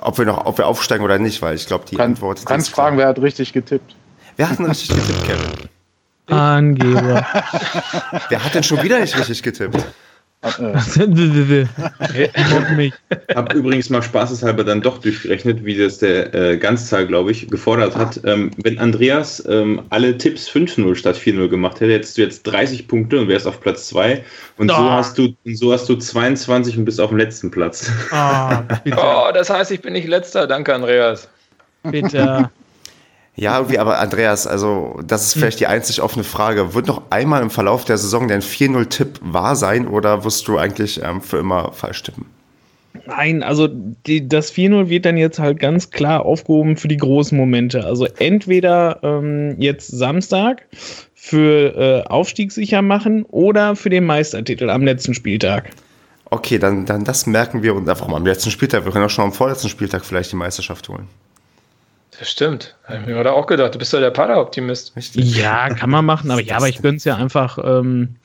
ob 0.00 0.18
wir 0.18 0.24
noch, 0.24 0.46
ob 0.46 0.58
wir 0.58 0.66
aufsteigen 0.66 1.04
oder 1.04 1.18
nicht, 1.18 1.42
weil 1.42 1.54
ich 1.54 1.66
glaube, 1.66 1.84
die 1.90 1.96
Kann, 1.96 2.12
Antwort. 2.12 2.40
die 2.40 2.44
kannst 2.44 2.68
ist 2.68 2.74
klar. 2.74 2.86
fragen, 2.86 2.98
wer 2.98 3.08
hat 3.08 3.18
richtig 3.20 3.52
getippt? 3.52 3.94
Wer 4.36 4.48
hat 4.50 4.58
denn 4.58 4.66
richtig 4.66 4.88
getippt, 4.88 5.24
Kevin? 5.24 5.68
Angeber. 6.26 7.26
Wer 8.28 8.44
hat 8.44 8.54
denn 8.54 8.62
schon 8.62 8.82
wieder 8.82 9.00
nicht 9.00 9.18
richtig 9.18 9.42
getippt? 9.42 9.84
Äh, 10.42 10.48
Auf 12.56 12.70
mich. 12.76 12.94
Hab 13.34 13.52
übrigens 13.52 13.90
mal 13.90 14.02
spaßeshalber 14.02 14.64
dann 14.64 14.80
doch 14.80 14.98
durchgerechnet, 14.98 15.64
wie 15.64 15.76
das 15.76 15.98
der 15.98 16.34
äh, 16.34 16.56
Ganzzahl, 16.56 17.06
glaube 17.06 17.30
ich, 17.30 17.48
gefordert 17.48 17.94
hat. 17.94 18.20
Ähm, 18.24 18.50
wenn 18.62 18.78
Andreas 18.78 19.44
ähm, 19.46 19.82
alle 19.90 20.16
Tipps 20.16 20.48
5-0 20.50 20.94
statt 20.94 21.16
4-0 21.16 21.48
gemacht 21.48 21.80
hätte, 21.80 21.92
hättest 21.92 22.16
du 22.16 22.22
jetzt 22.22 22.44
30 22.44 22.88
Punkte 22.88 23.20
und 23.20 23.28
wärst 23.28 23.46
auf 23.46 23.60
Platz 23.60 23.88
2. 23.88 24.24
Und 24.56 24.70
so, 24.70 24.76
Oh. 24.76 24.90
hast 24.90 25.18
du, 25.18 25.34
so 25.44 25.72
hast 25.74 25.88
du 25.90 25.96
22 25.96 26.78
und 26.78 26.84
bist 26.86 27.00
auf 27.00 27.10
dem 27.10 27.18
letzten 27.18 27.50
Platz. 27.50 27.90
Ah, 28.10 28.62
bitte, 28.84 28.96
Oh, 28.98 29.30
das 29.34 29.50
heißt, 29.50 29.70
ich 29.72 29.82
bin 29.82 29.92
nicht 29.92 30.08
letzter. 30.08 30.46
Danke, 30.46 30.74
Andreas. 30.74 31.28
bitte. 31.82 32.50
Ja, 33.40 33.56
irgendwie, 33.56 33.78
aber 33.78 33.98
Andreas, 33.98 34.46
also 34.46 35.00
das 35.02 35.24
ist 35.24 35.32
vielleicht 35.32 35.60
die 35.60 35.66
einzig 35.66 36.02
offene 36.02 36.24
Frage. 36.24 36.74
Wird 36.74 36.88
noch 36.88 37.04
einmal 37.08 37.40
im 37.40 37.48
Verlauf 37.48 37.86
der 37.86 37.96
Saison 37.96 38.28
dein 38.28 38.42
4-0-Tipp 38.42 39.18
wahr 39.22 39.56
sein 39.56 39.88
oder 39.88 40.24
wirst 40.24 40.46
du 40.46 40.58
eigentlich 40.58 41.02
ähm, 41.02 41.22
für 41.22 41.38
immer 41.38 41.72
falsch 41.72 42.02
tippen? 42.02 42.26
Nein, 43.06 43.42
also 43.42 43.66
die, 43.66 44.28
das 44.28 44.52
4-0 44.52 44.90
wird 44.90 45.06
dann 45.06 45.16
jetzt 45.16 45.38
halt 45.38 45.58
ganz 45.58 45.88
klar 45.88 46.26
aufgehoben 46.26 46.76
für 46.76 46.88
die 46.88 46.98
großen 46.98 47.34
Momente. 47.34 47.86
Also 47.86 48.04
entweder 48.18 48.98
ähm, 49.02 49.54
jetzt 49.58 49.86
Samstag 49.86 50.66
für 51.14 51.74
äh, 51.78 52.08
Aufstieg 52.10 52.52
sicher 52.52 52.82
machen 52.82 53.22
oder 53.22 53.74
für 53.74 53.88
den 53.88 54.04
Meistertitel 54.04 54.68
am 54.68 54.82
letzten 54.82 55.14
Spieltag. 55.14 55.70
Okay, 56.26 56.58
dann, 56.58 56.84
dann 56.84 57.04
das 57.04 57.26
merken 57.26 57.62
wir 57.62 57.74
uns 57.74 57.88
einfach 57.88 58.06
mal 58.06 58.18
am 58.18 58.26
letzten 58.26 58.50
Spieltag. 58.50 58.84
Wir 58.84 58.92
können 58.92 59.06
auch 59.06 59.10
schon 59.10 59.24
am 59.24 59.32
vorletzten 59.32 59.70
Spieltag 59.70 60.04
vielleicht 60.04 60.30
die 60.30 60.36
Meisterschaft 60.36 60.90
holen. 60.90 61.08
Das 62.20 62.30
stimmt. 62.30 62.76
Hab 62.84 63.00
ich 63.00 63.06
mir 63.06 63.14
gerade 63.14 63.32
auch 63.32 63.46
gedacht. 63.46 63.74
Du 63.74 63.78
bist 63.78 63.94
doch 63.94 63.98
der 63.98 64.10
Pader-Optimist. 64.10 64.94
Richtig? 64.94 65.34
Ja, 65.38 65.70
kann 65.70 65.88
man 65.88 66.04
machen, 66.04 66.30
aber 66.30 66.42
ja, 66.42 66.58
aber 66.58 66.68
ich 66.68 66.82
gönne 66.82 66.98
es 66.98 67.04
ja 67.04 67.16
einfach, 67.16 67.56
ähm, 67.64 68.16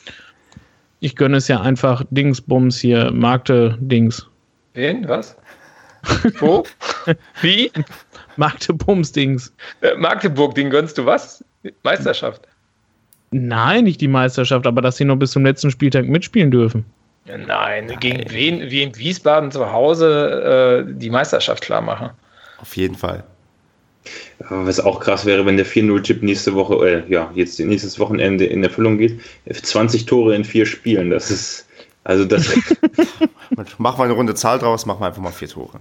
ich 1.00 1.16
gönne 1.16 1.38
es 1.38 1.48
ja 1.48 1.62
einfach 1.62 2.04
Dingsbums 2.10 2.78
hier, 2.78 3.10
Magde-Dings. 3.12 4.28
Wen? 4.74 5.08
Was? 5.08 5.38
Wo? 6.39 6.66
Wie? 7.41 7.72
Magde-Bums-Dings. 8.36 9.54
Äh, 9.80 9.96
Magdeburg, 9.96 10.56
den 10.56 10.70
gönnst 10.70 10.98
du 10.98 11.06
was? 11.06 11.41
Meisterschaft. 11.84 12.41
Nein, 13.32 13.86
nicht 13.86 14.02
die 14.02 14.10
Meisterschaft, 14.10 14.68
aber 14.68 14.82
dass 14.82 14.98
sie 14.98 15.06
noch 15.06 15.16
bis 15.16 15.32
zum 15.32 15.46
letzten 15.46 15.72
Spieltag 15.72 16.06
mitspielen 16.06 16.52
dürfen. 16.52 16.86
Ja, 17.24 17.38
Nein, 17.38 17.96
gegen 18.02 18.30
wen, 18.30 18.70
wie 18.70 18.84
in 18.84 18.93
Wiesbaden 18.98 19.54
zu 19.54 19.72
Hause 19.72 20.86
äh, 20.86 20.93
die 21.00 21.10
Meisterschaft 21.10 21.64
klar 21.64 21.82
machen. 21.82 22.10
Auf 22.58 22.76
jeden 22.76 22.96
Fall. 22.96 23.24
Aber 24.50 24.68
was 24.68 24.80
auch 24.80 25.00
krass 25.00 25.26
wäre, 25.26 25.46
wenn 25.46 25.58
der 25.58 25.66
4-0-Tipp 25.66 26.22
nächste 26.24 26.54
Woche, 26.54 26.76
äh, 26.88 27.04
ja, 27.12 27.32
jetzt 27.34 27.60
nächstes 27.60 28.00
Wochenende 28.00 28.46
in 28.46 28.64
Erfüllung 28.64 28.98
geht. 28.98 29.20
20 29.52 30.06
Tore 30.06 30.36
in 30.36 30.43
vier 30.43 30.66
Spielen, 30.66 31.10
das 31.10 31.32
ist, 31.32 31.68
also 32.04 32.26
das, 32.26 32.54
Machen 33.78 34.00
wir 34.00 34.04
eine 34.04 34.14
runde 34.14 34.36
Zahl 34.36 34.60
draus, 34.60 34.86
machen 34.86 35.02
wir 35.02 35.08
einfach 35.08 35.22
mal 35.22 35.32
vier 35.32 35.48
Tore. 35.48 35.80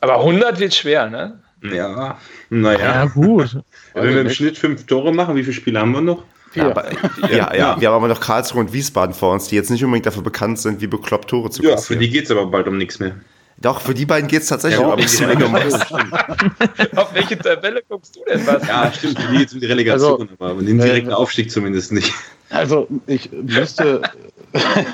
Aber 0.00 0.18
100 0.18 0.58
wird 0.60 0.74
schwer, 0.74 1.08
ne? 1.08 1.38
ja, 1.62 1.70
Ja, 1.70 2.18
naja. 2.50 3.06
gut. 3.06 3.58
Wenn 3.94 4.14
wir 4.14 4.20
im 4.22 4.30
Schnitt 4.30 4.58
fünf 4.58 4.86
Tore 4.86 5.12
machen, 5.12 5.36
wie 5.36 5.42
viele 5.42 5.54
Spiele 5.54 5.80
haben 5.80 5.92
wir 5.92 6.00
noch? 6.00 6.24
Ja, 6.54 6.66
aber, 6.66 6.84
ja, 7.30 7.54
ja, 7.54 7.80
wir 7.80 7.88
haben 7.88 7.94
aber 7.94 8.08
noch 8.08 8.20
Karlsruhe 8.20 8.60
und 8.60 8.72
Wiesbaden 8.74 9.14
vor 9.14 9.32
uns, 9.32 9.48
die 9.48 9.56
jetzt 9.56 9.70
nicht 9.70 9.82
unbedingt 9.84 10.04
dafür 10.04 10.22
bekannt 10.22 10.58
sind, 10.58 10.82
wie 10.82 10.86
bekloppt 10.86 11.30
Tore 11.30 11.48
zu 11.50 11.62
Ja, 11.62 11.70
für 11.70 11.74
kassieren. 11.76 12.00
die 12.00 12.10
geht 12.10 12.24
es 12.26 12.30
aber 12.30 12.44
bald 12.46 12.68
um 12.68 12.76
nichts 12.76 12.98
mehr. 12.98 13.14
Doch, 13.60 13.80
für 13.80 13.94
die 13.94 14.06
beiden 14.06 14.28
geht 14.28 14.42
es 14.42 14.48
tatsächlich 14.48 14.80
Ja, 14.80 14.86
um 14.86 14.92
Auf 16.96 17.14
welche 17.14 17.38
Tabelle 17.38 17.82
guckst 17.88 18.16
du 18.16 18.20
denn 18.28 18.46
was? 18.46 18.66
ja, 18.66 18.90
stimmt, 18.92 19.20
für 19.20 19.32
die 19.32 19.38
geht 19.38 19.48
es 19.48 19.54
um 19.54 19.60
die 19.60 19.66
Relegation, 19.66 20.28
Also, 20.30 20.52
aber 20.52 20.62
den 20.62 20.78
direkten 20.78 21.12
Aufstieg 21.12 21.50
zumindest 21.50 21.92
nicht. 21.92 22.12
also 22.50 22.88
ich 23.06 23.30
müsste, 23.32 24.02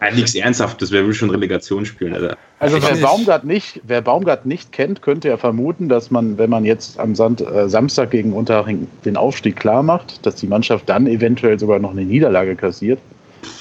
Ja, 0.00 0.10
nichts 0.10 0.34
Ernsthaftes, 0.34 0.90
wer 0.90 1.04
will 1.04 1.12
schon 1.12 1.30
Relegation 1.30 1.84
spielen, 1.84 2.14
Alter? 2.14 2.36
also 2.58 2.80
wer. 2.80 2.96
Baumgart 2.96 3.44
nicht, 3.44 3.80
wer 3.84 4.00
Baumgart 4.00 4.46
nicht 4.46 4.72
kennt, 4.72 5.02
könnte 5.02 5.28
ja 5.28 5.36
vermuten, 5.36 5.88
dass 5.88 6.10
man, 6.10 6.38
wenn 6.38 6.50
man 6.50 6.64
jetzt 6.64 6.98
am 6.98 7.14
Sand, 7.14 7.40
äh, 7.40 7.68
Samstag 7.68 8.10
gegen 8.10 8.32
Unterhaching 8.32 8.86
den 9.04 9.16
Aufstieg 9.16 9.56
klar 9.56 9.82
macht, 9.82 10.24
dass 10.24 10.36
die 10.36 10.46
Mannschaft 10.46 10.88
dann 10.88 11.06
eventuell 11.06 11.58
sogar 11.58 11.78
noch 11.78 11.90
eine 11.90 12.04
Niederlage 12.04 12.56
kassiert. 12.56 12.98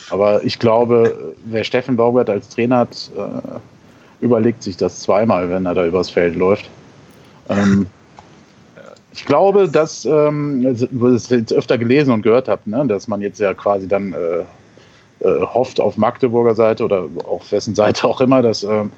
Aber 0.09 0.43
ich 0.43 0.59
glaube, 0.59 1.33
wer 1.45 1.63
Steffen 1.63 1.95
Baumgart 1.95 2.29
als 2.29 2.49
Trainer 2.49 2.79
hat, 2.79 3.11
äh, 3.17 4.23
überlegt 4.23 4.63
sich 4.63 4.77
das 4.77 4.99
zweimal, 5.01 5.49
wenn 5.49 5.65
er 5.65 5.73
da 5.73 5.85
übers 5.85 6.09
Feld 6.09 6.35
läuft. 6.35 6.69
Ähm, 7.49 7.87
ich 9.13 9.25
glaube, 9.25 9.69
dass 9.69 10.05
ähm, 10.05 10.63
also, 10.65 10.87
das 10.91 11.29
jetzt 11.29 11.53
öfter 11.53 11.77
gelesen 11.77 12.13
und 12.13 12.21
gehört 12.21 12.47
habt, 12.47 12.67
ne, 12.67 12.85
dass 12.85 13.07
man 13.07 13.21
jetzt 13.21 13.39
ja 13.39 13.53
quasi 13.53 13.87
dann 13.87 14.13
äh, 14.13 14.43
äh, 15.25 15.41
hofft 15.41 15.79
auf 15.79 15.97
Magdeburger 15.97 16.53
Seite 16.53 16.83
oder 16.83 17.07
auf 17.23 17.51
wessen 17.51 17.75
Seite 17.75 18.07
auch 18.07 18.19
immer, 18.21 18.41
dass 18.41 18.63
ähm, 18.63 18.91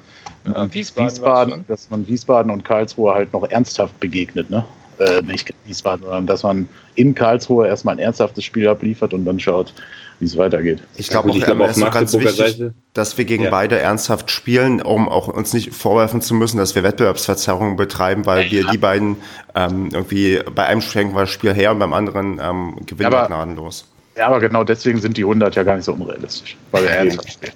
Ja, 0.44 0.72
Wiesbaden 0.72 1.10
Wiesbaden, 1.10 1.64
dass 1.68 1.90
man 1.90 2.06
Wiesbaden 2.08 2.50
und 2.50 2.64
Karlsruhe 2.64 3.14
halt 3.14 3.32
noch 3.32 3.48
ernsthaft 3.48 3.98
begegnet, 4.00 4.50
ne? 4.50 4.64
Äh, 4.98 5.22
nicht 5.22 5.52
Wiesbaden, 5.66 6.04
sondern 6.04 6.26
dass 6.26 6.42
man 6.42 6.68
in 6.94 7.14
Karlsruhe 7.14 7.68
erstmal 7.68 7.94
ein 7.94 7.98
ernsthaftes 8.00 8.44
Spiel 8.44 8.66
abliefert 8.66 9.14
und 9.14 9.24
dann 9.24 9.38
schaut, 9.38 9.72
wie 10.18 10.24
es 10.24 10.36
weitergeht. 10.36 10.80
Ich 10.96 11.08
glaube 11.08 11.28
Gut, 11.30 11.42
auch, 11.48 11.70
ich 11.76 11.84
auch 11.84 11.90
ganz 11.92 12.12
wichtig, 12.14 12.36
Seite- 12.36 12.74
dass 12.94 13.16
wir 13.16 13.24
gegen 13.24 13.44
Ja. 13.44 13.50
beide 13.50 13.78
ernsthaft 13.78 14.30
spielen, 14.30 14.82
um 14.82 15.08
auch 15.08 15.28
uns 15.28 15.52
nicht 15.52 15.72
vorwerfen 15.72 16.20
zu 16.20 16.34
müssen, 16.34 16.58
dass 16.58 16.74
wir 16.74 16.82
Wettbewerbsverzerrungen 16.82 17.76
betreiben, 17.76 18.26
weil 18.26 18.50
wir 18.50 18.66
die 18.66 18.78
beiden 18.78 19.16
ähm, 19.54 19.90
irgendwie 19.92 20.40
bei 20.54 20.66
einem 20.66 20.80
schenken 20.80 21.14
wir 21.14 21.20
das 21.20 21.30
Spiel 21.30 21.54
her 21.54 21.70
und 21.70 21.78
beim 21.78 21.92
anderen 21.92 22.40
ähm, 22.42 22.76
gewinnen 22.86 23.12
wir 23.12 23.26
gnadenlos. 23.26 23.86
Ja, 24.16 24.26
aber 24.26 24.40
genau 24.40 24.64
deswegen 24.64 25.00
sind 25.00 25.16
die 25.16 25.22
100 25.22 25.54
ja 25.54 25.62
gar 25.62 25.76
nicht 25.76 25.84
so 25.84 25.92
unrealistisch, 25.92 26.56
weil 26.72 26.82
wir 26.82 26.90
ernsthaft 26.90 27.32
spielen. 27.34 27.52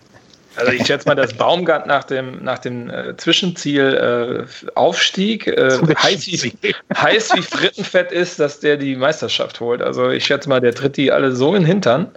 Also 0.56 0.72
ich 0.72 0.86
schätze 0.86 1.08
mal, 1.08 1.14
dass 1.14 1.34
Baumgart 1.34 1.86
nach 1.86 2.04
dem, 2.04 2.42
nach 2.44 2.58
dem 2.58 2.90
äh, 2.90 3.16
Zwischenziel 3.16 4.46
äh, 4.46 4.70
Aufstieg 4.74 5.46
äh, 5.46 5.78
heiß, 5.96 6.26
wie, 6.26 6.74
heiß 6.94 7.34
wie 7.34 7.42
Frittenfett 7.42 8.12
ist, 8.12 8.38
dass 8.38 8.60
der 8.60 8.76
die 8.76 8.96
Meisterschaft 8.96 9.60
holt. 9.60 9.82
Also 9.82 10.10
ich 10.10 10.24
schätze 10.24 10.48
mal, 10.48 10.60
der 10.60 10.74
tritt 10.74 10.96
die 10.96 11.10
alle 11.10 11.32
so 11.32 11.54
in 11.54 11.62
den 11.62 11.66
Hintern. 11.66 12.12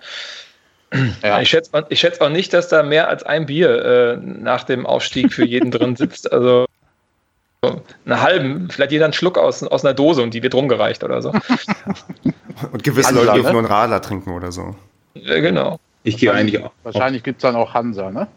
Ja. 1.24 1.42
Ich 1.42 1.50
schätze 1.50 1.72
ich 1.90 2.00
schätze 2.00 2.22
auch 2.22 2.30
nicht, 2.30 2.54
dass 2.54 2.70
da 2.70 2.84
mehr 2.84 3.10
als 3.10 3.24
ein 3.24 3.48
Bier 3.48 3.84
äh, 3.84 4.18
nach 4.18 4.64
dem 4.64 4.86
Aufstieg 4.86 5.34
für 5.34 5.46
jeden 5.46 5.72
drin 5.72 5.96
sitzt. 5.96 6.32
Also 6.32 6.66
so 7.64 7.82
einen 8.06 8.22
halben, 8.22 8.70
vielleicht 8.70 8.92
jeder 8.92 9.06
einen 9.06 9.14
Schluck 9.14 9.38
aus, 9.38 9.64
aus 9.64 9.84
einer 9.84 9.94
Dose 9.94 10.22
und 10.22 10.34
die 10.34 10.44
wird 10.44 10.54
rumgereicht 10.54 11.04
oder 11.04 11.22
so. 11.22 11.34
Und 12.72 12.84
gewisse 12.84 13.14
Leute 13.14 13.34
dürfen 13.34 13.48
ne? 13.48 13.52
nur 13.52 13.62
einen 13.62 13.68
Radler 13.68 14.02
trinken 14.02 14.32
oder 14.32 14.52
so. 14.52 14.76
Ja, 15.14 15.40
genau. 15.40 15.80
Ich 16.06 16.18
gehe 16.18 16.32
eigentlich 16.32 16.64
auch. 16.64 16.72
Wahrscheinlich 16.84 17.24
gibt 17.24 17.40
es 17.40 17.42
dann 17.42 17.56
auch 17.56 17.74
Hansa, 17.74 18.12
ne? 18.12 18.28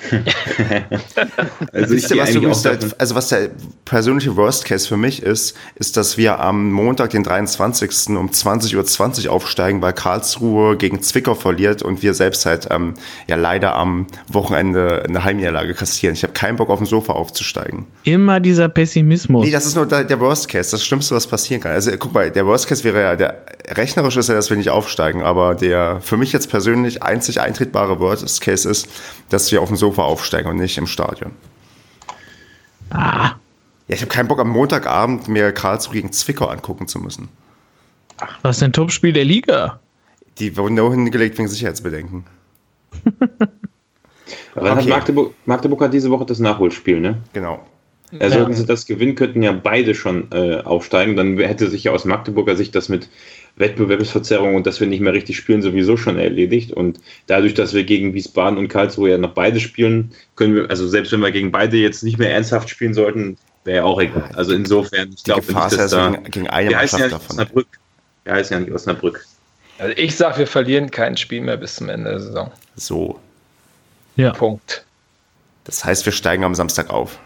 Also 1.72 1.94
ich 1.94 2.08
gehe 2.08 2.20
was 2.20 2.34
übrigens 2.34 2.62
der, 2.62 2.78
also 2.98 3.14
was 3.14 3.28
der 3.28 3.50
persönliche 3.84 4.36
Worst 4.36 4.64
Case 4.64 4.86
für 4.86 4.96
mich 4.96 5.22
ist, 5.22 5.56
ist, 5.76 5.96
dass 5.96 6.16
wir 6.16 6.40
am 6.40 6.70
Montag, 6.70 7.10
den 7.10 7.22
23. 7.22 8.16
um 8.16 8.30
20.20 8.30 9.26
Uhr 9.26 9.32
aufsteigen, 9.32 9.82
weil 9.82 9.92
Karlsruhe 9.92 10.76
gegen 10.76 11.02
Zwickau 11.02 11.34
verliert 11.34 11.82
und 11.82 12.02
wir 12.02 12.14
selbst 12.14 12.46
halt 12.46 12.68
ähm, 12.70 12.94
ja 13.28 13.36
leider 13.36 13.74
am 13.74 14.06
Wochenende 14.28 15.04
eine 15.06 15.24
Heimniederlage 15.24 15.74
kassieren. 15.74 16.14
Ich 16.14 16.22
habe 16.22 16.32
keinen 16.32 16.56
Bock 16.56 16.70
auf 16.70 16.78
dem 16.78 16.86
Sofa 16.86 17.12
aufzusteigen. 17.12 17.86
Immer 18.04 18.40
dieser 18.40 18.68
Pessimismus. 18.68 19.44
Nee, 19.44 19.52
das 19.52 19.66
ist 19.66 19.74
nur 19.74 19.86
der, 19.86 20.04
der 20.04 20.20
Worst 20.20 20.48
Case, 20.48 20.70
das 20.70 20.84
Schlimmste, 20.84 21.14
was 21.14 21.26
passieren 21.26 21.62
kann. 21.62 21.72
Also 21.72 21.90
guck 21.98 22.12
mal, 22.12 22.30
der 22.30 22.46
Worst 22.46 22.68
Case 22.68 22.84
wäre 22.84 23.00
ja, 23.02 23.16
der 23.16 23.42
rechnerisch 23.70 24.16
ist 24.16 24.28
ja, 24.28 24.34
dass 24.34 24.50
wir 24.50 24.56
nicht 24.56 24.70
aufsteigen, 24.70 25.22
aber 25.22 25.54
der 25.54 26.00
für 26.00 26.16
mich 26.16 26.32
jetzt 26.32 26.50
persönlich 26.50 27.02
einzig 27.02 27.40
eintretbare 27.40 28.00
Worst 28.00 28.40
Case 28.40 28.68
ist, 28.68 28.88
dass 29.30 29.50
wir 29.52 29.62
auf 29.62 29.68
dem 29.68 29.76
Sofa 29.76 29.87
aufsteigen 29.96 30.50
und 30.50 30.56
nicht 30.58 30.76
im 30.76 30.86
Stadion. 30.86 31.32
ah, 32.90 33.30
Ja, 33.88 33.94
ich 33.94 34.00
habe 34.02 34.10
keinen 34.10 34.28
Bock 34.28 34.38
am 34.40 34.50
Montagabend 34.50 35.28
mir 35.28 35.52
Karlsruhe 35.52 35.94
gegen 35.94 36.12
Zwickau 36.12 36.46
angucken 36.46 36.86
zu 36.88 36.98
müssen. 36.98 37.28
was 38.42 38.56
ist 38.58 38.62
ein 38.62 38.72
Topspiel 38.72 39.12
der 39.12 39.24
Liga? 39.24 39.80
Die 40.38 40.56
wurden 40.56 40.74
nur 40.74 40.90
hingelegt 40.92 41.38
wegen 41.38 41.48
Sicherheitsbedenken. 41.48 42.24
Hat 44.54 44.78
Okay. 44.78 44.88
Magdeburg, 44.88 45.34
Magdeburg 45.46 45.80
hat 45.82 45.94
diese 45.94 46.10
Woche 46.10 46.26
das 46.26 46.38
Nachholspiel, 46.38 47.00
ne? 47.00 47.18
Genau. 47.32 47.64
Ja. 48.10 48.28
Sollten 48.30 48.54
sie 48.54 48.66
das 48.66 48.86
gewinnen, 48.86 49.14
könnten 49.14 49.42
ja 49.42 49.52
beide 49.52 49.94
schon 49.94 50.32
äh, 50.32 50.56
aufsteigen. 50.62 51.16
Dann 51.16 51.38
hätte 51.38 51.68
sich 51.68 51.84
ja 51.84 51.92
aus 51.92 52.04
Magdeburger 52.04 52.56
Sicht 52.56 52.74
das 52.74 52.88
mit 52.88 53.08
Wettbewerbsverzerrung 53.58 54.54
und 54.54 54.66
dass 54.66 54.80
wir 54.80 54.86
nicht 54.86 55.00
mehr 55.00 55.12
richtig 55.12 55.36
spielen 55.36 55.62
sowieso 55.62 55.96
schon 55.96 56.18
erledigt. 56.18 56.72
Und 56.72 57.00
dadurch, 57.26 57.54
dass 57.54 57.74
wir 57.74 57.84
gegen 57.84 58.14
Wiesbaden 58.14 58.58
und 58.58 58.68
Karlsruhe 58.68 59.10
ja 59.10 59.18
noch 59.18 59.34
beide 59.34 59.60
spielen, 59.60 60.12
können 60.36 60.54
wir, 60.54 60.70
also 60.70 60.86
selbst 60.88 61.12
wenn 61.12 61.20
wir 61.20 61.30
gegen 61.30 61.50
beide 61.50 61.76
jetzt 61.76 62.02
nicht 62.02 62.18
mehr 62.18 62.32
ernsthaft 62.32 62.70
spielen 62.70 62.94
sollten, 62.94 63.36
wäre 63.64 63.78
ja 63.78 63.84
auch 63.84 64.00
egal. 64.00 64.30
Also 64.34 64.52
insofern, 64.52 65.12
ich 65.14 65.24
glaube 65.24 65.46
nicht, 65.46 65.78
dass 65.78 65.90
da... 65.90 66.10
gegen, 66.10 66.24
gegen 66.30 66.48
eine 66.48 66.70
Wir 66.70 66.78
heißen 66.78 66.98
ja 66.98 67.04
nicht 67.06 67.14
davon. 67.14 67.30
Osnabrück. 67.30 67.66
Wir 68.24 68.32
heißen 68.32 68.54
ja 68.54 68.60
nicht 68.60 68.72
Osnabrück. 68.72 69.26
Also 69.78 69.94
ich 69.96 70.16
sage, 70.16 70.38
wir 70.38 70.46
verlieren 70.46 70.90
kein 70.90 71.16
Spiel 71.16 71.40
mehr 71.40 71.56
bis 71.56 71.76
zum 71.76 71.88
Ende 71.88 72.10
der 72.10 72.20
Saison. 72.20 72.52
So. 72.76 73.20
Ja. 74.16 74.32
Punkt. 74.32 74.84
Das 75.64 75.84
heißt, 75.84 76.04
wir 76.04 76.12
steigen 76.12 76.44
am 76.44 76.54
Samstag 76.54 76.90
auf. 76.90 77.18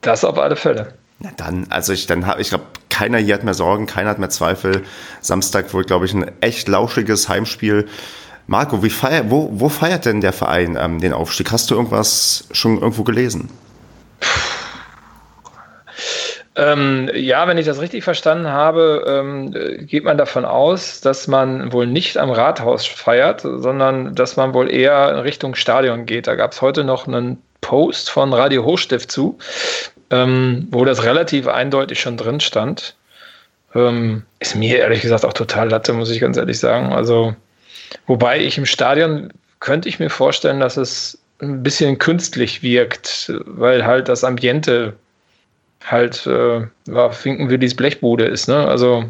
Das 0.00 0.24
auf 0.24 0.38
alle 0.38 0.56
Fälle. 0.56 0.94
Na 1.18 1.32
dann, 1.36 1.66
also 1.70 1.92
ich 1.92 2.06
dann 2.06 2.26
habe, 2.26 2.40
ich 2.40 2.50
glaube, 2.50 2.64
keiner 2.98 3.18
hier 3.18 3.34
hat 3.34 3.44
mehr 3.44 3.54
Sorgen, 3.54 3.86
keiner 3.86 4.10
hat 4.10 4.18
mehr 4.18 4.28
Zweifel. 4.28 4.82
Samstag 5.20 5.72
wird, 5.72 5.86
glaube 5.86 6.04
ich, 6.04 6.14
ein 6.14 6.32
echt 6.40 6.66
lauschiges 6.66 7.28
Heimspiel. 7.28 7.86
Marco, 8.48 8.82
wie 8.82 8.90
feier, 8.90 9.30
wo, 9.30 9.50
wo 9.52 9.68
feiert 9.68 10.04
denn 10.04 10.20
der 10.20 10.32
Verein 10.32 10.76
ähm, 10.80 11.00
den 11.00 11.12
Aufstieg? 11.12 11.52
Hast 11.52 11.70
du 11.70 11.76
irgendwas 11.76 12.48
schon 12.50 12.74
irgendwo 12.74 13.04
gelesen? 13.04 13.50
Ähm, 16.56 17.08
ja, 17.14 17.46
wenn 17.46 17.56
ich 17.56 17.66
das 17.66 17.80
richtig 17.80 18.02
verstanden 18.02 18.48
habe, 18.48 19.04
ähm, 19.06 19.54
geht 19.86 20.02
man 20.02 20.18
davon 20.18 20.44
aus, 20.44 21.00
dass 21.00 21.28
man 21.28 21.72
wohl 21.72 21.86
nicht 21.86 22.18
am 22.18 22.30
Rathaus 22.30 22.84
feiert, 22.84 23.42
sondern 23.42 24.16
dass 24.16 24.36
man 24.36 24.54
wohl 24.54 24.68
eher 24.72 25.12
in 25.12 25.20
Richtung 25.20 25.54
Stadion 25.54 26.04
geht. 26.04 26.26
Da 26.26 26.34
gab 26.34 26.50
es 26.50 26.60
heute 26.62 26.82
noch 26.82 27.06
einen 27.06 27.40
Post 27.60 28.10
von 28.10 28.32
Radio 28.32 28.64
Hochstift 28.64 29.12
zu, 29.12 29.38
ähm, 30.10 30.68
wo 30.70 30.84
das 30.84 31.04
relativ 31.04 31.46
eindeutig 31.46 32.00
schon 32.00 32.16
drin 32.16 32.40
stand. 32.40 32.96
Ähm, 33.74 34.22
ist 34.40 34.56
mir 34.56 34.78
ehrlich 34.78 35.02
gesagt 35.02 35.24
auch 35.24 35.32
total 35.32 35.68
Latte, 35.68 35.92
muss 35.92 36.10
ich 36.10 36.20
ganz 36.20 36.36
ehrlich 36.36 36.58
sagen. 36.58 36.92
Also, 36.92 37.34
wobei 38.06 38.40
ich 38.40 38.58
im 38.58 38.66
Stadion 38.66 39.32
könnte 39.60 39.88
ich 39.88 39.98
mir 39.98 40.10
vorstellen, 40.10 40.60
dass 40.60 40.76
es 40.76 41.18
ein 41.40 41.62
bisschen 41.62 41.98
künstlich 41.98 42.62
wirkt, 42.62 43.32
weil 43.44 43.84
halt 43.84 44.08
das 44.08 44.24
Ambiente 44.24 44.94
halt 45.84 46.26
äh, 46.26 46.66
ja, 46.86 47.10
Finkenwillis 47.10 47.74
Blechbude 47.74 48.24
ist. 48.24 48.48
Ne? 48.48 48.56
Also 48.56 49.04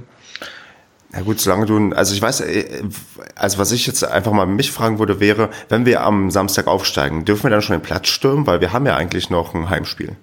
ja 1.14 1.22
gut, 1.22 1.40
solange 1.40 1.64
du, 1.64 1.92
also 1.94 2.14
ich 2.14 2.20
weiß, 2.20 2.42
äh, 2.42 2.82
also 3.34 3.58
was 3.58 3.72
ich 3.72 3.86
jetzt 3.86 4.04
einfach 4.04 4.32
mal 4.32 4.46
mich 4.46 4.70
fragen 4.70 4.98
würde, 4.98 5.20
wäre, 5.20 5.48
wenn 5.70 5.86
wir 5.86 6.02
am 6.02 6.30
Samstag 6.30 6.66
aufsteigen, 6.66 7.24
dürfen 7.24 7.44
wir 7.44 7.50
dann 7.50 7.62
schon 7.62 7.76
den 7.76 7.82
Platz 7.82 8.08
stürmen, 8.08 8.46
weil 8.46 8.60
wir 8.60 8.72
haben 8.72 8.86
ja 8.86 8.96
eigentlich 8.96 9.30
noch 9.30 9.54
ein 9.54 9.70
Heimspiel. 9.70 10.16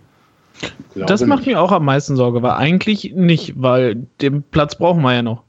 Das 0.96 1.22
macht 1.26 1.46
mir 1.46 1.60
auch 1.62 1.72
am 1.72 1.86
meisten 1.86 2.16
Sorge, 2.16 2.42
weil 2.42 2.52
eigentlich 2.52 3.14
nicht, 3.16 3.54
weil 3.56 3.96
den 4.22 4.44
Platz 4.44 4.76
brauchen 4.76 5.02
wir 5.02 5.14
ja 5.14 5.22
noch. 5.22 5.44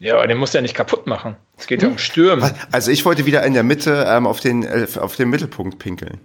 Ja, 0.00 0.14
aber 0.16 0.26
den 0.26 0.38
musst 0.38 0.54
du 0.54 0.58
ja 0.58 0.62
nicht 0.62 0.74
kaputt 0.74 1.06
machen. 1.06 1.36
Es 1.56 1.66
geht 1.66 1.82
ja 1.82 1.88
um 1.88 1.98
Stürmen. 1.98 2.48
Also 2.70 2.90
ich 2.90 3.04
wollte 3.04 3.26
wieder 3.26 3.42
in 3.44 3.54
der 3.54 3.64
Mitte 3.64 4.04
ähm, 4.08 4.26
auf, 4.26 4.40
den, 4.40 4.62
äh, 4.62 4.86
auf 5.00 5.16
den 5.16 5.28
Mittelpunkt 5.28 5.78
pinkeln. 5.78 6.18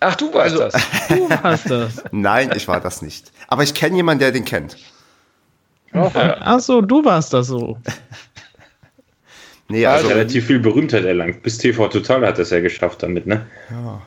Ach, 0.00 0.16
du 0.16 0.32
warst 0.34 0.58
Also, 0.58 0.64
das. 0.64 0.82
Du 1.08 1.30
warst 1.30 1.70
das. 1.70 2.04
Nein, 2.10 2.50
ich 2.56 2.66
war 2.66 2.80
das 2.80 3.02
nicht. 3.02 3.30
Aber 3.48 3.62
ich 3.62 3.74
kenne 3.74 3.96
jemanden, 3.96 4.20
der 4.20 4.32
den 4.32 4.44
kennt. 4.44 4.76
Ach 5.92 6.60
so, 6.60 6.80
du 6.80 7.04
warst 7.04 7.32
das 7.32 7.48
so. 7.48 7.76
Nee, 9.70 9.86
also 9.86 10.08
hat 10.08 10.16
relativ 10.16 10.46
viel 10.46 10.58
Berühmtheit 10.58 11.04
erlangt. 11.04 11.42
Bis 11.44 11.58
TV 11.58 11.86
Total 11.86 12.26
hat 12.26 12.38
es 12.40 12.50
ja 12.50 12.60
geschafft 12.60 13.04
damit, 13.04 13.26
ne? 13.26 13.46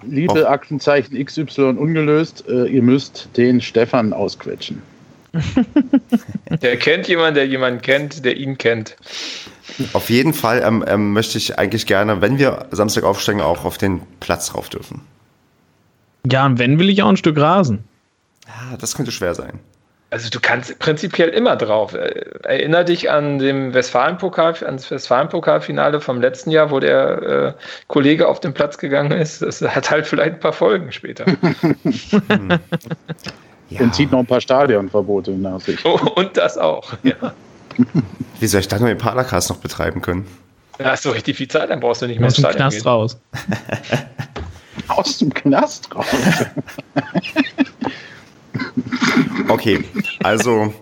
Liebe 0.05 0.49
Aktenzeichen 0.49 1.23
XY 1.23 1.61
ungelöst, 1.77 2.43
äh, 2.49 2.65
ihr 2.65 2.81
müsst 2.81 3.29
den 3.37 3.61
Stefan 3.61 4.11
ausquetschen. 4.11 4.81
Der 6.61 6.77
kennt 6.77 7.07
jemanden, 7.07 7.35
der 7.35 7.47
jemanden 7.47 7.81
kennt, 7.81 8.23
der 8.23 8.37
ihn 8.37 8.57
kennt. 8.57 8.95
auf 9.93 10.11
jeden 10.11 10.31
Fall 10.33 10.61
ähm, 10.63 10.83
ähm, 10.87 11.13
möchte 11.13 11.39
ich 11.39 11.57
eigentlich 11.57 11.87
gerne, 11.87 12.21
wenn 12.21 12.37
wir 12.37 12.67
Samstag 12.69 13.03
aufsteigen, 13.03 13.41
auch 13.41 13.65
auf 13.65 13.79
den 13.79 14.01
Platz 14.19 14.53
rauf 14.53 14.69
dürfen. 14.69 15.01
Ja, 16.29 16.45
und 16.45 16.59
wenn 16.59 16.77
will 16.77 16.89
ich 16.89 17.01
auch 17.01 17.09
ein 17.09 17.17
Stück 17.17 17.37
Rasen. 17.37 17.83
Ja, 18.45 18.77
das 18.77 18.95
könnte 18.95 19.11
schwer 19.11 19.33
sein. 19.33 19.59
Also 20.13 20.29
du 20.29 20.39
kannst 20.39 20.77
prinzipiell 20.77 21.29
immer 21.29 21.55
drauf. 21.55 21.95
Äh, 21.95 22.23
Erinner 22.43 22.83
dich 22.83 23.09
an 23.09 23.39
dem 23.39 23.73
Westfalen-Pokal, 23.73 24.53
ans 24.63 24.91
Westfalen-Pokalfinale 24.91 25.99
vom 26.01 26.21
letzten 26.21 26.51
Jahr, 26.51 26.69
wo 26.69 26.79
der 26.79 27.21
äh, 27.23 27.53
Kollege 27.87 28.27
auf 28.27 28.39
den 28.39 28.53
Platz 28.53 28.77
gegangen 28.77 29.11
ist. 29.11 29.41
Das 29.41 29.59
hat 29.63 29.89
halt 29.89 30.05
vielleicht 30.05 30.33
ein 30.33 30.39
paar 30.39 30.53
Folgen 30.53 30.91
später. 30.91 31.25
Ja. 31.27 32.59
Und 33.79 33.95
zieht 33.95 34.11
noch 34.11 34.19
ein 34.19 34.27
paar 34.27 34.39
Stadionverbote 34.39 35.31
nach 35.31 35.59
sich. 35.59 35.83
Oh, 35.83 35.99
Und 36.15 36.37
das 36.37 36.59
auch. 36.59 36.93
Ja. 37.01 37.33
Wie 38.39 38.45
soll 38.45 38.59
ich 38.61 38.67
dann 38.67 38.81
nur 38.81 38.89
den 38.89 38.99
Paracast 38.99 39.49
noch 39.49 39.57
betreiben 39.57 40.03
können? 40.03 40.27
Da 40.77 40.91
hast 40.91 41.05
du 41.05 41.09
richtig 41.09 41.37
viel 41.37 41.47
Zeit, 41.47 41.71
dann 41.71 41.79
brauchst 41.79 42.03
du 42.03 42.05
nicht 42.05 42.19
mehr 42.19 42.27
Aus 42.27 42.35
dem 42.35 42.45
Knast 42.51 42.77
gehen. 42.77 42.87
raus. 42.87 43.19
Aus 44.89 45.17
dem 45.17 45.33
Knast 45.33 45.89
raus. 45.95 46.05
Okay, 49.47 49.83
also 50.23 50.73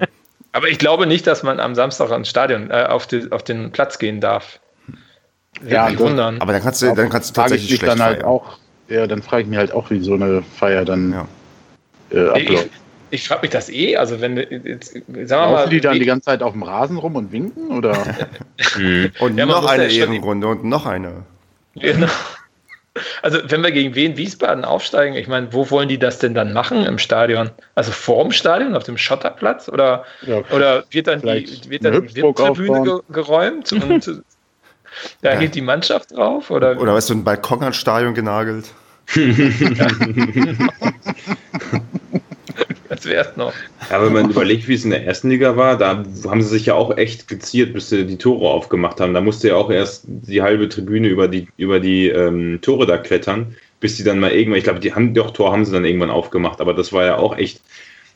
Aber 0.53 0.67
ich 0.69 0.77
glaube 0.79 1.05
nicht, 1.07 1.25
dass 1.27 1.43
man 1.43 1.59
am 1.59 1.75
Samstag 1.75 2.11
ans 2.11 2.29
Stadion, 2.29 2.69
äh, 2.71 2.85
auf, 2.89 3.07
die, 3.07 3.31
auf 3.31 3.43
den 3.43 3.71
Platz 3.71 3.99
gehen 3.99 4.19
darf. 4.21 4.59
Würde 5.61 5.73
Ja, 5.75 5.85
mich 5.85 5.97
das- 5.97 6.01
wundern. 6.07 6.41
Aber 6.41 6.53
dann 6.53 6.61
kannst 6.61 6.81
du, 6.81 6.93
dann 6.93 7.09
kannst 7.09 7.29
du 7.29 7.31
ich 7.31 7.35
tatsächlich 7.35 7.71
mich 7.71 7.79
schlecht 7.79 7.93
dann 7.93 8.01
halt 8.03 8.17
feiern. 8.21 8.27
auch, 8.29 8.57
ja, 8.89 9.07
dann 9.07 9.21
frage 9.21 9.43
ich 9.43 9.47
mich 9.49 9.57
halt 9.57 9.71
auch, 9.73 9.89
wie 9.89 9.99
so 10.01 10.13
eine 10.15 10.43
Feier 10.57 10.85
dann 10.85 11.11
Ja. 11.13 11.27
äh, 12.11 12.39
ich 12.41 12.47
abläuft. 12.49 12.69
ich 13.11 13.27
frage 13.27 13.41
mich 13.43 13.51
das 13.51 13.69
eh. 13.69 13.95
Also 13.97 14.19
wenn 14.21 14.35
du 14.35 14.43
jetzt, 14.43 14.93
sagen 14.93 15.05
wir 15.07 15.25
mal, 15.27 15.51
Laufen 15.51 15.69
die 15.69 15.81
dann 15.81 15.99
die 15.99 16.05
ganze 16.05 16.25
Zeit 16.25 16.43
auf 16.43 16.51
dem 16.53 16.63
Rasen 16.63 16.97
rum 16.97 17.15
und 17.15 17.31
winken? 17.31 17.69
Oder? 17.71 17.97
Und 19.19 19.37
Ja, 19.37 19.45
noch 19.45 19.65
eine 19.65 19.85
Ehrenrunde 19.87 20.47
und 20.47 20.63
noch 20.65 20.85
eine. 20.85 21.23
Genau. 21.75 22.07
Also, 23.21 23.39
wenn 23.45 23.63
wir 23.63 23.71
gegen 23.71 23.95
Wien 23.95 24.17
Wiesbaden 24.17 24.65
aufsteigen, 24.65 25.15
ich 25.15 25.27
meine, 25.27 25.53
wo 25.53 25.69
wollen 25.71 25.87
die 25.87 25.97
das 25.97 26.19
denn 26.19 26.33
dann 26.33 26.51
machen 26.51 26.83
im 26.83 26.97
Stadion? 26.97 27.51
Also 27.73 27.91
vorm 27.91 28.31
Stadion, 28.31 28.75
auf 28.75 28.83
dem 28.83 28.97
Schotterplatz? 28.97 29.69
Oder, 29.69 30.03
Ja, 30.27 30.39
oder 30.51 30.83
wird 30.91 31.07
dann 31.07 31.21
die, 31.21 31.47
wird 31.69 31.85
dann 31.85 32.05
die 32.05 32.13
ge 32.13 32.33
geräumt 33.09 33.71
und 33.71 34.07
da 35.21 35.33
Ja. 35.33 35.39
geht 35.39 35.55
die 35.55 35.61
Mannschaft 35.61 36.11
drauf? 36.11 36.51
Oder, 36.51 36.77
Oder 36.77 36.93
weißt 36.93 37.11
du, 37.11 37.13
ein 37.13 37.23
Balkon 37.23 37.61
ans 37.61 37.77
Stadion 37.77 38.13
genagelt? 38.13 38.73
es 43.05 43.37
noch? 43.37 43.53
Ja, 43.89 44.03
wenn 44.03 44.13
man 44.13 44.29
überlegt, 44.29 44.67
wie 44.67 44.73
es 44.73 44.83
in 44.83 44.91
der 44.91 45.05
ersten 45.05 45.29
Liga 45.29 45.57
war, 45.57 45.77
da 45.77 46.03
haben 46.25 46.41
sie 46.41 46.49
sich 46.49 46.65
ja 46.67 46.75
auch 46.75 46.97
echt 46.97 47.27
geziert, 47.27 47.73
bis 47.73 47.89
sie 47.89 48.05
die 48.05 48.17
Tore 48.17 48.49
aufgemacht 48.49 48.99
haben. 48.99 49.13
Da 49.13 49.21
musste 49.21 49.49
ja 49.49 49.55
auch 49.55 49.71
erst 49.71 50.03
die 50.07 50.41
halbe 50.41 50.69
Tribüne 50.69 51.07
über 51.07 51.27
die, 51.27 51.47
über 51.57 51.79
die 51.79 52.07
ähm, 52.07 52.59
Tore 52.61 52.85
da 52.85 52.97
klettern, 52.97 53.55
bis 53.79 53.97
sie 53.97 54.03
dann 54.03 54.19
mal 54.19 54.31
irgendwann, 54.31 54.59
ich 54.59 54.63
glaube, 54.63 54.79
die 54.79 54.93
haben, 54.93 55.13
doch, 55.13 55.31
Tor 55.31 55.51
haben 55.51 55.65
sie 55.65 55.71
dann 55.71 55.85
irgendwann 55.85 56.11
aufgemacht, 56.11 56.61
aber 56.61 56.73
das 56.73 56.93
war 56.93 57.05
ja 57.05 57.17
auch 57.17 57.37
echt, 57.37 57.61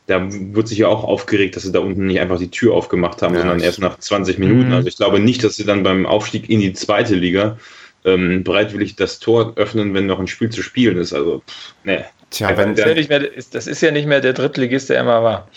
da 0.08 0.28
wird 0.30 0.68
sich 0.68 0.78
ja 0.78 0.88
auch 0.88 1.04
aufgeregt, 1.04 1.56
dass 1.56 1.64
sie 1.64 1.72
da 1.72 1.80
unten 1.80 2.06
nicht 2.06 2.20
einfach 2.20 2.38
die 2.38 2.52
Tür 2.52 2.74
aufgemacht 2.74 3.22
haben, 3.22 3.34
Ja, 3.34 3.42
sondern 3.42 3.60
erst 3.60 3.80
nach 3.80 3.98
20 3.98 4.38
Minuten. 4.38 4.68
Mhm. 4.68 4.74
Also 4.74 4.88
ich 4.88 4.98
glaube 4.98 5.20
nicht, 5.20 5.44
dass 5.44 5.56
sie 5.56 5.66
dann 5.66 5.84
beim 5.84 6.06
Aufstieg 6.06 6.50
in 6.50 6.60
die 6.60 6.74
zweite 6.74 7.16
Liga 7.16 7.58
ähm, 8.06 8.44
bereitwillig 8.44 8.96
das 8.96 9.20
Tor 9.20 9.54
öffnen, 9.56 9.94
wenn 9.94 10.06
noch 10.06 10.20
ein 10.20 10.28
Spiel 10.28 10.50
zu 10.50 10.62
spielen 10.62 10.98
ist. 10.98 11.14
Also, 11.14 11.42
pff, 11.48 11.74
nee. 11.84 12.04
Tja, 12.36 12.52
Ja, 12.52 12.58
wenn, 12.58 12.76
Das 12.76 12.80
ist, 12.80 12.86
ja 12.86 12.94
nicht 12.94 13.10
mehr, 13.10 13.20
das 13.52 13.68
ist 13.68 13.82
ja 13.82 13.92
nicht 13.92 14.08
mehr 14.08 14.20
der 14.20 14.34
Drittligist, 14.34 14.90
der 14.90 15.00
immer 15.00 15.24
war. 15.24 15.48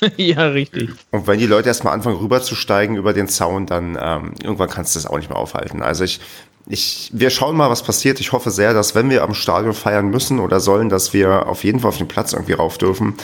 ja, 0.16 0.48
richtig. 0.48 0.90
und 1.10 1.26
wenn 1.26 1.38
die 1.38 1.46
Leute 1.46 1.68
erstmal 1.68 1.92
anfangen 1.92 2.16
rüberzusteigen 2.16 2.96
über 2.96 3.12
den 3.12 3.28
Zaun, 3.28 3.66
dann 3.66 3.98
ähm, 4.00 4.32
irgendwann 4.42 4.70
kannst 4.70 4.94
du 4.94 4.98
das 5.00 5.06
auch 5.06 5.18
nicht 5.18 5.28
mehr 5.28 5.38
aufhalten. 5.38 5.82
Also 5.82 6.04
ich, 6.04 6.20
ich, 6.66 7.10
wir 7.12 7.28
schauen 7.28 7.56
mal, 7.56 7.68
was 7.68 7.82
passiert. 7.82 8.20
Ich 8.20 8.32
hoffe 8.32 8.50
sehr, 8.50 8.72
dass 8.72 8.94
wenn 8.94 9.10
wir 9.10 9.22
am 9.22 9.34
Stadion 9.34 9.74
feiern 9.74 10.08
müssen 10.08 10.40
oder 10.40 10.60
sollen, 10.60 10.88
dass 10.88 11.12
wir 11.12 11.46
auf 11.46 11.62
jeden 11.62 11.80
Fall 11.80 11.90
auf 11.90 11.98
den 11.98 12.08
Platz 12.08 12.32
irgendwie 12.32 12.54
rauf 12.54 12.78
dürfen, 12.78 13.14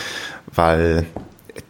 weil 0.53 1.07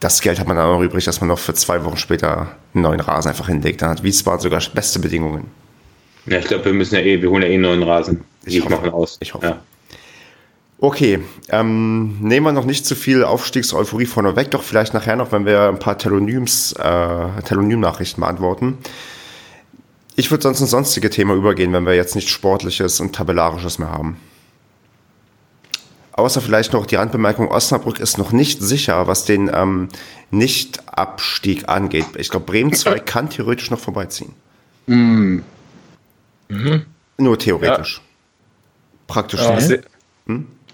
das 0.01 0.21
Geld 0.21 0.41
hat 0.41 0.49
man 0.49 0.57
dann 0.57 0.67
auch 0.67 0.79
noch 0.79 0.85
übrig, 0.85 1.05
dass 1.05 1.21
man 1.21 1.29
noch 1.29 1.39
für 1.39 1.55
zwei 1.55 1.85
Wochen 1.85 1.97
später 1.97 2.57
einen 2.75 2.83
neuen 2.83 3.01
Rasen 3.01 3.29
einfach 3.29 3.47
hinlegt. 3.47 3.83
Dann 3.83 3.91
hat 3.91 4.03
Wiesbaden 4.03 4.41
sogar 4.41 4.61
beste 4.75 4.99
Bedingungen. 4.99 5.49
Ja, 6.27 6.39
ich 6.39 6.47
glaube, 6.47 6.65
wir 6.65 6.73
müssen 6.73 6.97
ja 6.97 7.03
eh, 7.03 7.23
wir 7.23 7.31
holen 7.31 7.43
ja 7.43 7.49
eh 7.49 7.55
einen 7.55 7.63
neuen 7.63 7.83
Rasen. 7.85 8.25
Ich 8.45 8.57
ich 8.57 8.65
hoffe. 8.65 8.77
von 8.77 8.91
aus. 8.91 9.19
Ich 9.21 9.33
hoffe. 9.35 9.47
Ja. 9.47 9.63
Okay, 10.85 11.25
ähm, 11.49 12.19
nehmen 12.21 12.45
wir 12.45 12.53
noch 12.53 12.67
nicht 12.67 12.85
zu 12.85 12.95
viel 12.95 13.25
Aufstiegseuphorie 13.25 14.05
vorne 14.05 14.37
weg, 14.37 14.51
doch 14.51 14.63
vielleicht 14.63 14.93
nachher 14.93 15.17
noch, 15.17 15.33
wenn 15.33 15.47
wir 15.47 15.63
ein 15.71 15.79
paar 15.79 15.97
Telonyms, 15.97 16.73
äh, 16.73 17.43
Telonym-Nachrichten 17.43 18.21
beantworten. 18.21 18.77
Ich 20.15 20.31
würde 20.31 20.43
sonst 20.43 20.61
ins 20.61 20.73
sonstige 20.73 21.09
Thema 21.09 21.33
übergehen, 21.37 21.73
wenn 21.73 21.87
wir 21.87 21.95
jetzt 21.95 22.15
nichts 22.15 22.31
Sportliches 22.33 23.01
und 23.01 23.15
Tabellarisches 23.15 23.79
mehr 23.79 23.89
haben. 23.89 24.21
Außer 26.13 26.43
vielleicht 26.43 26.75
noch 26.75 26.85
die 26.85 26.97
Randbemerkung, 26.97 27.49
Osnabrück 27.49 27.99
ist 27.99 28.19
noch 28.19 28.33
nicht 28.33 28.61
sicher, 28.61 29.07
was 29.07 29.25
den 29.25 29.51
ähm, 29.55 29.89
Nicht-Abstieg 30.33 31.67
angeht. 31.67 32.09
Ich 32.19 32.29
glaube, 32.29 32.45
Bremen 32.45 32.75
2 32.75 32.99
kann 33.07 33.31
theoretisch 33.31 33.71
noch 33.71 33.81
vorbeiziehen. 33.81 34.35
Hm, 34.87 35.43
Nur 37.17 37.39
theoretisch. 37.39 38.03
Praktisch 39.07 39.41
Ja, 39.41 39.57
nicht. 39.57 39.85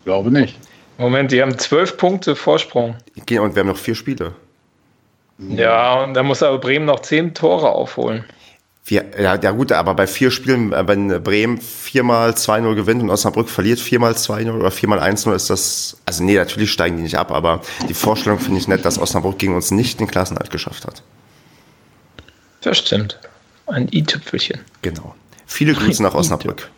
Glaube 0.05 0.31
nicht. 0.31 0.57
Moment, 0.99 1.33
die 1.33 1.41
haben 1.41 1.59
zwölf 1.59 1.97
Punkte 1.97 2.37
Vorsprung. 2.37 2.97
Und 3.17 3.31
wir 3.31 3.61
haben 3.61 3.69
noch 3.69 3.77
vier 3.77 3.95
Spiele. 3.95 4.35
Ja, 5.39 6.03
und 6.05 6.15
da 6.15 6.23
muss 6.23 6.43
aber 6.43 6.59
Bremen 6.59 6.85
noch 6.85 7.01
zehn 7.01 7.33
Tore 7.33 7.71
aufholen. 7.71 8.25
Wir, 8.85 9.05
ja, 9.19 9.37
ja 9.37 9.51
gut, 9.53 9.73
aber 9.73 9.95
bei 9.95 10.07
vier 10.07 10.31
Spielen, 10.31 10.73
äh, 10.73 10.87
wenn 10.89 11.23
Bremen 11.23 11.61
viermal 11.61 12.31
2-0 12.31 12.75
gewinnt 12.75 13.03
und 13.03 13.11
Osnabrück 13.11 13.49
verliert 13.49 13.79
viermal 13.79 14.13
2-0 14.13 14.53
oder 14.53 14.71
viermal 14.71 14.99
1-0, 14.99 15.35
ist 15.35 15.49
das, 15.49 15.99
also 16.07 16.25
nee, 16.25 16.35
natürlich 16.35 16.73
steigen 16.73 16.97
die 16.97 17.05
nicht 17.05 17.17
ab, 17.17 17.31
aber 17.31 17.61
die 17.89 17.95
Vorstellung 17.95 18.39
finde 18.39 18.59
ich 18.59 18.69
nett, 18.69 18.85
dass 18.85 18.99
Osnabrück 18.99 19.39
gegen 19.39 19.55
uns 19.55 19.71
nicht 19.71 20.01
den 20.01 20.09
Klassenhalt 20.09 20.51
geschafft 20.51 20.87
hat. 20.87 21.03
Das 22.63 22.79
stimmt. 22.79 23.19
Ein 23.67 23.89
i-Tüpfelchen. 23.93 24.61
Genau. 24.83 25.15
Viele 25.47 25.75
Grüße 25.75 26.03
nach 26.03 26.15
Osnabrück. 26.17 26.71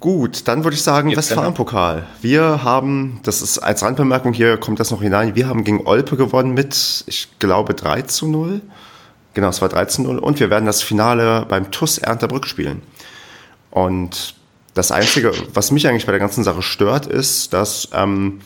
Gut, 0.00 0.46
dann 0.46 0.62
würde 0.62 0.76
ich 0.76 0.82
sagen, 0.82 1.14
Westfalen-Pokal. 1.16 2.06
Wir 2.22 2.62
haben, 2.62 3.18
das 3.24 3.42
ist 3.42 3.58
als 3.58 3.82
Randbemerkung 3.82 4.32
hier, 4.32 4.56
kommt 4.56 4.78
das 4.78 4.92
noch 4.92 5.02
hinein, 5.02 5.34
wir 5.34 5.48
haben 5.48 5.64
gegen 5.64 5.86
Olpe 5.88 6.16
gewonnen 6.16 6.54
mit, 6.54 7.02
ich 7.06 7.28
glaube, 7.40 7.74
3 7.74 8.02
zu 8.02 8.28
0. 8.28 8.60
Genau, 9.34 9.48
es 9.48 9.60
war 9.60 9.68
3 9.68 9.86
zu 9.86 10.02
0. 10.02 10.18
Und 10.18 10.38
wir 10.38 10.50
werden 10.50 10.66
das 10.66 10.82
Finale 10.82 11.46
beim 11.48 11.72
TUS 11.72 11.98
Ernterbrück 11.98 12.46
spielen. 12.46 12.82
Und 13.72 14.34
das 14.74 14.92
Einzige, 14.92 15.32
was 15.52 15.72
mich 15.72 15.88
eigentlich 15.88 16.06
bei 16.06 16.12
der 16.12 16.20
ganzen 16.20 16.44
Sache 16.44 16.62
stört, 16.62 17.06
ist, 17.06 17.52
dass, 17.52 17.88
ähm, 17.92 18.40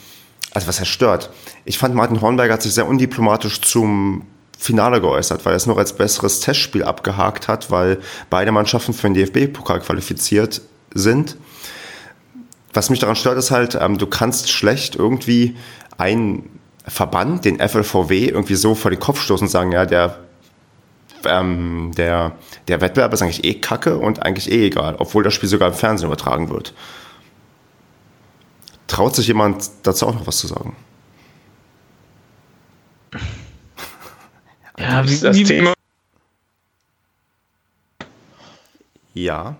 also 0.54 0.68
was 0.68 0.80
heißt 0.80 0.90
stört? 0.90 1.30
Ich 1.66 1.76
fand, 1.76 1.94
Martin 1.94 2.22
Hornberger 2.22 2.54
hat 2.54 2.62
sich 2.62 2.72
sehr 2.72 2.86
undiplomatisch 2.86 3.60
zum 3.60 4.24
Finale 4.58 5.02
geäußert, 5.02 5.44
weil 5.44 5.52
er 5.52 5.56
es 5.56 5.66
noch 5.66 5.76
als 5.76 5.92
besseres 5.92 6.40
Testspiel 6.40 6.84
abgehakt 6.84 7.48
hat, 7.48 7.70
weil 7.70 7.98
beide 8.30 8.52
Mannschaften 8.52 8.94
für 8.94 9.10
den 9.10 9.14
DFB-Pokal 9.14 9.80
qualifiziert 9.80 10.62
sind. 10.94 11.36
Was 12.72 12.90
mich 12.90 13.00
daran 13.00 13.16
stört, 13.16 13.38
ist 13.38 13.50
halt, 13.50 13.76
ähm, 13.80 13.98
du 13.98 14.06
kannst 14.06 14.50
schlecht 14.50 14.96
irgendwie 14.96 15.56
einen 15.98 16.48
Verband, 16.86 17.44
den 17.44 17.60
FLVW, 17.60 18.28
irgendwie 18.28 18.54
so 18.54 18.74
vor 18.74 18.90
den 18.90 19.00
Kopf 19.00 19.20
stoßen 19.20 19.46
und 19.46 19.50
sagen, 19.50 19.72
ja, 19.72 19.86
der, 19.86 20.18
ähm, 21.24 21.92
der, 21.96 22.32
der 22.68 22.80
Wettbewerb 22.80 23.12
ist 23.12 23.22
eigentlich 23.22 23.44
eh 23.44 23.54
kacke 23.54 23.98
und 23.98 24.22
eigentlich 24.22 24.50
eh 24.50 24.66
egal, 24.66 24.96
obwohl 24.98 25.22
das 25.22 25.34
Spiel 25.34 25.48
sogar 25.48 25.68
im 25.68 25.74
Fernsehen 25.74 26.06
übertragen 26.06 26.48
wird. 26.48 26.74
Traut 28.86 29.14
sich 29.14 29.26
jemand 29.26 29.70
dazu 29.84 30.06
auch 30.06 30.14
noch 30.14 30.26
was 30.26 30.38
zu 30.38 30.46
sagen? 30.48 30.76
Ja, 34.78 35.06
wie, 35.08 35.18
das 35.18 35.36
wie, 35.36 35.44
Thema. 35.44 35.74
Ja. 39.14 39.56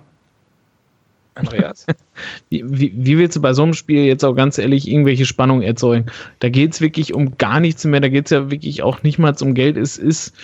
Andreas. 1.35 1.87
wie, 2.51 2.63
wie, 2.67 2.93
wie, 2.95 3.19
willst 3.19 3.37
du 3.37 3.41
bei 3.41 3.55
so 3.55 3.63
einem 3.63 3.75
Spiel 3.75 4.05
jetzt 4.05 4.25
auch 4.25 4.35
ganz 4.35 4.59
ehrlich 4.59 4.89
irgendwelche 4.89 5.25
Spannungen 5.25 5.63
erzeugen? 5.63 6.07
Da 6.41 6.49
geht 6.49 6.75
es 6.75 6.81
wirklich 6.81 7.15
um 7.15 7.37
gar 7.39 7.61
nichts 7.61 7.85
mehr, 7.85 8.01
da 8.01 8.09
geht 8.09 8.27
es 8.27 8.31
ja 8.31 8.51
wirklich 8.51 8.83
auch 8.83 9.03
nicht 9.03 9.19
mal 9.19 9.35
um 9.41 9.55
Geld. 9.55 9.77
Es 9.77 9.97
ist, 9.97 10.35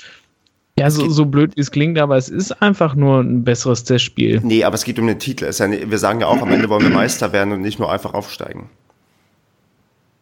ja, 0.78 0.90
so, 0.90 1.08
so 1.08 1.26
blöd 1.26 1.52
es 1.56 1.70
klingt, 1.70 1.98
aber 1.98 2.16
es 2.16 2.28
ist 2.28 2.62
einfach 2.62 2.94
nur 2.94 3.20
ein 3.20 3.44
besseres 3.44 3.84
Testspiel. 3.84 4.40
Nee, 4.42 4.64
aber 4.64 4.76
es 4.76 4.84
geht 4.84 4.98
um 4.98 5.06
den 5.06 5.18
Titel. 5.18 5.50
Ja, 5.52 5.70
wir 5.90 5.98
sagen 5.98 6.20
ja 6.20 6.26
auch, 6.26 6.40
am 6.40 6.50
Ende 6.52 6.68
wollen 6.68 6.82
wir 6.82 6.90
Meister 6.90 7.32
werden 7.32 7.52
und 7.52 7.60
nicht 7.60 7.78
nur 7.78 7.92
einfach 7.92 8.14
aufsteigen. 8.14 8.70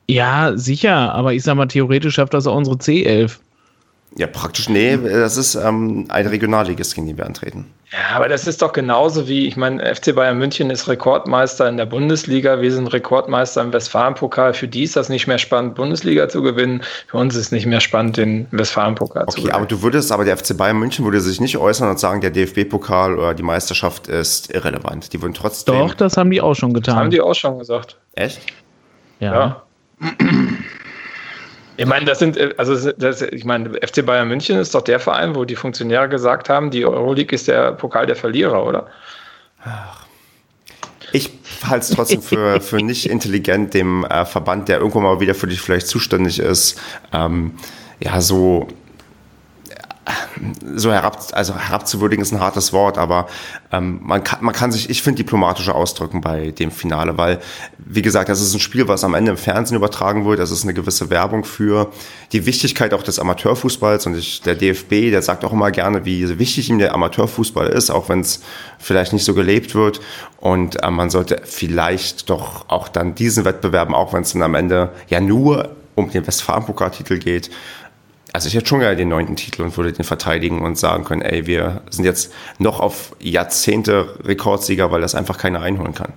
Ja, 0.08 0.56
sicher, 0.56 1.14
aber 1.14 1.34
ich 1.34 1.42
sag 1.42 1.56
mal, 1.56 1.66
theoretisch 1.66 2.14
schafft 2.14 2.32
das 2.32 2.46
auch 2.46 2.56
unsere 2.56 2.76
C11. 2.76 3.38
Ja, 4.18 4.26
praktisch, 4.26 4.70
nee, 4.70 4.96
das 4.96 5.36
ist 5.36 5.56
ähm, 5.56 6.06
ein 6.08 6.26
Regionalligist, 6.26 6.94
gegen 6.94 7.06
den 7.06 7.18
wir 7.18 7.26
antreten. 7.26 7.66
Ja, 7.92 8.16
aber 8.16 8.28
das 8.28 8.46
ist 8.46 8.62
doch 8.62 8.72
genauso 8.72 9.28
wie, 9.28 9.46
ich 9.46 9.56
meine, 9.56 9.94
FC 9.94 10.14
Bayern 10.14 10.38
München 10.38 10.70
ist 10.70 10.88
Rekordmeister 10.88 11.68
in 11.68 11.76
der 11.76 11.84
Bundesliga, 11.84 12.60
wir 12.60 12.72
sind 12.72 12.88
Rekordmeister 12.88 13.60
im 13.60 13.72
Westfalenpokal. 13.72 14.54
Für 14.54 14.68
die 14.68 14.84
ist 14.84 14.96
das 14.96 15.10
nicht 15.10 15.26
mehr 15.26 15.38
spannend, 15.38 15.74
Bundesliga 15.74 16.28
zu 16.28 16.42
gewinnen. 16.42 16.82
Für 17.08 17.18
uns 17.18 17.36
ist 17.36 17.46
es 17.46 17.52
nicht 17.52 17.66
mehr 17.66 17.80
spannend, 17.80 18.16
den 18.16 18.48
Westfalenpokal 18.52 19.24
okay, 19.24 19.30
zu 19.30 19.36
gewinnen. 19.36 19.54
Okay, 19.54 19.56
aber 19.58 19.66
du 19.66 19.82
würdest, 19.82 20.10
aber 20.10 20.24
der 20.24 20.38
FC 20.38 20.56
Bayern 20.56 20.78
München 20.78 21.04
würde 21.04 21.20
sich 21.20 21.38
nicht 21.38 21.58
äußern 21.58 21.90
und 21.90 22.00
sagen, 22.00 22.22
der 22.22 22.30
DFB-Pokal 22.30 23.18
oder 23.18 23.34
die 23.34 23.42
Meisterschaft 23.42 24.08
ist 24.08 24.52
irrelevant. 24.52 25.12
Die 25.12 25.20
würden 25.20 25.34
trotzdem. 25.34 25.74
Doch, 25.78 25.94
das 25.94 26.16
haben 26.16 26.30
die 26.30 26.40
auch 26.40 26.54
schon 26.54 26.72
getan. 26.72 26.94
Das 26.94 27.00
haben 27.02 27.10
die 27.10 27.20
auch 27.20 27.34
schon 27.34 27.58
gesagt. 27.58 27.98
Echt? 28.14 28.40
ja. 29.20 29.32
ja. 29.32 29.62
Ich 31.76 31.86
meine, 31.86 32.06
das 32.06 32.18
sind, 32.18 32.38
also 32.58 32.90
das, 32.92 33.22
ich 33.22 33.44
meine, 33.44 33.70
FC 33.86 34.04
Bayern 34.04 34.28
München 34.28 34.58
ist 34.58 34.74
doch 34.74 34.82
der 34.82 34.98
Verein, 34.98 35.34
wo 35.34 35.44
die 35.44 35.56
Funktionäre 35.56 36.08
gesagt 36.08 36.48
haben, 36.48 36.70
die 36.70 36.86
Euroleague 36.86 37.34
ist 37.34 37.48
der 37.48 37.72
Pokal 37.72 38.06
der 38.06 38.16
Verlierer, 38.16 38.64
oder? 38.66 38.86
Ich 41.12 41.30
halte 41.64 41.84
es 41.84 41.90
trotzdem 41.90 42.22
für, 42.22 42.60
für 42.60 42.76
nicht 42.76 43.08
intelligent, 43.08 43.74
dem 43.74 44.04
äh, 44.04 44.24
Verband, 44.24 44.68
der 44.68 44.78
irgendwann 44.78 45.02
mal 45.02 45.20
wieder 45.20 45.34
für 45.34 45.46
dich 45.46 45.60
vielleicht 45.60 45.86
zuständig 45.86 46.38
ist, 46.38 46.80
ähm, 47.12 47.52
ja, 48.00 48.20
so 48.20 48.68
so 50.76 50.92
herab, 50.92 51.18
also 51.32 51.56
herabzuwürdigen 51.56 52.22
ist 52.22 52.32
ein 52.32 52.40
hartes 52.40 52.72
Wort, 52.72 52.96
aber 52.98 53.26
ähm, 53.72 54.00
man, 54.02 54.22
kann, 54.22 54.44
man 54.44 54.54
kann 54.54 54.70
sich, 54.70 54.88
ich 54.88 55.02
finde, 55.02 55.22
diplomatischer 55.22 55.74
ausdrücken 55.74 56.20
bei 56.20 56.52
dem 56.52 56.70
Finale, 56.70 57.18
weil, 57.18 57.40
wie 57.78 58.02
gesagt, 58.02 58.28
das 58.28 58.40
ist 58.40 58.54
ein 58.54 58.60
Spiel, 58.60 58.86
was 58.86 59.02
am 59.02 59.14
Ende 59.14 59.32
im 59.32 59.36
Fernsehen 59.36 59.76
übertragen 59.76 60.24
wird, 60.24 60.38
das 60.38 60.50
ist 60.50 60.62
eine 60.62 60.74
gewisse 60.74 61.10
Werbung 61.10 61.44
für 61.44 61.90
die 62.32 62.46
Wichtigkeit 62.46 62.94
auch 62.94 63.02
des 63.02 63.18
Amateurfußballs. 63.18 64.06
Und 64.06 64.16
ich, 64.16 64.42
der 64.42 64.54
DFB, 64.54 65.10
der 65.10 65.22
sagt 65.22 65.44
auch 65.44 65.52
immer 65.52 65.70
gerne, 65.70 66.04
wie 66.04 66.38
wichtig 66.38 66.70
ihm 66.70 66.78
der 66.78 66.94
Amateurfußball 66.94 67.66
ist, 67.68 67.90
auch 67.90 68.08
wenn 68.08 68.20
es 68.20 68.42
vielleicht 68.78 69.12
nicht 69.12 69.24
so 69.24 69.34
gelebt 69.34 69.74
wird. 69.74 70.00
Und 70.38 70.82
äh, 70.82 70.90
man 70.90 71.10
sollte 71.10 71.42
vielleicht 71.44 72.30
doch 72.30 72.68
auch 72.68 72.88
dann 72.88 73.14
diesen 73.14 73.44
Wettbewerben, 73.44 73.94
auch 73.94 74.12
wenn 74.12 74.22
es 74.22 74.32
dann 74.32 74.42
am 74.42 74.54
Ende 74.54 74.90
ja 75.08 75.20
nur 75.20 75.70
um 75.96 76.10
den 76.10 76.26
Westfalen-Pokaltitel 76.26 77.18
geht, 77.18 77.50
also 78.36 78.48
ich 78.48 78.54
hätte 78.54 78.66
schon 78.66 78.80
gerne 78.80 78.96
den 78.96 79.08
neunten 79.08 79.34
Titel 79.34 79.62
und 79.62 79.74
würde 79.78 79.92
den 79.92 80.04
verteidigen 80.04 80.60
und 80.60 80.76
sagen 80.76 81.04
können, 81.04 81.22
ey, 81.22 81.46
wir 81.46 81.80
sind 81.88 82.04
jetzt 82.04 82.34
noch 82.58 82.80
auf 82.80 83.16
Jahrzehnte 83.18 84.14
Rekordsieger, 84.24 84.92
weil 84.92 85.00
das 85.00 85.14
einfach 85.14 85.38
keiner 85.38 85.62
einholen 85.62 85.94
kann. 85.94 86.12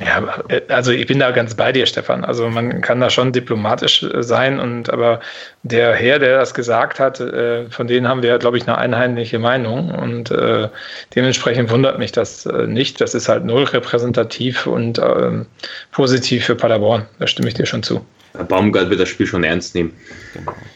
Ja, 0.00 0.42
also 0.66 0.90
ich 0.90 1.06
bin 1.06 1.20
da 1.20 1.30
ganz 1.30 1.54
bei 1.54 1.70
dir, 1.70 1.86
Stefan. 1.86 2.24
Also 2.24 2.50
man 2.50 2.80
kann 2.80 2.98
da 2.98 3.08
schon 3.08 3.30
diplomatisch 3.30 4.02
äh, 4.02 4.24
sein 4.24 4.58
und 4.58 4.90
aber 4.90 5.20
der 5.62 5.94
Herr, 5.94 6.18
der 6.18 6.38
das 6.40 6.54
gesagt 6.54 6.98
hat, 6.98 7.20
äh, 7.20 7.70
von 7.70 7.86
denen 7.86 8.08
haben 8.08 8.24
wir, 8.24 8.36
glaube 8.38 8.56
ich, 8.56 8.66
eine 8.66 8.76
einheitliche 8.76 9.38
Meinung 9.38 9.94
und 9.94 10.32
äh, 10.32 10.68
dementsprechend 11.14 11.70
wundert 11.70 12.00
mich 12.00 12.10
das 12.10 12.46
nicht. 12.66 13.00
Das 13.00 13.14
ist 13.14 13.28
halt 13.28 13.44
null 13.44 13.62
repräsentativ 13.62 14.66
und 14.66 14.98
ähm, 14.98 15.46
positiv 15.92 16.46
für 16.46 16.56
Paderborn. 16.56 17.06
Da 17.20 17.28
stimme 17.28 17.46
ich 17.46 17.54
dir 17.54 17.66
schon 17.66 17.84
zu. 17.84 18.04
Baumgart 18.48 18.90
wird 18.90 18.98
das 18.98 19.08
Spiel 19.08 19.28
schon 19.28 19.44
ernst 19.44 19.76
nehmen. 19.76 19.92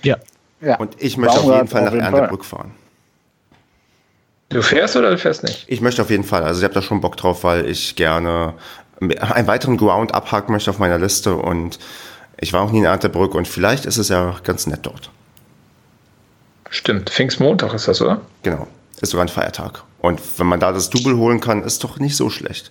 Ja. 0.05 0.17
Ja. 0.61 0.77
Und 0.77 1.01
ich 1.01 1.17
möchte 1.17 1.39
auf 1.39 1.53
jeden 1.53 1.69
Fall 1.69 1.85
nach 1.85 1.93
Erntebrück 1.93 2.45
fahren. 2.45 2.73
Du 4.49 4.63
fährst 4.63 4.97
oder 4.97 5.11
du 5.11 5.19
fährst 5.19 5.43
nicht? 5.43 5.67
Ich 5.69 5.81
möchte 5.81 6.01
auf 6.03 6.11
jeden 6.11 6.25
Fall. 6.25 6.43
Also 6.43 6.61
ich 6.61 6.65
habe 6.65 6.75
da 6.75 6.83
schon 6.83 7.01
Bock 7.01 7.17
drauf, 7.17 7.45
weil 7.45 7.69
ich 7.69 7.97
gerne 7.97 8.55
einen 9.01 9.47
weiteren 9.47 9.77
Ground 9.77 10.15
abhaken 10.15 10.53
möchte 10.53 10.71
auf 10.71 10.79
meiner 10.79 10.99
Liste 10.99 11.37
und 11.37 11.79
ich 12.41 12.53
war 12.53 12.63
auch 12.63 12.73
nie 12.73 12.79
in 12.79 12.85
Erntebrück 12.85 13.35
und 13.35 13.47
vielleicht 13.47 13.85
ist 13.85 13.99
es 13.99 14.09
ja 14.09 14.37
ganz 14.43 14.67
nett 14.67 14.81
dort. 14.83 15.11
Stimmt, 16.71 17.11
Pfingstmontag 17.11 17.75
ist 17.75 17.89
das, 17.89 18.01
oder? 18.01 18.21
Genau, 18.43 18.67
ist 19.01 19.11
sogar 19.11 19.25
ein 19.25 19.29
Feiertag. 19.29 19.83
Und 20.01 20.21
wenn 20.39 20.47
man 20.47 20.61
da 20.61 20.73
das 20.73 20.91
Double 20.91 21.17
holen 21.17 21.41
kann, 21.41 21.63
ist 21.63 21.83
doch 21.85 21.99
nicht 21.99 22.17
so 22.17 22.31
schlecht. 22.31 22.71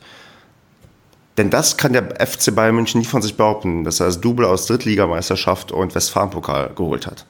Denn 1.38 1.50
das 1.50 1.78
kann 1.78 1.94
der 1.94 2.26
FC 2.26 2.56
Bayern 2.56 2.76
München 2.76 3.00
nie 3.00 3.06
von 3.06 3.22
sich 3.22 3.38
behaupten, 3.38 3.84
dass 3.84 4.00
er 4.00 4.08
das 4.08 4.22
Double 4.22 4.46
aus 4.46 4.66
Drittligameisterschaft 4.66 5.72
und 5.72 5.94
Westfalenpokal 5.94 6.72
geholt 6.76 7.06
hat. 7.06 7.26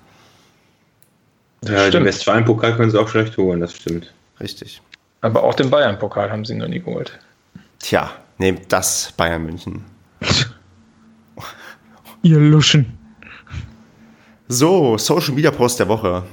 Ja, 1.65 1.89
den 1.89 2.05
Westfalen-Pokal 2.05 2.75
können 2.75 2.91
sie 2.91 2.99
auch 2.99 3.07
schlecht 3.07 3.37
holen, 3.37 3.59
das 3.59 3.73
stimmt. 3.73 4.13
Richtig. 4.39 4.81
Aber 5.21 5.43
auch 5.43 5.55
den 5.55 5.69
Bayern-Pokal 5.69 6.31
haben 6.31 6.45
sie 6.45 6.55
noch 6.55 6.67
nie 6.67 6.79
geholt. 6.79 7.17
Tja, 7.79 8.11
nehmt 8.37 8.71
das 8.71 9.13
Bayern 9.17 9.43
München. 9.45 9.83
Ihr 12.21 12.39
Luschen. 12.39 12.97
So, 14.47 14.97
Social 14.97 15.33
Media 15.33 15.51
Post 15.51 15.79
der 15.79 15.87
Woche. 15.87 16.23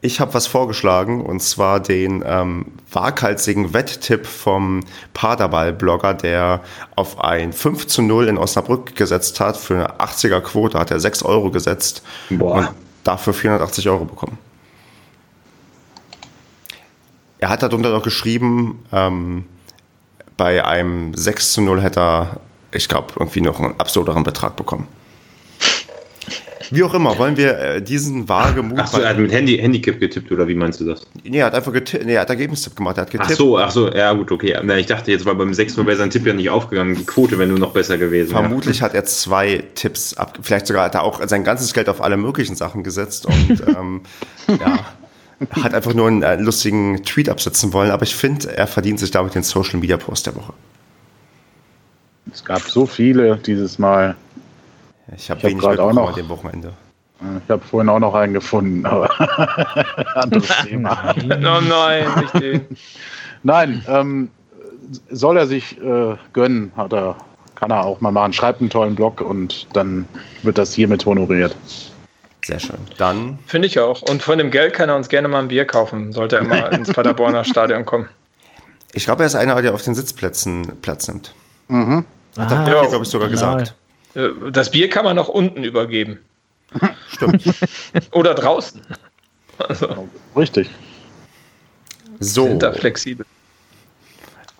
Ich 0.00 0.20
habe 0.20 0.34
was 0.34 0.46
vorgeschlagen 0.46 1.20
und 1.20 1.40
zwar 1.40 1.80
den 1.80 2.22
ähm, 2.24 2.66
waghalsigen 2.92 3.74
Wetttipp 3.74 4.26
vom 4.26 4.84
Paderball-Blogger, 5.14 6.14
der 6.14 6.60
auf 6.94 7.20
ein 7.20 7.52
5 7.52 7.86
zu 7.86 8.02
0 8.02 8.28
in 8.28 8.38
Osnabrück 8.38 8.94
gesetzt 8.94 9.40
hat. 9.40 9.56
Für 9.56 9.74
eine 9.74 10.00
80er 10.00 10.40
Quote 10.40 10.78
hat 10.78 10.90
er 10.90 11.00
6 11.00 11.22
Euro 11.24 11.50
gesetzt. 11.50 12.02
Boah. 12.30 12.58
Und 12.58 12.68
dafür 13.06 13.34
480 13.34 13.88
Euro 13.88 14.04
bekommen. 14.04 14.38
Er 17.38 17.50
hat 17.50 17.62
darunter 17.62 17.90
noch 17.90 18.02
geschrieben, 18.02 18.84
ähm, 18.92 19.44
bei 20.36 20.64
einem 20.64 21.14
6 21.14 21.52
zu 21.52 21.60
0 21.62 21.82
hätte 21.82 22.00
er, 22.00 22.40
ich 22.72 22.88
glaube, 22.88 23.12
irgendwie 23.18 23.40
noch 23.40 23.60
einen 23.60 23.78
absurderen 23.78 24.22
Betrag 24.22 24.56
bekommen. 24.56 24.88
Wie 26.70 26.82
auch 26.82 26.94
immer, 26.94 27.18
wollen 27.18 27.36
wir 27.36 27.58
äh, 27.58 27.82
diesen 27.82 28.28
Wagemut. 28.28 28.78
Ach 28.78 28.86
so, 28.86 29.00
er 29.00 29.10
hat 29.10 29.18
mit 29.18 29.32
Handy, 29.32 29.58
Handicap 29.58 29.98
getippt, 30.00 30.30
oder 30.32 30.48
wie 30.48 30.54
meinst 30.54 30.80
du 30.80 30.84
das? 30.84 31.06
Nee, 31.24 31.38
er 31.38 31.46
hat 31.46 31.54
einfach 31.54 31.72
getippt, 31.72 32.04
nee, 32.06 32.14
er 32.14 32.22
hat 32.22 32.30
Ergebnistipp 32.30 32.76
gemacht, 32.76 32.98
er 32.98 33.02
hat 33.02 33.10
getippt. 33.10 33.30
Ach 33.32 33.36
so, 33.36 33.58
ach 33.58 33.70
so, 33.70 33.90
ja 33.90 34.12
gut, 34.12 34.30
okay. 34.32 34.56
Ich 34.78 34.86
dachte, 34.86 35.10
jetzt 35.10 35.24
war 35.24 35.34
beim 35.34 35.52
6 35.54 35.76
wäre 35.78 35.96
sein 35.96 36.10
Tipp 36.10 36.26
ja 36.26 36.32
nicht 36.32 36.50
aufgegangen. 36.50 36.94
Die 36.96 37.04
Quote 37.04 37.38
wäre 37.38 37.48
nur 37.48 37.58
noch 37.58 37.72
besser 37.72 37.98
gewesen. 37.98 38.30
Vermutlich 38.30 38.78
ja. 38.78 38.84
hat 38.84 38.94
er 38.94 39.04
zwei 39.04 39.64
Tipps 39.74 40.14
ab, 40.14 40.38
vielleicht 40.42 40.66
sogar 40.66 40.84
hat 40.84 40.94
er 40.94 41.02
auch 41.02 41.20
sein 41.26 41.44
ganzes 41.44 41.72
Geld 41.72 41.88
auf 41.88 42.02
alle 42.02 42.16
möglichen 42.16 42.56
Sachen 42.56 42.82
gesetzt 42.82 43.26
und 43.26 43.62
ähm, 43.68 44.02
ja. 44.48 44.78
Hat 45.62 45.74
einfach 45.74 45.92
nur 45.92 46.08
einen 46.08 46.22
äh, 46.22 46.36
lustigen 46.36 47.02
Tweet 47.04 47.28
absetzen 47.28 47.74
wollen, 47.74 47.90
aber 47.90 48.04
ich 48.04 48.16
finde, 48.16 48.56
er 48.56 48.66
verdient 48.66 49.00
sich 49.00 49.10
damit 49.10 49.34
den 49.34 49.42
Social 49.42 49.78
Media 49.78 49.98
Post 49.98 50.26
der 50.26 50.34
Woche. 50.34 50.54
Es 52.32 52.44
gab 52.44 52.62
so 52.62 52.86
viele 52.86 53.36
dieses 53.36 53.78
Mal. 53.78 54.16
Ich 55.14 55.30
habe 55.30 55.42
wenig 55.44 55.64
hab 55.64 55.78
auch 55.78 55.92
noch, 55.92 56.08
an 56.08 56.14
dem 56.14 56.28
Wochenende. 56.28 56.72
Ich 57.20 57.50
habe 57.50 57.64
vorhin 57.64 57.88
auch 57.88 57.98
noch 57.98 58.14
einen 58.14 58.34
gefunden, 58.34 58.84
aber 58.84 59.08
anderes 60.16 60.48
Thema. 60.64 61.14
oh 61.24 61.60
nein, 61.60 62.06
nicht 62.20 62.34
den. 62.34 62.76
Nein, 63.42 63.84
ähm, 63.88 64.30
soll 65.10 65.36
er 65.36 65.46
sich 65.46 65.80
äh, 65.80 66.16
gönnen, 66.32 66.72
hat 66.76 66.92
er, 66.92 67.16
kann 67.54 67.70
er 67.70 67.84
auch 67.84 68.00
mal 68.00 68.10
machen. 68.10 68.32
Schreibt 68.32 68.60
einen 68.60 68.70
tollen 68.70 68.94
Blog 68.94 69.20
und 69.20 69.66
dann 69.72 70.06
wird 70.42 70.58
das 70.58 70.74
hiermit 70.74 71.06
honoriert. 71.06 71.56
Sehr 72.44 72.60
schön. 72.60 72.78
Dann. 72.98 73.38
Finde 73.46 73.66
ich 73.66 73.78
auch. 73.80 74.02
Und 74.02 74.22
von 74.22 74.38
dem 74.38 74.50
Geld 74.50 74.74
kann 74.74 74.88
er 74.88 74.96
uns 74.96 75.08
gerne 75.08 75.26
mal 75.28 75.40
ein 75.40 75.48
Bier 75.48 75.64
kaufen, 75.64 76.12
sollte 76.12 76.36
er 76.36 76.44
mal 76.44 76.66
ins 76.74 76.92
Paderborner 76.92 77.44
Stadion 77.44 77.84
kommen. 77.84 78.08
Ich 78.92 79.04
glaube, 79.04 79.22
er 79.22 79.26
ist 79.26 79.34
einer, 79.34 79.60
der 79.62 79.74
auf 79.74 79.82
den 79.82 79.94
Sitzplätzen 79.94 80.80
Platz 80.80 81.08
nimmt. 81.08 81.34
Mhm. 81.68 82.04
Hat 82.38 82.52
er, 82.52 82.86
glaube 82.88 83.04
ich, 83.04 83.08
sogar 83.08 83.28
gesagt. 83.28 83.74
Äh, 84.16 84.50
Das 84.50 84.70
Bier 84.70 84.88
kann 84.90 85.04
man 85.04 85.14
noch 85.16 85.28
unten 85.28 85.62
übergeben. 85.62 86.18
Stimmt. 87.12 87.44
Oder 88.12 88.34
draußen. 88.34 88.80
Also, 89.58 90.08
Richtig. 90.36 90.68
So. 92.18 92.44
sind 92.48 92.62
da 92.62 92.72
flexibel. 92.72 93.24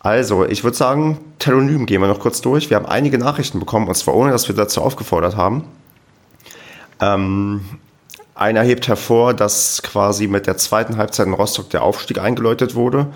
Also, 0.00 0.44
ich 0.46 0.62
würde 0.62 0.76
sagen, 0.76 1.18
Telonym 1.38 1.86
gehen 1.86 2.00
wir 2.00 2.07
noch 2.07 2.20
kurz 2.20 2.40
durch. 2.40 2.70
Wir 2.70 2.76
haben 2.76 2.86
einige 2.86 3.18
Nachrichten 3.18 3.59
bekommen, 3.59 3.88
und 3.88 3.94
zwar 3.96 4.14
ohne, 4.14 4.30
dass 4.30 4.46
wir 4.46 4.54
dazu 4.54 4.80
aufgefordert 4.80 5.36
haben. 5.36 5.64
Ähm, 7.00 7.62
einer 8.34 8.62
hebt 8.62 8.86
hervor, 8.86 9.34
dass 9.34 9.82
quasi 9.82 10.28
mit 10.28 10.46
der 10.46 10.59
zweiten 10.59 10.96
Halbzeit 10.96 11.26
in 11.26 11.32
Rostock 11.32 11.70
der 11.70 11.82
Aufstieg 11.82 12.18
eingeläutet 12.18 12.74
wurde. 12.74 13.09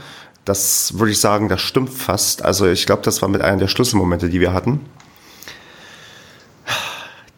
Das 0.45 0.99
würde 0.99 1.13
ich 1.13 1.21
sagen, 1.21 1.49
das 1.49 1.61
stimmt 1.61 1.91
fast. 1.91 2.43
Also 2.43 2.67
ich 2.67 2.87
glaube, 2.87 3.03
das 3.03 3.23
war 3.23 3.29
mit 3.29 3.43
einer 3.43 3.59
der 3.59 3.69
Schlüsselmomente, 3.69 4.29
die 4.31 4.41
wir 4.41 4.53
hatten. 4.53 4.81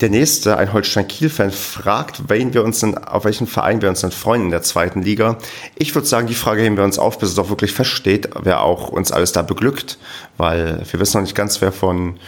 Der 0.02 0.10
nächste, 0.10 0.56
ein 0.56 0.72
Holstein-Kiel-Fan, 0.72 1.52
fragt, 1.52 2.28
wen 2.28 2.52
wir 2.54 2.64
uns 2.64 2.80
denn, 2.80 2.98
auf 2.98 3.24
welchen 3.24 3.46
Verein 3.46 3.80
wir 3.82 3.88
uns 3.88 4.00
denn 4.00 4.10
freuen 4.10 4.42
in 4.42 4.50
der 4.50 4.62
zweiten 4.62 5.00
Liga. 5.00 5.38
Ich 5.76 5.94
würde 5.94 6.08
sagen, 6.08 6.26
die 6.26 6.34
Frage 6.34 6.60
heben 6.62 6.76
wir 6.76 6.82
uns 6.82 6.98
auf, 6.98 7.20
bis 7.20 7.30
es 7.30 7.38
auch 7.38 7.50
wirklich 7.50 7.72
feststeht, 7.72 8.28
wer 8.42 8.62
auch 8.62 8.88
uns 8.88 9.12
alles 9.12 9.30
da 9.30 9.42
beglückt, 9.42 9.98
weil 10.38 10.82
wir 10.90 10.98
wissen 10.98 11.18
noch 11.18 11.22
nicht 11.22 11.36
ganz, 11.36 11.60
wer 11.60 11.70
von 11.70 12.18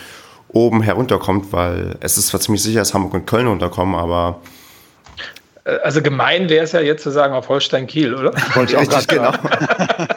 oben 0.46 0.82
herunterkommt, 0.82 1.52
weil 1.52 1.96
es 1.98 2.16
ist 2.16 2.28
zwar 2.28 2.38
ziemlich 2.38 2.62
sicher, 2.62 2.78
dass 2.78 2.94
Hamburg 2.94 3.14
und 3.14 3.26
Köln 3.26 3.48
runterkommen, 3.48 3.96
aber 3.96 4.40
Äh, 5.64 5.78
Also 5.82 6.00
gemein 6.00 6.48
wäre 6.48 6.62
es 6.62 6.70
ja 6.70 6.80
jetzt 6.80 7.02
zu 7.02 7.10
sagen 7.10 7.34
auf 7.34 7.48
Holstein 7.48 7.88
Kiel, 7.88 8.14
oder? 8.14 8.32
Wollte 8.54 8.74
ich 8.74 8.76
auch 8.76 8.82
richtig 8.82 9.08
gerade 9.08 9.38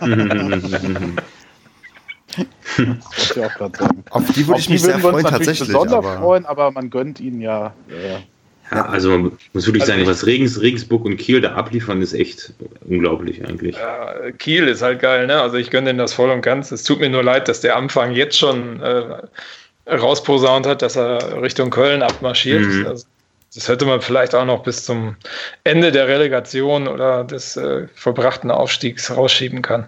genau. 0.04 1.08
ich 2.36 3.44
auch 3.44 3.54
gerade 3.54 3.78
sagen. 3.78 4.04
Auf 4.10 4.32
die 4.32 4.48
würde 4.48 4.60
ich 4.60 4.70
mich 4.70 4.82
sehr 4.82 4.96
würden 4.96 5.04
wir 5.04 5.14
uns 5.14 5.22
freuen, 5.22 5.34
tatsächlich. 5.34 5.68
besonders 5.68 5.94
Aber 5.94 6.18
freuen, 6.18 6.46
aber 6.46 6.72
man 6.72 6.90
gönnt 6.90 7.20
ihnen 7.20 7.42
ja. 7.42 7.74
Äh, 7.90 8.20
Ja, 8.72 8.86
also 8.86 9.10
man 9.12 9.32
muss 9.54 9.66
wirklich 9.66 9.84
Also 9.84 9.94
sagen, 9.94 10.06
was 10.08 10.26
Regens, 10.26 10.62
Regensburg 10.62 11.06
und 11.06 11.18
Kiel 11.18 11.40
da 11.40 11.54
abliefern, 11.54 12.02
ist 12.02 12.14
echt 12.14 12.54
unglaublich 12.88 13.46
eigentlich. 13.48 13.78
Ja, 13.78 14.32
Kiel 14.38 14.68
ist 14.68 14.82
halt 14.82 15.00
geil, 15.00 15.26
ne? 15.26 15.42
Also 15.42 15.58
ich 15.58 15.70
gönne 15.70 15.88
denen 15.88 16.00
das 16.00 16.14
voll 16.14 16.30
und 16.30 16.42
ganz. 16.42 16.72
Es 16.72 16.84
tut 16.84 17.00
mir 17.00 17.10
nur 17.10 17.24
leid, 17.24 17.48
dass 17.48 17.62
der 17.62 17.78
Anfang 17.78 18.12
jetzt 18.14 18.38
schon 18.38 18.82
äh, 18.82 19.22
rausposaunt 19.90 20.68
hat, 20.68 20.82
dass 20.82 20.98
er 20.98 21.42
Richtung 21.42 21.70
Köln 21.70 22.02
abmarschiert. 22.04 22.66
Mhm. 22.66 22.88
Also, 22.88 23.06
das 23.56 23.70
hätte 23.70 23.86
man 23.86 24.02
vielleicht 24.02 24.36
auch 24.36 24.46
noch 24.46 24.64
bis 24.64 24.84
zum 24.84 25.16
Ende 25.64 25.94
der 25.94 26.10
Relegation 26.10 26.90
oder 26.90 27.24
des 27.24 27.56
äh, 27.56 27.88
vollbrachten 27.96 28.52
Aufstiegs 28.52 29.16
rausschieben 29.16 29.62
kann. 29.62 29.88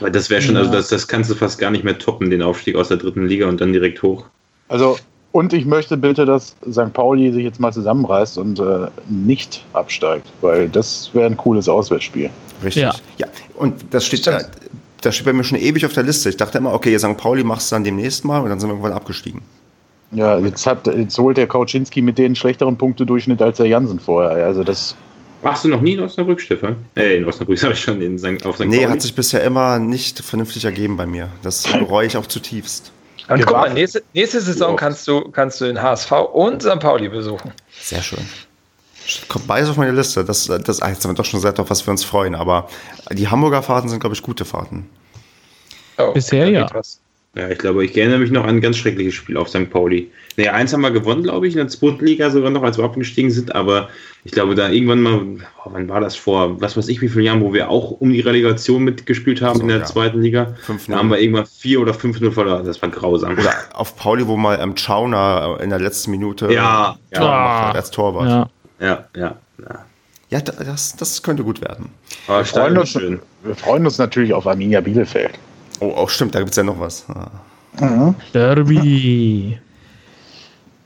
Aber 0.00 0.10
das 0.10 0.30
wäre 0.30 0.42
schon, 0.42 0.56
also 0.56 0.70
das, 0.70 0.88
das 0.88 1.08
kannst 1.08 1.30
du 1.30 1.34
fast 1.34 1.58
gar 1.58 1.70
nicht 1.70 1.84
mehr 1.84 1.98
toppen, 1.98 2.30
den 2.30 2.42
Aufstieg 2.42 2.76
aus 2.76 2.88
der 2.88 2.96
dritten 2.96 3.26
Liga 3.26 3.48
und 3.48 3.60
dann 3.60 3.72
direkt 3.72 4.02
hoch. 4.02 4.24
also, 4.68 4.96
und 5.30 5.52
ich 5.52 5.66
möchte 5.66 5.96
bitte, 5.96 6.24
dass 6.24 6.56
St. 6.70 6.92
Pauli 6.94 7.30
sich 7.32 7.44
jetzt 7.44 7.60
mal 7.60 7.72
zusammenreißt 7.72 8.38
und 8.38 8.58
äh, 8.60 8.88
nicht 9.08 9.64
absteigt, 9.74 10.26
weil 10.40 10.68
das 10.68 11.10
wäre 11.12 11.26
ein 11.26 11.36
cooles 11.36 11.68
Auswärtsspiel. 11.68 12.30
Richtig. 12.64 12.82
Ja. 12.82 12.94
Ja. 13.18 13.26
Und 13.54 13.74
das 13.90 14.06
steht, 14.06 14.20
Stimmt. 14.20 14.40
äh, 14.40 14.44
das 15.02 15.14
steht 15.14 15.26
bei 15.26 15.32
mir 15.32 15.44
schon 15.44 15.58
ewig 15.58 15.84
auf 15.84 15.92
der 15.92 16.02
Liste. 16.02 16.30
Ich 16.30 16.38
dachte 16.38 16.58
immer, 16.58 16.72
okay, 16.72 16.98
St. 16.98 17.16
Pauli 17.16 17.44
machst 17.44 17.70
du 17.70 17.76
dann 17.76 17.84
demnächst 17.84 18.24
mal 18.24 18.40
und 18.40 18.48
dann 18.48 18.58
sind 18.58 18.70
wir 18.70 18.72
irgendwann 18.72 18.94
abgestiegen. 18.94 19.42
Ja, 20.12 20.38
jetzt, 20.38 20.66
hat, 20.66 20.86
jetzt 20.86 21.18
holt 21.18 21.36
der 21.36 21.46
Kauczynski 21.46 22.00
mit 22.00 22.16
denen 22.16 22.34
schlechteren 22.34 22.78
Punktedurchschnitt 22.78 23.42
als 23.42 23.58
der 23.58 23.66
Jansen 23.66 24.00
vorher. 24.00 24.46
Also 24.46 24.64
das 24.64 24.96
Warst 25.42 25.64
du 25.64 25.68
noch 25.68 25.80
nie 25.80 25.94
in 25.94 26.00
Osnabrück, 26.00 26.40
Stefan? 26.40 26.76
Äh, 26.96 27.18
in 27.18 27.24
Osnabrück 27.24 27.58
sag 27.58 27.72
ich 27.72 27.80
schon, 27.80 28.00
in 28.02 28.18
St. 28.18 28.44
auf 28.44 28.56
St. 28.56 28.66
Nee, 28.66 28.78
Pauli? 28.78 28.88
hat 28.88 29.02
sich 29.02 29.14
bisher 29.14 29.42
immer 29.44 29.78
nicht 29.78 30.18
vernünftig 30.20 30.64
ergeben 30.64 30.96
bei 30.96 31.06
mir. 31.06 31.28
Das 31.42 31.64
bereue 31.64 32.06
ich 32.06 32.16
auch 32.16 32.26
zutiefst. 32.26 32.92
Und 33.28 33.44
guck 33.44 33.56
mal, 33.56 33.72
nächste, 33.72 34.02
nächste 34.14 34.40
Saison 34.40 34.74
kannst 34.76 35.06
du, 35.06 35.30
kannst 35.30 35.60
du 35.60 35.66
den 35.66 35.80
HSV 35.80 36.10
und 36.32 36.62
St. 36.62 36.80
Pauli 36.80 37.08
besuchen. 37.08 37.52
Sehr 37.78 38.02
schön. 38.02 38.26
Kommt 39.28 39.46
beides 39.46 39.70
auf 39.70 39.76
meine 39.76 39.92
Liste. 39.92 40.24
Das, 40.24 40.46
das 40.46 40.82
ah, 40.82 40.88
jetzt 40.88 41.04
haben 41.04 41.12
wir 41.12 41.14
doch 41.14 41.24
schon 41.24 41.38
gesagt, 41.38 41.60
auf 41.60 41.70
was 41.70 41.86
wir 41.86 41.90
uns 41.90 42.04
freuen. 42.04 42.34
Aber 42.34 42.68
die 43.12 43.28
Hamburger 43.28 43.62
Fahrten 43.62 43.88
sind, 43.88 44.00
glaube 44.00 44.14
ich, 44.14 44.22
gute 44.22 44.44
Fahrten. 44.44 44.88
Oh, 45.98 46.12
Bisher 46.12 46.48
ja. 46.48 46.68
was. 46.72 47.00
Ja, 47.38 47.48
ich 47.50 47.58
glaube, 47.58 47.84
ich 47.84 47.96
erinnere 47.96 48.18
mich 48.18 48.30
noch 48.32 48.42
an 48.42 48.56
ein 48.56 48.60
ganz 48.60 48.76
schreckliches 48.78 49.14
Spiel 49.14 49.36
auf 49.36 49.48
St. 49.48 49.70
Pauli. 49.70 50.10
Nee, 50.36 50.48
eins 50.48 50.72
haben 50.72 50.80
wir 50.80 50.90
gewonnen, 50.90 51.22
glaube 51.22 51.46
ich, 51.46 51.54
in 51.54 51.58
der 51.58 51.68
zweiten 51.68 52.04
Liga 52.04 52.30
sogar 52.30 52.50
noch, 52.50 52.62
als 52.64 52.78
wir 52.78 52.84
abgestiegen 52.84 53.30
sind, 53.30 53.54
aber 53.54 53.88
ich 54.24 54.32
glaube, 54.32 54.54
da 54.56 54.68
irgendwann 54.68 55.00
mal, 55.02 55.20
oh, 55.64 55.70
wann 55.72 55.88
war 55.88 56.00
das 56.00 56.16
vor, 56.16 56.60
was 56.60 56.76
weiß 56.76 56.88
ich, 56.88 57.00
wie 57.00 57.08
vielen 57.08 57.24
Jahren, 57.24 57.40
wo 57.40 57.52
wir 57.52 57.70
auch 57.70 57.92
um 57.92 58.10
die 58.12 58.20
Relegation 58.20 58.82
mitgespielt 58.82 59.40
haben 59.40 59.56
So, 59.56 59.62
in 59.62 59.68
der 59.68 59.78
ja. 59.78 59.84
zweiten 59.84 60.20
Liga, 60.20 60.54
5-0. 60.66 60.90
da 60.90 60.96
haben 60.98 61.10
wir 61.10 61.20
irgendwann 61.20 61.46
4 61.46 61.80
oder 61.80 61.92
5-0 61.92 62.30
verloren, 62.32 62.64
das 62.66 62.82
war 62.82 62.88
grausam. 62.88 63.32
Oder 63.34 63.52
auf 63.72 63.96
Pauli, 63.96 64.26
wo 64.26 64.36
mal 64.36 64.58
ähm, 64.60 64.74
Chauner 64.76 65.58
in 65.62 65.70
der 65.70 65.78
letzten 65.80 66.10
Minute 66.10 66.52
Ja, 66.52 66.96
Tor 67.12 67.24
ja. 67.24 67.68
hat 67.68 67.76
als 67.76 67.90
Torwart. 67.92 68.50
Ja. 68.80 68.86
Ja, 68.86 69.04
ja, 69.16 69.36
ja. 69.60 69.84
Ja, 70.30 70.40
da- 70.40 70.62
das, 70.64 70.94
das 70.96 71.22
könnte 71.22 71.42
gut 71.44 71.60
werden. 71.60 71.86
Aber 72.26 72.44
freuen 72.44 72.76
uns, 72.78 72.90
schön. 72.90 73.18
wir 73.44 73.54
freuen 73.54 73.84
uns 73.86 73.96
natürlich 73.98 74.32
auf 74.34 74.46
Arminia 74.46 74.80
Bielefeld. 74.80 75.32
Oh, 75.80 75.92
oh 75.96 76.08
stimmt, 76.08 76.34
da 76.34 76.40
gibt 76.40 76.50
es 76.50 76.56
ja 76.56 76.62
noch 76.62 76.80
was. 76.80 77.04
Ah. 77.08 78.14
Derby. 78.32 79.58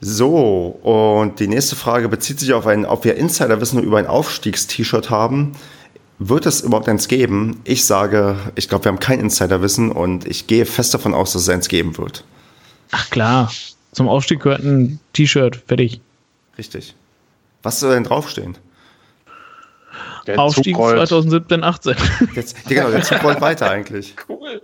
So, 0.01 0.78
und 0.82 1.38
die 1.38 1.47
nächste 1.47 1.76
Frage 1.76 2.09
bezieht 2.09 2.40
sich 2.40 2.53
auf 2.53 2.66
ein, 2.66 2.84
ob 2.84 3.05
wir 3.05 3.16
Insiderwissen 3.16 3.82
über 3.82 3.99
ein 3.99 4.07
Aufstiegs-T-Shirt 4.07 5.11
haben. 5.11 5.53
Wird 6.18 6.47
es 6.47 6.61
überhaupt 6.61 6.88
eins 6.88 7.09
geben? 7.09 7.61
Ich 7.64 7.84
sage, 7.84 8.36
ich 8.55 8.68
glaube, 8.68 8.84
wir 8.84 8.93
haben 8.93 9.01
kein 9.01 9.20
Insiderwissen 9.20 9.90
und 9.90 10.26
ich 10.26 10.47
gehe 10.47 10.66
fest 10.66 10.93
davon 10.93 11.14
aus, 11.14 11.32
dass 11.32 11.43
es 11.43 11.49
eins 11.49 11.68
geben 11.68 11.97
wird. 11.99 12.24
Ach 12.90 13.11
klar. 13.11 13.51
Zum 13.93 14.09
Aufstieg 14.09 14.40
gehört 14.40 14.62
ein 14.62 15.01
T-Shirt. 15.12 15.62
Fertig. 15.66 16.01
Richtig. 16.59 16.95
Was 17.62 17.80
soll 17.80 17.95
denn 17.95 18.05
draufstehen? 18.05 18.57
Der 20.26 20.38
Aufstieg 20.38 20.74
Zug 20.74 20.82
rollt. 20.82 20.96
2017, 21.09 21.64
18. 21.64 21.94
Jetzt, 22.34 22.57
ja, 22.68 22.76
genau, 22.84 22.90
der 22.90 23.03
Zug 23.03 23.22
rollt 23.24 23.40
weiter 23.40 23.70
eigentlich. 23.70 24.14
Cool. 24.28 24.62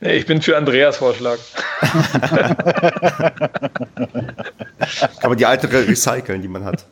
Nee, 0.00 0.14
ich 0.14 0.26
bin 0.26 0.40
für 0.40 0.56
Andreas 0.56 0.96
Vorschlag. 0.96 1.36
Aber 5.22 5.36
die 5.36 5.46
alten 5.46 5.66
re- 5.66 5.86
recyceln, 5.88 6.42
die 6.42 6.48
man 6.48 6.64
hat. 6.64 6.84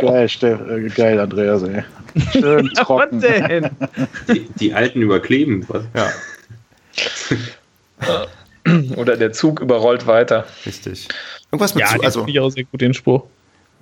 Geil, 0.00 0.28
Steff, 0.28 0.60
äh, 0.68 0.88
geil, 0.88 1.18
Andreas, 1.20 1.62
ey. 1.64 1.82
Schön 2.32 2.70
Was 2.74 2.86
trocken. 2.86 3.20
denn? 3.20 3.70
Die, 4.28 4.48
die 4.58 4.72
alten 4.74 5.02
überkleben. 5.02 5.66
Was? 5.68 5.82
Ja, 5.94 6.12
Oder 8.96 9.16
der 9.16 9.32
Zug 9.32 9.60
überrollt 9.60 10.06
weiter. 10.06 10.44
richtig. 10.64 11.08
Irgendwas 11.50 11.74
mit 11.74 11.82
Ja, 11.84 11.90
Zug, 11.94 12.04
also 12.04 12.20
finde 12.20 12.32
ich 12.32 12.40
auch 12.40 12.50
sehr 12.50 12.64
gut, 12.64 12.80
den 12.80 12.94
Spruch. 12.94 13.24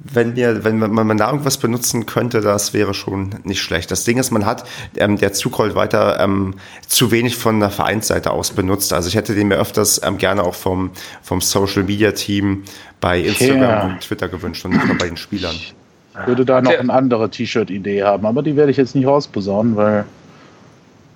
Wenn 0.03 0.34
wir, 0.34 0.64
wenn 0.64 0.78
man, 0.78 1.07
man 1.07 1.18
da 1.18 1.26
irgendwas 1.30 1.59
benutzen 1.59 2.07
könnte, 2.07 2.40
das 2.40 2.72
wäre 2.72 2.94
schon 2.94 3.34
nicht 3.44 3.61
schlecht. 3.61 3.90
Das 3.90 4.05
Ding 4.05 4.18
ist, 4.18 4.30
man 4.30 4.46
hat, 4.46 4.64
ähm, 4.96 5.18
der 5.18 5.32
Zug 5.34 5.59
rollt 5.59 5.74
weiter 5.74 6.18
ähm, 6.20 6.55
zu 6.86 7.11
wenig 7.11 7.36
von 7.36 7.61
der 7.61 7.70
Vereinsseite 7.70 8.30
aus 8.30 8.51
benutzt. 8.53 8.92
Also 8.94 9.09
ich 9.09 9.14
hätte 9.14 9.34
den 9.34 9.48
mir 9.48 9.57
öfters 9.57 10.01
ähm, 10.03 10.16
gerne 10.16 10.42
auch 10.42 10.55
vom, 10.55 10.90
vom 11.22 11.40
Social 11.42 11.82
Media 11.82 12.12
Team 12.12 12.64
bei 13.01 13.20
Instagram 13.20 13.61
Ja. 13.61 13.82
und 13.84 14.01
Twitter 14.01 14.28
gewünscht 14.28 14.64
und 14.64 14.72
nicht 14.72 14.86
nur 14.86 14.96
bei 14.96 15.07
den 15.09 15.18
Spielern. 15.18 15.55
Ich 15.55 16.26
würde 16.26 16.44
da 16.44 16.61
noch 16.61 16.76
eine 16.76 16.92
andere 16.92 17.30
T-Shirt-Idee 17.30 18.03
haben, 18.03 18.26
aber 18.26 18.42
die 18.42 18.57
werde 18.57 18.70
ich 18.70 18.76
jetzt 18.78 18.94
nicht 18.94 19.07
rausposaunen, 19.07 19.76
weil 19.76 20.05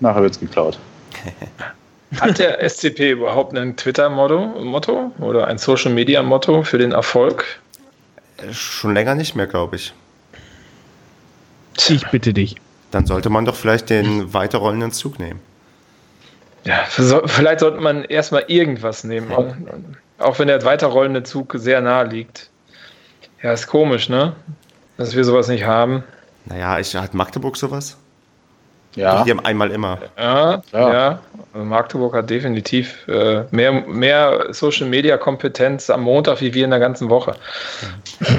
nachher 0.00 0.22
wird 0.22 0.34
es 0.34 0.40
geklaut. 0.40 0.78
Hat 2.20 2.38
der 2.38 2.68
SCP 2.68 3.12
überhaupt 3.12 3.56
ein 3.56 3.76
Twitter-Motto 3.76 4.62
Motto 4.62 5.10
oder 5.18 5.48
ein 5.48 5.58
Social-Media-Motto 5.58 6.62
für 6.62 6.78
den 6.78 6.92
Erfolg? 6.92 7.60
Äh, 8.38 8.52
Schon 8.52 8.94
länger 8.94 9.14
nicht 9.14 9.34
mehr, 9.34 9.46
glaube 9.46 9.76
ich. 9.76 9.94
Ich 11.88 12.06
bitte 12.10 12.32
dich. 12.32 12.56
Dann 12.90 13.06
sollte 13.06 13.30
man 13.30 13.44
doch 13.44 13.56
vielleicht 13.56 13.90
den 13.90 14.32
weiterrollenden 14.32 14.92
Zug 14.92 15.18
nehmen. 15.18 15.40
Ja, 16.64 16.84
vielleicht 16.88 17.60
sollte 17.60 17.80
man 17.80 18.04
erstmal 18.04 18.44
irgendwas 18.46 19.04
nehmen. 19.04 19.28
ne? 19.28 19.56
Auch 20.18 20.38
wenn 20.38 20.48
der 20.48 20.62
weiterrollende 20.64 21.22
Zug 21.24 21.54
sehr 21.58 21.80
nahe 21.80 22.06
liegt. 22.06 22.50
Ja, 23.42 23.52
ist 23.52 23.66
komisch, 23.66 24.08
ne? 24.08 24.34
Dass 24.96 25.14
wir 25.14 25.24
sowas 25.24 25.48
nicht 25.48 25.64
haben. 25.64 26.04
Naja, 26.46 26.78
ich, 26.78 26.94
hat 26.94 27.12
Magdeburg 27.14 27.56
sowas? 27.56 27.98
Ja, 28.94 29.24
Die 29.24 29.30
haben 29.30 29.44
einmal 29.44 29.70
immer. 29.70 29.98
Ja, 30.16 30.62
Ja. 30.72 30.92
ja. 30.92 31.18
Also 31.52 31.64
Magdeburg 31.64 32.14
hat 32.14 32.30
definitiv 32.30 33.06
äh, 33.08 33.44
mehr, 33.50 33.72
mehr 33.72 34.46
Social-Media-Kompetenz 34.50 35.90
am 35.90 36.02
Montag 36.02 36.40
wie 36.40 36.52
wir 36.54 36.64
in 36.64 36.70
der 36.70 36.80
ganzen 36.80 37.10
Woche. 37.10 37.34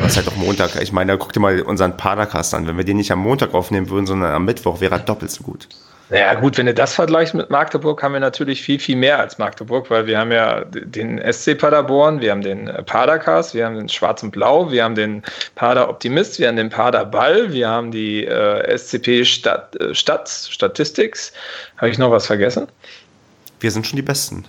Was 0.01 0.11
ist 0.11 0.17
halt 0.17 0.27
auch 0.27 0.35
Montag. 0.35 0.81
Ich 0.81 0.91
meine, 0.91 1.17
guck 1.17 1.33
dir 1.33 1.39
mal 1.39 1.61
unseren 1.61 1.95
Padercast 1.97 2.53
an. 2.53 2.67
Wenn 2.67 2.77
wir 2.77 2.83
den 2.83 2.97
nicht 2.97 3.11
am 3.11 3.19
Montag 3.19 3.53
aufnehmen 3.53 3.89
würden, 3.89 4.05
sondern 4.05 4.33
am 4.33 4.45
Mittwoch, 4.45 4.81
wäre 4.81 4.95
er 4.95 4.99
doppelt 4.99 5.31
so 5.31 5.43
gut. 5.43 5.67
Naja, 6.09 6.35
gut, 6.35 6.57
wenn 6.57 6.67
du 6.67 6.73
das 6.73 6.93
vergleichst 6.93 7.33
mit 7.33 7.49
Magdeburg, 7.49 8.03
haben 8.03 8.13
wir 8.13 8.19
natürlich 8.19 8.61
viel, 8.61 8.77
viel 8.77 8.95
mehr 8.95 9.19
als 9.19 9.39
Magdeburg, 9.39 9.89
weil 9.89 10.05
wir 10.05 10.19
haben 10.19 10.31
ja 10.31 10.63
den 10.65 11.19
SC 11.31 11.57
Paderborn, 11.57 12.21
wir 12.21 12.31
haben 12.31 12.43
den 12.43 12.71
Padercast, 12.85 13.55
wir 13.55 13.65
haben 13.65 13.75
den 13.75 13.89
Schwarz 13.89 14.21
und 14.21 14.29
Blau, 14.29 14.71
wir 14.71 14.83
haben 14.83 14.93
den 14.93 15.23
Pader 15.55 15.89
Optimist, 15.89 16.37
wir 16.37 16.47
haben 16.47 16.57
den 16.57 16.69
Pader 16.69 17.05
Ball, 17.05 17.51
wir 17.51 17.67
haben 17.67 17.89
die 17.89 18.23
äh, 18.23 18.77
SCP 18.77 19.25
Stadt, 19.25 19.75
äh, 19.77 19.95
Stadt 19.95 20.29
Statistics. 20.29 21.33
Habe 21.77 21.89
ich 21.89 21.97
noch 21.97 22.11
was 22.11 22.27
vergessen? 22.27 22.67
Wir 23.59 23.71
sind 23.71 23.87
schon 23.87 23.97
die 23.97 24.03
Besten. 24.03 24.45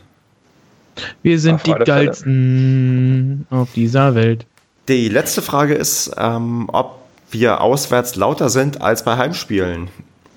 Wir 1.22 1.38
sind 1.38 1.66
die 1.66 1.72
geilsten 1.72 3.46
auf 3.50 3.72
dieser 3.74 4.14
Welt. 4.14 4.44
Die 4.88 5.09
letzte 5.09 5.40
Frage 5.40 5.74
ist, 5.74 6.14
ähm, 6.18 6.68
ob 6.72 7.00
wir 7.30 7.61
auswärts 7.61 8.14
lauter 8.16 8.50
sind 8.50 8.82
als 8.82 9.04
bei 9.04 9.16
Heimspielen. 9.16 9.88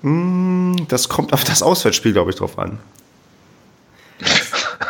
Hm, 0.02 0.86
das 0.88 1.08
kommt 1.08 1.32
auf 1.32 1.44
das 1.44 1.62
Auswärtsspiel, 1.62 2.12
glaube 2.12 2.30
ich, 2.30 2.36
drauf 2.36 2.58
an. 2.58 2.78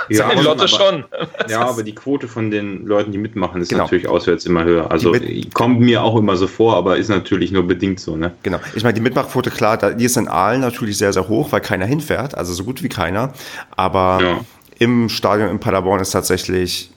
Ja, 0.08 0.28
Seine 0.28 0.42
Lotte 0.42 0.62
aber, 0.62 0.68
schon. 0.68 1.04
Ja, 1.48 1.61
aber 1.61 1.84
die 1.84 1.94
Quote 1.94 2.26
von 2.26 2.50
den 2.50 2.84
Leuten, 2.84 3.12
die 3.12 3.18
mitmachen, 3.18 3.61
ist 3.61 3.68
genau. 3.68 3.84
natürlich 3.84 4.08
auswärts 4.08 4.44
immer 4.44 4.64
höher. 4.64 4.90
Also 4.90 5.14
kommt 5.54 5.80
mir 5.80 6.02
auch 6.02 6.16
immer 6.16 6.36
so 6.36 6.48
vor, 6.48 6.76
aber 6.76 6.96
ist 6.96 7.08
natürlich 7.08 7.52
nur 7.52 7.62
bedingt 7.62 8.00
so. 8.00 8.16
Ne? 8.16 8.32
Genau. 8.42 8.58
Ich 8.74 8.82
meine, 8.82 8.94
die 8.94 9.00
Mitmachquote, 9.00 9.50
klar, 9.50 9.76
die 9.76 10.04
ist 10.04 10.16
in 10.16 10.26
Aalen 10.26 10.62
natürlich 10.62 10.98
sehr, 10.98 11.12
sehr 11.12 11.28
hoch, 11.28 11.52
weil 11.52 11.61
keiner 11.61 11.86
hinfährt, 11.86 12.36
also 12.36 12.52
so 12.52 12.64
gut 12.64 12.82
wie 12.82 12.88
keiner. 12.88 13.32
Aber 13.76 14.18
ja. 14.20 14.40
im 14.80 15.08
Stadion 15.08 15.48
in 15.48 15.61
Paderborn 15.61 16.00
ist 16.00 16.11
tatsächlich 16.11 16.90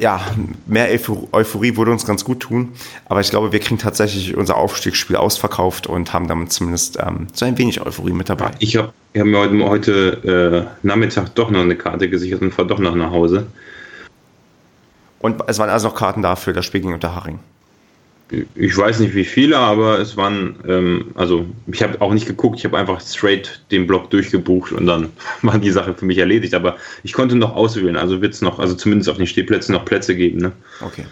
ja, 0.00 0.20
mehr 0.66 0.88
Euphorie 1.32 1.76
würde 1.76 1.90
uns 1.90 2.06
ganz 2.06 2.24
gut 2.24 2.40
tun. 2.40 2.72
Aber 3.06 3.20
ich 3.20 3.30
glaube, 3.30 3.52
wir 3.52 3.60
kriegen 3.60 3.78
tatsächlich 3.78 4.36
unser 4.36 4.56
Aufstiegsspiel 4.56 5.16
ausverkauft 5.16 5.86
und 5.86 6.12
haben 6.12 6.28
damit 6.28 6.52
zumindest 6.52 6.98
ähm, 6.98 7.28
so 7.32 7.44
ein 7.44 7.58
wenig 7.58 7.80
Euphorie 7.80 8.12
mit 8.12 8.28
dabei. 8.28 8.50
Ich 8.58 8.76
habe 8.76 8.92
hab 9.16 9.26
mir 9.26 9.38
heute, 9.38 9.68
heute 9.68 10.68
äh, 10.82 10.86
Nachmittag 10.86 11.34
doch 11.34 11.50
noch 11.50 11.60
eine 11.60 11.76
Karte 11.76 12.08
gesichert 12.08 12.42
und 12.42 12.52
fahre 12.52 12.68
doch 12.68 12.78
noch 12.78 12.94
nach 12.94 13.10
Hause. 13.10 13.46
Und 15.18 15.42
es 15.46 15.58
waren 15.58 15.70
also 15.70 15.88
noch 15.88 15.94
Karten 15.94 16.22
dafür, 16.22 16.52
das 16.52 16.64
Spiel 16.64 16.80
gegen 16.80 16.94
Unterhaching 16.94 17.38
ich 18.30 18.76
weiß 18.76 18.98
nicht 19.00 19.14
wie 19.14 19.24
viele, 19.24 19.56
aber 19.56 20.00
es 20.00 20.16
waren, 20.16 20.56
ähm, 20.66 21.12
also 21.14 21.46
ich 21.68 21.82
habe 21.82 22.00
auch 22.00 22.12
nicht 22.12 22.26
geguckt, 22.26 22.58
ich 22.58 22.64
habe 22.64 22.76
einfach 22.76 23.00
straight 23.00 23.60
den 23.70 23.86
Block 23.86 24.10
durchgebucht 24.10 24.72
und 24.72 24.86
dann 24.86 25.10
war 25.42 25.58
die 25.58 25.70
Sache 25.70 25.94
für 25.94 26.04
mich 26.04 26.18
erledigt. 26.18 26.54
Aber 26.54 26.76
ich 27.04 27.12
konnte 27.12 27.36
noch 27.36 27.54
auswählen, 27.54 27.96
also 27.96 28.20
wird 28.20 28.34
es 28.34 28.42
noch, 28.42 28.58
also 28.58 28.74
zumindest 28.74 29.08
auf 29.08 29.16
den 29.16 29.26
Stehplätzen 29.26 29.72
noch 29.72 29.84
Plätze 29.84 30.16
geben. 30.16 30.38
Ne? 30.38 30.52
Okay. 30.80 31.04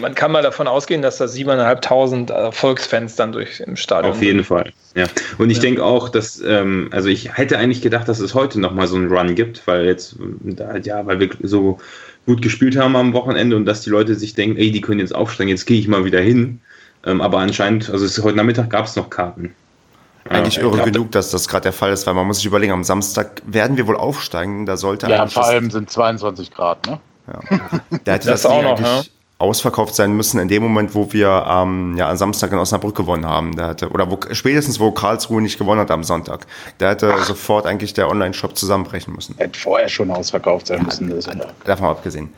Man 0.00 0.14
kann 0.14 0.32
mal 0.32 0.42
davon 0.42 0.66
ausgehen, 0.66 1.02
dass 1.02 1.18
da 1.18 1.26
7.500 1.26 2.52
Volksfans 2.52 3.14
dann 3.16 3.32
durch 3.32 3.60
im 3.60 3.76
Stadion 3.76 4.12
Auf 4.12 4.22
jeden 4.22 4.38
sind. 4.38 4.46
Fall, 4.46 4.72
ja. 4.96 5.06
Und 5.38 5.50
ich 5.50 5.58
ja. 5.58 5.62
denke 5.62 5.84
auch, 5.84 6.08
dass, 6.08 6.42
ähm, 6.44 6.88
also 6.90 7.08
ich 7.08 7.36
hätte 7.36 7.58
eigentlich 7.58 7.80
gedacht, 7.80 8.08
dass 8.08 8.18
es 8.18 8.34
heute 8.34 8.58
nochmal 8.60 8.88
so 8.88 8.96
einen 8.96 9.08
Run 9.08 9.34
gibt, 9.34 9.66
weil 9.66 9.86
jetzt, 9.86 10.16
ja, 10.82 11.06
weil 11.06 11.20
wir 11.20 11.30
so 11.42 11.78
gut 12.28 12.42
gespielt 12.42 12.76
haben 12.76 12.94
am 12.94 13.12
Wochenende 13.14 13.56
und 13.56 13.64
dass 13.64 13.80
die 13.80 13.90
Leute 13.90 14.14
sich 14.14 14.34
denken, 14.34 14.56
ey, 14.56 14.70
die 14.70 14.80
können 14.80 15.00
jetzt 15.00 15.14
aufsteigen, 15.14 15.48
jetzt 15.48 15.64
gehe 15.64 15.80
ich 15.80 15.88
mal 15.88 16.04
wieder 16.04 16.20
hin. 16.20 16.60
Ähm, 17.04 17.20
aber 17.20 17.38
anscheinend, 17.38 17.90
also 17.90 18.04
es, 18.04 18.22
heute 18.22 18.36
Nachmittag 18.36 18.70
gab 18.70 18.84
es 18.84 18.96
noch 18.96 19.08
Karten. 19.08 19.54
Eigentlich 20.28 20.56
ja, 20.56 20.62
irre 20.62 20.82
genug, 20.82 21.10
dass 21.12 21.30
das 21.30 21.48
gerade 21.48 21.62
der 21.62 21.72
Fall 21.72 21.90
ist, 21.90 22.06
weil 22.06 22.12
man 22.12 22.26
muss 22.26 22.36
sich 22.36 22.46
überlegen, 22.46 22.72
am 22.72 22.84
Samstag 22.84 23.40
werden 23.46 23.78
wir 23.78 23.86
wohl 23.86 23.96
aufsteigen, 23.96 24.66
da 24.66 24.76
sollte 24.76 25.08
Ja, 25.08 25.26
vor 25.26 25.46
allem 25.46 25.70
sind 25.70 25.90
22 25.90 26.50
Grad, 26.50 26.86
ne? 26.86 27.00
Ja. 27.26 27.40
Der 28.04 28.14
hätte 28.14 28.28
das, 28.28 28.42
das 28.42 28.46
auch 28.46 28.62
noch, 28.62 28.80
ja 28.80 29.02
ausverkauft 29.38 29.94
sein 29.94 30.12
müssen 30.16 30.40
in 30.40 30.48
dem 30.48 30.62
Moment, 30.62 30.94
wo 30.94 31.12
wir 31.12 31.46
ähm, 31.48 31.96
ja, 31.96 32.10
am 32.10 32.16
Samstag 32.16 32.50
in 32.50 32.58
Osnabrück 32.58 32.96
gewonnen 32.96 33.24
haben. 33.24 33.54
Der 33.54 33.68
hatte, 33.68 33.88
oder 33.90 34.10
wo, 34.10 34.18
spätestens, 34.32 34.80
wo 34.80 34.90
Karlsruhe 34.90 35.40
nicht 35.40 35.58
gewonnen 35.58 35.80
hat 35.80 35.92
am 35.92 36.02
Sonntag. 36.02 36.46
Der 36.80 36.90
hätte 36.90 37.14
Ach. 37.14 37.24
sofort 37.24 37.64
eigentlich 37.64 37.94
der 37.94 38.08
Online-Shop 38.10 38.56
zusammenbrechen 38.56 39.14
müssen. 39.14 39.36
Hätte 39.38 39.58
vorher 39.58 39.88
schon 39.88 40.10
ausverkauft 40.10 40.66
sein 40.66 40.78
ja, 40.78 40.84
müssen. 40.84 41.08
Das 41.08 41.28
davon 41.64 41.86
abgesehen. 41.86 42.32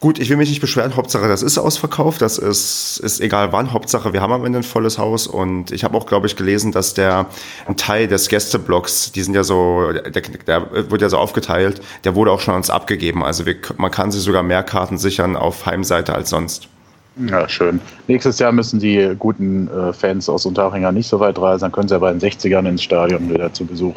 Gut, 0.00 0.18
ich 0.18 0.28
will 0.28 0.36
mich 0.36 0.50
nicht 0.50 0.60
beschweren. 0.60 0.96
Hauptsache, 0.96 1.28
das 1.28 1.42
ist 1.42 1.56
ausverkauft. 1.56 2.20
Das 2.20 2.36
ist, 2.36 3.00
ist 3.02 3.20
egal 3.20 3.52
wann. 3.52 3.72
Hauptsache, 3.72 4.12
wir 4.12 4.20
haben 4.20 4.32
am 4.32 4.44
Ende 4.44 4.58
ein 4.58 4.62
volles 4.62 4.98
Haus. 4.98 5.26
Und 5.26 5.70
ich 5.70 5.82
habe 5.82 5.96
auch, 5.96 6.06
glaube 6.06 6.26
ich, 6.26 6.36
gelesen, 6.36 6.72
dass 6.72 6.92
der 6.94 7.26
ein 7.66 7.76
Teil 7.76 8.06
des 8.06 8.28
Gästeblocks, 8.28 9.12
die 9.12 9.22
sind 9.22 9.34
ja 9.34 9.44
so, 9.44 9.92
der, 9.92 10.22
der 10.22 10.90
wird 10.90 11.00
ja 11.00 11.08
so 11.08 11.16
aufgeteilt, 11.18 11.80
der 12.04 12.14
wurde 12.14 12.32
auch 12.32 12.40
schon 12.40 12.54
uns 12.54 12.68
abgegeben. 12.68 13.24
Also 13.24 13.46
wir, 13.46 13.56
man 13.78 13.90
kann 13.90 14.12
sich 14.12 14.22
sogar 14.22 14.42
mehr 14.42 14.62
Karten 14.62 14.98
sichern 14.98 15.36
auf 15.36 15.64
Heimseite 15.64 16.14
als 16.14 16.30
sonst. 16.30 16.68
Ja, 17.16 17.48
schön. 17.48 17.80
Nächstes 18.08 18.38
Jahr 18.40 18.52
müssen 18.52 18.80
die 18.80 19.14
guten 19.18 19.68
äh, 19.68 19.92
Fans 19.92 20.28
aus 20.28 20.46
Unterhaching 20.46 20.92
nicht 20.92 21.08
so 21.08 21.20
weit 21.20 21.38
reisen, 21.38 21.62
dann 21.62 21.72
können 21.72 21.88
sie 21.88 21.94
ja 21.94 22.00
bei 22.00 22.12
den 22.12 22.20
60ern 22.20 22.68
ins 22.68 22.82
Stadion 22.82 23.30
wieder 23.30 23.52
zu 23.52 23.64
Besuch. 23.64 23.94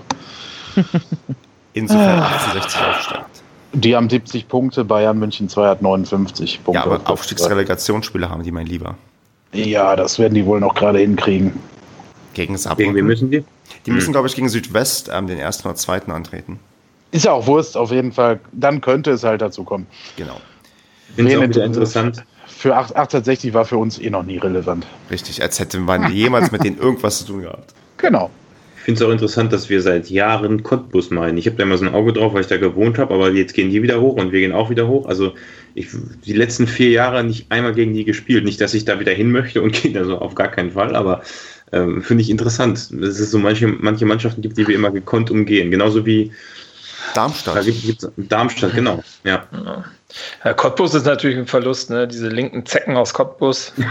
Insofern 1.74 2.22
1860 2.22 2.82
aufsteigt. 2.82 3.37
Die 3.74 3.96
haben 3.96 4.10
70 4.10 4.48
Punkte, 4.48 4.86
Bayern 4.86 5.20
München 5.20 5.50
2 5.50 5.68
hat 5.68 5.82
59 5.82 6.64
Punkte. 6.64 6.80
Ja, 6.80 6.86
aber 6.86 7.10
Aufstiegsrelegationsspiele 7.10 8.30
haben 8.30 8.44
die, 8.44 8.52
mein 8.52 8.66
Lieber. 8.66 8.96
Ja, 9.54 9.96
das 9.96 10.20
werden 10.20 10.34
die 10.34 10.46
wohl 10.46 10.60
noch 10.60 10.76
gerade 10.76 11.00
hinkriegen. 11.00 11.54
Gegen 12.34 12.58
Saarbrücken. 12.58 12.94
Gegen 12.94 12.96
wen 12.96 13.08
müssen 13.08 13.32
die? 13.32 13.44
Die 13.86 13.92
müssen, 13.92 14.08
hm. 14.08 14.14
glaube 14.14 14.28
ich, 14.28 14.36
gegen 14.36 14.50
Südwest 14.50 15.10
ähm, 15.14 15.28
den 15.28 15.38
ersten 15.38 15.68
oder 15.68 15.76
zweiten 15.76 16.12
antreten. 16.12 16.60
Ist 17.12 17.26
ja 17.26 17.32
auch 17.32 17.48
Wurst, 17.48 17.78
auf 17.78 17.92
jeden 17.92 18.12
Fall. 18.12 18.40
Dann 18.52 18.82
könnte 18.82 19.12
es 19.12 19.24
halt 19.24 19.42
dazu 19.42 19.64
kommen. 19.64 19.88
Genau. 20.18 20.40
Finde 21.16 21.32
ich 21.32 21.58
interessant. 21.58 22.24
Für 22.46 22.76
1860 22.76 23.54
war 23.54 23.66
für 23.66 23.78
uns 23.78 24.00
eh 24.00 24.10
noch 24.10 24.24
nie 24.24 24.38
relevant. 24.38 24.86
Richtig, 25.12 25.42
als 25.42 25.60
hätte 25.60 25.80
man 25.80 26.12
jemals 26.12 26.52
mit 26.52 26.64
denen 26.64 26.78
irgendwas 26.78 27.20
zu 27.20 27.26
tun 27.26 27.42
gehabt. 27.42 27.74
Genau 27.98 28.30
finde 28.88 29.04
es 29.04 29.06
auch 29.06 29.12
interessant, 29.12 29.52
dass 29.52 29.70
wir 29.70 29.82
seit 29.82 30.10
Jahren 30.10 30.64
Cottbus 30.64 31.12
meinen. 31.12 31.38
Ich 31.38 31.46
habe 31.46 31.58
da 31.58 31.64
immer 31.64 31.78
so 31.78 31.84
ein 31.84 31.94
Auge 31.94 32.14
drauf, 32.14 32.34
weil 32.34 32.40
ich 32.40 32.48
da 32.48 32.56
gewohnt 32.56 32.98
habe, 32.98 33.14
aber 33.14 33.32
jetzt 33.32 33.54
gehen 33.54 33.70
die 33.70 33.84
wieder 33.84 34.00
hoch 34.00 34.16
und 34.16 34.32
wir 34.32 34.40
gehen 34.40 34.54
auch 34.54 34.70
wieder 34.70 34.88
hoch. 34.88 35.08
Also 35.08 35.34
ich 35.76 35.88
die 36.26 36.32
letzten 36.32 36.68
vier 36.68 36.92
Jahre 36.92 37.22
nicht 37.22 37.52
einmal 37.52 37.74
gegen 37.74 37.94
die 37.94 38.06
gespielt. 38.06 38.46
Nicht, 38.46 38.62
dass 38.62 38.74
ich 38.74 38.86
da 38.86 39.02
wieder 39.02 39.12
hin 39.12 39.30
möchte 39.30 39.62
und 39.62 39.74
gehe 39.82 39.92
da 39.92 40.06
so 40.06 40.20
auf 40.20 40.36
gar 40.36 40.48
keinen 40.48 40.72
Fall, 40.72 40.96
aber 40.96 41.22
ähm, 41.74 42.02
finde 42.02 42.22
ich 42.22 42.30
interessant. 42.30 42.90
dass 42.94 43.20
es 43.20 43.30
so 43.30 43.40
manche, 43.40 43.68
manche 43.68 44.06
Mannschaften 44.06 44.42
gibt, 44.42 44.58
die 44.58 44.66
wir 44.66 44.76
immer 44.76 44.92
gekonnt 44.92 45.32
umgehen. 45.32 45.70
Genauso 45.70 46.06
wie 46.06 46.32
Darmstadt. 47.14 47.58
Da 47.58 47.62
gibt's, 47.64 48.10
Darmstadt, 48.16 48.74
genau. 48.74 49.04
Ja. 49.26 49.48
ja. 49.52 49.84
Cottbus 50.56 50.94
ist 50.94 51.06
natürlich 51.06 51.38
ein 51.38 51.48
Verlust, 51.48 51.90
ne? 51.90 52.08
Diese 52.08 52.30
linken 52.30 52.66
Zecken 52.66 52.96
aus 52.96 53.14
Cottbus. 53.14 53.74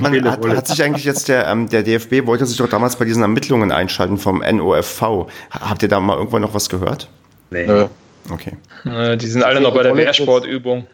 Man, 0.00 0.30
hat, 0.30 0.46
hat, 0.46 0.66
sich 0.66 0.82
eigentlich 0.82 1.04
jetzt 1.04 1.28
der, 1.28 1.46
ähm, 1.46 1.68
der 1.68 1.82
DFB 1.82 2.26
wollte 2.26 2.46
sich 2.46 2.58
doch 2.58 2.68
damals 2.68 2.96
bei 2.96 3.04
diesen 3.04 3.22
Ermittlungen 3.22 3.72
einschalten 3.72 4.18
vom 4.18 4.40
NOFV. 4.40 5.26
Habt 5.50 5.82
ihr 5.82 5.88
da 5.88 6.00
mal 6.00 6.16
irgendwann 6.16 6.42
noch 6.42 6.54
was 6.54 6.68
gehört? 6.68 7.08
Nee. 7.50 7.66
Nö. 7.66 7.86
Okay. 8.30 8.52
Äh, 8.84 9.16
die 9.16 9.26
sind 9.26 9.42
alle 9.42 9.60
noch 9.60 9.74
bei 9.74 9.82
der 9.82 9.96
Wehrsportübung. 9.96 10.86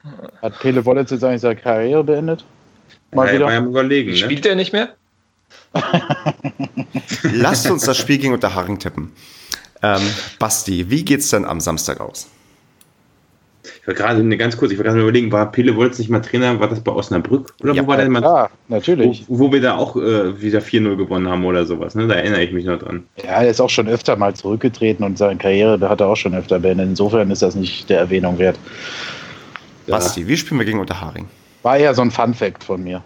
Hat 0.42 0.58
Pele 0.60 0.84
Wollitz 0.84 1.10
jetzt 1.10 1.24
eigentlich 1.24 1.40
seine 1.40 1.56
Karriere 1.56 2.02
beendet? 2.02 2.44
Mal 3.12 3.28
ja, 3.28 3.34
wieder? 3.34 3.58
überlegen. 3.58 4.10
Ne? 4.10 4.16
Spielt 4.16 4.44
ne? 4.44 4.50
er 4.50 4.56
nicht 4.56 4.72
mehr? 4.72 4.88
Lasst 7.22 7.70
uns 7.70 7.84
das 7.84 7.96
Spiel 7.96 8.18
gegen 8.18 8.34
Unterharing 8.34 8.78
tippen. 8.78 9.12
Ähm, 9.82 10.02
Basti, 10.38 10.90
wie 10.90 11.04
geht's 11.04 11.30
denn 11.30 11.44
am 11.44 11.60
Samstag 11.60 12.00
aus? 12.00 12.28
Ich 13.62 13.86
war 13.86 13.94
gerade 13.94 14.20
eine 14.20 14.36
ganz 14.36 14.56
kurz, 14.56 14.72
ich 14.72 14.78
war 14.78 14.84
gerade 14.84 15.00
überlegen, 15.00 15.32
war 15.32 15.50
Pele 15.50 15.76
Wolz 15.76 15.98
nicht 15.98 16.10
mal 16.10 16.20
Trainer, 16.20 16.58
war 16.60 16.68
das 16.68 16.80
bei 16.80 16.92
Osnabrück? 16.92 17.54
Oder 17.62 17.74
ja, 17.74 17.82
wo 17.82 17.88
war 17.88 17.96
der 17.96 18.08
mal? 18.08 18.22
Ja, 18.22 18.50
natürlich. 18.68 19.24
Wo, 19.28 19.38
wo 19.38 19.52
wir 19.52 19.60
da 19.60 19.76
auch 19.76 19.96
äh, 19.96 20.40
wieder 20.40 20.60
4-0 20.60 20.96
gewonnen 20.96 21.28
haben 21.28 21.44
oder 21.44 21.64
sowas, 21.64 21.94
ne? 21.94 22.06
Da 22.06 22.14
erinnere 22.14 22.42
ich 22.42 22.52
mich 22.52 22.64
noch 22.64 22.78
dran. 22.78 23.04
Ja, 23.22 23.42
er 23.42 23.50
ist 23.50 23.60
auch 23.60 23.70
schon 23.70 23.88
öfter 23.88 24.16
mal 24.16 24.34
zurückgetreten 24.34 25.04
und 25.04 25.18
seine 25.18 25.38
Karriere 25.38 25.78
da 25.78 25.88
hat 25.88 26.00
er 26.00 26.08
auch 26.08 26.16
schon 26.16 26.34
öfter 26.34 26.58
beendet. 26.58 26.88
Insofern 26.88 27.30
ist 27.30 27.42
das 27.42 27.54
nicht 27.54 27.88
der 27.88 27.98
Erwähnung 27.98 28.38
wert. 28.38 28.58
Basti, 29.86 30.26
wie 30.26 30.36
spielen 30.36 30.60
wir 30.60 30.64
gegen 30.64 30.78
Unterharing? 30.78 31.28
War 31.62 31.76
eher 31.76 31.94
so 31.94 32.02
ein 32.02 32.10
Fun-Fact 32.10 32.64
von 32.64 32.82
mir. 32.82 33.02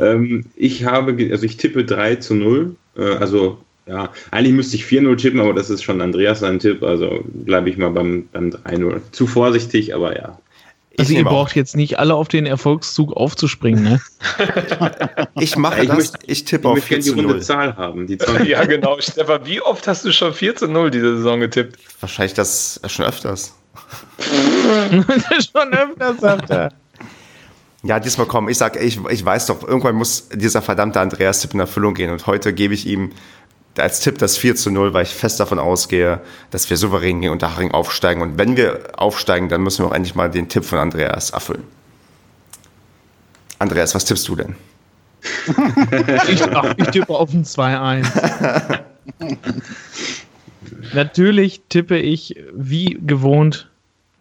ähm, 0.00 0.44
ich 0.54 0.84
habe, 0.84 1.16
also 1.30 1.44
ich 1.44 1.56
tippe 1.56 1.84
3 1.84 2.16
zu 2.16 2.34
0. 2.34 2.76
Äh, 2.96 3.02
also, 3.16 3.58
ja, 3.86 4.10
eigentlich 4.30 4.54
müsste 4.54 4.76
ich 4.76 4.84
4-0 4.84 5.16
tippen, 5.16 5.40
aber 5.40 5.54
das 5.54 5.70
ist 5.70 5.82
schon 5.82 6.00
Andreas 6.00 6.40
sein 6.40 6.58
Tipp. 6.58 6.82
Also 6.82 7.20
bleibe 7.24 7.68
ich 7.68 7.76
mal 7.76 7.90
beim, 7.90 8.28
beim 8.32 8.50
3-0. 8.50 9.00
Zu 9.10 9.26
vorsichtig, 9.26 9.94
aber 9.94 10.16
ja. 10.16 10.38
Also 10.98 11.14
ihr 11.14 11.24
braucht 11.24 11.56
jetzt 11.56 11.74
nicht 11.74 11.98
alle 11.98 12.14
auf 12.14 12.28
den 12.28 12.44
Erfolgszug 12.44 13.14
aufzuspringen, 13.14 13.82
ne? 13.82 14.00
ich 15.40 15.56
mache 15.56 15.86
das, 15.86 15.96
möchte, 15.96 16.18
ich 16.26 16.44
tippe 16.44 16.68
auf 16.68 16.84
4 16.84 17.00
zu 17.00 17.14
0. 17.14 17.16
die 17.16 17.24
runde 17.24 17.40
Zahl 17.40 17.76
haben. 17.76 18.06
Die 18.06 18.18
ja, 18.44 18.64
genau. 18.64 19.00
Stefan, 19.00 19.46
wie 19.46 19.62
oft 19.62 19.88
hast 19.88 20.04
du 20.04 20.12
schon 20.12 20.34
4 20.34 20.56
zu 20.56 20.68
0 20.68 20.90
diese 20.90 21.16
Saison 21.16 21.40
getippt? 21.40 21.78
Wahrscheinlich 22.00 22.34
das 22.34 22.80
schon 22.86 23.06
öfters. 23.06 23.54
schon 24.18 25.72
öfters, 25.72 26.20
sagt 26.20 26.50
er. 26.50 26.72
Ja, 27.84 27.98
diesmal 27.98 28.26
komm, 28.26 28.48
ich 28.48 28.58
sag, 28.58 28.80
ich, 28.80 29.00
ich 29.10 29.24
weiß 29.24 29.46
doch, 29.46 29.66
irgendwann 29.66 29.96
muss 29.96 30.28
dieser 30.28 30.62
verdammte 30.62 31.00
Andreas-Tipp 31.00 31.54
in 31.54 31.60
Erfüllung 31.60 31.94
gehen. 31.94 32.10
Und 32.10 32.26
heute 32.26 32.52
gebe 32.52 32.74
ich 32.74 32.86
ihm 32.86 33.10
als 33.78 34.00
Tipp 34.00 34.18
das 34.18 34.36
4 34.36 34.56
zu 34.56 34.70
0, 34.70 34.92
weil 34.92 35.04
ich 35.04 35.14
fest 35.14 35.40
davon 35.40 35.58
ausgehe, 35.58 36.20
dass 36.50 36.68
wir 36.68 36.76
souverän 36.76 37.20
gegen 37.20 37.32
Unterhaching 37.32 37.70
aufsteigen. 37.70 38.20
Und 38.22 38.38
wenn 38.38 38.56
wir 38.56 38.80
aufsteigen, 38.96 39.48
dann 39.48 39.62
müssen 39.62 39.84
wir 39.84 39.88
auch 39.88 39.94
endlich 39.94 40.14
mal 40.14 40.30
den 40.30 40.48
Tipp 40.48 40.64
von 40.64 40.78
Andreas 40.78 41.30
erfüllen. 41.30 41.64
Andreas, 43.58 43.94
was 43.94 44.04
tippst 44.04 44.28
du 44.28 44.36
denn? 44.36 44.56
ich, 46.28 46.42
ach, 46.42 46.74
ich 46.76 46.86
tippe 46.88 47.14
auf 47.14 47.32
ein 47.32 47.44
2-1. 47.44 48.80
Natürlich 50.94 51.62
tippe 51.68 51.96
ich 51.98 52.36
wie 52.52 52.98
gewohnt 53.00 53.70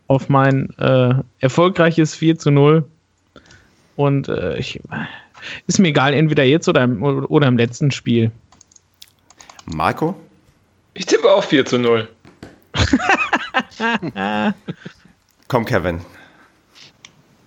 auf 0.08 0.30
mein 0.30 0.70
äh, 0.78 1.16
erfolgreiches 1.40 2.16
4 2.16 2.38
zu 2.38 2.52
0. 2.52 2.86
Und 3.96 4.30
äh, 4.30 4.58
ich, 4.58 4.80
ist 5.68 5.80
mir 5.80 5.90
egal, 5.90 6.14
entweder 6.14 6.44
jetzt 6.44 6.70
oder 6.70 6.84
im, 6.84 7.02
oder 7.02 7.48
im 7.48 7.58
letzten 7.58 7.92
Spiel. 7.92 8.32
Marco? 9.76 10.16
Ich 10.94 11.06
tippe 11.06 11.32
auch 11.32 11.44
4 11.44 11.66
zu 11.66 11.80
0. 11.80 12.08
Komm, 15.48 15.66
Kevin. 15.66 16.02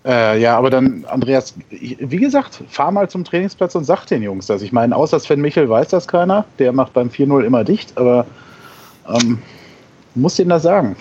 Äh, 0.05 0.39
ja, 0.41 0.57
aber 0.57 0.69
dann, 0.69 1.05
Andreas, 1.07 1.55
ich, 1.71 1.97
wie 1.99 2.19
gesagt, 2.19 2.61
fahr 2.69 2.91
mal 2.91 3.09
zum 3.09 3.25
Trainingsplatz 3.25 3.75
und 3.75 3.85
sag 3.85 4.05
den 4.07 4.23
Jungs 4.23 4.47
das. 4.47 4.61
Ich 4.61 4.73
meine, 4.73 4.95
außer 4.95 5.19
Sven 5.19 5.41
Michel 5.41 5.69
weiß 5.69 5.89
das 5.89 6.07
keiner. 6.07 6.45
Der 6.59 6.73
macht 6.73 6.93
beim 6.93 7.09
4-0 7.09 7.43
immer 7.43 7.65
dicht, 7.65 7.97
aber 7.97 8.27
ähm, 9.09 9.39
muss 10.15 10.37
denen 10.37 10.51
das 10.51 10.63
sagen. 10.63 10.97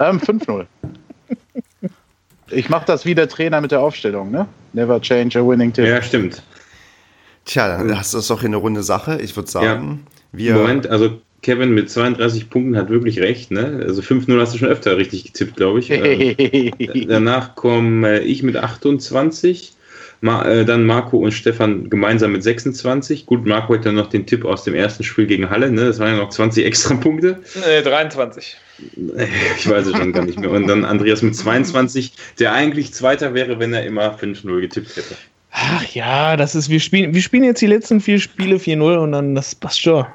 Ähm, 0.00 0.18
5-0. 0.18 0.66
ich 2.50 2.70
mache 2.70 2.86
das 2.86 3.04
wie 3.04 3.14
der 3.14 3.28
Trainer 3.28 3.60
mit 3.60 3.70
der 3.70 3.80
Aufstellung, 3.80 4.30
ne? 4.30 4.46
Never 4.72 5.00
change 5.00 5.38
a 5.38 5.46
winning 5.46 5.72
team. 5.72 5.84
Ja, 5.84 6.00
stimmt. 6.00 6.42
Tja, 7.44 7.68
dann 7.68 7.98
hast 7.98 8.14
du 8.14 8.18
das 8.18 8.28
doch 8.28 8.40
hier 8.40 8.48
eine 8.48 8.56
runde 8.56 8.82
Sache. 8.82 9.20
Ich 9.20 9.36
würde 9.36 9.50
sagen, 9.50 10.06
wir. 10.32 10.54
Moment, 10.54 10.88
also 10.88 11.20
Kevin 11.42 11.74
mit 11.74 11.90
32 11.90 12.50
Punkten 12.50 12.76
hat 12.76 12.88
wirklich 12.88 13.20
recht, 13.20 13.50
ne? 13.50 13.82
Also 13.84 14.00
5-0 14.00 14.40
hast 14.40 14.54
du 14.54 14.58
schon 14.58 14.68
öfter 14.68 14.96
richtig 14.96 15.24
getippt, 15.24 15.56
glaube 15.56 15.80
ich. 15.80 15.90
Äh, 15.92 17.06
danach 17.06 17.54
komme 17.54 18.20
ich 18.20 18.42
mit 18.42 18.56
28. 18.56 19.72
Ma 20.20 20.44
äh, 20.44 20.64
dann 20.64 20.86
Marco 20.86 21.18
und 21.18 21.32
Stefan 21.32 21.90
gemeinsam 21.90 22.30
mit 22.30 22.44
26. 22.44 23.26
Gut, 23.26 23.44
Marco 23.44 23.74
hat 23.74 23.84
dann 23.84 23.96
noch 23.96 24.08
den 24.08 24.24
Tipp 24.24 24.44
aus 24.44 24.62
dem 24.62 24.74
ersten 24.74 25.02
Spiel 25.02 25.26
gegen 25.26 25.50
Halle, 25.50 25.70
ne? 25.70 25.86
Das 25.86 25.98
waren 25.98 26.14
ja 26.14 26.16
noch 26.16 26.28
20 26.28 26.64
extra 26.64 26.94
Punkte. 26.94 27.40
Nee, 27.56 27.82
23. 27.82 28.56
Ich 29.58 29.68
weiß 29.68 29.86
es 29.86 29.96
schon 29.96 30.12
gar 30.12 30.24
nicht 30.24 30.40
mehr. 30.40 30.50
Und 30.50 30.66
dann 30.66 30.84
Andreas 30.84 31.22
mit 31.22 31.36
22, 31.36 32.12
der 32.38 32.52
eigentlich 32.52 32.92
Zweiter 32.92 33.34
wäre, 33.34 33.58
wenn 33.60 33.72
er 33.72 33.84
immer 33.84 34.16
5-0 34.16 34.60
getippt 34.60 34.96
hätte. 34.96 35.14
Ach 35.52 35.84
ja, 35.92 36.36
das 36.36 36.54
ist, 36.54 36.68
wir 36.68 36.80
spielen, 36.80 37.14
wir 37.14 37.20
spielen 37.20 37.44
jetzt 37.44 37.60
die 37.60 37.66
letzten 37.66 38.00
vier 38.00 38.18
Spiele 38.18 38.56
4-0 38.56 38.96
und 38.96 39.12
dann 39.12 39.34
das 39.34 39.54
passt 39.54 39.82
schon. 39.82 40.06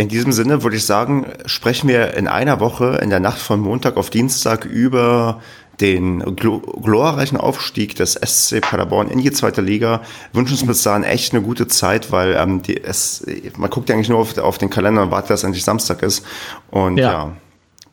In 0.00 0.08
diesem 0.08 0.32
Sinne 0.32 0.62
würde 0.62 0.78
ich 0.78 0.86
sagen, 0.86 1.26
sprechen 1.44 1.86
wir 1.86 2.14
in 2.14 2.26
einer 2.26 2.58
Woche, 2.58 3.00
in 3.02 3.10
der 3.10 3.20
Nacht 3.20 3.36
von 3.36 3.60
Montag 3.60 3.98
auf 3.98 4.08
Dienstag, 4.08 4.64
über 4.64 5.42
den 5.78 6.20
gl 6.36 6.62
glorreichen 6.82 7.36
Aufstieg 7.36 7.96
des 7.96 8.14
SC 8.14 8.62
Paderborn 8.62 9.10
in 9.10 9.18
die 9.18 9.30
zweite 9.30 9.60
Liga. 9.60 10.00
Wünschen 10.32 10.54
uns 10.54 10.66
bis 10.66 10.82
dahin 10.84 11.04
echt 11.04 11.34
eine 11.34 11.42
gute 11.42 11.68
Zeit, 11.68 12.10
weil 12.12 12.34
ähm, 12.34 12.62
die, 12.62 12.82
es, 12.82 13.26
man 13.58 13.68
guckt 13.68 13.90
ja 13.90 13.94
eigentlich 13.94 14.08
nur 14.08 14.20
auf, 14.20 14.38
auf 14.38 14.56
den 14.56 14.70
Kalender 14.70 15.02
und 15.02 15.10
wartet, 15.10 15.32
dass 15.32 15.44
endlich 15.44 15.64
Samstag 15.64 16.02
ist. 16.02 16.24
Und 16.70 16.96
ja, 16.96 17.12
ja 17.12 17.32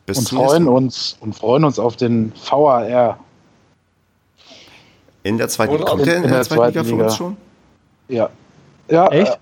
bis 0.06 0.16
und 0.16 0.30
freuen 0.30 0.66
uns 0.66 1.14
und 1.20 1.34
freuen 1.34 1.64
uns 1.64 1.78
auf 1.78 1.96
den 1.96 2.32
VAR. 2.50 3.18
In 5.24 5.36
der 5.36 5.48
zweiten, 5.50 5.84
kommt 5.84 6.06
der 6.06 6.16
in, 6.16 6.22
in 6.22 6.30
der, 6.30 6.38
der 6.38 6.48
zweiten 6.48 6.68
Liga, 6.68 6.80
Liga 6.80 6.96
für 6.96 7.04
uns 7.04 7.16
schon? 7.16 7.36
Ja. 8.08 8.30
Ja, 8.90 9.08
echt? 9.08 9.38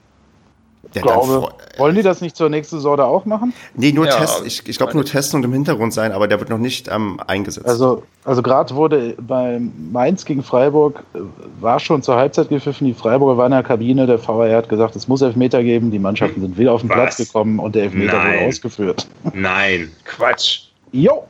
Äh, 0.95 0.99
ich 0.99 1.03
glaube, 1.03 1.49
wollen 1.77 1.95
die 1.95 2.03
das 2.03 2.21
nicht 2.21 2.37
zur 2.37 2.49
nächsten 2.49 2.77
Saison 2.77 2.99
auch 3.01 3.25
machen? 3.25 3.53
Nee, 3.75 3.93
nur 3.93 4.07
ja, 4.07 4.13
testen. 4.13 4.47
Ich, 4.47 4.67
ich 4.69 4.77
glaube 4.77 4.95
nur 4.95 5.05
testen 5.05 5.39
und 5.39 5.45
im 5.45 5.53
Hintergrund 5.53 5.93
sein, 5.93 6.13
aber 6.13 6.29
der 6.29 6.41
wird 6.41 6.51
noch 6.51 6.59
nicht 6.59 6.89
ähm, 6.89 7.21
eingesetzt. 7.27 7.67
Also, 7.67 8.03
also 8.25 8.43
gerade 8.43 8.75
wurde 8.75 9.15
bei 9.21 9.61
Mainz 9.93 10.25
gegen 10.25 10.43
Freiburg 10.43 11.03
äh, 11.15 11.19
war 11.61 11.81
schon 11.81 12.03
zur 12.03 12.17
Halbzeit 12.17 12.49
gepfiffen. 12.49 12.87
Die 12.87 12.95
Freiburger 12.95 13.37
waren 13.37 13.53
in 13.53 13.59
der 13.59 13.63
Kabine. 13.63 14.07
Der 14.07 14.19
VR 14.19 14.57
hat 14.57 14.69
gesagt, 14.69 14.97
es 14.97 15.09
muss 15.09 15.23
Elfmeter 15.23 15.63
geben. 15.63 15.91
Die 15.91 15.99
Mannschaften 15.99 16.41
sind 16.41 16.59
wieder 16.59 16.73
auf 16.73 16.81
den 16.81 16.91
Was? 16.91 16.97
Platz 16.97 17.17
gekommen 17.17 17.59
und 17.59 17.75
der 17.75 17.85
Elfmeter 17.85 18.19
Nein. 18.19 18.39
wurde 18.39 18.49
ausgeführt. 18.49 19.07
Nein, 19.35 19.93
Quatsch. 20.05 20.69
Jo. 20.93 21.25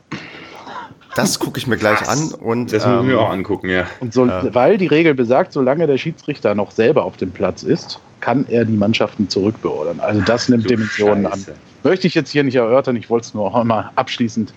Das 1.15 1.39
gucke 1.39 1.57
ich 1.57 1.65
mir 1.65 1.77
gleich 1.77 2.01
Was? 2.01 2.09
an 2.09 2.39
und 2.39 2.71
das 2.71 2.85
müssen 2.85 2.99
ähm, 2.99 3.07
wir 3.07 3.19
auch 3.19 3.31
angucken, 3.31 3.69
ja. 3.69 3.87
Und 3.99 4.13
so, 4.13 4.25
äh, 4.25 4.53
weil 4.53 4.77
die 4.77 4.85
Regel 4.85 5.15
besagt, 5.15 5.51
solange 5.51 5.87
der 5.87 5.97
Schiedsrichter 5.97 6.53
noch 6.53 6.69
selber 6.69 7.05
auf 7.05 7.17
dem 7.17 7.31
Platz 7.31 7.63
ist, 7.63 7.99
kann 8.19 8.45
er 8.49 8.65
die 8.65 8.75
Mannschaften 8.75 9.29
zurückbeordern. 9.29 9.99
Also 9.99 10.21
das 10.21 10.49
nimmt 10.49 10.69
Dimensionen 10.69 11.25
Scheiße. 11.25 11.51
an. 11.51 11.57
Möchte 11.83 12.07
ich 12.07 12.15
jetzt 12.15 12.31
hier 12.31 12.43
nicht 12.43 12.55
erörtern, 12.55 12.95
ich 12.95 13.09
wollte 13.09 13.27
es 13.27 13.33
nur 13.33 13.45
auch 13.45 13.63
mal 13.63 13.91
abschließend 13.95 14.53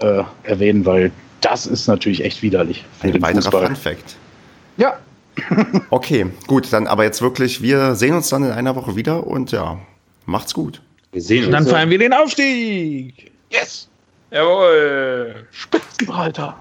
äh, 0.00 0.22
erwähnen, 0.44 0.84
weil 0.84 1.12
das 1.40 1.66
ist 1.66 1.86
natürlich 1.86 2.24
echt 2.24 2.42
widerlich. 2.42 2.84
Für 3.00 3.08
Ein 3.08 3.12
den 3.12 3.22
weiterer 3.22 3.42
Fußball. 3.42 3.66
Fun 3.66 3.76
Fact. 3.76 4.16
Ja. 4.76 4.98
okay, 5.90 6.26
gut, 6.46 6.72
dann 6.72 6.86
aber 6.86 7.04
jetzt 7.04 7.22
wirklich, 7.22 7.62
wir 7.62 7.94
sehen 7.94 8.14
uns 8.14 8.28
dann 8.28 8.44
in 8.44 8.50
einer 8.50 8.76
Woche 8.76 8.96
wieder 8.96 9.26
und 9.26 9.52
ja, 9.52 9.78
macht's 10.26 10.54
gut. 10.54 10.82
Wir 11.12 11.22
sehen 11.22 11.44
uns. 11.44 11.52
Dann 11.52 11.66
feiern 11.66 11.90
wir 11.90 11.98
den 11.98 12.12
Aufstieg. 12.12 13.32
Yes. 13.50 13.88
Jawohl. 14.30 15.46
Spitzenreiter. 15.50 16.56